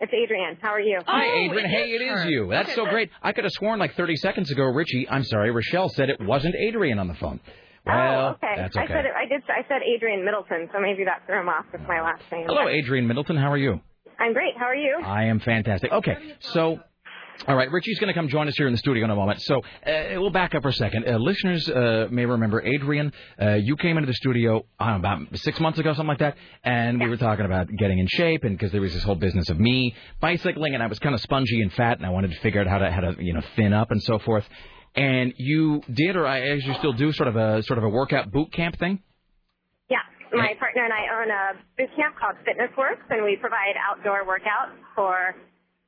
[0.00, 0.58] it's Adrian.
[0.60, 0.98] How are you?
[1.06, 1.70] Hi, oh, Adrian.
[1.70, 2.48] Hey, it is you.
[2.50, 3.10] That's so great.
[3.22, 5.06] I could have sworn like 30 seconds ago, Richie.
[5.08, 7.40] I'm sorry, Rochelle said it wasn't Adrian on the phone.
[7.86, 8.54] Well, oh, okay.
[8.56, 9.42] that's I said I did.
[9.48, 12.46] I said Adrian Middleton, so maybe that threw him off with my last name.
[12.48, 13.36] Hello, Adrian Middleton.
[13.36, 13.80] How are you?
[14.18, 14.54] I'm great.
[14.58, 14.98] How are you?
[15.04, 15.92] I am fantastic.
[15.92, 16.80] Okay, so.
[17.46, 19.42] All right, Richie's going to come join us here in the studio in a moment.
[19.42, 21.06] So uh, we'll back up for a second.
[21.06, 23.12] Uh, listeners uh, may remember Adrian.
[23.38, 26.98] Uh, you came into the studio uh, about six months ago, something like that, and
[26.98, 29.60] we were talking about getting in shape, and because there was this whole business of
[29.60, 32.62] me bicycling, and I was kind of spongy and fat, and I wanted to figure
[32.62, 34.48] out how to how to you know thin up and so forth.
[34.96, 37.88] And you did, or I, as you still do, sort of a sort of a
[37.88, 39.02] workout boot camp thing.
[39.90, 39.98] Yeah,
[40.32, 44.24] my partner and I own a boot camp called Fitness Works, and we provide outdoor
[44.24, 45.34] workouts for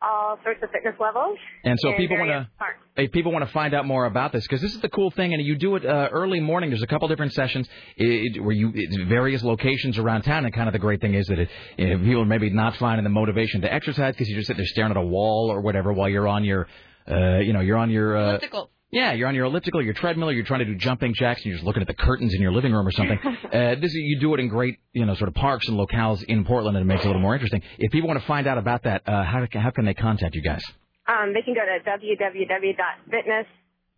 [0.01, 1.39] all sorts of fitness levels.
[1.65, 2.79] And so people want to, parts.
[2.97, 5.33] if people want to find out more about this, because this is the cool thing,
[5.33, 6.71] and you do it uh, early morning.
[6.71, 10.69] There's a couple different sessions it, where you it's various locations around town, and kind
[10.69, 13.11] of the great thing is that it, you know, people are maybe not finding the
[13.11, 16.09] motivation to exercise because you just sit there staring at a wall or whatever while
[16.09, 16.69] you're on your,
[17.11, 18.17] uh, you know, you're on your.
[18.17, 18.71] Uh, Elliptical.
[18.91, 21.47] Yeah, you're on your elliptical, your treadmill, or you're trying to do jumping jacks, and
[21.47, 23.19] you're just looking at the curtains in your living room or something.
[23.53, 26.23] uh, this is, you do it in great, you know, sort of parks and locales
[26.25, 27.63] in Portland, and it makes it a little more interesting.
[27.79, 30.43] If people want to find out about that, uh, how how can they contact you
[30.43, 30.63] guys?
[31.07, 31.79] Um, they can go to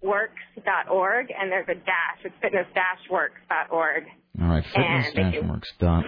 [0.02, 2.18] www.fitnessworks.org, and there's a dash.
[2.24, 4.04] It's fitness-works.org.
[4.40, 6.04] All right, And they can- fitness-works.org.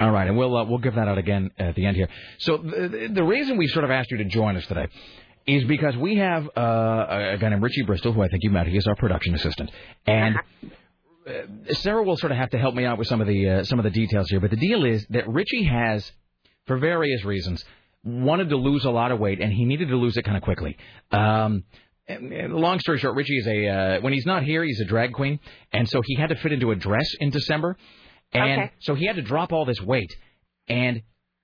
[0.00, 2.08] All right, and we'll uh, we'll give that out again at the end here.
[2.38, 4.88] So the, the reason we sort of asked you to join us today
[5.56, 8.66] is because we have uh, a guy named Richie Bristol, who I think you met.
[8.66, 9.70] He is our production assistant,
[10.06, 10.36] and.
[10.36, 11.32] Uh,
[11.74, 13.78] Sarah will sort of have to help me out with some of the uh, some
[13.78, 16.10] of the details here, but the deal is that Richie has,
[16.66, 17.62] for various reasons,
[18.02, 20.42] wanted to lose a lot of weight, and he needed to lose it kind of
[20.42, 20.78] quickly.
[21.12, 21.64] Um,
[22.08, 25.38] long story short, Richie is a uh, when he's not here, he's a drag queen,
[25.72, 27.76] and so he had to fit into a dress in December,
[28.32, 28.72] and Okay.
[28.80, 30.10] so he had to drop all this weight,
[30.68, 31.02] and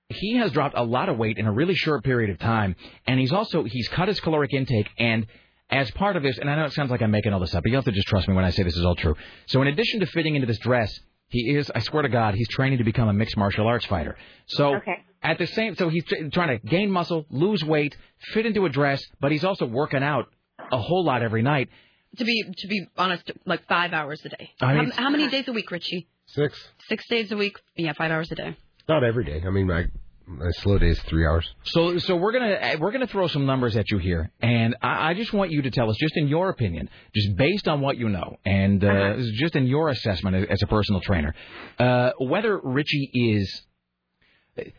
[0.08, 2.76] he has dropped a lot of weight in a really short period of time,
[3.06, 5.26] and he's also he's cut his caloric intake and.
[5.68, 7.64] As part of this, and I know it sounds like I'm making all this up,
[7.64, 9.16] but you have to just trust me when I say this is all true.
[9.46, 10.96] So, in addition to fitting into this dress,
[11.26, 14.16] he is, I swear to God, he's training to become a mixed martial arts fighter.
[14.46, 15.02] So, Okay.
[15.24, 17.96] at the same, so he's trying to gain muscle, lose weight,
[18.32, 20.28] fit into a dress, but he's also working out
[20.70, 21.68] a whole lot every night.
[22.18, 24.50] To be to be honest, like five hours a day.
[24.60, 26.06] I mean- how, how many days a week, Richie?
[26.26, 26.56] Six.
[26.88, 27.58] Six days a week.
[27.74, 28.56] Yeah, five hours a day.
[28.88, 29.42] Not every day.
[29.46, 29.86] I mean, my
[30.28, 31.48] my slow day is three hours.
[31.64, 35.10] So, so we're gonna uh, we're gonna throw some numbers at you here, and I,
[35.10, 37.96] I just want you to tell us, just in your opinion, just based on what
[37.96, 41.34] you know, and uh, this is just in your assessment as- as a personal trainer,
[41.78, 43.62] uh, whether Richie is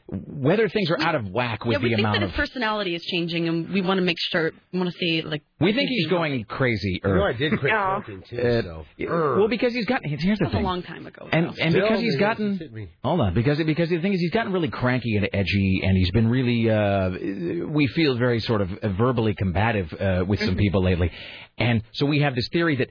[0.08, 2.30] whether things are out of whack with yeah, we the think amount that of.
[2.32, 4.52] his personality is changing, and we want to make sure.
[4.72, 5.44] We want to see like.
[5.60, 7.02] We think he's going crazy.
[7.04, 8.04] Or, You know, I did quit No.
[8.06, 8.38] smoking too.
[8.42, 8.86] Uh, so.
[8.98, 10.10] yeah, well, because he's gotten.
[10.10, 10.20] got.
[10.20, 11.28] Here's the That was a long time ago.
[11.32, 14.52] and and because he's gotten hasn't hold on because because the thing is he's gotten
[14.52, 17.10] really cranky and edgy and he's been really uh
[17.68, 21.12] we feel very sort of verbally combative uh, with some people lately
[21.58, 22.90] and so we have this theory that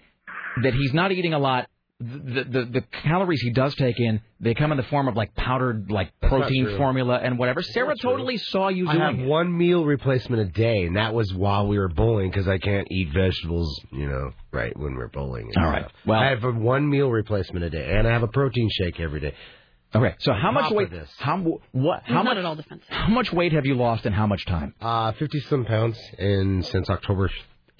[0.63, 1.69] that he's not eating a lot
[1.99, 5.35] the, the the calories he does take in they come in the form of like
[5.35, 8.11] powdered like not protein formula and whatever Sarah not true.
[8.11, 9.27] totally saw you I have it.
[9.27, 12.87] one meal replacement a day, and that was while we were bowling because I can't
[12.91, 15.51] eat vegetables, you know, right when we're bowling.
[15.57, 15.85] All right.
[15.85, 15.93] stuff.
[16.05, 19.01] Well- I have a one meal replacement a day, and I have a protein shake
[19.01, 19.35] every day.
[19.95, 20.91] Okay, so how much weight?
[20.91, 21.09] this.
[21.19, 21.39] How
[21.73, 22.03] what?
[22.05, 22.37] How He's much?
[22.37, 22.89] at all defensive.
[22.91, 24.75] How much weight have you lost in how much time?
[24.83, 27.31] Uh, 50 some pounds in since October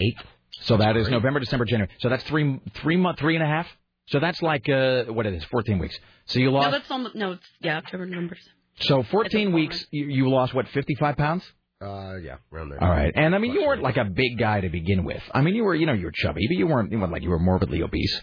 [0.01, 0.25] 8th.
[0.63, 1.91] So that is November, December, January.
[1.99, 3.67] So that's three, three month, three and a half.
[4.09, 5.99] So that's like uh, what it is, fourteen weeks.
[6.27, 6.67] So you lost.
[6.67, 6.81] No, lost.
[6.83, 7.33] that's almost no.
[7.33, 8.37] It's yeah, October, November.
[8.81, 11.45] so fourteen weeks, you, you lost what, fifty-five pounds?
[11.81, 12.83] Uh, yeah, around there.
[12.83, 15.23] All right, and I mean you weren't like a big guy to begin with.
[15.35, 17.23] I mean you were, you know, you were chubby, but you weren't, you weren't like
[17.23, 18.21] you were morbidly obese.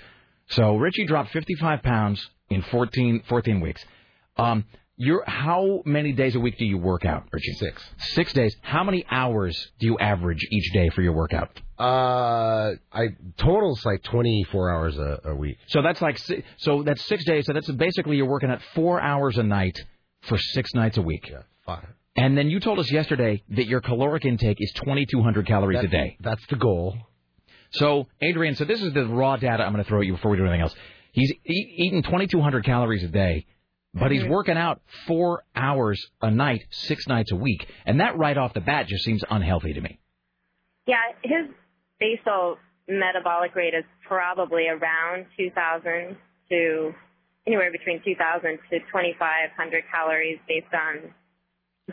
[0.50, 3.84] So Richie dropped fifty-five pounds in 14, 14 weeks.
[4.38, 4.66] Um,
[4.96, 7.54] you're how many days a week do you work out, Richie?
[7.54, 7.84] Six.
[7.98, 8.56] Six days.
[8.62, 11.60] How many hours do you average each day for your workout?
[11.80, 13.08] Uh, I
[13.38, 15.58] totals like 24 hours a, a week.
[15.68, 17.46] So that's like si- so that's six days.
[17.46, 19.78] So that's basically you're working at four hours a night
[20.24, 21.28] for six nights a week.
[21.30, 21.88] Yeah, five.
[22.16, 26.18] And then you told us yesterday that your caloric intake is 2,200 calories a day.
[26.20, 26.96] That's the goal.
[27.72, 30.30] So Adrian, so this is the raw data I'm going to throw at you before
[30.30, 30.76] we do anything else.
[31.12, 33.48] He's e- eating 2,200 calories a day,
[33.94, 34.30] but he's Mhm.
[34.30, 38.62] working out four hours a night, six nights a week, and that right off the
[38.62, 40.00] bat just seems unhealthy to me.
[40.86, 41.50] Yeah, his
[42.00, 42.58] basal
[42.88, 46.18] metabolic rate is probably around 2,000
[46.50, 46.96] to
[47.48, 51.14] anywhere between 2,000 to 2,500 calories based on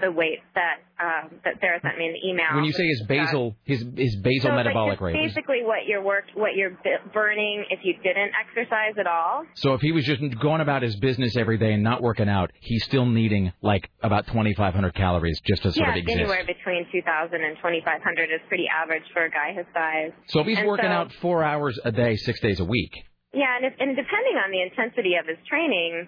[0.00, 2.54] the weight that um, that Sarah sent me in the email.
[2.54, 5.14] When you say his basal, his his basal so like metabolic just rate.
[5.14, 9.42] basically what you're work, what you're bu- burning if you didn't exercise at all.
[9.54, 12.52] So if he was just going about his business every day and not working out,
[12.60, 16.18] he's still needing like about 2,500 calories just to sort yeah, of exist.
[16.20, 20.12] anywhere between 2,000 and 2,500 is pretty average for a guy his size.
[20.28, 22.92] So if he's And working so- out four hours a day, six days a week,
[23.34, 26.06] Yeah, and, if, and depending on the intensity of his training,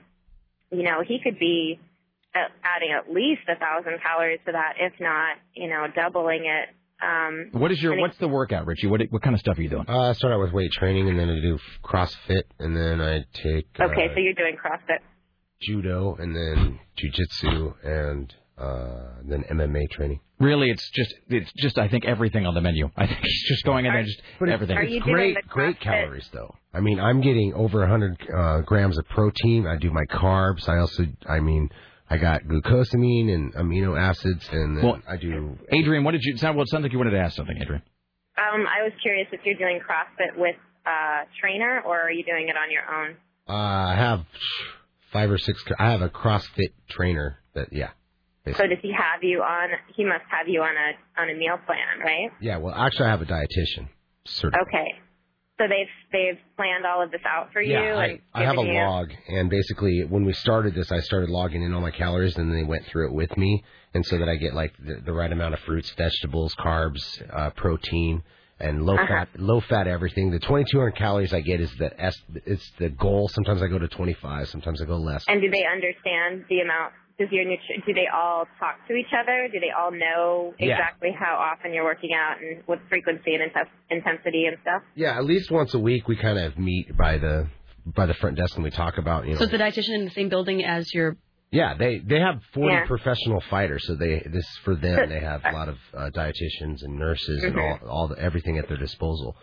[0.71, 1.81] you know, he could be
[2.35, 6.69] adding at least a thousand calories to that, if not, you know, doubling it.
[7.05, 8.87] Um, what is your what's the workout, Richie?
[8.87, 9.85] What what kind of stuff are you doing?
[9.89, 13.25] Uh, I start out with weight training, and then I do CrossFit, and then I
[13.43, 14.99] take Okay, uh, so you're doing CrossFit.
[15.61, 20.21] judo, and then jujitsu, and uh, then MMA training.
[20.39, 22.89] Really, it's just it's just I think everything on the menu.
[22.97, 24.77] I think he's just going in there and just everything.
[24.81, 26.55] It's great, great calories though.
[26.73, 29.67] I mean, I'm getting over 100 uh, grams of protein.
[29.67, 30.69] I do my carbs.
[30.69, 31.69] I also, I mean,
[32.13, 35.59] I got glucosamine and amino acids, and then Well, I do.
[35.73, 36.37] Adrian, what did you?
[36.37, 37.83] sound- Well, it sounds like you wanted to ask something, Adrian.
[38.37, 40.57] Um, I was curious if you're doing CrossFit with
[40.87, 43.17] a trainer or are you doing it on your own?
[43.49, 43.53] Uh,
[43.93, 44.27] I have
[45.11, 45.65] five or six.
[45.79, 47.91] I have a CrossFit trainer that, yeah,
[48.57, 49.71] So does he have you on?
[49.97, 52.31] He must have you on a on a meal plan, right?
[52.41, 52.57] yeah.
[52.59, 53.89] Well, actually, I have a dietitian.
[54.27, 54.61] Certified.
[54.69, 54.95] Okay.
[55.63, 57.73] So they've they've planned all of this out for you.
[57.73, 60.99] Yeah, I, and I have a you- log, and basically, when we started this, I
[61.01, 63.63] started logging in all my calories, and then they went through it with me,
[63.95, 67.01] and so that I get like the, the right amount of fruits, vegetables, carbs,
[67.33, 68.25] uh, protein,
[68.59, 69.07] and low Uh-huh.
[69.07, 70.33] fat, low fat everything.
[70.33, 73.29] The 2,200 calories I get is the S, it's the goal.
[73.29, 75.25] Sometimes I go to 25, sometimes I go less.
[75.29, 76.93] And do they understand the amount?
[77.19, 79.49] Does your nutri- do they all talk to each other?
[79.53, 80.73] Do they all know Yeah.
[80.75, 84.83] exactly how often you're working out and what frequency and intes- intensity and stuff?
[84.95, 87.49] Yeah, at least once a week we kind of meet by the
[87.85, 89.39] by the front desk and we talk about you know.
[89.39, 91.17] So is the dietitian in the same building as your?
[91.51, 92.87] Yeah, they they have 40 Yeah.
[92.87, 96.99] professional fighters, so they this for them they have a lot of uh, dietitians and
[96.99, 99.37] nurses and all all the, everything at their disposal,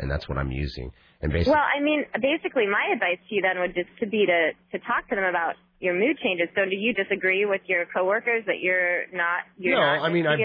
[0.00, 0.90] and that's what I'm using.
[1.22, 4.26] And basically, Well, I mean, basically, my advice to you then would just to be
[4.26, 6.48] to to talk to them about your mood changes.
[6.54, 10.26] So, do you disagree with your coworkers that you're not you're No, not I mean,
[10.26, 10.42] I've-?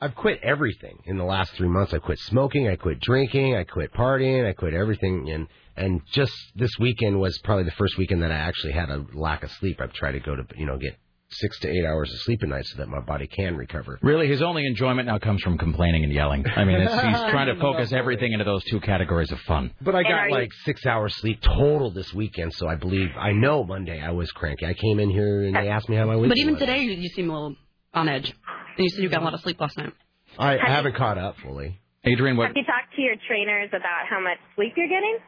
[0.00, 1.92] I've quit everything in the last three months.
[1.94, 6.32] I quit smoking, I quit drinking, I quit partying, I quit everything, and and just
[6.54, 9.80] this weekend was probably the first weekend that I actually had a lack of sleep.
[9.80, 10.96] I've tried to go to you know get
[11.32, 13.98] six to eight hours of sleep a night so that my body can recover.
[14.02, 16.44] Really, his only enjoyment now comes from complaining and yelling.
[16.56, 17.00] I mean, it's, he's
[17.30, 19.72] trying to focus everything into those two categories of fun.
[19.80, 23.64] But I got like six hours sleep total this weekend, so I believe I know
[23.64, 24.66] Monday I was cranky.
[24.66, 26.60] I came in here and they asked me how my week But even was.
[26.60, 27.56] today, you, you seem a little
[27.94, 28.32] on edge.
[28.76, 29.92] And you said you got a lot of sleep last night.
[30.38, 31.78] I, I haven't caught up fully.
[32.04, 32.48] Adrian, what?
[32.48, 35.18] Have you talked to your trainers about how much sleep you're getting?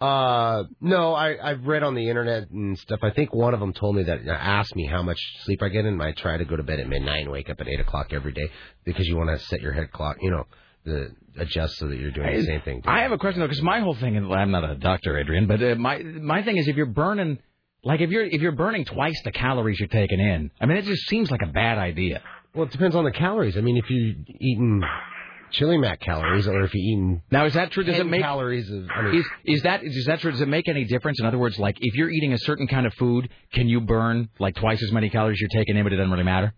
[0.00, 3.00] Uh, no, I I've read on the internet and stuff.
[3.02, 5.84] I think one of them told me that asked me how much sleep I get,
[5.84, 8.12] and I try to go to bed at midnight and wake up at eight o'clock
[8.12, 8.48] every day
[8.84, 10.44] because you want to set your head clock, you know,
[10.84, 12.82] the adjust so that you're doing the same thing.
[12.84, 15.48] I have a question though, because my whole thing, and I'm not a doctor, Adrian,
[15.48, 17.38] but uh, my my thing is if you're burning,
[17.82, 20.84] like if you're if you're burning twice the calories you're taking in, I mean, it
[20.84, 22.22] just seems like a bad idea.
[22.54, 23.56] Well, it depends on the calories.
[23.56, 24.80] I mean, if you're eating
[25.50, 27.84] chili mac calories, or if you're eating now, is that true?
[27.84, 28.88] Does it make calories of?
[28.94, 30.30] I mean, is is that is that true?
[30.30, 31.20] Does it make any difference?
[31.20, 34.28] In other words, like if you're eating a certain kind of food, can you burn
[34.38, 36.54] like twice as many calories you're taking in, but it doesn't really matter?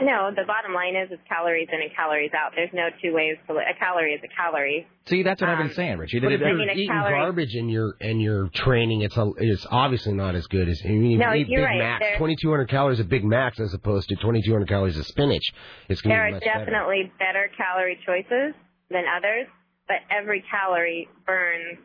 [0.00, 2.52] No, the bottom line is it's calories in and calories out.
[2.56, 4.86] There's no two ways to li- a calorie is a calorie.
[5.06, 6.20] See, that's what I've Um, been saying, Richie.
[6.20, 9.02] But if That- you're I mean, a eating calorie- garbage in your in your training,
[9.02, 11.68] it's a, it's obviously not as good as I mean, No, you eat you're Big
[11.68, 11.78] right.
[11.78, 15.44] Macs, There- 2,200 calories of Big Macs as opposed to 2,200 calories of spinach.
[15.88, 16.58] It's going There to are much better.
[16.64, 18.54] definitely better calorie choices
[18.90, 19.46] than others,
[19.88, 21.78] but every calorie burns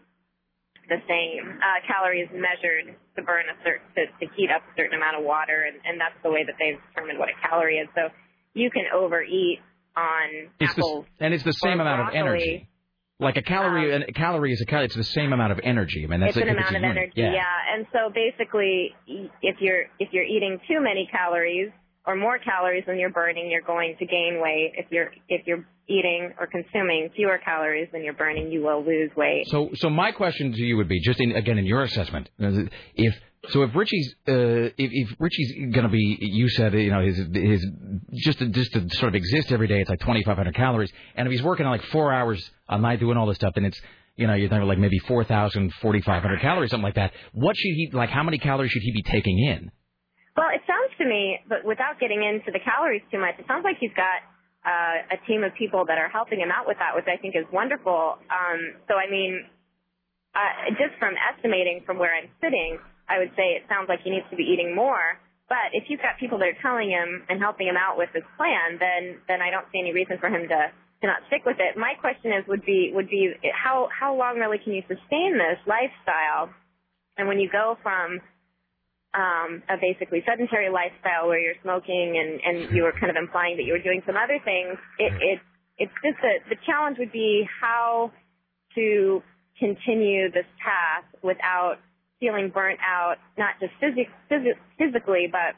[0.89, 1.59] the same.
[1.59, 5.23] Uh, calories measured to burn a certain to, to heat up a certain amount of
[5.23, 7.87] water, and, and that's the way that they've determined what a calorie is.
[7.95, 8.09] So
[8.53, 9.59] you can overeat
[9.95, 11.05] on It's the, apples.
[11.19, 12.69] and it's the same amount of energy.
[13.19, 14.85] Like a calorie, a calorie is a calorie.
[14.85, 16.03] It's the same amount of energy.
[16.05, 17.33] I mean, that's it's an amount of energy, Yeah.
[17.33, 17.73] yeah.
[17.75, 18.93] And so basically,
[19.41, 21.71] if you're if you're eating too many calories
[22.07, 24.71] or more calories than you're burning, you're going to gain weight.
[24.77, 29.11] If you're if you're eating or consuming fewer calories than you're burning, you will lose
[29.15, 29.43] weight.
[29.47, 33.13] So, so my question to you would be, just in, again in your assessment, if
[33.49, 37.17] so, if Richie's uh, if, if Richie's going to be, you said you know his
[37.33, 37.65] his
[38.15, 41.31] just to, just to sort of exist every day, it's like 2,500 calories, and if
[41.31, 43.79] he's working like four hours a night doing all this stuff, then it's
[44.15, 47.11] you know you're thinking like maybe 4,000, 4,500 calories, something like that.
[47.33, 48.09] What should he like?
[48.09, 49.71] How many calories should he be taking in?
[50.37, 53.63] Well, it sounds to me, but without getting into the calories too much, it sounds
[53.63, 54.21] like he's got
[54.65, 57.35] uh, a team of people that are helping him out with that, which I think
[57.35, 58.19] is wonderful.
[58.27, 59.45] Um, so, I mean,
[60.35, 62.77] uh, just from estimating from where I'm sitting,
[63.09, 65.17] I would say it sounds like he needs to be eating more.
[65.47, 68.23] But if you've got people that are telling him and helping him out with his
[68.35, 70.59] plan, then then I don't see any reason for him to
[71.01, 71.77] to not stick with it.
[71.77, 75.59] My question is would be would be how how long really can you sustain this
[75.65, 76.51] lifestyle?
[77.17, 78.19] And when you go from
[79.13, 83.57] um, a basically sedentary lifestyle where you're smoking and, and you were kind of implying
[83.57, 85.39] that you were doing some other things, it, it
[85.79, 88.11] it's just that the challenge would be how
[88.75, 89.21] to
[89.59, 91.75] continue this path without
[92.19, 95.53] feeling burnt out, not just physic, physi- physically, but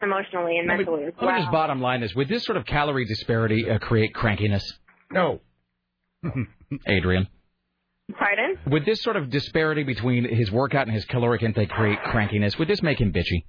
[0.00, 1.34] emotionally and Let me- mentally as Let well.
[1.34, 4.62] me just bottom line this: Would this sort of calorie disparity uh, create crankiness?
[5.10, 5.40] No.
[6.86, 7.26] Adrian.
[8.16, 8.56] Pardon?
[8.68, 12.58] Would this sort of disparity between his workout and his caloric intake create crankiness?
[12.58, 13.44] Would this make him bitchy?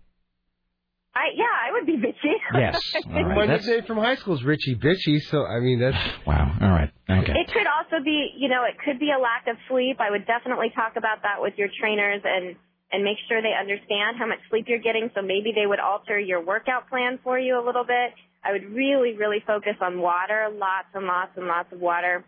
[1.16, 2.34] I yeah, I would be bitchy.
[2.54, 2.80] Yes.
[3.08, 3.36] All right.
[3.36, 5.98] My That's- nickname from high school is Richie Bitchy, so I mean that's
[6.28, 6.56] wow.
[6.62, 6.92] All right.
[7.10, 7.34] Okay.
[7.34, 9.98] It could also be, you know, it could be a lack of sleep.
[10.00, 12.56] I would definitely talk about that with your trainers and
[12.92, 15.10] and make sure they understand how much sleep you're getting.
[15.16, 18.14] So maybe they would alter your workout plan for you a little bit.
[18.44, 22.24] I would really, really focus on water, lots and lots and lots of water,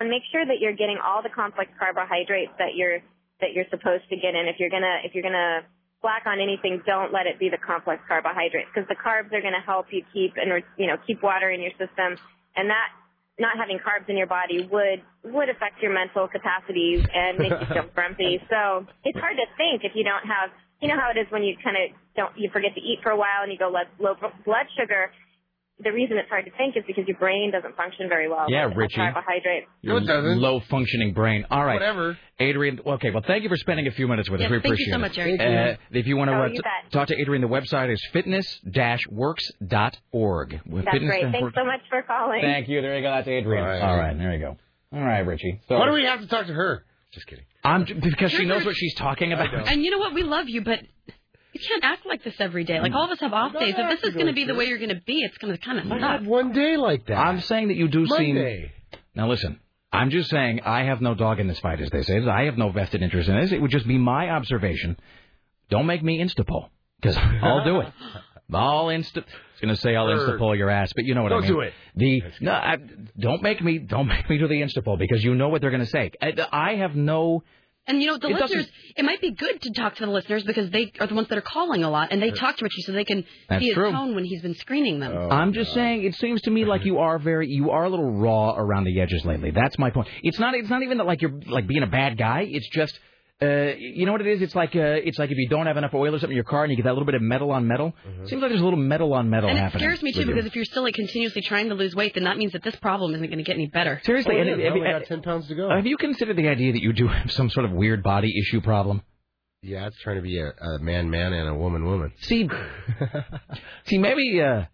[0.00, 3.00] and make sure that you're getting all the complex carbohydrates that you're
[3.40, 4.46] that you're supposed to get in.
[4.46, 5.62] If you're gonna if you're gonna
[6.00, 9.64] slack on anything, don't let it be the complex carbohydrates because the carbs are to
[9.64, 12.18] help you keep and you know keep water in your system,
[12.56, 12.88] and that
[13.38, 17.66] not having carbs in your body would would affect your mental capacities and make you
[17.66, 18.42] feel grumpy.
[18.50, 21.42] So it's hard to think if you don't have you know how it is when
[21.42, 23.86] you kind of don't you forget to eat for a while and you go low,
[23.98, 25.10] low blood sugar.
[25.80, 28.46] The reason it's hard to think is because your brain doesn't function very well.
[28.48, 28.96] Yeah, Richie.
[28.96, 29.66] Carbohydrates.
[29.80, 31.46] Your low functioning brain.
[31.52, 31.74] All right.
[31.74, 32.18] Whatever.
[32.40, 34.46] Adrian, okay, well, thank you for spending a few minutes with us.
[34.48, 34.98] Yeah, we thank you so it.
[34.98, 35.38] much, Eric.
[35.38, 37.90] Thank Uh, if you want to Oh, uh, you t- talk to Adrian, the website
[37.92, 40.60] is fitness-works.org.
[40.66, 41.24] With That's fitness great.
[41.24, 42.40] and Thanks works- so much for calling.
[42.42, 42.80] Thank you.
[42.80, 43.10] There you go.
[43.10, 43.64] That's Adrian.
[43.64, 43.82] All right.
[43.82, 44.56] All right, there you go.
[44.92, 45.60] All right, Richie.
[45.68, 46.84] So Why do we have to talk to her?
[47.12, 47.44] Just kidding.
[47.64, 49.52] I'm because she knows what she's talking about.
[49.68, 50.14] And you know what?
[50.14, 50.80] We love you, but
[51.52, 52.80] you can't act like this every day.
[52.80, 52.96] Like hmm.
[52.96, 53.74] all of us have off days.
[53.76, 55.58] If this is going to be the way you're going to be, it's going to
[55.58, 56.22] kind of suck.
[56.22, 57.16] one day like that.
[57.16, 58.72] I'm saying that you do Monday.
[58.92, 59.00] seem.
[59.14, 59.58] Now listen,
[59.92, 62.20] I'm just saying I have no dog in this fight, as they say.
[62.26, 63.52] I have no vested interest in this.
[63.52, 64.98] It would just be my observation.
[65.70, 66.68] Don't make me instapol
[67.00, 67.92] because I'll do it.
[68.52, 69.18] I'll insta.
[69.18, 70.18] I was going to say I'll Err.
[70.18, 71.52] instapol your ass, but you know what Don't I mean.
[71.52, 71.72] do it.
[71.96, 72.76] The no, I,
[73.18, 75.84] don't make me don't make me do the instapol because you know what they're going
[75.84, 76.12] to say.
[76.20, 77.42] I, I have no.
[77.88, 80.12] And you know, the It doesn't- listeners, it might be good to talk to the
[80.12, 82.64] listeners because they are the ones that are calling a lot, and they talk to
[82.64, 83.90] Richie so they can That's see his true.
[83.90, 85.12] tone when he's been screening them.
[85.16, 87.88] Oh, I'm just saying it seems to me like you are very you are a
[87.88, 89.50] little raw around the edges lately.
[89.50, 90.08] That's my point.
[90.22, 92.42] It's not it's not even that like you're like being a bad guy.
[92.48, 93.00] It's just
[93.40, 94.42] uh, you know what it is?
[94.42, 96.44] It's like uh, it's like if you don't have enough oil or something in your
[96.44, 97.94] car and you get that little bit of metal on metal.
[98.26, 99.82] Seems like there's a little metal on metal and it happening.
[99.86, 100.34] scares me too with you.
[100.34, 102.74] because if you're still like continuously trying to lose weight, then that means that this
[102.76, 104.00] problem isn't going to get any better.
[104.04, 105.70] Seriously, Oh, and yeah, it- they have you- got 10 pounds to go.
[105.70, 108.60] have you considered the idea that you do have some sort of weird body issue
[108.60, 109.02] problem?
[109.62, 112.12] Yeah, it's trying to be a, a man man and a woman woman.
[112.20, 112.48] See,
[113.86, 114.64] see, maybe, uh,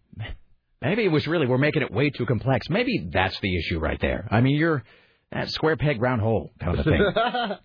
[0.83, 2.69] maybe it was really we're making it way too complex.
[2.71, 4.29] Maybe that's the issue right there.
[4.31, 4.85] I mean, you're
[5.33, 7.01] that square peg round hole kind of thing.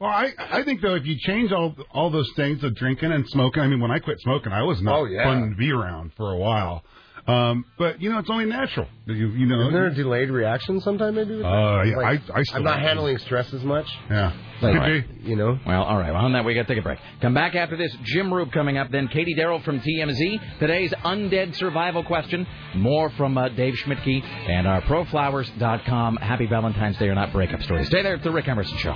[0.00, 3.26] Well, I I think though if you change all all those things, of drinking and
[3.28, 3.62] smoking.
[3.62, 5.24] I mean, when I quit smoking, I was not Oh, yeah.
[5.24, 6.84] fun to be around for a while.
[7.28, 8.88] Um, but you know, it's only natural.
[9.06, 11.32] You, you know, Isn't there a delayed reaction sometime maybe?
[11.34, 11.46] With that?
[11.48, 13.86] Uh, yeah, Like, I- I still I'm not handling stress as much.
[14.10, 14.32] Yeah.
[14.62, 15.04] Like, All right.
[15.22, 15.58] you know.
[15.66, 16.10] Well, all right.
[16.12, 16.98] Well, on that, we got to take a break.
[17.20, 17.94] Come back after this.
[18.04, 18.90] Jim Roope coming up.
[18.90, 20.58] Then Katie Darrell from TMZ.
[20.58, 22.46] Today's undead survival question.
[22.74, 26.16] More from uh, Dave Schmidtke and our proflowers.com.
[26.16, 27.84] Happy Valentine's Day or not breakup story.
[27.84, 28.94] Stay there at the Rick Emerson Show.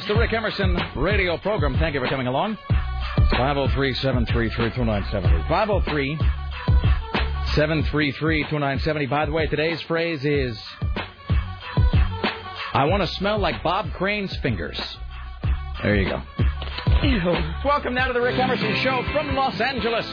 [0.00, 1.76] It's the Rick Emerson radio program.
[1.76, 2.56] Thank you for coming along.
[3.32, 5.46] 503 733 2970.
[5.46, 6.16] 503
[7.54, 9.04] 733 2970.
[9.04, 10.58] By the way, today's phrase is
[12.72, 14.80] I want to smell like Bob Crane's fingers.
[15.82, 16.22] There you go.
[17.62, 20.06] Welcome now to the Rick Emerson Show from Los Angeles.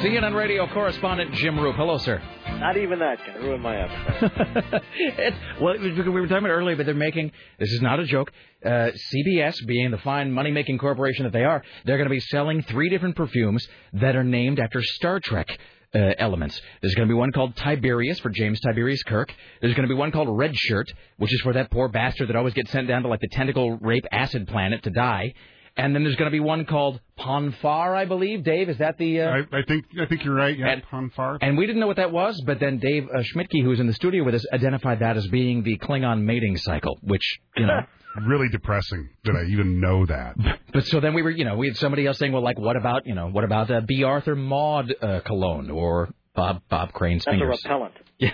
[0.00, 1.76] CNN radio correspondent Jim Roope.
[1.76, 2.22] Hello, sir.
[2.60, 5.34] Not even that can ruin my appetite.
[5.60, 8.32] well, we were talking about earlier, but they're making this is not a joke.
[8.64, 12.20] Uh, CBS, being the fine money making corporation that they are, they're going to be
[12.20, 15.48] selling three different perfumes that are named after Star Trek.
[15.94, 16.60] Uh, elements.
[16.82, 19.32] There's going to be one called Tiberius for James Tiberius Kirk.
[19.62, 22.36] There's going to be one called Red Shirt, which is for that poor bastard that
[22.36, 25.32] always gets sent down to like the tentacle rape acid planet to die.
[25.76, 28.44] And then there's going to be one called Pon farr, I believe.
[28.44, 29.20] Dave, is that the?
[29.20, 29.30] Uh...
[29.30, 30.56] I, I think I think you're right.
[30.56, 31.38] Yeah, Pon farr.
[31.40, 33.86] And we didn't know what that was, but then Dave uh, Schmidtke, who was in
[33.86, 37.80] the studio with us, identified that as being the Klingon mating cycle, which you know.
[38.26, 40.36] really depressing that I even know that.
[40.72, 42.76] But so then we were, you know, we had somebody else saying, well, like, what
[42.76, 47.24] about, you know, what about uh, Bea Arthur Maude uh, cologne or Bob Bob Crane's
[47.24, 47.94] That's a repellent.
[48.18, 48.32] Yeah.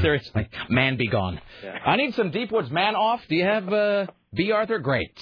[0.00, 1.40] Seriously, man be gone.
[1.64, 1.78] Yeah.
[1.84, 3.20] I need some Deepwoods man off.
[3.28, 4.78] Do you have uh, Bea Arthur?
[4.78, 5.18] Great.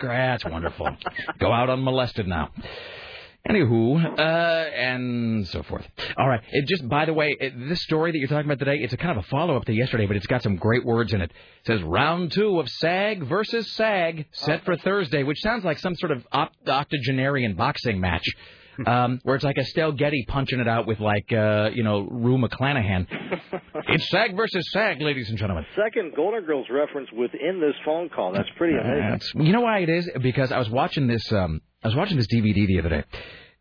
[0.00, 0.88] That's wonderful.
[1.38, 2.50] Go out unmolested now.
[3.48, 5.86] Anywho, uh, and so forth.
[6.16, 6.40] All right.
[6.50, 8.96] It just, by the way, it, this story that you're talking about today, it's a
[8.96, 11.30] kind of a follow up to yesterday, but it's got some great words in it.
[11.30, 15.94] It says round two of SAG versus SAG set for Thursday, which sounds like some
[15.94, 18.26] sort of opt- octogenarian boxing match.
[18.86, 22.38] Um, where it's like Estelle Getty punching it out with like uh, you know Rue
[22.38, 23.06] McClanahan.
[23.88, 25.64] it's SAG versus SAG, ladies and gentlemen.
[25.76, 28.32] Second Golden Girls reference within this phone call.
[28.32, 29.10] That's pretty amazing.
[29.10, 30.10] That's, you know why it is?
[30.20, 31.32] Because I was watching this.
[31.32, 33.04] Um, I was watching this DVD the other day,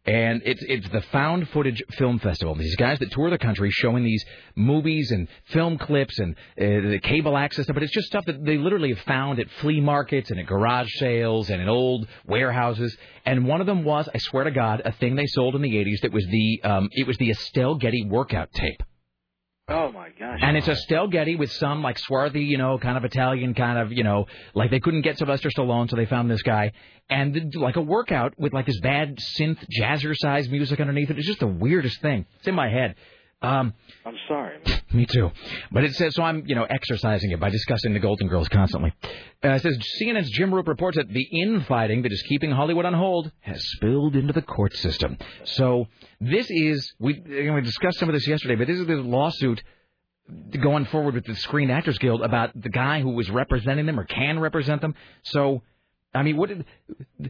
[0.06, 2.56] and it's it's the Found Footage Film Festival.
[2.56, 4.24] These guys that tour the country showing these
[4.56, 8.44] movies and film clips and uh, the cable access stuff, but it's just stuff that
[8.44, 12.96] they literally have found at flea markets and at garage sales and in old warehouses.
[13.26, 15.74] And one of them was, I swear to God, a thing they sold in the
[15.74, 18.84] '80s that was the um, it was the Estelle Getty workout tape.
[19.70, 20.40] Oh my gosh.
[20.42, 23.94] And it's Estelle Getty with some like swarthy, you know, kind of Italian, kind of,
[23.94, 26.74] you know, like they couldn't get Sylvester Stallone, so they found this guy,
[27.10, 31.18] and like a workout with like this bad synth jazzercise music underneath it.
[31.18, 32.26] It's just the weirdest thing.
[32.40, 32.96] It's in my head.
[33.44, 33.74] Um,
[34.06, 34.58] I'm sorry.
[34.94, 35.30] me too.
[35.72, 36.24] But it says so.
[36.24, 38.94] I'm you know exercising it by discussing the Golden Girls constantly.
[39.44, 42.94] Uh, it says CNN's Jim Roope reports that the infighting that is keeping Hollywood on
[42.94, 45.18] hold has spilled into the court system.
[45.44, 45.88] So
[46.22, 49.62] this is we we discussed some of this yesterday, but this is the lawsuit
[50.62, 54.06] going forward with the Screen Actors Guild about the guy who was representing them or
[54.06, 54.96] can represent them.
[55.24, 55.62] So.
[56.16, 56.50] I mean, what?
[56.50, 56.64] Did,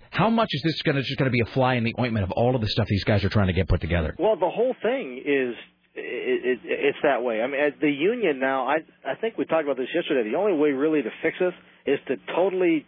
[0.09, 2.25] how much is this going to just going to be a fly in the ointment
[2.25, 4.14] of all of the stuff these guys are trying to get put together?
[4.19, 5.56] Well, the whole thing is
[5.96, 7.42] it, it, it's that way.
[7.42, 10.30] I mean, the union now, I I think we talked about this yesterday.
[10.30, 11.54] The only way really to fix this
[11.86, 12.86] is to totally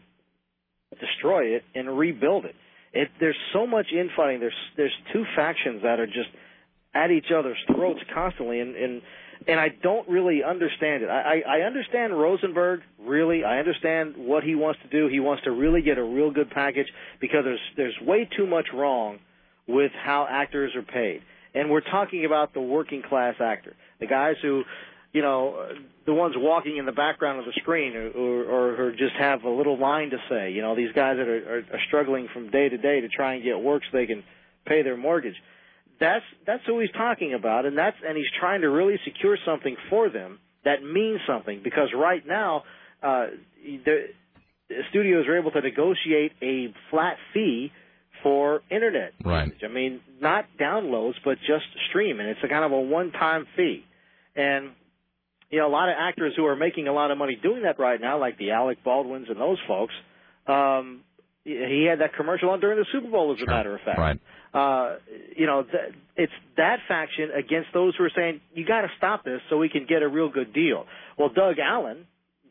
[1.00, 2.56] destroy it and rebuild it.
[2.93, 4.40] It there's so much infighting.
[4.40, 6.30] There's there's two factions that are just
[6.93, 9.01] at each other's throats constantly, and and
[9.48, 11.09] and I don't really understand it.
[11.09, 13.43] I I, I understand Rosenberg really.
[13.43, 15.08] I understand what he wants to do.
[15.08, 16.88] He wants to really get a real good package
[17.22, 19.19] because there's there's way too much wrong
[19.67, 21.22] with how actors are paid.
[21.56, 24.64] And we're talking about the working class actor, the guys who,
[25.14, 25.69] you know,
[26.06, 29.50] the ones walking in the background of the screen, or, or, or just have a
[29.50, 30.51] little line to say.
[30.51, 33.43] You know, these guys that are, are, struggling from day to day to try and
[33.43, 34.24] get work so they can
[34.66, 35.35] pay their mortgage.
[36.00, 39.77] That's that's who he's talking about, and that's and he's trying to really secure something
[39.90, 42.64] for them that means something because right now,
[43.01, 43.27] uh,
[43.64, 44.08] the
[44.90, 47.72] studios are able to negotiate a flat fee
[48.25, 49.45] for internet Right.
[49.45, 49.63] usage.
[49.63, 53.85] I mean, not downloads, but just stream, and it's a kind of a one-time fee.
[54.35, 54.71] And
[55.51, 57.77] you know, a lot of actors who are making a lot of money doing that
[57.77, 59.93] right now, like the Alec Baldwins and those folks.
[60.47, 61.01] Um,
[61.43, 63.99] he had that commercial on during the Super Bowl, as a matter of fact.
[63.99, 64.19] Right.
[64.51, 64.95] Uh,
[65.37, 69.23] you know, th- it's that faction against those who are saying you got to stop
[69.23, 70.87] this so we can get a real good deal.
[71.17, 72.07] Well, Doug Allen,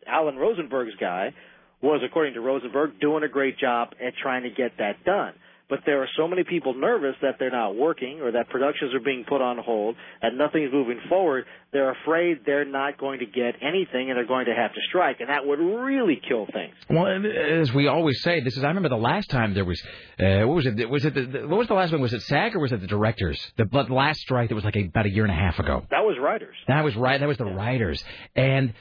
[0.06, 1.34] Alan Rosenberg's guy,
[1.82, 5.34] was, according to Rosenberg, doing a great job at trying to get that done.
[5.68, 9.00] But there are so many people nervous that they're not working or that productions are
[9.00, 11.46] being put on hold and nothing's moving forward.
[11.72, 15.20] They're afraid they're not going to get anything and they're going to have to strike,
[15.20, 16.74] and that would really kill things.
[16.88, 18.62] Well, and as we always say, this is.
[18.62, 19.82] I remember the last time there was.
[20.20, 20.88] Uh, what was it?
[20.88, 22.00] Was it the, what was the last one?
[22.00, 23.40] Was it SAG or was it the directors?
[23.56, 25.84] The, the last strike that was like a, about a year and a half ago.
[25.90, 26.54] That was writers.
[26.68, 27.18] That was right.
[27.18, 28.02] That was the writers,
[28.36, 28.72] and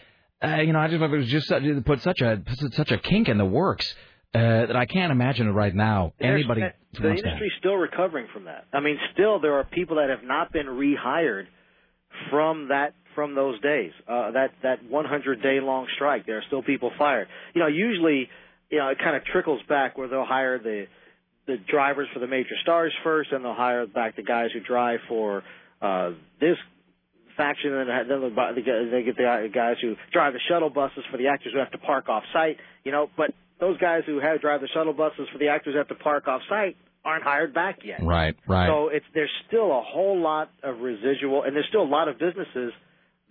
[0.43, 2.41] uh, you know, I just remember it was just such, it put such a
[2.73, 3.95] such a kink in the works
[4.35, 6.13] uh, that I can't imagine it right now.
[6.19, 6.61] There's- Anybody
[6.93, 7.17] the that.
[7.17, 8.65] industry's still recovering from that.
[8.73, 11.45] I mean, still there are people that have not been rehired
[12.29, 13.91] from that from those days.
[14.07, 16.25] Uh, that that 100 day long strike.
[16.25, 17.27] There are still people fired.
[17.53, 18.29] You know, usually,
[18.69, 20.85] you know, it kind of trickles back where they'll hire the
[21.45, 24.99] the drivers for the major stars first, and they'll hire back the guys who drive
[25.09, 25.43] for
[25.81, 26.57] uh, this
[27.35, 28.21] faction, and then
[28.55, 31.77] they get the guys who drive the shuttle buses for the actors who have to
[31.79, 32.57] park off site.
[32.83, 35.87] You know, but those guys who have drive the shuttle buses for the actors at
[35.87, 36.75] the park off site
[37.05, 38.01] aren't hired back yet.
[38.03, 38.67] Right, right.
[38.67, 42.17] So it's there's still a whole lot of residual, and there's still a lot of
[42.17, 42.73] businesses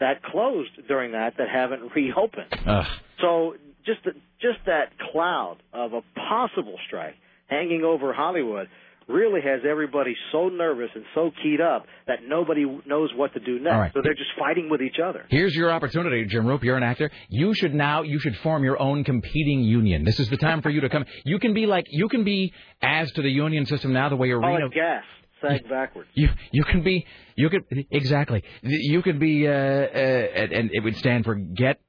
[0.01, 2.53] that closed during that that haven't reopened.
[2.67, 2.87] Ugh.
[3.21, 7.15] So just the, just that cloud of a possible strike
[7.47, 8.69] hanging over Hollywood
[9.09, 13.59] really has everybody so nervous and so keyed up that nobody knows what to do
[13.59, 13.77] next.
[13.77, 13.93] Right.
[13.95, 15.25] So they're just fighting with each other.
[15.29, 16.63] Here's your opportunity, Jim Roope.
[16.63, 17.11] You're an actor.
[17.29, 20.05] You should now you should form your own competing union.
[20.05, 21.05] This is the time for you to come.
[21.25, 24.31] You can be like you can be as to the union system now the way
[24.31, 25.05] Arena it gas,
[25.41, 26.09] sag backwards.
[26.15, 27.07] you you can be
[27.37, 31.81] you could exactly you could be uh, uh and and it would stand for get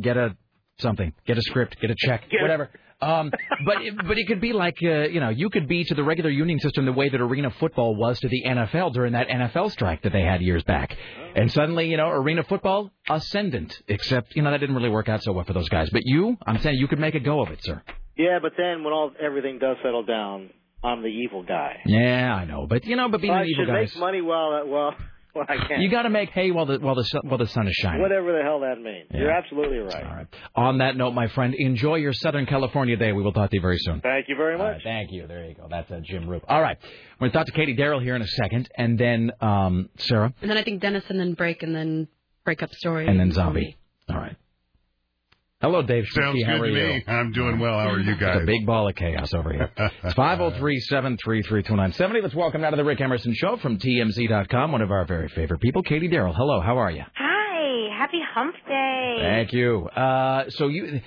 [0.00, 0.36] get a
[0.78, 2.70] something get a script get a check Get whatever
[3.00, 3.30] um
[3.64, 6.02] but it, but it could be like uh, you know you could be to the
[6.02, 9.70] regular union system the way that arena football was to the NFL during that NFL
[9.70, 10.96] strike that they had years back.
[11.34, 13.82] And suddenly you know arena football ascendant.
[13.88, 15.90] Except you know that didn't really work out so well for those guys.
[15.90, 17.82] But you I'm saying you could make a go of it sir.
[18.16, 20.48] Yeah, but then when all everything does settle down,
[20.82, 21.80] I'm the evil guy.
[21.84, 22.66] yeah I know.
[22.66, 24.94] But you know but being I an evil should guy make money while
[25.36, 25.80] well while I can.
[25.80, 28.00] you got to make hay while the while the sun, while the sun is shining
[28.02, 29.06] Whatever the hell that means.
[29.10, 29.20] Yeah.
[29.20, 30.04] You're absolutely right.
[30.04, 30.26] All right.
[30.54, 33.12] On that note, my friend, enjoy your Southern California day.
[33.12, 34.00] We will talk to you very soon.
[34.00, 34.82] Thank you very much.
[34.82, 35.26] thank you.
[35.26, 35.66] There you go.
[35.70, 36.44] That's uh, Jim Roope.
[36.48, 36.76] All right.
[37.20, 40.32] We're going to talk to Katie Darrell here in a second, and then um, Sarah,
[40.40, 42.08] And then I think Dennis and then break and then
[42.44, 43.06] break up story.
[43.06, 43.76] and then Zombie.
[44.08, 44.36] All right.
[45.62, 46.04] Hello, Dave.
[46.10, 46.46] Sounds Schmidt.
[46.46, 46.86] How good are to you?
[46.96, 47.04] me.
[47.08, 47.78] I'm doing well.
[47.78, 48.36] How are you guys?
[48.36, 49.70] It's a big ball of chaos over here.
[50.04, 50.14] It's
[50.92, 52.22] 503-733-2970.
[52.22, 55.60] Let's welcome now to the Rick Emerson Show from TMZ.com, one of our very favorite
[55.62, 56.34] people, Katie Darrell.
[56.34, 57.04] Hello, how are you?
[57.14, 59.16] Hi, happy hump day.
[59.22, 59.86] Thank you.
[59.88, 61.00] Uh, so you,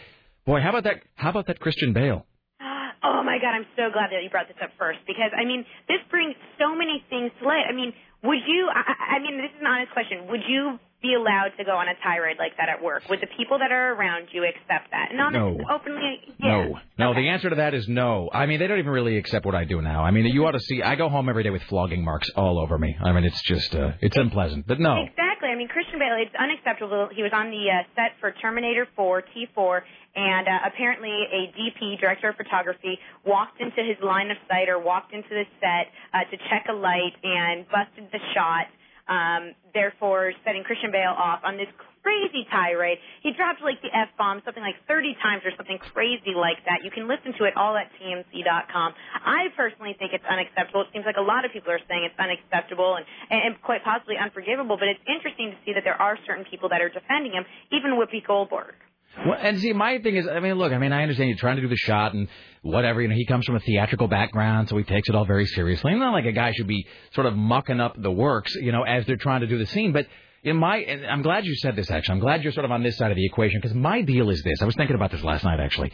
[0.48, 1.04] boy, how about that?
[1.14, 2.26] How about that Christian Bale?
[3.02, 5.64] Oh my God, I'm so glad that you brought this up first because I mean
[5.88, 7.64] this brings so many things to light.
[7.64, 8.68] I mean, would you?
[8.68, 10.28] I, I mean, this is an honest question.
[10.28, 13.04] Would you be allowed to go on a tirade like that at work?
[13.10, 15.12] Would the people that are around you accept that?
[15.12, 15.74] And honestly, No.
[15.74, 16.66] openly, yeah.
[16.68, 17.14] No, no.
[17.14, 18.30] The answer to that is no.
[18.34, 20.04] I mean, they don't even really accept what I do now.
[20.04, 20.82] I mean, you ought to see.
[20.84, 22.96] I go home every day with flogging marks all over me.
[23.02, 24.68] I mean, it's just, uh, it's unpleasant.
[24.68, 25.50] But no, Exactly.
[25.50, 27.10] I mean, Christian Bale, it's unacceptable.
[27.16, 29.82] He was on the uh, set for Terminator 4, T4,
[30.16, 34.80] and uh, apparently a DP, director of photography, walked into his line of sight or
[34.84, 38.66] walked into the set uh, to check a light and busted the shot,
[39.10, 41.68] um, therefore setting Christian Bale off on this
[42.02, 42.98] crazy tirade.
[43.22, 46.84] He dropped like the F bomb something like 30 times or something crazy like that.
[46.84, 48.90] You can listen to it all at TMZ.com.
[49.26, 50.88] I personally think it's unacceptable.
[50.88, 54.16] It seems like a lot of people are saying it's unacceptable and, and quite possibly
[54.16, 57.44] unforgivable, but it's interesting to see that there are certain people that are defending him,
[57.72, 58.80] even Whoopi Goldberg.
[59.26, 61.58] Well, and see, my thing is, I mean, look, I mean, I understand you're trying
[61.58, 62.30] to do the shot and
[62.62, 63.02] whatever.
[63.02, 65.94] You know, he comes from a theatrical background, so he takes it all very seriously.
[65.96, 69.06] Not like a guy should be sort of mucking up the works, you know, as
[69.06, 69.92] they're trying to do the scene.
[69.92, 70.08] But
[70.44, 71.92] in my, and I'm glad you said this.
[71.92, 74.30] Actually, I'm glad you're sort of on this side of the equation because my deal
[74.30, 74.62] is this.
[74.62, 75.92] I was thinking about this last night, actually.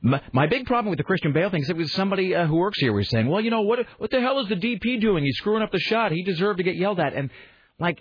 [0.00, 2.56] My, my big problem with the Christian Bale thing is it was somebody uh, who
[2.56, 5.24] works here was saying, well, you know, what what the hell is the DP doing?
[5.24, 6.12] He's screwing up the shot.
[6.12, 7.14] He deserved to get yelled at.
[7.14, 7.30] And
[7.80, 7.98] like,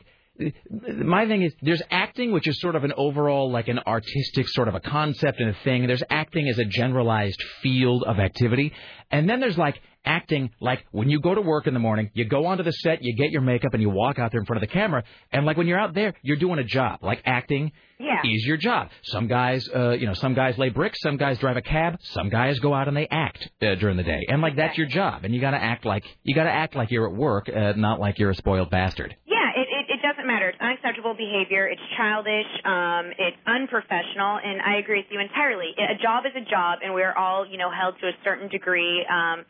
[1.04, 4.68] my thing is there's acting which is sort of an overall like an artistic sort
[4.68, 5.88] of a concept and a thing.
[5.88, 8.74] There's acting as a generalized field of activity.
[9.10, 12.24] And then there's like acting like when you go to work in the morning you
[12.24, 14.62] go onto the set you get your makeup and you walk out there in front
[14.64, 15.04] of the camera.
[15.32, 17.00] And like when you're out there you're doing a job.
[17.02, 18.22] Like acting Yeah.
[18.24, 18.90] is your job.
[19.04, 22.30] Some guys uh you know some guys lay bricks some guys drive a cab some
[22.30, 24.26] guys go out and they act uh, during the day.
[24.30, 25.24] And like that's your job.
[25.26, 27.74] And you got to act like you got to act like you're at work uh,
[27.76, 30.37] not like you're a spoiled bastard Yeah, it, it, it doesn't matter.
[30.50, 31.68] It's unacceptable behavior.
[31.68, 32.50] It's childish.
[32.66, 35.74] Um, it's unprofessional, and I agree with you entirely.
[35.78, 39.06] A job is a job, and we're all, you know, held to a certain degree,
[39.10, 39.46] um,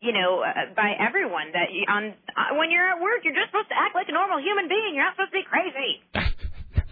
[0.00, 1.52] you know, uh, by everyone.
[1.52, 4.14] That you, on uh, when you're at work, you're just supposed to act like a
[4.16, 4.94] normal human being.
[4.94, 5.90] You're not supposed to be crazy.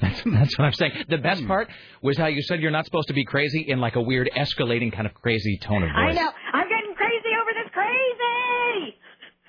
[0.02, 1.06] That's, that's what I'm saying.
[1.08, 1.68] The best part
[2.02, 4.92] was how you said you're not supposed to be crazy in like a weird escalating
[4.92, 6.10] kind of crazy tone of voice.
[6.10, 6.30] I know.
[6.52, 8.98] I'm getting crazy over this crazy.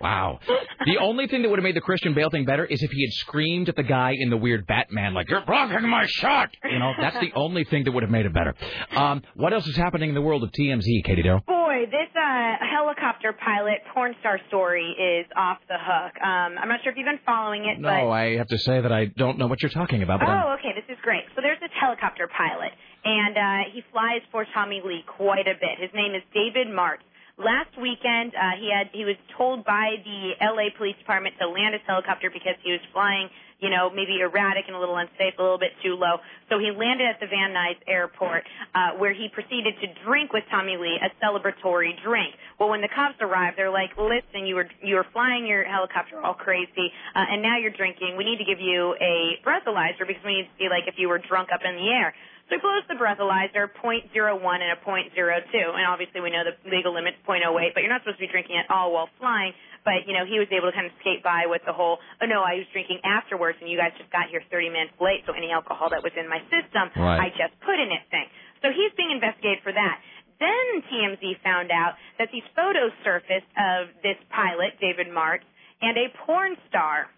[0.04, 0.40] Wow.
[0.86, 3.06] The only thing that would have made the Christian Bale thing better is if he
[3.06, 6.50] had screamed at the guy in the weird Batman, like, you're blocking my shot.
[6.70, 8.54] You know, that's the only thing that would have made it better.
[8.96, 11.40] Um, what else is happening in the world of TMZ, Katie Doe?
[11.48, 16.14] Boy, this uh, helicopter pilot porn star story is off the hook.
[16.22, 18.92] Um, I'm not sure if you've been following it, No, I have to say that
[18.92, 20.20] I don't know what you're talking about.
[20.20, 21.24] but But I'm- oh, okay, this is great.
[21.36, 22.72] So there's this helicopter pilot,
[23.06, 25.80] and uh, he flies for Tommy Lee quite a bit.
[25.80, 27.08] His name is David Martz.
[27.38, 31.74] Last weekend, uh, he had he was told by the LA Police Department to land
[31.74, 35.42] his helicopter because he was flying, you know, maybe erratic and a little unsafe, a
[35.42, 36.22] little bit too low.
[36.54, 38.46] So he landed at the Van Nuys Airport,
[38.76, 42.38] uh, where he proceeded to drink with Tommy Lee a celebratory drink.
[42.60, 46.22] Well, when the cops arrived, they're like, "Listen, you were you were flying your helicopter
[46.22, 48.14] all crazy, uh, and now you're drinking.
[48.16, 51.10] We need to give you a breathalyzer because we need to see like if you
[51.10, 52.14] were drunk up in the air."
[52.54, 55.18] So he blows the breathalyzer, 0.01 and a 0.02.
[55.18, 58.62] And obviously we know the legal limit's 0.08, but you're not supposed to be drinking
[58.62, 59.58] at all while flying.
[59.82, 62.30] But, you know, he was able to kind of skate by with the whole, oh
[62.30, 65.34] no, I was drinking afterwards and you guys just got here 30 minutes late, so
[65.34, 67.26] any alcohol that was in my system, Right.
[67.26, 68.30] I just put in it thing.
[68.62, 69.98] So he's being investigated for that.
[70.38, 75.42] Then TMZ found out that these photos surfaced of this pilot, David Martz,
[75.82, 77.10] and a porn star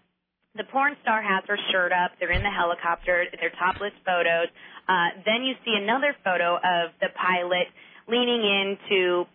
[0.56, 2.12] the porn star has her shirt up.
[2.18, 3.24] They're in the helicopter.
[3.40, 4.48] They're topless photos.
[4.88, 7.68] Uh, then you see another photo of the pilot
[8.08, 9.26] leaning in to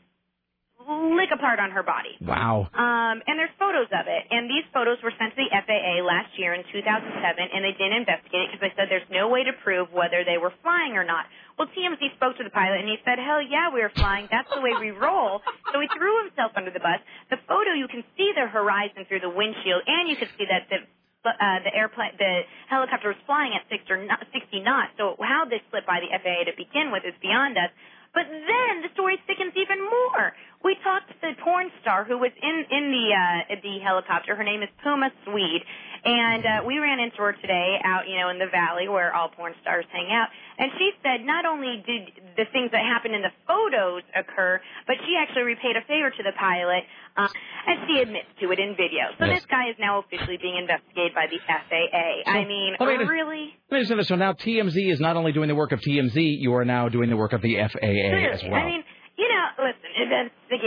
[0.82, 2.17] lick a part on her body.
[2.22, 2.66] wow.
[2.74, 4.24] Um, and there's photos of it.
[4.32, 8.01] And these photos were sent to the FAA last year in 2007, and they didn't
[8.01, 11.06] investigate it because they said there's no way to prove whether they were flying or
[11.06, 11.30] not.
[11.58, 14.25] Well, TMZ spoke to the pilot, and he said, hell yeah, we were flying.
[14.32, 15.45] That's the way we roll.
[15.69, 16.98] So he threw himself under the bus.
[17.30, 20.66] The photo, you can see the horizon through the windshield, and you can see that
[20.74, 20.82] the
[21.25, 24.98] uh, the airplane, the helicopter was flying at six or not, 60 knots.
[24.98, 27.69] So how this slipped by the FAA to begin with is beyond us.
[28.14, 30.33] But then the story thickens even more.
[30.64, 34.35] We talked to the porn star who was in in the uh, the helicopter.
[34.35, 35.64] Her name is Puma Swede,
[36.06, 39.30] and uh, we ran into her today out, you know, in the valley where all
[39.30, 40.27] porn stars hang out.
[40.59, 44.98] And she said not only did the things that happened in the photos occur, but
[45.06, 46.85] she actually repaid a favor to the pilot,
[47.17, 47.27] uh,
[47.65, 49.09] and she admits to it in video.
[49.17, 49.41] So Yes.
[49.41, 52.22] this guy is now officially being investigated by the FAA.
[52.30, 53.57] I mean, Let me- really?
[53.69, 54.07] Let me just say this.
[54.09, 57.09] So now TMZ is not only doing the work of TMZ, you are now doing
[57.09, 58.53] the work of the FAA as well.
[58.53, 58.83] I mean, you know, listen,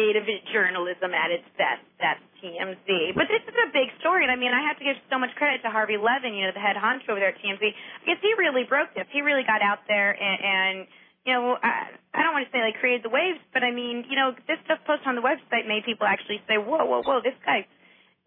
[0.04, 1.84] investigative journalism at its best.
[2.00, 3.16] That's TMZ.
[3.16, 5.32] But this is a big story, and I mean, I have to give so much
[5.36, 7.60] credit to Harvey Levin, you know, the head honcho over there at TMZ,
[8.04, 9.08] because he really broke this.
[9.12, 10.76] He really got out there and, and
[11.24, 14.04] you know, I, I don't want to say like created the waves, but I mean,
[14.12, 17.24] you know, this stuff posted on the website made people actually say, whoa, whoa, whoa,
[17.24, 17.64] this guy's,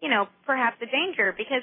[0.02, 1.62] you know, perhaps a danger because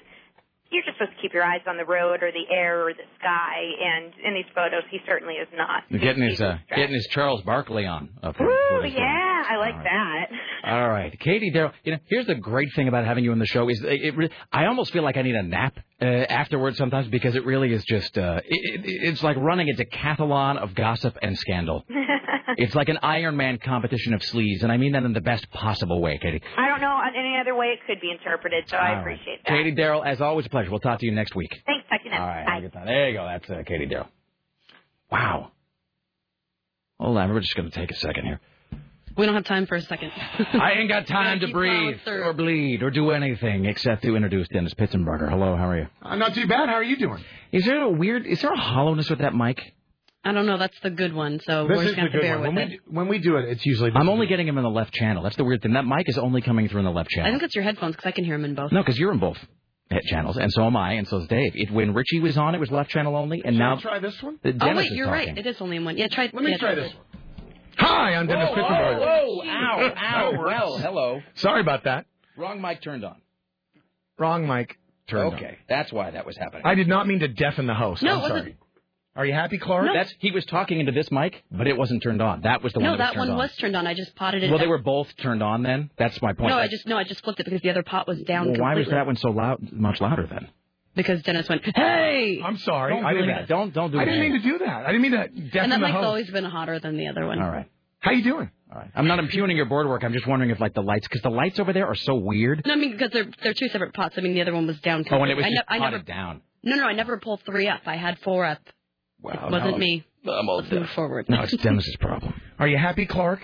[0.75, 3.07] you're just supposed to keep your eyes on the road or the air or the
[3.19, 5.83] sky, and in these photos, he certainly is not.
[5.89, 8.35] getting his uh, getting his Charles Barkley on up.
[8.39, 10.25] Ooh, yeah, I like that.
[10.65, 11.71] All right, Katie Darrell.
[11.83, 14.15] You know, here's the great thing about having you on the show is it.
[14.15, 17.71] it I almost feel like I need a nap uh, afterwards sometimes because it really
[17.71, 18.17] is just.
[18.17, 21.85] Uh, it, it, it's like running a decathlon of gossip and scandal.
[22.57, 26.01] it's like an Ironman competition of sleaze, and I mean that in the best possible
[26.01, 26.41] way, Katie.
[26.57, 29.01] I don't know any other way it could be interpreted, so I All right.
[29.01, 29.49] appreciate that.
[29.49, 30.69] Katie Darrell, as always, a pleasure.
[30.69, 31.51] We'll talk to you next week.
[31.65, 32.09] Thanks, talk to.
[32.09, 32.61] All right, Bye.
[32.61, 32.85] have a.
[32.85, 33.25] There you go.
[33.25, 34.07] That's uh, Katie Darrell.
[35.11, 35.51] Wow.
[36.99, 38.39] Hold on, we're just going to take a second here.
[39.17, 40.11] We don't have time for a second.
[40.39, 44.73] I ain't got time to breathe or bleed or do anything except to introduce Dennis
[44.73, 45.29] Pitzenberger.
[45.29, 45.87] Hello, how are you?
[46.01, 46.67] Uh, not too bad.
[46.67, 47.23] How are you doing?
[47.53, 48.25] Is there a weird?
[48.25, 49.61] Is there a hollowness with that mic?
[50.25, 50.57] I don't know.
[50.57, 52.47] That's the good one, so This we're just going to bear one.
[52.47, 52.79] with When it.
[52.89, 53.91] we, when we do it, it's usually.
[53.93, 55.21] I'm only getting him in the left channel.
[55.23, 55.73] That's the weird thing.
[55.73, 57.27] That mic is only coming through in the left channel.
[57.29, 58.71] I think it's your headphones because I can hear them in both.
[58.71, 59.37] No, because you're in both
[60.07, 61.51] channels, and so am I, and so is Dave.
[61.55, 64.21] It, when Richie was on, it was left channel only, and Should I try this
[64.21, 64.39] one?
[64.43, 65.27] the oh wait, you're talking.
[65.29, 65.37] right.
[65.37, 65.95] It is only in one.
[65.97, 66.23] Yeah, try.
[66.33, 67.03] Let me yeah, try this one.
[67.77, 68.99] Hi, I'm Dennis oh, oh, Whoa, Pitzenberger.
[68.99, 71.21] whoa, oh, whoa, ow, ow, well, hello.
[71.35, 72.05] Sorry about that.
[72.35, 73.15] Wrong mic turned on.
[74.17, 74.75] Wrong mic
[75.07, 75.35] turned on.
[75.35, 76.63] okay, that's why that was happening.
[76.65, 78.01] I did not mean to deafen the host.
[78.01, 78.57] No, I'm it wasn't- sorry.
[79.17, 79.87] Are you happy, Clark?
[79.93, 82.41] That's he was talking into this mic, but it wasn't turned on.
[82.41, 83.37] That was the No, one that, that was turned one on.
[83.37, 83.87] was turned on.
[83.87, 84.49] I just potted it.
[84.49, 85.89] Well, they were both turned on then.
[85.97, 86.49] That's my point.
[86.49, 88.51] No, I just no, I just flipped it because the other pot was down.
[88.51, 90.49] Well, why was that one so loud, much louder then?
[90.95, 92.93] Because Dennis went, "Hey!" I'm sorry.
[92.93, 93.35] Don't I do didn't.
[93.35, 93.47] that.
[93.47, 94.11] Don't don't do I that.
[94.11, 94.85] didn't mean to do that.
[94.85, 96.05] I didn't mean to deafen and that the mic's host.
[96.05, 97.41] always been hotter than the other one.
[97.41, 97.69] All right.
[97.99, 98.49] How you doing?
[98.71, 98.91] All right.
[98.95, 100.03] I'm not impugning your board work.
[100.03, 102.61] I'm just wondering if like the lights, because the lights over there are so weird.
[102.65, 104.15] No, I mean because they're they're two separate pots.
[104.17, 105.05] I mean the other one was down.
[105.09, 106.03] Oh, and it was I, just ne- I potted never.
[106.03, 106.41] down.
[106.63, 107.81] No, no, I never pulled three up.
[107.85, 108.59] I had four up.
[109.25, 110.05] Wow, it wasn't me.
[110.27, 111.27] I'm all Let's move forward.
[111.29, 112.39] No, it's Dennis's problem.
[112.59, 113.39] Are you happy, Clark?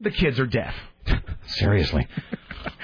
[0.00, 0.74] The kids are deaf.
[1.46, 2.06] Seriously.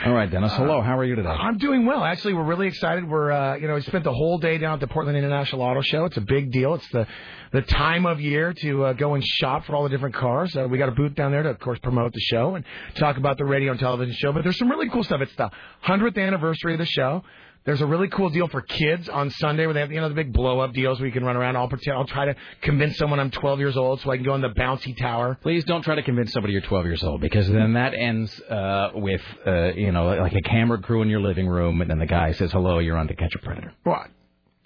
[0.04, 0.52] All right, Dennis.
[0.54, 0.80] Hello.
[0.80, 1.28] How are you today?
[1.28, 2.02] I'm doing well.
[2.02, 3.08] Actually, we're really excited.
[3.08, 5.80] We're, uh, you know, we spent the whole day down at the Portland International Auto
[5.82, 6.06] Show.
[6.06, 6.74] It's a big deal.
[6.74, 7.06] It's the
[7.52, 10.56] the time of year to uh, go and shop for all the different cars.
[10.56, 12.64] Uh, we got a booth down there to, of course, promote the show and
[12.96, 14.32] talk about the radio and television show.
[14.32, 15.20] But there's some really cool stuff.
[15.20, 15.50] It's the
[15.86, 17.22] 100th anniversary of the show.
[17.64, 20.14] There's a really cool deal for kids on Sunday where they have you know the
[20.14, 21.56] big blow up deals where you can run around.
[21.56, 24.34] I'll pretend I'll try to convince someone I'm 12 years old so I can go
[24.34, 25.38] in the bouncy tower.
[25.40, 28.90] Please don't try to convince somebody you're 12 years old because then that ends uh,
[28.94, 32.06] with uh, you know like a camera crew in your living room and then the
[32.06, 33.72] guy says hello you're on to catch a predator.
[33.84, 34.08] What?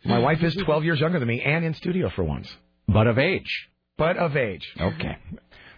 [0.04, 2.48] My wife is 12 years younger than me and in studio for once.
[2.88, 3.68] But of age.
[3.96, 4.66] But of age.
[4.80, 5.18] Okay.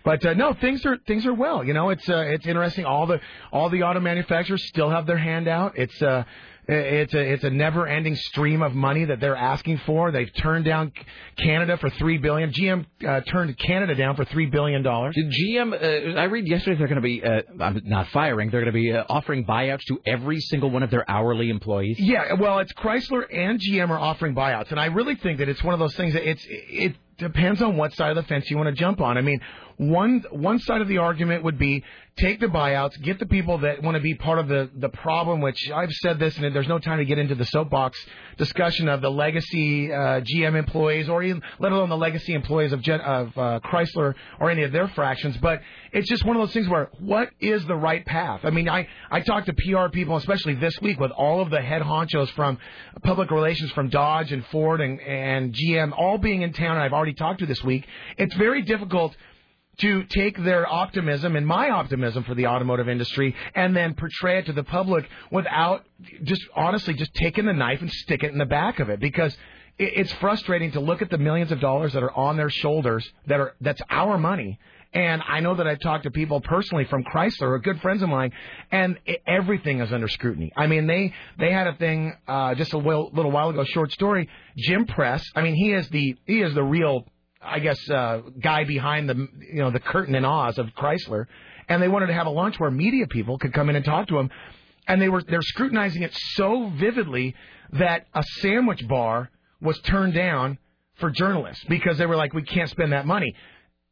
[0.04, 1.62] But uh, no, things are things are well.
[1.62, 2.86] You know, it's uh, it's interesting.
[2.86, 3.20] All the
[3.52, 5.76] all the auto manufacturers still have their hand out.
[5.76, 6.24] It's uh,
[6.68, 10.12] it's a it's a never ending stream of money that they're asking for.
[10.12, 10.92] They've turned down
[11.36, 12.52] Canada for three billion.
[12.52, 15.14] GM uh, turned Canada down for three billion dollars.
[15.14, 15.72] Did GM?
[15.72, 18.50] Uh, I read yesterday they're going to be uh, I'm not firing.
[18.50, 21.98] They're going to be uh, offering buyouts to every single one of their hourly employees.
[21.98, 25.64] Yeah, well, it's Chrysler and GM are offering buyouts, and I really think that it's
[25.64, 28.56] one of those things that it's it depends on what side of the fence you
[28.56, 29.18] want to jump on.
[29.18, 29.40] I mean,
[29.76, 31.84] one one side of the argument would be
[32.20, 35.40] take the buyouts, get the people that want to be part of the the problem.
[35.40, 37.98] Which I've said this, and there's no time to get into the soapbox
[38.36, 42.82] discussion of the legacy uh, GM employees, or even let alone the legacy employees of
[42.82, 45.36] Gen, of uh, Chrysler or any of their fractions.
[45.38, 45.60] But
[45.92, 48.40] it's just one of those things where what is the right path?
[48.44, 51.60] I mean, I I talked to PR people, especially this week, with all of the
[51.60, 52.58] head honchos from
[53.02, 56.72] public relations from Dodge and Ford and and GM all being in town.
[56.76, 57.86] And I've already talked to this week.
[58.18, 59.16] It's very difficult
[59.80, 64.46] to take their optimism and my optimism for the automotive industry and then portray it
[64.46, 65.84] to the public without
[66.22, 69.36] just honestly just taking the knife and stick it in the back of it because
[69.78, 73.40] it's frustrating to look at the millions of dollars that are on their shoulders that
[73.40, 74.58] are that's our money
[74.92, 78.32] and I know that I've talked to people personally from Chrysler, good friends of mine,
[78.72, 80.52] and i everything is under scrutiny.
[80.56, 83.92] I mean, they they had a thing uh, just a little, little while ago, short
[83.92, 84.28] story.
[84.56, 85.24] Jim Press.
[85.36, 87.06] I mean, he is the he is the real
[87.40, 91.26] I guess uh, guy behind the you know the curtain in Oz of Chrysler,
[91.68, 94.08] and they wanted to have a lunch where media people could come in and talk
[94.08, 94.30] to him,
[94.86, 97.34] and they were they're scrutinizing it so vividly
[97.72, 100.58] that a sandwich bar was turned down
[100.96, 103.34] for journalists because they were like we can't spend that money.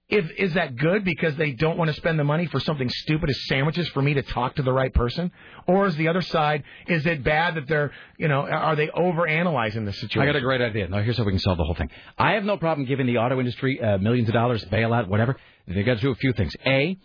[0.08, 3.28] If, is that good because they don't want to spend the money for something stupid
[3.28, 5.30] as sandwiches for me to talk to the right person,
[5.66, 9.26] or is the other side is it bad that they're you know are they over
[9.26, 10.22] analyzing the situation?
[10.22, 10.88] I got a great idea.
[10.88, 11.90] Now, here's how we can solve the whole thing.
[12.16, 15.36] I have no problem giving the auto industry uh, millions of dollars, bailout, whatever.
[15.66, 16.54] They got to do a few things.
[16.64, 16.96] A,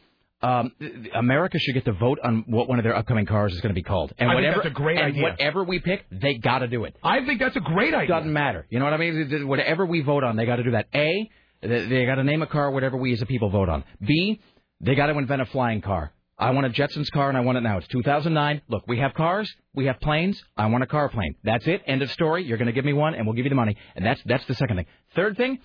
[0.41, 0.71] um,
[1.13, 3.79] America should get to vote on what one of their upcoming cars is going to
[3.79, 4.13] be called.
[4.17, 5.23] And I think whatever, that's a great and idea.
[5.23, 6.95] whatever we pick, they got to do it.
[7.03, 8.07] I think that's a great idea.
[8.07, 8.65] Doesn't matter.
[8.69, 9.47] You know what I mean?
[9.47, 10.87] Whatever we vote on, they got to do that.
[10.93, 11.29] A,
[11.63, 13.83] they, got to name a car, whatever we as a people vote on.
[14.05, 14.41] B,
[14.81, 16.11] they got to invent a flying car.
[16.37, 17.77] I want a Jetsons car, and I want it now.
[17.77, 18.61] It's 2009.
[18.67, 20.41] Look, we have cars, we have planes.
[20.57, 21.35] I want a car plane.
[21.43, 21.81] That's it.
[21.85, 22.43] End of story.
[22.43, 23.77] You're going to give me one, and we'll give you the money.
[23.95, 24.85] And that's that's the second thing.
[25.15, 25.59] Third thing,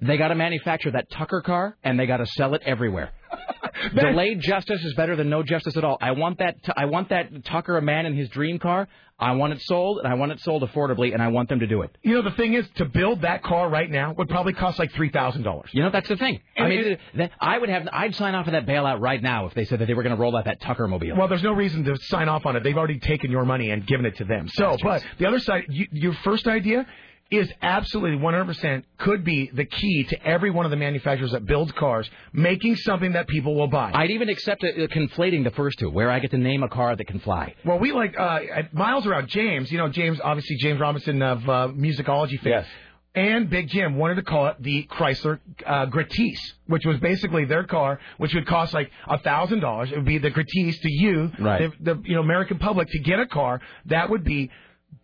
[0.00, 3.10] they got to manufacture that Tucker car, and they got to sell it everywhere.
[3.94, 5.98] Delayed justice is better than no justice at all.
[6.00, 6.62] I want that.
[6.62, 8.88] T- I want that Tucker, a man in his dream car.
[9.20, 11.66] I want it sold, and I want it sold affordably, and I want them to
[11.66, 11.96] do it.
[12.02, 14.92] You know, the thing is, to build that car right now would probably cost like
[14.92, 15.70] three thousand dollars.
[15.72, 16.40] You know, that's the thing.
[16.56, 17.88] I mean, that, I would have.
[17.92, 20.14] I'd sign off on that bailout right now if they said that they were going
[20.14, 21.16] to roll out that Tucker mobile.
[21.16, 22.62] Well, there's no reason to sign off on it.
[22.62, 24.48] They've already taken your money and given it to them.
[24.48, 26.86] So, but the other side, you, your first idea
[27.30, 31.70] is absolutely 100% could be the key to every one of the manufacturers that builds
[31.72, 33.90] cars making something that people will buy.
[33.94, 36.96] I'd even accept uh, conflating the first two, where I get to name a car
[36.96, 37.54] that can fly.
[37.66, 38.40] Well, we like uh,
[38.72, 39.70] miles around James.
[39.70, 42.52] You know, James, obviously James Robinson of uh, musicology fame.
[42.52, 42.66] Yes.
[43.14, 47.64] And Big Jim wanted to call it the Chrysler uh, Gratis, which was basically their
[47.64, 49.90] car, which would cost like a thousand dollars.
[49.90, 51.70] It would be the Gratis to you, Right.
[51.82, 54.50] the, the you know American public, to get a car that would be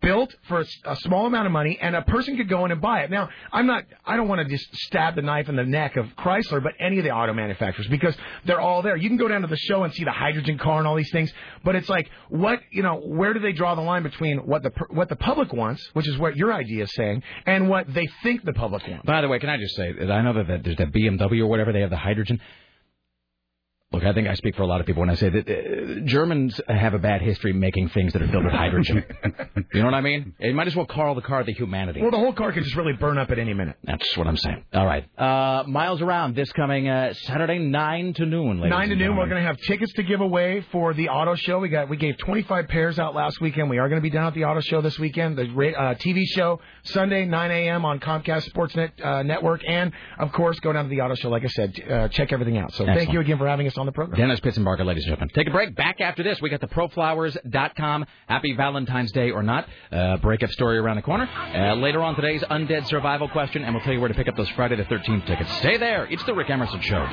[0.05, 3.01] built for a small amount of money, and a person could go in and buy
[3.01, 3.11] it.
[3.11, 6.07] Now, I'm not, I don't want to just stab the knife in the neck of
[6.19, 8.15] Chrysler, but any of the auto manufacturers because
[8.45, 8.97] they're all there.
[8.97, 11.11] You can go down to the show and see the hydrogen car and all these
[11.11, 11.33] things,
[11.65, 14.71] but it's like, what, you know, where do they draw the line between what the
[14.91, 18.45] what the public wants, which is what your idea is saying, and what they think
[18.45, 19.07] the public wants?
[19.07, 21.47] By the way, can I just say that I know that there's that BMW or
[21.47, 22.41] whatever they have the hydrogen.
[23.95, 26.01] Look, I think I speak for a lot of people when I say that uh,
[26.05, 29.05] Germans have a bad history making things that are filled with hydrogen.
[29.73, 30.35] you know what I mean?
[30.41, 32.03] It might as well call the car the humanity.
[32.03, 33.77] Well, the whole car could just really burn up at any minute.
[33.85, 34.65] That's what I'm saying.
[34.73, 35.05] All right.
[35.17, 39.17] Uh, miles around this coming uh, Saturday, 9 to noon, ladies Nine to and noon.
[39.17, 41.61] We're going to have tickets to give away for the auto show.
[41.61, 43.71] We got we gave 25 pairs out last weekend.
[43.71, 45.39] We are going to be down at the auto show this weekend.
[45.39, 47.85] The ra- uh, TV show Sunday 9 a.m.
[47.85, 51.29] on Comcast Sportsnet uh, Network, and of course go down to the auto show.
[51.29, 52.73] Like I said, uh, check everything out.
[52.75, 53.84] So thank you again for having us on.
[53.85, 54.19] On the program.
[54.19, 55.29] Dennis Pitzenberger, ladies and gentlemen.
[55.35, 55.77] Take a break.
[55.77, 58.07] Back after this, we got the proflowers.com.
[58.27, 59.69] Happy Valentine's Day or not.
[59.93, 61.29] Uh, breakup story around the corner.
[61.29, 64.37] Uh, later on today's undead survival question, and we'll tell you where to pick up
[64.37, 65.55] those Friday the 13th tickets.
[65.59, 66.07] Stay there.
[66.07, 67.07] It's the Rick Emerson Show.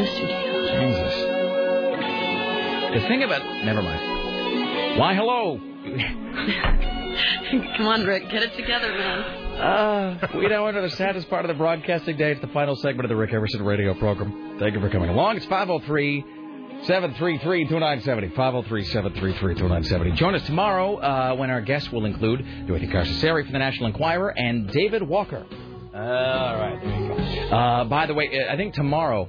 [0.00, 0.80] The studio.
[0.80, 1.14] Jesus.
[2.94, 3.42] The thing about.
[3.64, 4.98] Never mind.
[4.98, 5.60] Why, hello.
[7.76, 9.20] Come on, Rick, get it together, man.
[9.60, 12.32] Uh, we now enter the saddest part of the broadcasting day.
[12.32, 14.56] It's the final segment of the Rick Emerson radio program.
[14.58, 15.36] Thank you for coming along.
[15.36, 16.24] It's 503
[16.84, 18.28] 733 2970.
[18.34, 20.12] 503 733 2970.
[20.16, 24.30] Join us tomorrow uh, when our guests will include Dorothy Carcassari from the National Enquirer
[24.30, 25.44] and David Walker.
[25.94, 27.08] all right, there you
[27.50, 27.56] go.
[27.56, 29.28] Uh, by the way, I think tomorrow.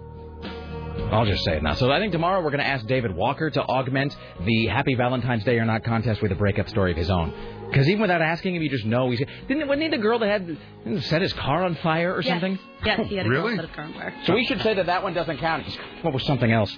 [1.11, 1.73] I'll just say it now.
[1.73, 5.43] So I think tomorrow we're going to ask David Walker to augment the Happy Valentine's
[5.43, 7.33] Day or Not contest with a breakup story of his own.
[7.69, 9.19] Because even without asking him, you just know he's.
[9.47, 12.31] Didn't wasn't he the girl that had set his car on fire or Yes.
[12.31, 12.59] something?
[12.85, 13.55] Yes, he had a Really?
[13.55, 14.13] girl set his car on fire.
[14.25, 15.63] So we should say that that one doesn't count.
[15.63, 16.75] He's come up something else.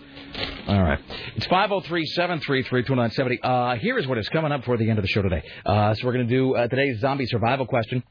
[0.68, 1.00] All right.
[1.36, 3.40] It's 503-733-2970.
[3.44, 5.44] Uh, here is what is coming up for the end of the show today.
[5.66, 8.04] Uh, so we're going to do uh, today's zombie survival question.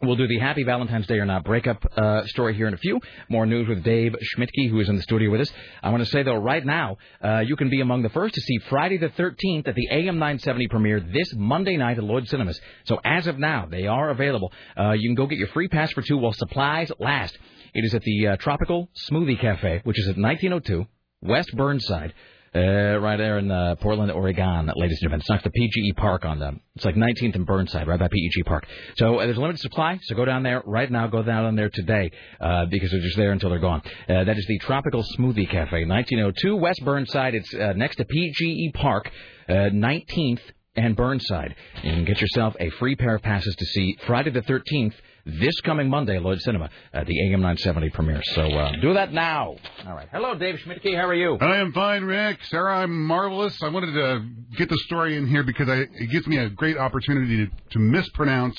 [0.00, 3.00] We'll do the Happy Valentine's Day or Not breakup uh, story here in a few.
[3.28, 5.50] More news with Dave Schmidtke, who is in the studio with us.
[5.82, 8.40] I want to say, though, right now, uh, you can be among the first to
[8.40, 12.60] see Friday the 13th at the AM 970 premiere this Monday night at Lloyd Cinemas.
[12.84, 14.52] So as of now, they are available.
[14.78, 17.36] Uh, you can go get your free pass for two while supplies last.
[17.74, 20.86] It is at the uh, Tropical Smoothie Cafe, which is at 1902
[21.22, 22.14] West Burnside.
[22.54, 25.20] Uh, right there in uh, Portland, Oregon, ladies and gentlemen.
[25.20, 26.52] It's next to PGE Park on the.
[26.76, 28.66] It's like 19th and Burnside, right by PGE Park.
[28.96, 29.98] So uh, there's a limited supply.
[30.04, 31.06] So go down there right now.
[31.08, 32.10] Go down there today
[32.40, 33.82] uh, because they're just there until they're gone.
[34.08, 37.34] Uh, that is the Tropical Smoothie Cafe, 1902 West Burnside.
[37.34, 39.10] It's uh, next to PGE Park,
[39.48, 40.40] uh, 19th
[40.76, 41.54] and Burnside.
[41.82, 44.94] You can get yourself a free pair of passes to see Friday the 13th.
[45.28, 48.22] This coming Monday, Lloyd Cinema, at the AM 970 premiere.
[48.34, 49.56] So uh, do that now.
[49.86, 50.08] All right.
[50.10, 50.96] Hello, Dave Schmidtke.
[50.96, 51.36] How are you?
[51.38, 52.38] I am fine, Rick.
[52.44, 53.62] Sarah, I'm marvelous.
[53.62, 54.26] I wanted to
[54.56, 57.78] get the story in here because I, it gives me a great opportunity to, to
[57.78, 58.58] mispronounce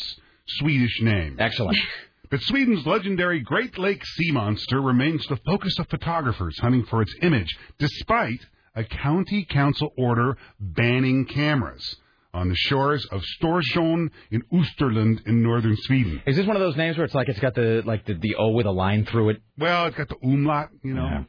[0.59, 1.37] Swedish names.
[1.39, 1.77] Excellent.
[2.31, 7.11] But Sweden's legendary Great Lake sea monster remains the focus of photographers hunting for its
[7.23, 11.95] image, despite a county council order banning cameras
[12.33, 16.21] on the shores of Storsjön in Österland in northern Sweden.
[16.25, 18.35] Is this one of those names where it's like it's got the like the, the
[18.35, 19.41] O with a line through it?
[19.57, 21.25] Well, it's got the umlaut, you know.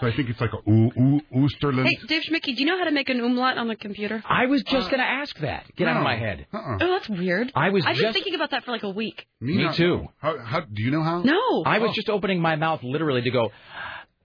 [0.00, 1.86] So I think it's like a U, U, Österland.
[1.86, 4.22] Hey, Dave Schmidtke, do you know how to make an umlaut on the computer?
[4.28, 4.90] I was just uh.
[4.90, 5.66] going to ask that.
[5.76, 6.46] Get out of my head.
[6.52, 6.78] Uh-uh.
[6.80, 7.52] Oh, that's weird.
[7.54, 9.26] I was I've been thinking about that for like a week.
[9.40, 9.98] Me not too.
[9.98, 10.12] know.
[10.18, 11.22] How, how do you know how?
[11.22, 11.62] No.
[11.64, 11.94] I was oh.
[11.94, 13.50] just opening my mouth literally to go.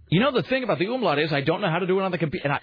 [0.10, 2.04] You know the thing about the umlaut is I don't know how to do it
[2.04, 2.46] on the computer.
[2.46, 2.60] And I,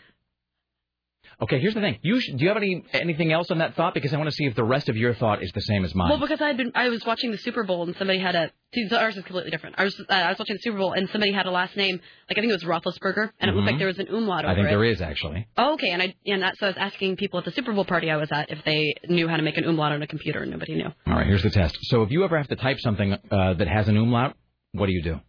[1.42, 1.98] okay, here's the thing.
[2.02, 3.94] You sh- do you have any anything else on that thought?
[3.94, 5.94] Because I want to see if the rest of your thought is the same as
[5.94, 6.08] mine.
[6.10, 8.50] Well, because I had been, I was watching the Super Bowl and somebody had a.
[8.74, 9.74] See, ours is completely different.
[9.78, 12.00] I was, uh, I was watching the Super Bowl and somebody had a last name,
[12.30, 13.70] like I think it was Roethlisberger, and it looked Mhm.
[13.72, 14.52] like there was an umlaut over it.
[14.52, 14.70] I think it.
[14.70, 15.46] there is actually.
[15.58, 17.84] Oh, okay, and I and that, so I was asking people at the Super Bowl
[17.84, 20.40] party I was at if they knew how to make an umlaut on a computer,
[20.42, 20.86] and nobody knew.
[21.06, 21.76] All right, here's the test.
[21.82, 24.36] So if you ever have to type something uh, that has an umlaut,
[24.72, 25.20] what do you do?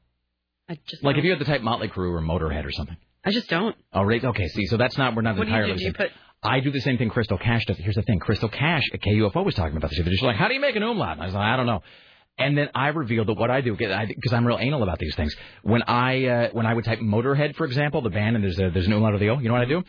[0.69, 1.25] I just Like if don't.
[1.25, 2.95] you had to type Motley Crue or Motorhead or something.
[3.25, 3.75] I just don't.
[3.93, 4.23] Oh, right.
[4.23, 4.47] Okay.
[4.49, 5.79] See, so that's not we're not What do you entirely do?
[5.79, 6.11] Do you put?
[6.43, 7.77] I do the same thing Crystal Cash does.
[7.77, 8.19] Here's the thing.
[8.19, 9.99] Crystal Cash at KUFO was talking about this.
[10.03, 11.19] She's like, how do you make an umlaut?
[11.19, 11.81] I was like, I don't know.
[12.37, 15.35] And then I revealed that what I do, because I'm real anal about these things.
[15.61, 18.71] When I uh, when I would type Motorhead, for example, the band, and there's a,
[18.71, 19.37] there's an umlaut of the O.
[19.37, 19.83] You know what I do?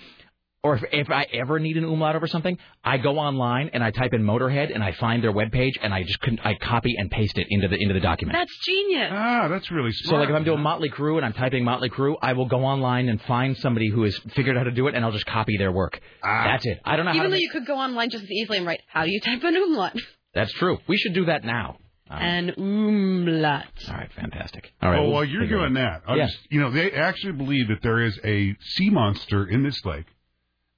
[0.65, 3.91] Or if, if I ever need an umlaut over something, I go online and I
[3.91, 7.11] type in Motorhead and I find their webpage and I just couldn't, I copy and
[7.11, 8.37] paste it into the into the document.
[8.39, 9.11] That's genius.
[9.13, 10.11] Ah, that's really smart.
[10.11, 12.65] So like if I'm doing Motley Crue and I'm typing Motley Crue, I will go
[12.65, 15.27] online and find somebody who has figured out how to do it, and I'll just
[15.27, 16.01] copy their work.
[16.25, 16.45] Ah.
[16.47, 16.81] That's it.
[16.83, 17.11] I don't know.
[17.13, 17.43] Even To though make...
[17.43, 19.93] you could go online just as easily and write, how do you type an umlaut?
[20.35, 20.79] That's true.
[20.89, 21.77] We should do that now.
[22.11, 23.65] An umlaut.
[23.89, 24.73] All right, fantastic.
[24.83, 24.99] All right.
[24.99, 26.27] oh, we'll while you're doing that, I'll Yeah.
[26.27, 30.07] just, you know, they actually believe that there is a sea monster in this lake,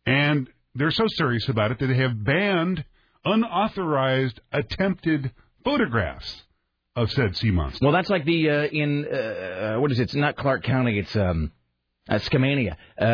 [0.07, 2.85] and they're so serious about it that they have banned
[3.25, 5.33] unauthorized attempted
[5.65, 6.45] photographs
[6.95, 7.85] of said sea monster.
[7.85, 10.05] Well, that's like the uh, in uh, what is it?
[10.05, 10.99] It's not Clark County.
[10.99, 11.53] It's um.
[12.09, 12.77] Uh, Skamania.
[12.97, 13.05] Uh,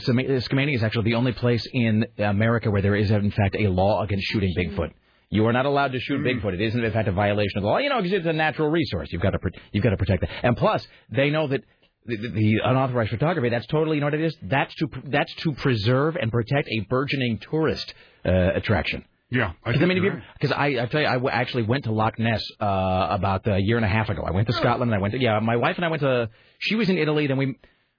[0.00, 4.02] Skamania is actually the only place in America where there is, in fact, a law
[4.02, 4.90] against shooting Bigfoot.
[5.28, 6.54] You are not allowed to shoot Bigfoot.
[6.54, 7.76] It isn't, in fact, a violation of the law.
[7.76, 9.10] You know, because it's a natural resource.
[9.12, 10.30] You've got to, pr- you've got to protect it.
[10.42, 11.62] And plus, they know that
[12.06, 13.48] the, the- unauthorized photography.
[13.50, 14.36] That's totally, you know what it is?
[14.42, 17.92] That's to, that's to preserve and protect a burgeoning tourist
[18.24, 19.04] uh, attraction.
[19.30, 21.92] Yeah, I, Because I mean, because I, I tell you, I w- actually went to
[21.92, 24.22] Loch Ness uh, about a year and a half ago.
[24.26, 24.90] I went to Scotland.
[24.92, 25.38] and I went to yeah.
[25.40, 26.28] My wife and I went to.
[26.58, 27.28] She was in Italy.
[27.28, 27.56] Then we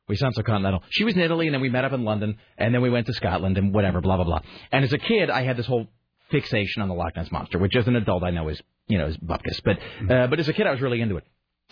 [0.08, 0.84] we sound so continental.
[0.92, 3.08] She was in Italy, and then we met up in London, and then we went
[3.08, 4.42] to Scotland, and whatever, blah blah blah.
[4.72, 5.88] And as a kid, I had this whole
[6.30, 9.08] fixation on the Loch Ness monster, which as an adult I know is you know
[9.08, 9.80] is bupkis, but
[10.14, 11.24] uh, but as a kid I was really into it.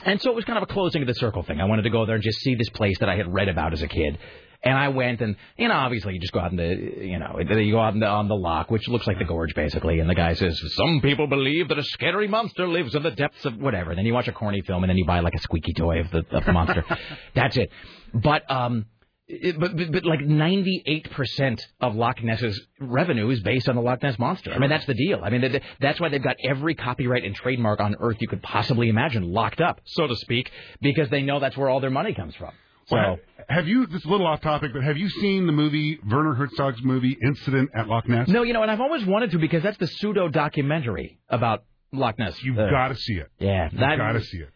[0.03, 1.61] And so it was kind of a closing of the circle thing.
[1.61, 3.73] I wanted to go there and just see this place that I had read about
[3.73, 4.17] as a kid.
[4.63, 7.39] And I went, and you know, obviously, you just go out in the, you know,
[7.39, 9.99] you go out in the, on the lock, which looks like the gorge, basically.
[9.99, 13.43] And the guy says, "Some people believe that a scary monster lives in the depths
[13.45, 15.39] of whatever." And then you watch a corny film, and then you buy like a
[15.39, 16.85] squeaky toy of the, of the monster.
[17.33, 17.71] That's it.
[18.13, 18.85] But um,
[19.31, 24.01] it, but, but but like 98% of Loch Ness's revenue is based on the Loch
[24.03, 24.51] Ness monster.
[24.53, 25.21] I mean, that's the deal.
[25.23, 28.41] I mean, that- that's why they've got every copyright and trademark on earth you could
[28.43, 30.51] possibly imagine locked up, so to speak,
[30.81, 32.51] because they know that's where all their money comes from.
[32.87, 32.95] So.
[32.95, 33.85] Well, have you?
[33.85, 37.15] This is a little off topic, but have you seen the movie Werner Herzog's movie
[37.23, 38.27] Incident at Loch Ness?
[38.27, 41.63] No, you know, and I've always wanted to because that's the pseudo documentary about
[41.93, 42.41] Loch Ness.
[42.41, 43.27] You've Uh, got to see it.
[43.37, 44.49] Yeah, You've got to see it.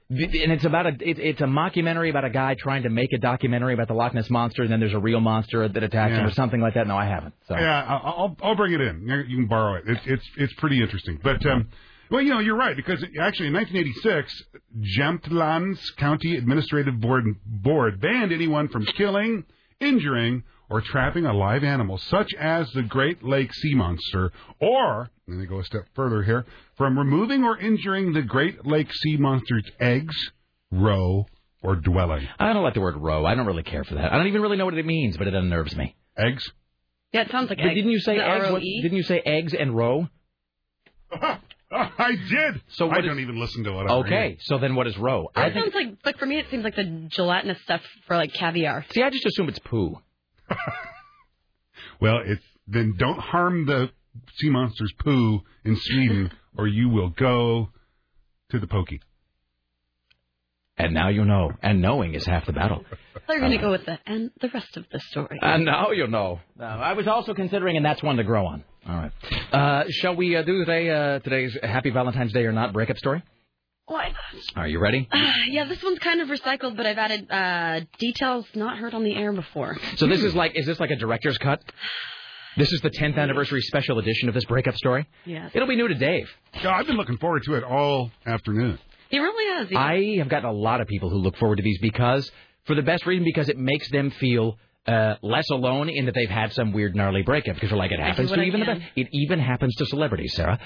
[0.44, 3.18] And it's about a it, it's a mockumentary about a guy trying to make a
[3.18, 6.26] documentary about the Loch Ness monster, and then there's a real monster that attacks him
[6.26, 6.88] or something like that.
[6.88, 7.34] No, I haven't.
[7.48, 7.56] So.
[7.58, 9.02] Yeah, I'll, I'll I'll bring it in.
[9.28, 9.84] You can borrow it.
[9.86, 11.20] It's it's it's pretty interesting.
[11.22, 11.68] But um,
[12.10, 14.44] well, you know, you're right because actually in 1986,
[15.00, 19.44] Jämtlands County Administrative Board Board banned anyone from killing,
[19.82, 25.38] injuring, or trapping a live animal, such as the Great Lake sea monster, or let
[25.38, 26.46] me go a step further here,
[26.78, 30.16] from removing or injuring the Great Lake sea monster's eggs,
[30.72, 31.26] roe,
[31.64, 32.28] or dwelling.
[32.40, 33.26] I don't like the word row.
[33.26, 34.12] I don't really care for that.
[34.14, 35.96] I don't even really know what it means, but it unnerves me.
[36.18, 36.50] Eggs?
[37.12, 37.76] Yeah, it sounds like But egg.
[37.76, 38.52] didn't you say The eggs?
[38.52, 40.10] What- didn't you say eggs and row?
[41.72, 42.62] I did.
[42.70, 43.90] So I what don't even listen to it.
[43.90, 45.30] I Okay, so then what is row?
[45.36, 45.66] I That think.
[45.74, 48.86] sounds like, like for me, it seems like the gelatinous stuff for like caviar.
[48.94, 49.98] See, I just assume it's poo.
[52.02, 53.90] Well, it's then don't harm the
[54.36, 57.70] sea monster's poo in Sweden, or you will go
[58.52, 59.02] to the pokey.
[60.78, 61.52] And now you know.
[61.62, 62.84] And knowing is half the battle.
[63.28, 65.40] They're going to go with the and the rest of the story.
[65.42, 66.40] And now you know.
[66.60, 68.64] Uh, I was also considering, and that's one to grow on.
[68.88, 69.12] All right.
[69.54, 73.24] Uh, shall we uh, do today uh, today's Happy Valentine's Day or not breakup story?
[73.88, 74.14] Why
[74.56, 75.08] Are you ready?
[75.14, 75.48] not?
[75.48, 79.16] yeah, this one's kind of recycled, but I've added uh, details not heard on the
[79.16, 79.78] air before.
[79.98, 81.62] So this is like, is this like a director's cut?
[82.58, 85.08] This is the 10th anniversary special edition of this breakup story.
[85.26, 85.52] Yes.
[85.54, 86.30] It'll be new to Dave.
[86.64, 88.80] Yeah, I've been looking forward to it all afternoon.
[89.10, 89.70] He really has.
[89.70, 92.32] He- I have gotten a lot of people who look forward to these because,
[92.66, 96.30] for the best reason, because it makes them feel uh, less alone in that they've
[96.30, 97.56] had some weird gnarly breakup.
[97.56, 98.82] Because they're like, it happens to I even the best.
[98.96, 100.60] It even happens to celebrities, Sarah.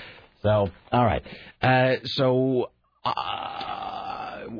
[0.44, 1.24] So, all right.
[1.62, 2.70] Uh, so,
[3.04, 3.10] uh,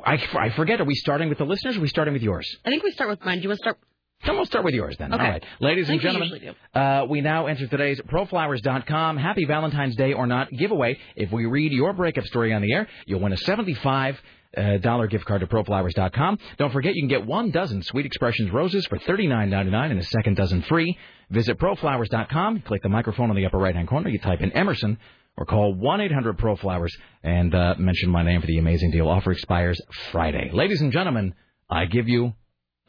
[0.04, 0.80] I, I forget.
[0.80, 1.76] Are we starting with the listeners?
[1.76, 2.46] or Are we starting with yours?
[2.64, 3.38] I think we start with mine.
[3.38, 3.78] Do you want to start?
[4.24, 5.14] Then we'll start with yours then.
[5.14, 5.22] Okay.
[5.22, 5.44] All right.
[5.60, 10.26] Ladies and think we gentlemen, uh, we now enter today's ProFlowers.com Happy Valentine's Day or
[10.26, 10.98] Not giveaway.
[11.16, 14.20] If we read your breakup story on the air, you'll win a 75
[14.56, 16.38] uh, dollar gift card to ProFlowers.com.
[16.58, 20.36] Don't forget, you can get one dozen Sweet Expressions roses for $39.99 and a second
[20.36, 20.98] dozen free.
[21.30, 24.98] Visit ProFlowers.com, click the microphone on the upper right-hand corner, you type in Emerson,
[25.36, 29.08] or call 1-800-PRO-FLOWERS and uh, mention my name for the amazing deal.
[29.08, 30.50] Offer expires Friday.
[30.52, 31.34] Ladies and gentlemen,
[31.70, 32.34] I give you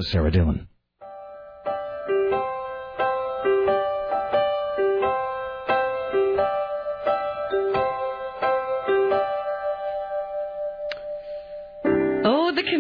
[0.02, 0.68] Sarah Dillon.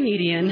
[0.02, 0.50] Comedian.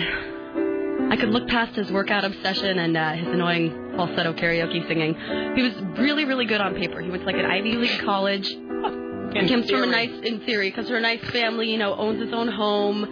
[1.12, 5.16] I could look past his workout obsession and uh, his annoying falsetto karaoke singing.
[5.56, 7.02] He was really, really good on paper.
[7.02, 8.48] He went to like an Ivy League college.
[8.52, 11.72] In comes from a nice, in theory, comes from a nice family.
[11.72, 13.04] You know, owns his own home.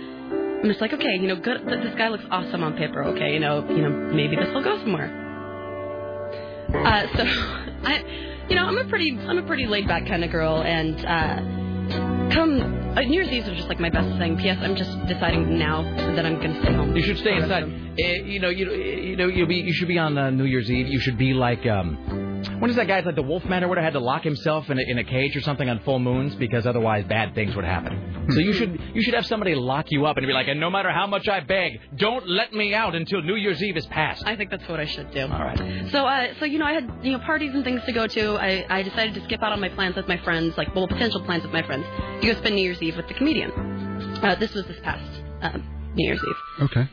[0.62, 1.66] I'm just like, okay, you know, good.
[1.66, 3.04] This guy looks awesome on paper.
[3.04, 5.10] Okay, you know, you know, maybe this will go somewhere.
[6.70, 7.24] Uh, so,
[7.84, 11.04] I, you know, I'm a pretty, I'm a pretty laid back kind of girl, and
[11.04, 11.67] uh,
[12.32, 14.38] come uh, New Year's Eve was just like my best thing.
[14.38, 14.58] P.S.
[14.62, 15.84] I'm just deciding now
[16.16, 16.96] that I'm gonna stay home.
[16.96, 17.64] You should stay inside.
[17.64, 20.70] Uh, you know, you you know, you'll be you should be on uh, New Year's
[20.72, 20.88] Eve.
[20.88, 22.27] You should be like um,
[22.60, 22.98] when is that guy?
[22.98, 25.36] It's like the Wolfman or whatever had to lock himself in a, in a cage
[25.36, 28.28] or something on full moons because otherwise bad things would happen.
[28.30, 30.70] so you should you should have somebody lock you up and be like, and no
[30.70, 34.24] matter how much I beg, don't let me out until New Year's Eve is past.
[34.26, 35.22] I think that's what I should do.
[35.22, 35.90] All right.
[35.92, 38.38] So, uh, so you know, I had you know parties and things to go to.
[38.38, 41.22] I, I decided to skip out on my plans with my friends, like well, potential
[41.24, 41.86] plans with my friends,
[42.22, 43.52] to go spend New Year's Eve with the comedian.
[44.24, 45.04] Uh, this was this past
[45.42, 45.58] uh,
[45.96, 46.66] New Year's Eve.
[46.66, 46.90] Okay.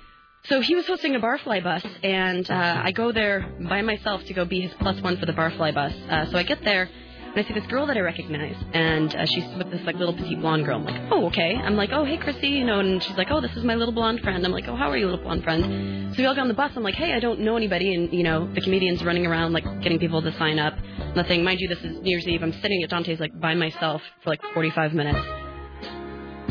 [0.46, 4.34] So he was hosting a barfly bus, and uh, I go there by myself to
[4.34, 5.94] go be his plus one for the barfly bus.
[6.10, 9.24] Uh, so I get there, and I see this girl that I recognize, and uh,
[9.24, 10.76] she's with this like little petite blonde girl.
[10.76, 11.54] I'm like, oh okay.
[11.54, 13.94] I'm like, oh hey Chrissy, you know, and she's like, oh this is my little
[13.94, 14.44] blonde friend.
[14.44, 16.14] I'm like, oh how are you, little blonde friend?
[16.14, 16.72] So we all get on the bus.
[16.76, 19.64] I'm like, hey, I don't know anybody, and you know, the comedian's running around like
[19.80, 20.74] getting people to sign up.
[21.16, 21.42] Nothing.
[21.42, 22.42] Mind you, this is New Year's Eve.
[22.42, 25.43] I'm sitting at Dante's like by myself for like 45 minutes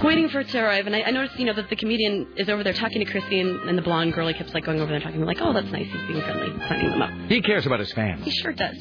[0.04, 2.50] waiting for it to arrive, and I, I noticed, you know, that the comedian is
[2.50, 4.92] over there talking to Chrissy, and, and the blonde girl he keeps like going over
[4.92, 7.12] there talking, to me like, oh, that's nice, he's being friendly, signing them up.
[7.30, 8.24] He cares about his fans.
[8.24, 8.78] He sure does.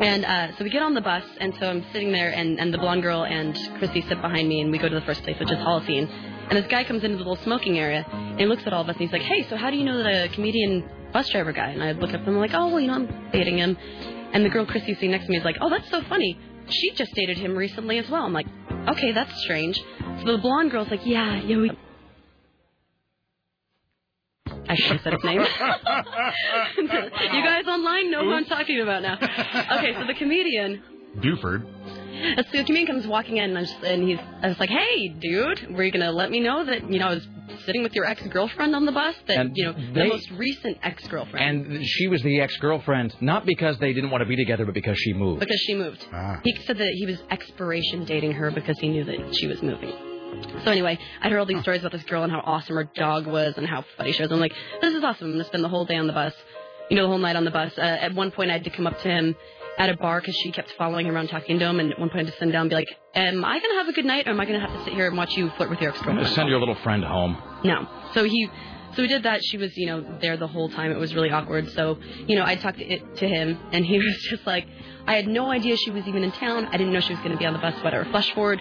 [0.00, 2.74] And uh, so we get on the bus, and so I'm sitting there, and, and
[2.74, 5.38] the blonde girl and Chrissy sit behind me, and we go to the first place,
[5.38, 6.08] which is Holocene.
[6.48, 8.88] And this guy comes into the little smoking area, and he looks at all of
[8.88, 11.52] us, and he's like, hey, so how do you know that a comedian bus driver
[11.52, 11.70] guy?
[11.70, 13.76] And I look up, and I'm like, oh, well, you know, I'm dating him.
[14.32, 16.38] And the girl Chrissy sitting next to me is like, oh, that's so funny.
[16.68, 18.24] She just dated him recently as well.
[18.24, 18.46] I'm like,
[18.86, 18.92] Mm.
[18.92, 19.80] okay, that's strange.
[20.24, 21.70] So the blonde girl's like, yeah, yeah, we.
[24.68, 25.40] I should have said his name.
[26.78, 26.88] you
[27.44, 29.14] guys online know who I'm talking about now.
[29.78, 30.82] Okay, so the comedian.
[31.20, 31.66] Buford.
[32.36, 35.08] So the comedian comes walking in, and, I just, and he's, I was like, "Hey,
[35.08, 37.28] dude, were you gonna let me know that you know I was
[37.64, 39.14] sitting with your ex-girlfriend on the bus?
[39.28, 43.78] That And you know the most recent ex-girlfriend And she was the ex-girlfriend, not because
[43.78, 45.40] they didn't want to be together, but because she moved.
[45.40, 46.06] because she moved.
[46.12, 46.40] Ah.
[46.44, 49.92] He said that he was expiration dating her because he knew that she was moving.
[50.64, 53.26] So anyway, I heard all these stories about this girl and how awesome her dog
[53.26, 54.30] was and how funny she was.
[54.32, 55.28] I'm like, this is awesome.
[55.28, 56.34] I'm gonna spend the whole day on the bus.
[56.90, 57.72] You know, the whole night on the bus.
[57.78, 59.34] Uh, at one point, I had to come up to him
[59.78, 61.80] at a bar because she kept following him around talking to him.
[61.80, 63.58] And at one point, I had to sit him down and be like, "Am I
[63.60, 65.36] gonna have a good night, or am I gonna have to sit here and watch
[65.36, 67.36] you flirt with your ex-girlfriend?" gonna send your little friend home.
[67.64, 67.86] No.
[68.14, 68.50] So he,
[68.94, 69.44] so we did that.
[69.44, 70.90] She was, you know, there the whole time.
[70.90, 71.70] It was really awkward.
[71.72, 74.66] So, you know, I talked to, it, to him, and he was just like,
[75.06, 76.66] I had no idea she was even in town.
[76.66, 77.74] I didn't know she was going to be on the bus.
[77.82, 78.06] Whatever.
[78.06, 78.60] Flash forward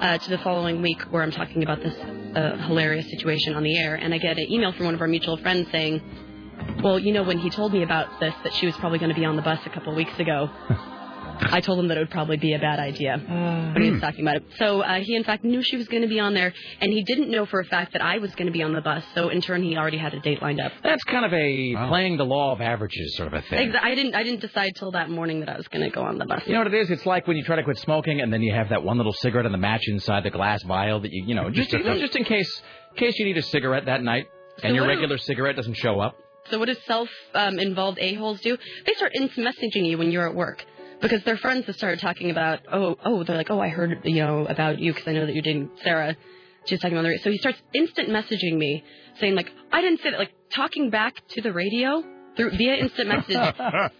[0.00, 3.76] uh, to the following week, where I'm talking about this uh, hilarious situation on the
[3.78, 6.02] air, and I get an email from one of our mutual friends saying,
[6.82, 9.18] "Well, you know, when he told me about this, that she was probably going to
[9.18, 10.50] be on the bus a couple weeks ago."
[11.40, 13.18] I told him that it would probably be a bad idea
[13.74, 14.44] when he was talking about it.
[14.56, 17.02] So uh, he, in fact, knew she was going to be on there, and he
[17.02, 19.02] didn't know for a fact that I was going to be on the bus.
[19.16, 20.70] So in turn, he already had a date lined up.
[20.84, 23.72] That's kind of a playing the law of averages sort of a thing.
[23.74, 24.14] I didn't.
[24.14, 26.42] I didn't decide till that morning that I was going to go on the bus.
[26.46, 26.90] You know what it is?
[26.90, 29.12] It's like when you try to quit smoking and then you have that one little
[29.12, 32.24] cigarette and the match inside the glass vial that you, you know, just just in
[32.24, 34.26] case, in case you need a cigarette that night
[34.58, 36.16] So and your what do- regular cigarette doesn't show up.
[36.50, 38.56] So what does self-involved a-holes do?
[38.86, 40.64] They start instant messaging you when you're at work
[41.00, 44.22] because their friends have started talking about, oh, oh, they're like, oh, I heard, you
[44.24, 46.16] know, about you because I know that you're dating Sarah.
[46.66, 47.22] She's talking about the radio.
[47.22, 48.84] So he starts instant messaging me
[49.20, 52.02] saying like, I didn't say that, like talking back to the radio
[52.36, 53.36] through via instant message.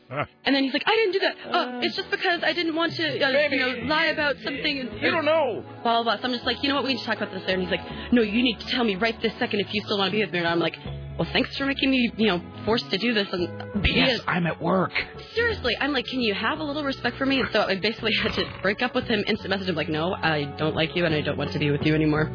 [0.46, 1.34] And then he's like, I didn't do that.
[1.52, 4.78] Oh, it's just because I didn't want to, uh, you know, lie about something.
[4.78, 5.64] And, you don't know.
[5.82, 6.16] Blah, blah, blah.
[6.18, 6.84] So I'm just like, you know what?
[6.84, 7.54] We need to talk about this there.
[7.58, 9.98] And he's like, no, you need to tell me right this second if you still
[9.98, 10.38] want to be with me.
[10.38, 10.76] And I'm like,
[11.18, 13.26] well, thanks for making me, you know, forced to do this.
[13.32, 13.48] And
[13.84, 14.92] Yes, I'm at work.
[15.34, 17.40] seriously, I'm like, can you have a little respect for me?
[17.40, 19.68] And so I basically had to break up with him, instant message.
[19.68, 21.94] I'm like, no, I don't like you and I don't want to be with you
[21.94, 22.30] anymore.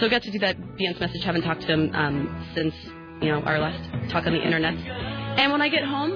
[0.00, 1.24] So I got to do that via instant message.
[1.24, 2.74] Haven't talked to him um, since,
[3.22, 5.15] you know, our last talk on the internet.
[5.36, 6.12] And when I get home,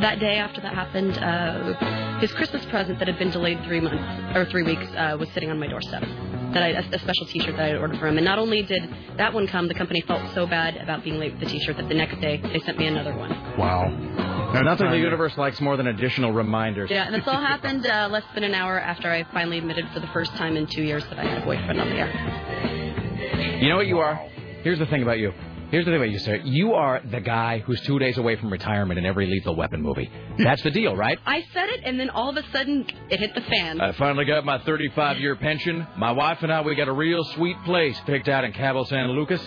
[0.00, 4.36] that day after that happened, uh, his Christmas present that had been delayed three months
[4.36, 6.02] or three weeks uh, was sitting on my doorstep.
[6.52, 8.62] That I, a, a special T-shirt that I had ordered for him, and not only
[8.62, 11.78] did that one come, the company felt so bad about being late with the T-shirt
[11.78, 13.30] that the next day they sent me another one.
[13.56, 13.88] Wow.
[14.52, 16.90] Nothing the universe likes more than additional reminders.
[16.90, 20.00] Yeah, and this all happened uh, less than an hour after I finally admitted for
[20.00, 23.58] the first time in two years that I had a boyfriend on the air.
[23.62, 24.16] You know what you are?
[24.62, 25.32] Here's the thing about you.
[25.72, 26.36] Here's the thing about you, sir.
[26.44, 30.10] You are the guy who's two days away from retirement in every Lethal Weapon movie.
[30.36, 31.18] That's the deal, right?
[31.26, 33.80] I said it, and then all of a sudden it hit the fan.
[33.80, 35.86] I finally got my 35 year pension.
[35.96, 39.12] My wife and I, we got a real sweet place picked out in Cabo San
[39.12, 39.40] Lucas.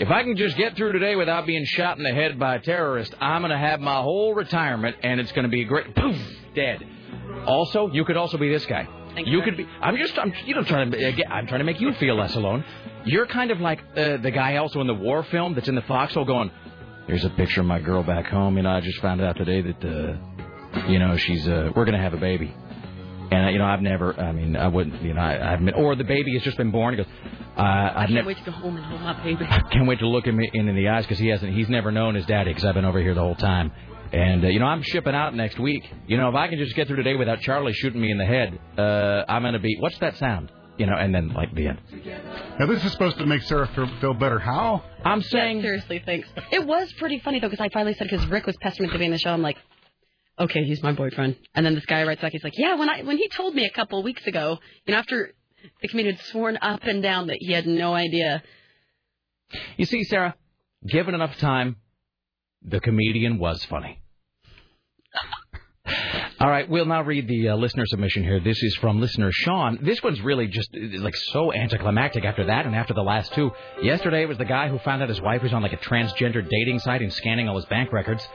[0.00, 2.60] If I can just get through today without being shot in the head by a
[2.60, 5.94] terrorist, I'm going to have my whole retirement, and it's going to be a great.
[5.94, 6.18] Poof,
[6.56, 6.84] dead.
[7.46, 8.88] Also, you could also be this guy.
[9.24, 9.68] you could be.
[9.80, 10.18] I'm just.
[10.18, 10.32] I'm.
[10.46, 11.28] You know, trying to.
[11.28, 12.64] I'm trying to make you feel less alone.
[13.04, 15.82] You're kind of like uh, the guy also in the war film that's in the
[15.82, 16.50] foxhole going.
[17.06, 18.56] Here's a picture of my girl back home.
[18.56, 21.46] You know, I just found out today that, uh, you know, she's.
[21.48, 22.54] Uh, we're gonna have a baby.
[23.32, 24.14] And you know, I've never.
[24.20, 25.02] I mean, I wouldn't.
[25.02, 25.64] You know, I, I've.
[25.64, 26.94] Been, or the baby has just been born.
[26.94, 27.12] He goes.
[27.56, 28.28] Uh, I I've can't never.
[28.28, 29.44] wait to go home and hold my baby.
[29.72, 31.52] Can't wait to look him in, in the eyes because he hasn't.
[31.52, 33.72] He's never known his daddy because I've been over here the whole time.
[34.12, 35.84] And uh, you know, I'm shipping out next week.
[36.06, 38.24] You know, if I can just get through today without Charlie shooting me in the
[38.24, 39.76] head, uh, I'm gonna be.
[39.80, 40.52] What's that sound?
[40.80, 41.78] You know, and then like the end.
[42.58, 44.38] Now this is supposed to make Sarah feel, feel better.
[44.38, 44.82] How?
[45.04, 45.58] I'm saying.
[45.58, 46.26] Yeah, seriously, thanks.
[46.50, 48.98] It was pretty funny though because I finally said because Rick was pestering me to
[48.98, 49.30] be in the show.
[49.30, 49.58] I'm like,
[50.38, 51.36] okay, he's my boyfriend.
[51.54, 52.32] And then this guy writes back.
[52.32, 54.98] He's like, yeah, when I when he told me a couple weeks ago, you know,
[55.00, 55.34] after
[55.82, 58.42] the comedian had sworn up and down that he had no idea.
[59.76, 60.34] You see, Sarah,
[60.86, 61.76] given enough time,
[62.62, 64.00] the comedian was funny.
[66.40, 68.40] All right, we'll now read the uh, listener submission here.
[68.40, 69.78] This is from listener Sean.
[69.82, 73.50] This one's really just uh, like so anticlimactic after that and after the last two.
[73.82, 76.42] Yesterday it was the guy who found out his wife was on like a transgender
[76.48, 78.26] dating site and scanning all his bank records.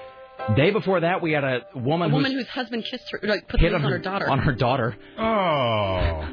[0.56, 3.59] Day before that, we had a woman, A woman whose husband kissed her, like put
[3.59, 4.30] hit on on her, her daughter.
[4.30, 4.95] On her daughter.
[5.17, 6.27] Oh.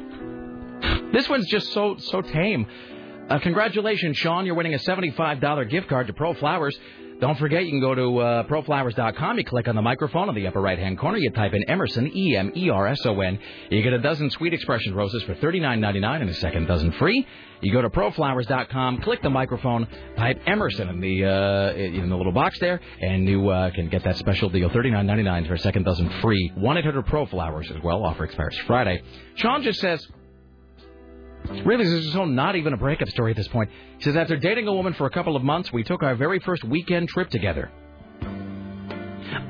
[1.11, 2.67] This one's just so so tame.
[3.29, 4.45] Uh, congratulations, Sean.
[4.45, 6.77] You're winning a $75 gift card to Pro Flowers.
[7.19, 9.37] Don't forget, you can go to uh, proflowers.com.
[9.37, 11.17] You click on the microphone in the upper right hand corner.
[11.17, 13.39] You type in Emerson, E M E R S O N.
[13.69, 17.25] You get a dozen sweet expression roses for $39.99 and a second dozen free.
[17.61, 22.33] You go to proflowers.com, click the microphone, type Emerson in the uh, in the little
[22.33, 26.09] box there, and you uh, can get that special deal $39.99 for a second dozen
[26.21, 26.51] free.
[26.55, 28.03] 1 800 ProFlowers as well.
[28.03, 29.01] Offer expires Friday.
[29.35, 30.05] Sean just says,
[31.65, 33.69] Really, this is so not even a breakup story at this point.
[33.97, 36.39] He says, after dating a woman for a couple of months, we took our very
[36.39, 37.71] first weekend trip together.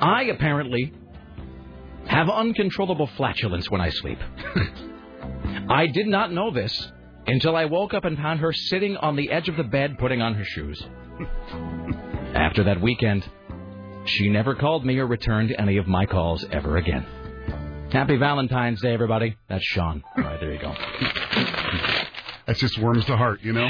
[0.02, 0.94] I apparently
[2.08, 4.20] have uncontrollable flatulence when I sleep.
[5.70, 6.92] I did not know this
[7.26, 10.22] until I woke up and found her sitting on the edge of the bed putting
[10.22, 10.84] on her shoes.
[12.34, 13.28] After that weekend,
[14.06, 17.06] she never called me or returned any of my calls ever again.
[17.94, 19.38] Happy Valentine's Day, everybody.
[19.48, 20.04] That's Sean.
[20.18, 20.74] All right, there you go.
[22.48, 23.70] That just warms the heart, you know.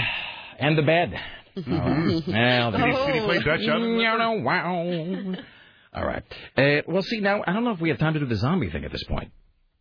[0.60, 1.14] And the bed.
[1.58, 2.28] Mhm.
[2.28, 3.88] Well, Did he- did he play Dutch out of?
[3.88, 5.36] You know, wow.
[5.94, 6.24] All right.
[6.58, 8.70] Uh, well, see, now, I don't know if we have time to do the zombie
[8.70, 9.32] thing at this point.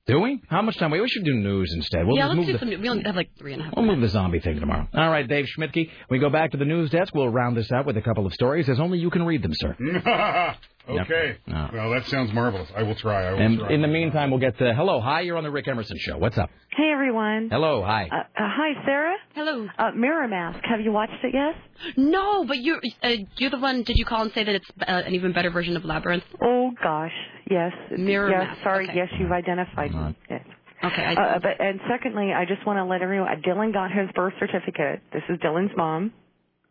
[0.07, 0.43] Do we?
[0.49, 0.91] How much time?
[0.91, 2.05] We we should do news instead.
[2.05, 2.69] We'll yeah, let's move do the, some.
[2.71, 3.75] We only have like three and a half.
[3.77, 4.89] We'll move the zombie thing tomorrow.
[4.93, 5.91] All right, Dave Schmidtke.
[6.11, 7.15] We go back to the news desk.
[7.15, 9.53] We'll round this out with a couple of stories as only you can read them,
[9.55, 9.77] sir.
[10.91, 11.37] okay.
[11.47, 11.71] No.
[11.73, 12.69] Well, that sounds marvelous.
[12.77, 13.29] I will try.
[13.29, 13.73] I will And try.
[13.73, 15.21] in the meantime, we'll get to hello, hi.
[15.21, 16.19] You're on the Rick Emerson show.
[16.19, 16.51] What's up?
[16.77, 17.49] Hey everyone.
[17.53, 18.09] Hello, hi.
[18.11, 19.15] Uh, uh, hi Sarah.
[19.37, 19.69] Hello.
[19.79, 20.59] Uh, Mirror Mask.
[20.65, 21.55] Have you watched it yet?
[21.97, 23.85] No, but you're uh, you're the one.
[23.85, 26.25] Did you call and say that it's uh, an even better version of Labyrinth?
[26.43, 27.13] Oh gosh,
[27.53, 27.73] yes.
[27.99, 28.97] Mirror yes, Mask, Sorry, okay.
[28.97, 29.91] yes, you've identified
[30.31, 30.43] it.
[30.85, 31.03] Okay.
[31.05, 33.29] I, Uh, but and secondly, I just want to let everyone.
[33.29, 35.01] Uh, Dylan got his birth certificate.
[35.13, 36.13] This is Dylan's mom.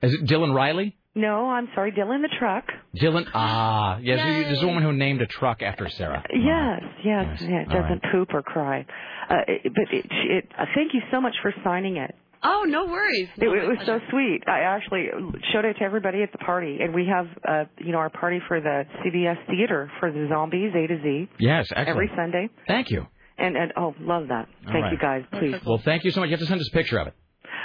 [0.01, 0.97] Is it Dylan Riley?
[1.13, 2.65] No, I'm sorry, Dylan the truck.
[2.95, 3.25] Dylan.
[3.33, 4.17] Ah, yes.
[4.17, 6.23] There's a woman who named a truck after Sarah.
[6.33, 7.61] Yes, yes, yeah.
[7.63, 8.85] It doesn't poop or cry.
[9.29, 12.15] Uh, it, but it, it, uh, thank you so much for signing it.
[12.43, 13.29] Oh, no worries.
[13.37, 14.41] It, it was so sweet.
[14.47, 15.05] I actually
[15.53, 18.39] showed it to everybody at the party, and we have, uh, you know, our party
[18.47, 21.89] for the CBS Theater for the Zombies A to Z Yes, excellent.
[21.89, 22.49] every Sunday.
[22.67, 23.05] Thank you.
[23.37, 24.47] And and oh, love that.
[24.67, 24.91] All Thank right.
[24.91, 25.55] you guys, please.
[25.65, 26.27] Well, thank you so much.
[26.29, 27.13] You have to send us a picture of it,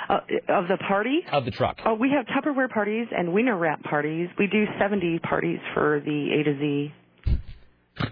[0.09, 1.21] Uh, of the party?
[1.33, 1.79] of the truck.
[1.85, 4.29] Oh, we have Tupperware parties and Wiener Wrap parties.
[4.39, 6.95] We do 70 parties for the A to Z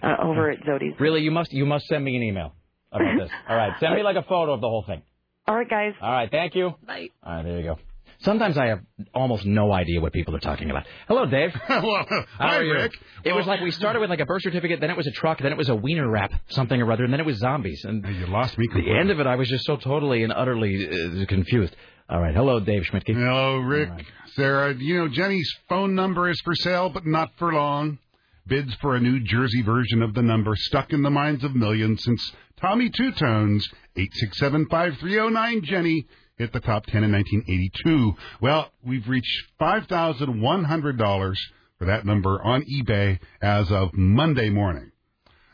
[0.03, 0.95] uh, over at Zodi's.
[0.99, 2.55] Really, you must you must send me an email
[2.93, 3.31] about this.
[3.49, 5.03] All right, send me like a photo of the whole thing.
[5.47, 5.93] All right, guys.
[6.01, 6.75] All right, thank you.
[6.87, 7.09] Bye.
[7.23, 7.79] All right, there you go.
[8.21, 8.81] Sometimes I have
[9.13, 10.87] almost no idea what people are talking about.
[11.09, 11.53] Hello, Dave.
[11.69, 12.73] well, How hi, are you?
[12.73, 12.93] Rick.
[13.25, 15.41] It was like we started with like a birth certificate, then it was a truck,
[15.41, 17.85] then it was a wiener wrap, something or other, and then it was zombies.
[17.85, 18.67] And you lost me.
[18.73, 21.77] The end of it, I was just so totally and utterly uh, confused.
[22.09, 23.15] All right, hello, Dave Schmidtke.
[23.15, 23.91] Hello, Rick.
[24.37, 27.99] Sarah, you know, Jenny's phone number is for sale, but not for long.
[28.47, 32.05] Bids for a New Jersey version of the number stuck in the minds of millions
[32.05, 33.63] since Tommy Tutone,
[33.97, 36.07] 8675309 Jenny,
[36.37, 38.15] hit the top 10 in 1982.
[38.43, 41.35] Well, we've reached $5,100
[41.79, 44.93] for that number on eBay as of Monday morning.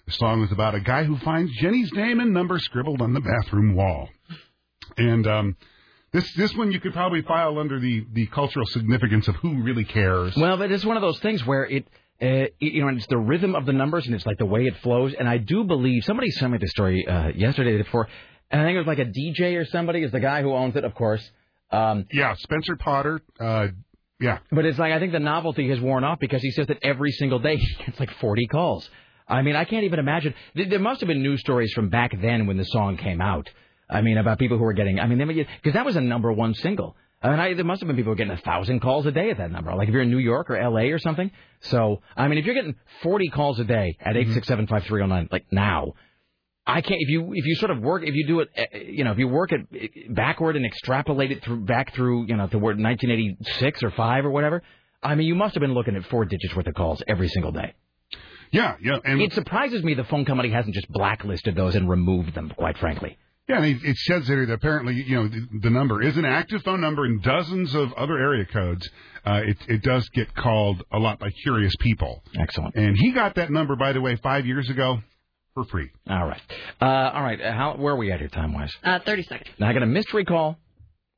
[0.06, 3.20] The song is about a guy who finds Jenny's name and number scribbled on the
[3.20, 4.08] bathroom wall.
[4.96, 5.56] And um,
[6.12, 9.84] this this one you could probably file under the, the cultural significance of who really
[9.84, 10.36] cares.
[10.36, 11.86] Well, but it's one of those things where it,
[12.20, 14.66] it- you know, and it's the rhythm of the numbers and it's like the way
[14.66, 15.14] it flows.
[15.18, 18.08] And I do believe somebody sent me the story uh, yesterday, before,
[18.50, 20.76] and I think it was like a DJ or somebody is the guy who owns
[20.76, 21.28] it, of course.
[21.70, 23.20] Um, yeah, Spencer Potter.
[23.38, 23.68] Uh,
[24.20, 24.38] yeah.
[24.52, 27.12] But it's like I think the novelty has worn off because he says that every
[27.12, 28.88] single day he gets like 40 calls.
[29.28, 30.34] I mean, I can't even imagine.
[30.54, 33.48] There must have been news stories from back then when the song came out.
[33.88, 34.98] I mean, about people who were getting.
[34.98, 36.96] I mean, because that was a number one single.
[37.22, 39.38] I mean, I, there must have been people getting a thousand calls a day at
[39.38, 39.74] that number.
[39.74, 40.90] Like if you're in New York or L.A.
[40.90, 41.30] or something.
[41.60, 44.84] So, I mean, if you're getting 40 calls a day at eight six seven five
[44.84, 45.92] three zero nine, like now,
[46.66, 47.00] I can't.
[47.00, 49.18] If you if you sort of work, if you do it, uh, you know, if
[49.18, 52.78] you work it uh, backward and extrapolate it through back through, you know, the word
[52.78, 54.62] 1986 or five or whatever.
[55.02, 57.52] I mean, you must have been looking at four digits worth of calls every single
[57.52, 57.74] day.
[58.52, 62.34] Yeah, yeah, and it surprises me the phone company hasn't just blacklisted those and removed
[62.34, 62.52] them.
[62.56, 63.18] Quite frankly.
[63.50, 66.24] Yeah, and it, it says here that apparently, you know, the, the number is an
[66.24, 68.88] active phone number in dozens of other area codes.
[69.26, 72.22] Uh, it, it does get called a lot by curious people.
[72.38, 72.74] Excellent.
[72.76, 75.00] And he got that number, by the way, five years ago
[75.54, 75.90] for free.
[76.08, 76.40] All right.
[76.80, 77.40] Uh, all right.
[77.40, 78.72] uh, How where are we at here time wise?
[78.82, 79.50] Uh, 30 seconds.
[79.58, 80.56] Now I got a mystery call,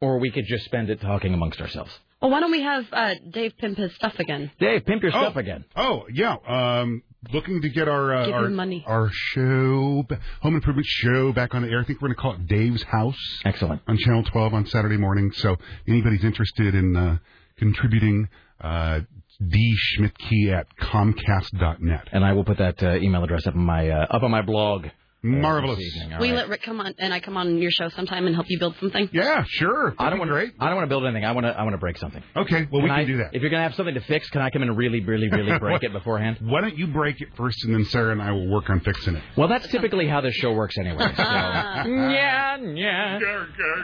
[0.00, 1.90] or we could just spend it talking amongst ourselves.
[2.20, 4.50] Well, why don't we have uh, Dave pimp his stuff again?
[4.58, 5.20] Dave, pimp your Oh.
[5.22, 5.64] stuff again.
[5.76, 7.02] Oh yeah, um,
[7.33, 8.84] looking to get our uh, our money.
[8.86, 10.07] our show,
[10.41, 11.81] home improvement show, back on the air.
[11.81, 13.41] I think we're going to call it Dave's House.
[13.44, 13.83] Excellent.
[13.86, 15.33] On Channel 12 on Saturday morning.
[15.33, 17.18] So anybody's interested in uh,
[17.59, 18.28] contributing,
[18.60, 19.01] uh,
[19.47, 22.09] D Schmidtke at Comcast.net.
[22.12, 24.42] And I will put that uh, email address up on my uh, up on my
[24.42, 24.86] blog.
[25.23, 25.78] Marvelous.
[25.78, 26.12] this evening.
[26.15, 26.41] All Will you right.
[26.41, 28.75] let Rick come on and I come on your show sometime and help you build
[28.81, 29.09] something?
[29.12, 29.94] Yeah, sure.
[29.99, 30.36] I don't want to.
[30.59, 31.25] I don't want to build anything.
[31.25, 31.51] I want to.
[31.57, 32.23] I want to break something.
[32.36, 33.31] Okay, well we Can can I- do that.
[33.34, 35.57] If you're gonna have something to fix, can I come in and really, really, really
[35.60, 36.39] break it beforehand?
[36.41, 39.15] Why don't you break it first, and then Sarah and I will work on fixing
[39.17, 39.23] it.
[39.36, 41.07] Well, that's typically how this show works anyway.
[41.17, 41.23] So.
[41.23, 43.18] yeah, yeah.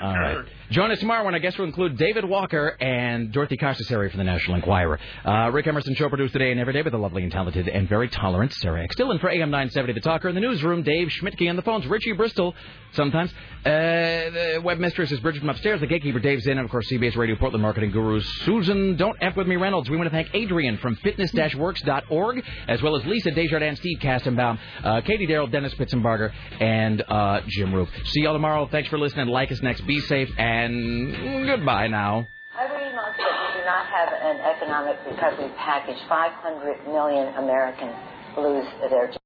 [0.02, 0.44] All right.
[0.70, 4.24] Join us tomorrow when our guests will include David Walker and Dorothy Costasari from the
[4.24, 4.98] National Enquirer.
[5.24, 7.88] Uh, Rick Emerson show produced today and every day by the lovely and talented and
[7.88, 8.94] very tolerant Sarah X.
[8.94, 11.86] Still in for AM 970 The Talker in the newsroom, Dave Schmidtke on the phones,
[11.86, 12.54] Richie Bristol
[12.92, 13.30] sometimes.
[13.64, 17.16] Uh, the webmistress is Bridget from upstairs, the gatekeeper Dave Zinn, and of course CBS
[17.16, 19.90] Radio Portland marketing guru Susan Don't F With Me Reynolds.
[19.90, 25.00] We want to thank Adrian from fitness-works.org, as well as Lisa Desjardins, Steve Kastenbaum, uh,
[25.02, 27.88] Katie Darrell, Dennis Pitzenberger, and uh, Jim Roope.
[28.06, 28.66] See y'all tomorrow.
[28.66, 29.26] Thanks for listening.
[29.26, 29.86] Leykis next.
[29.86, 32.26] Be safe, and goodbye now.
[32.56, 37.94] That we do not have an economic recovery package, 500 million Americans
[38.36, 39.16] lose their jobs.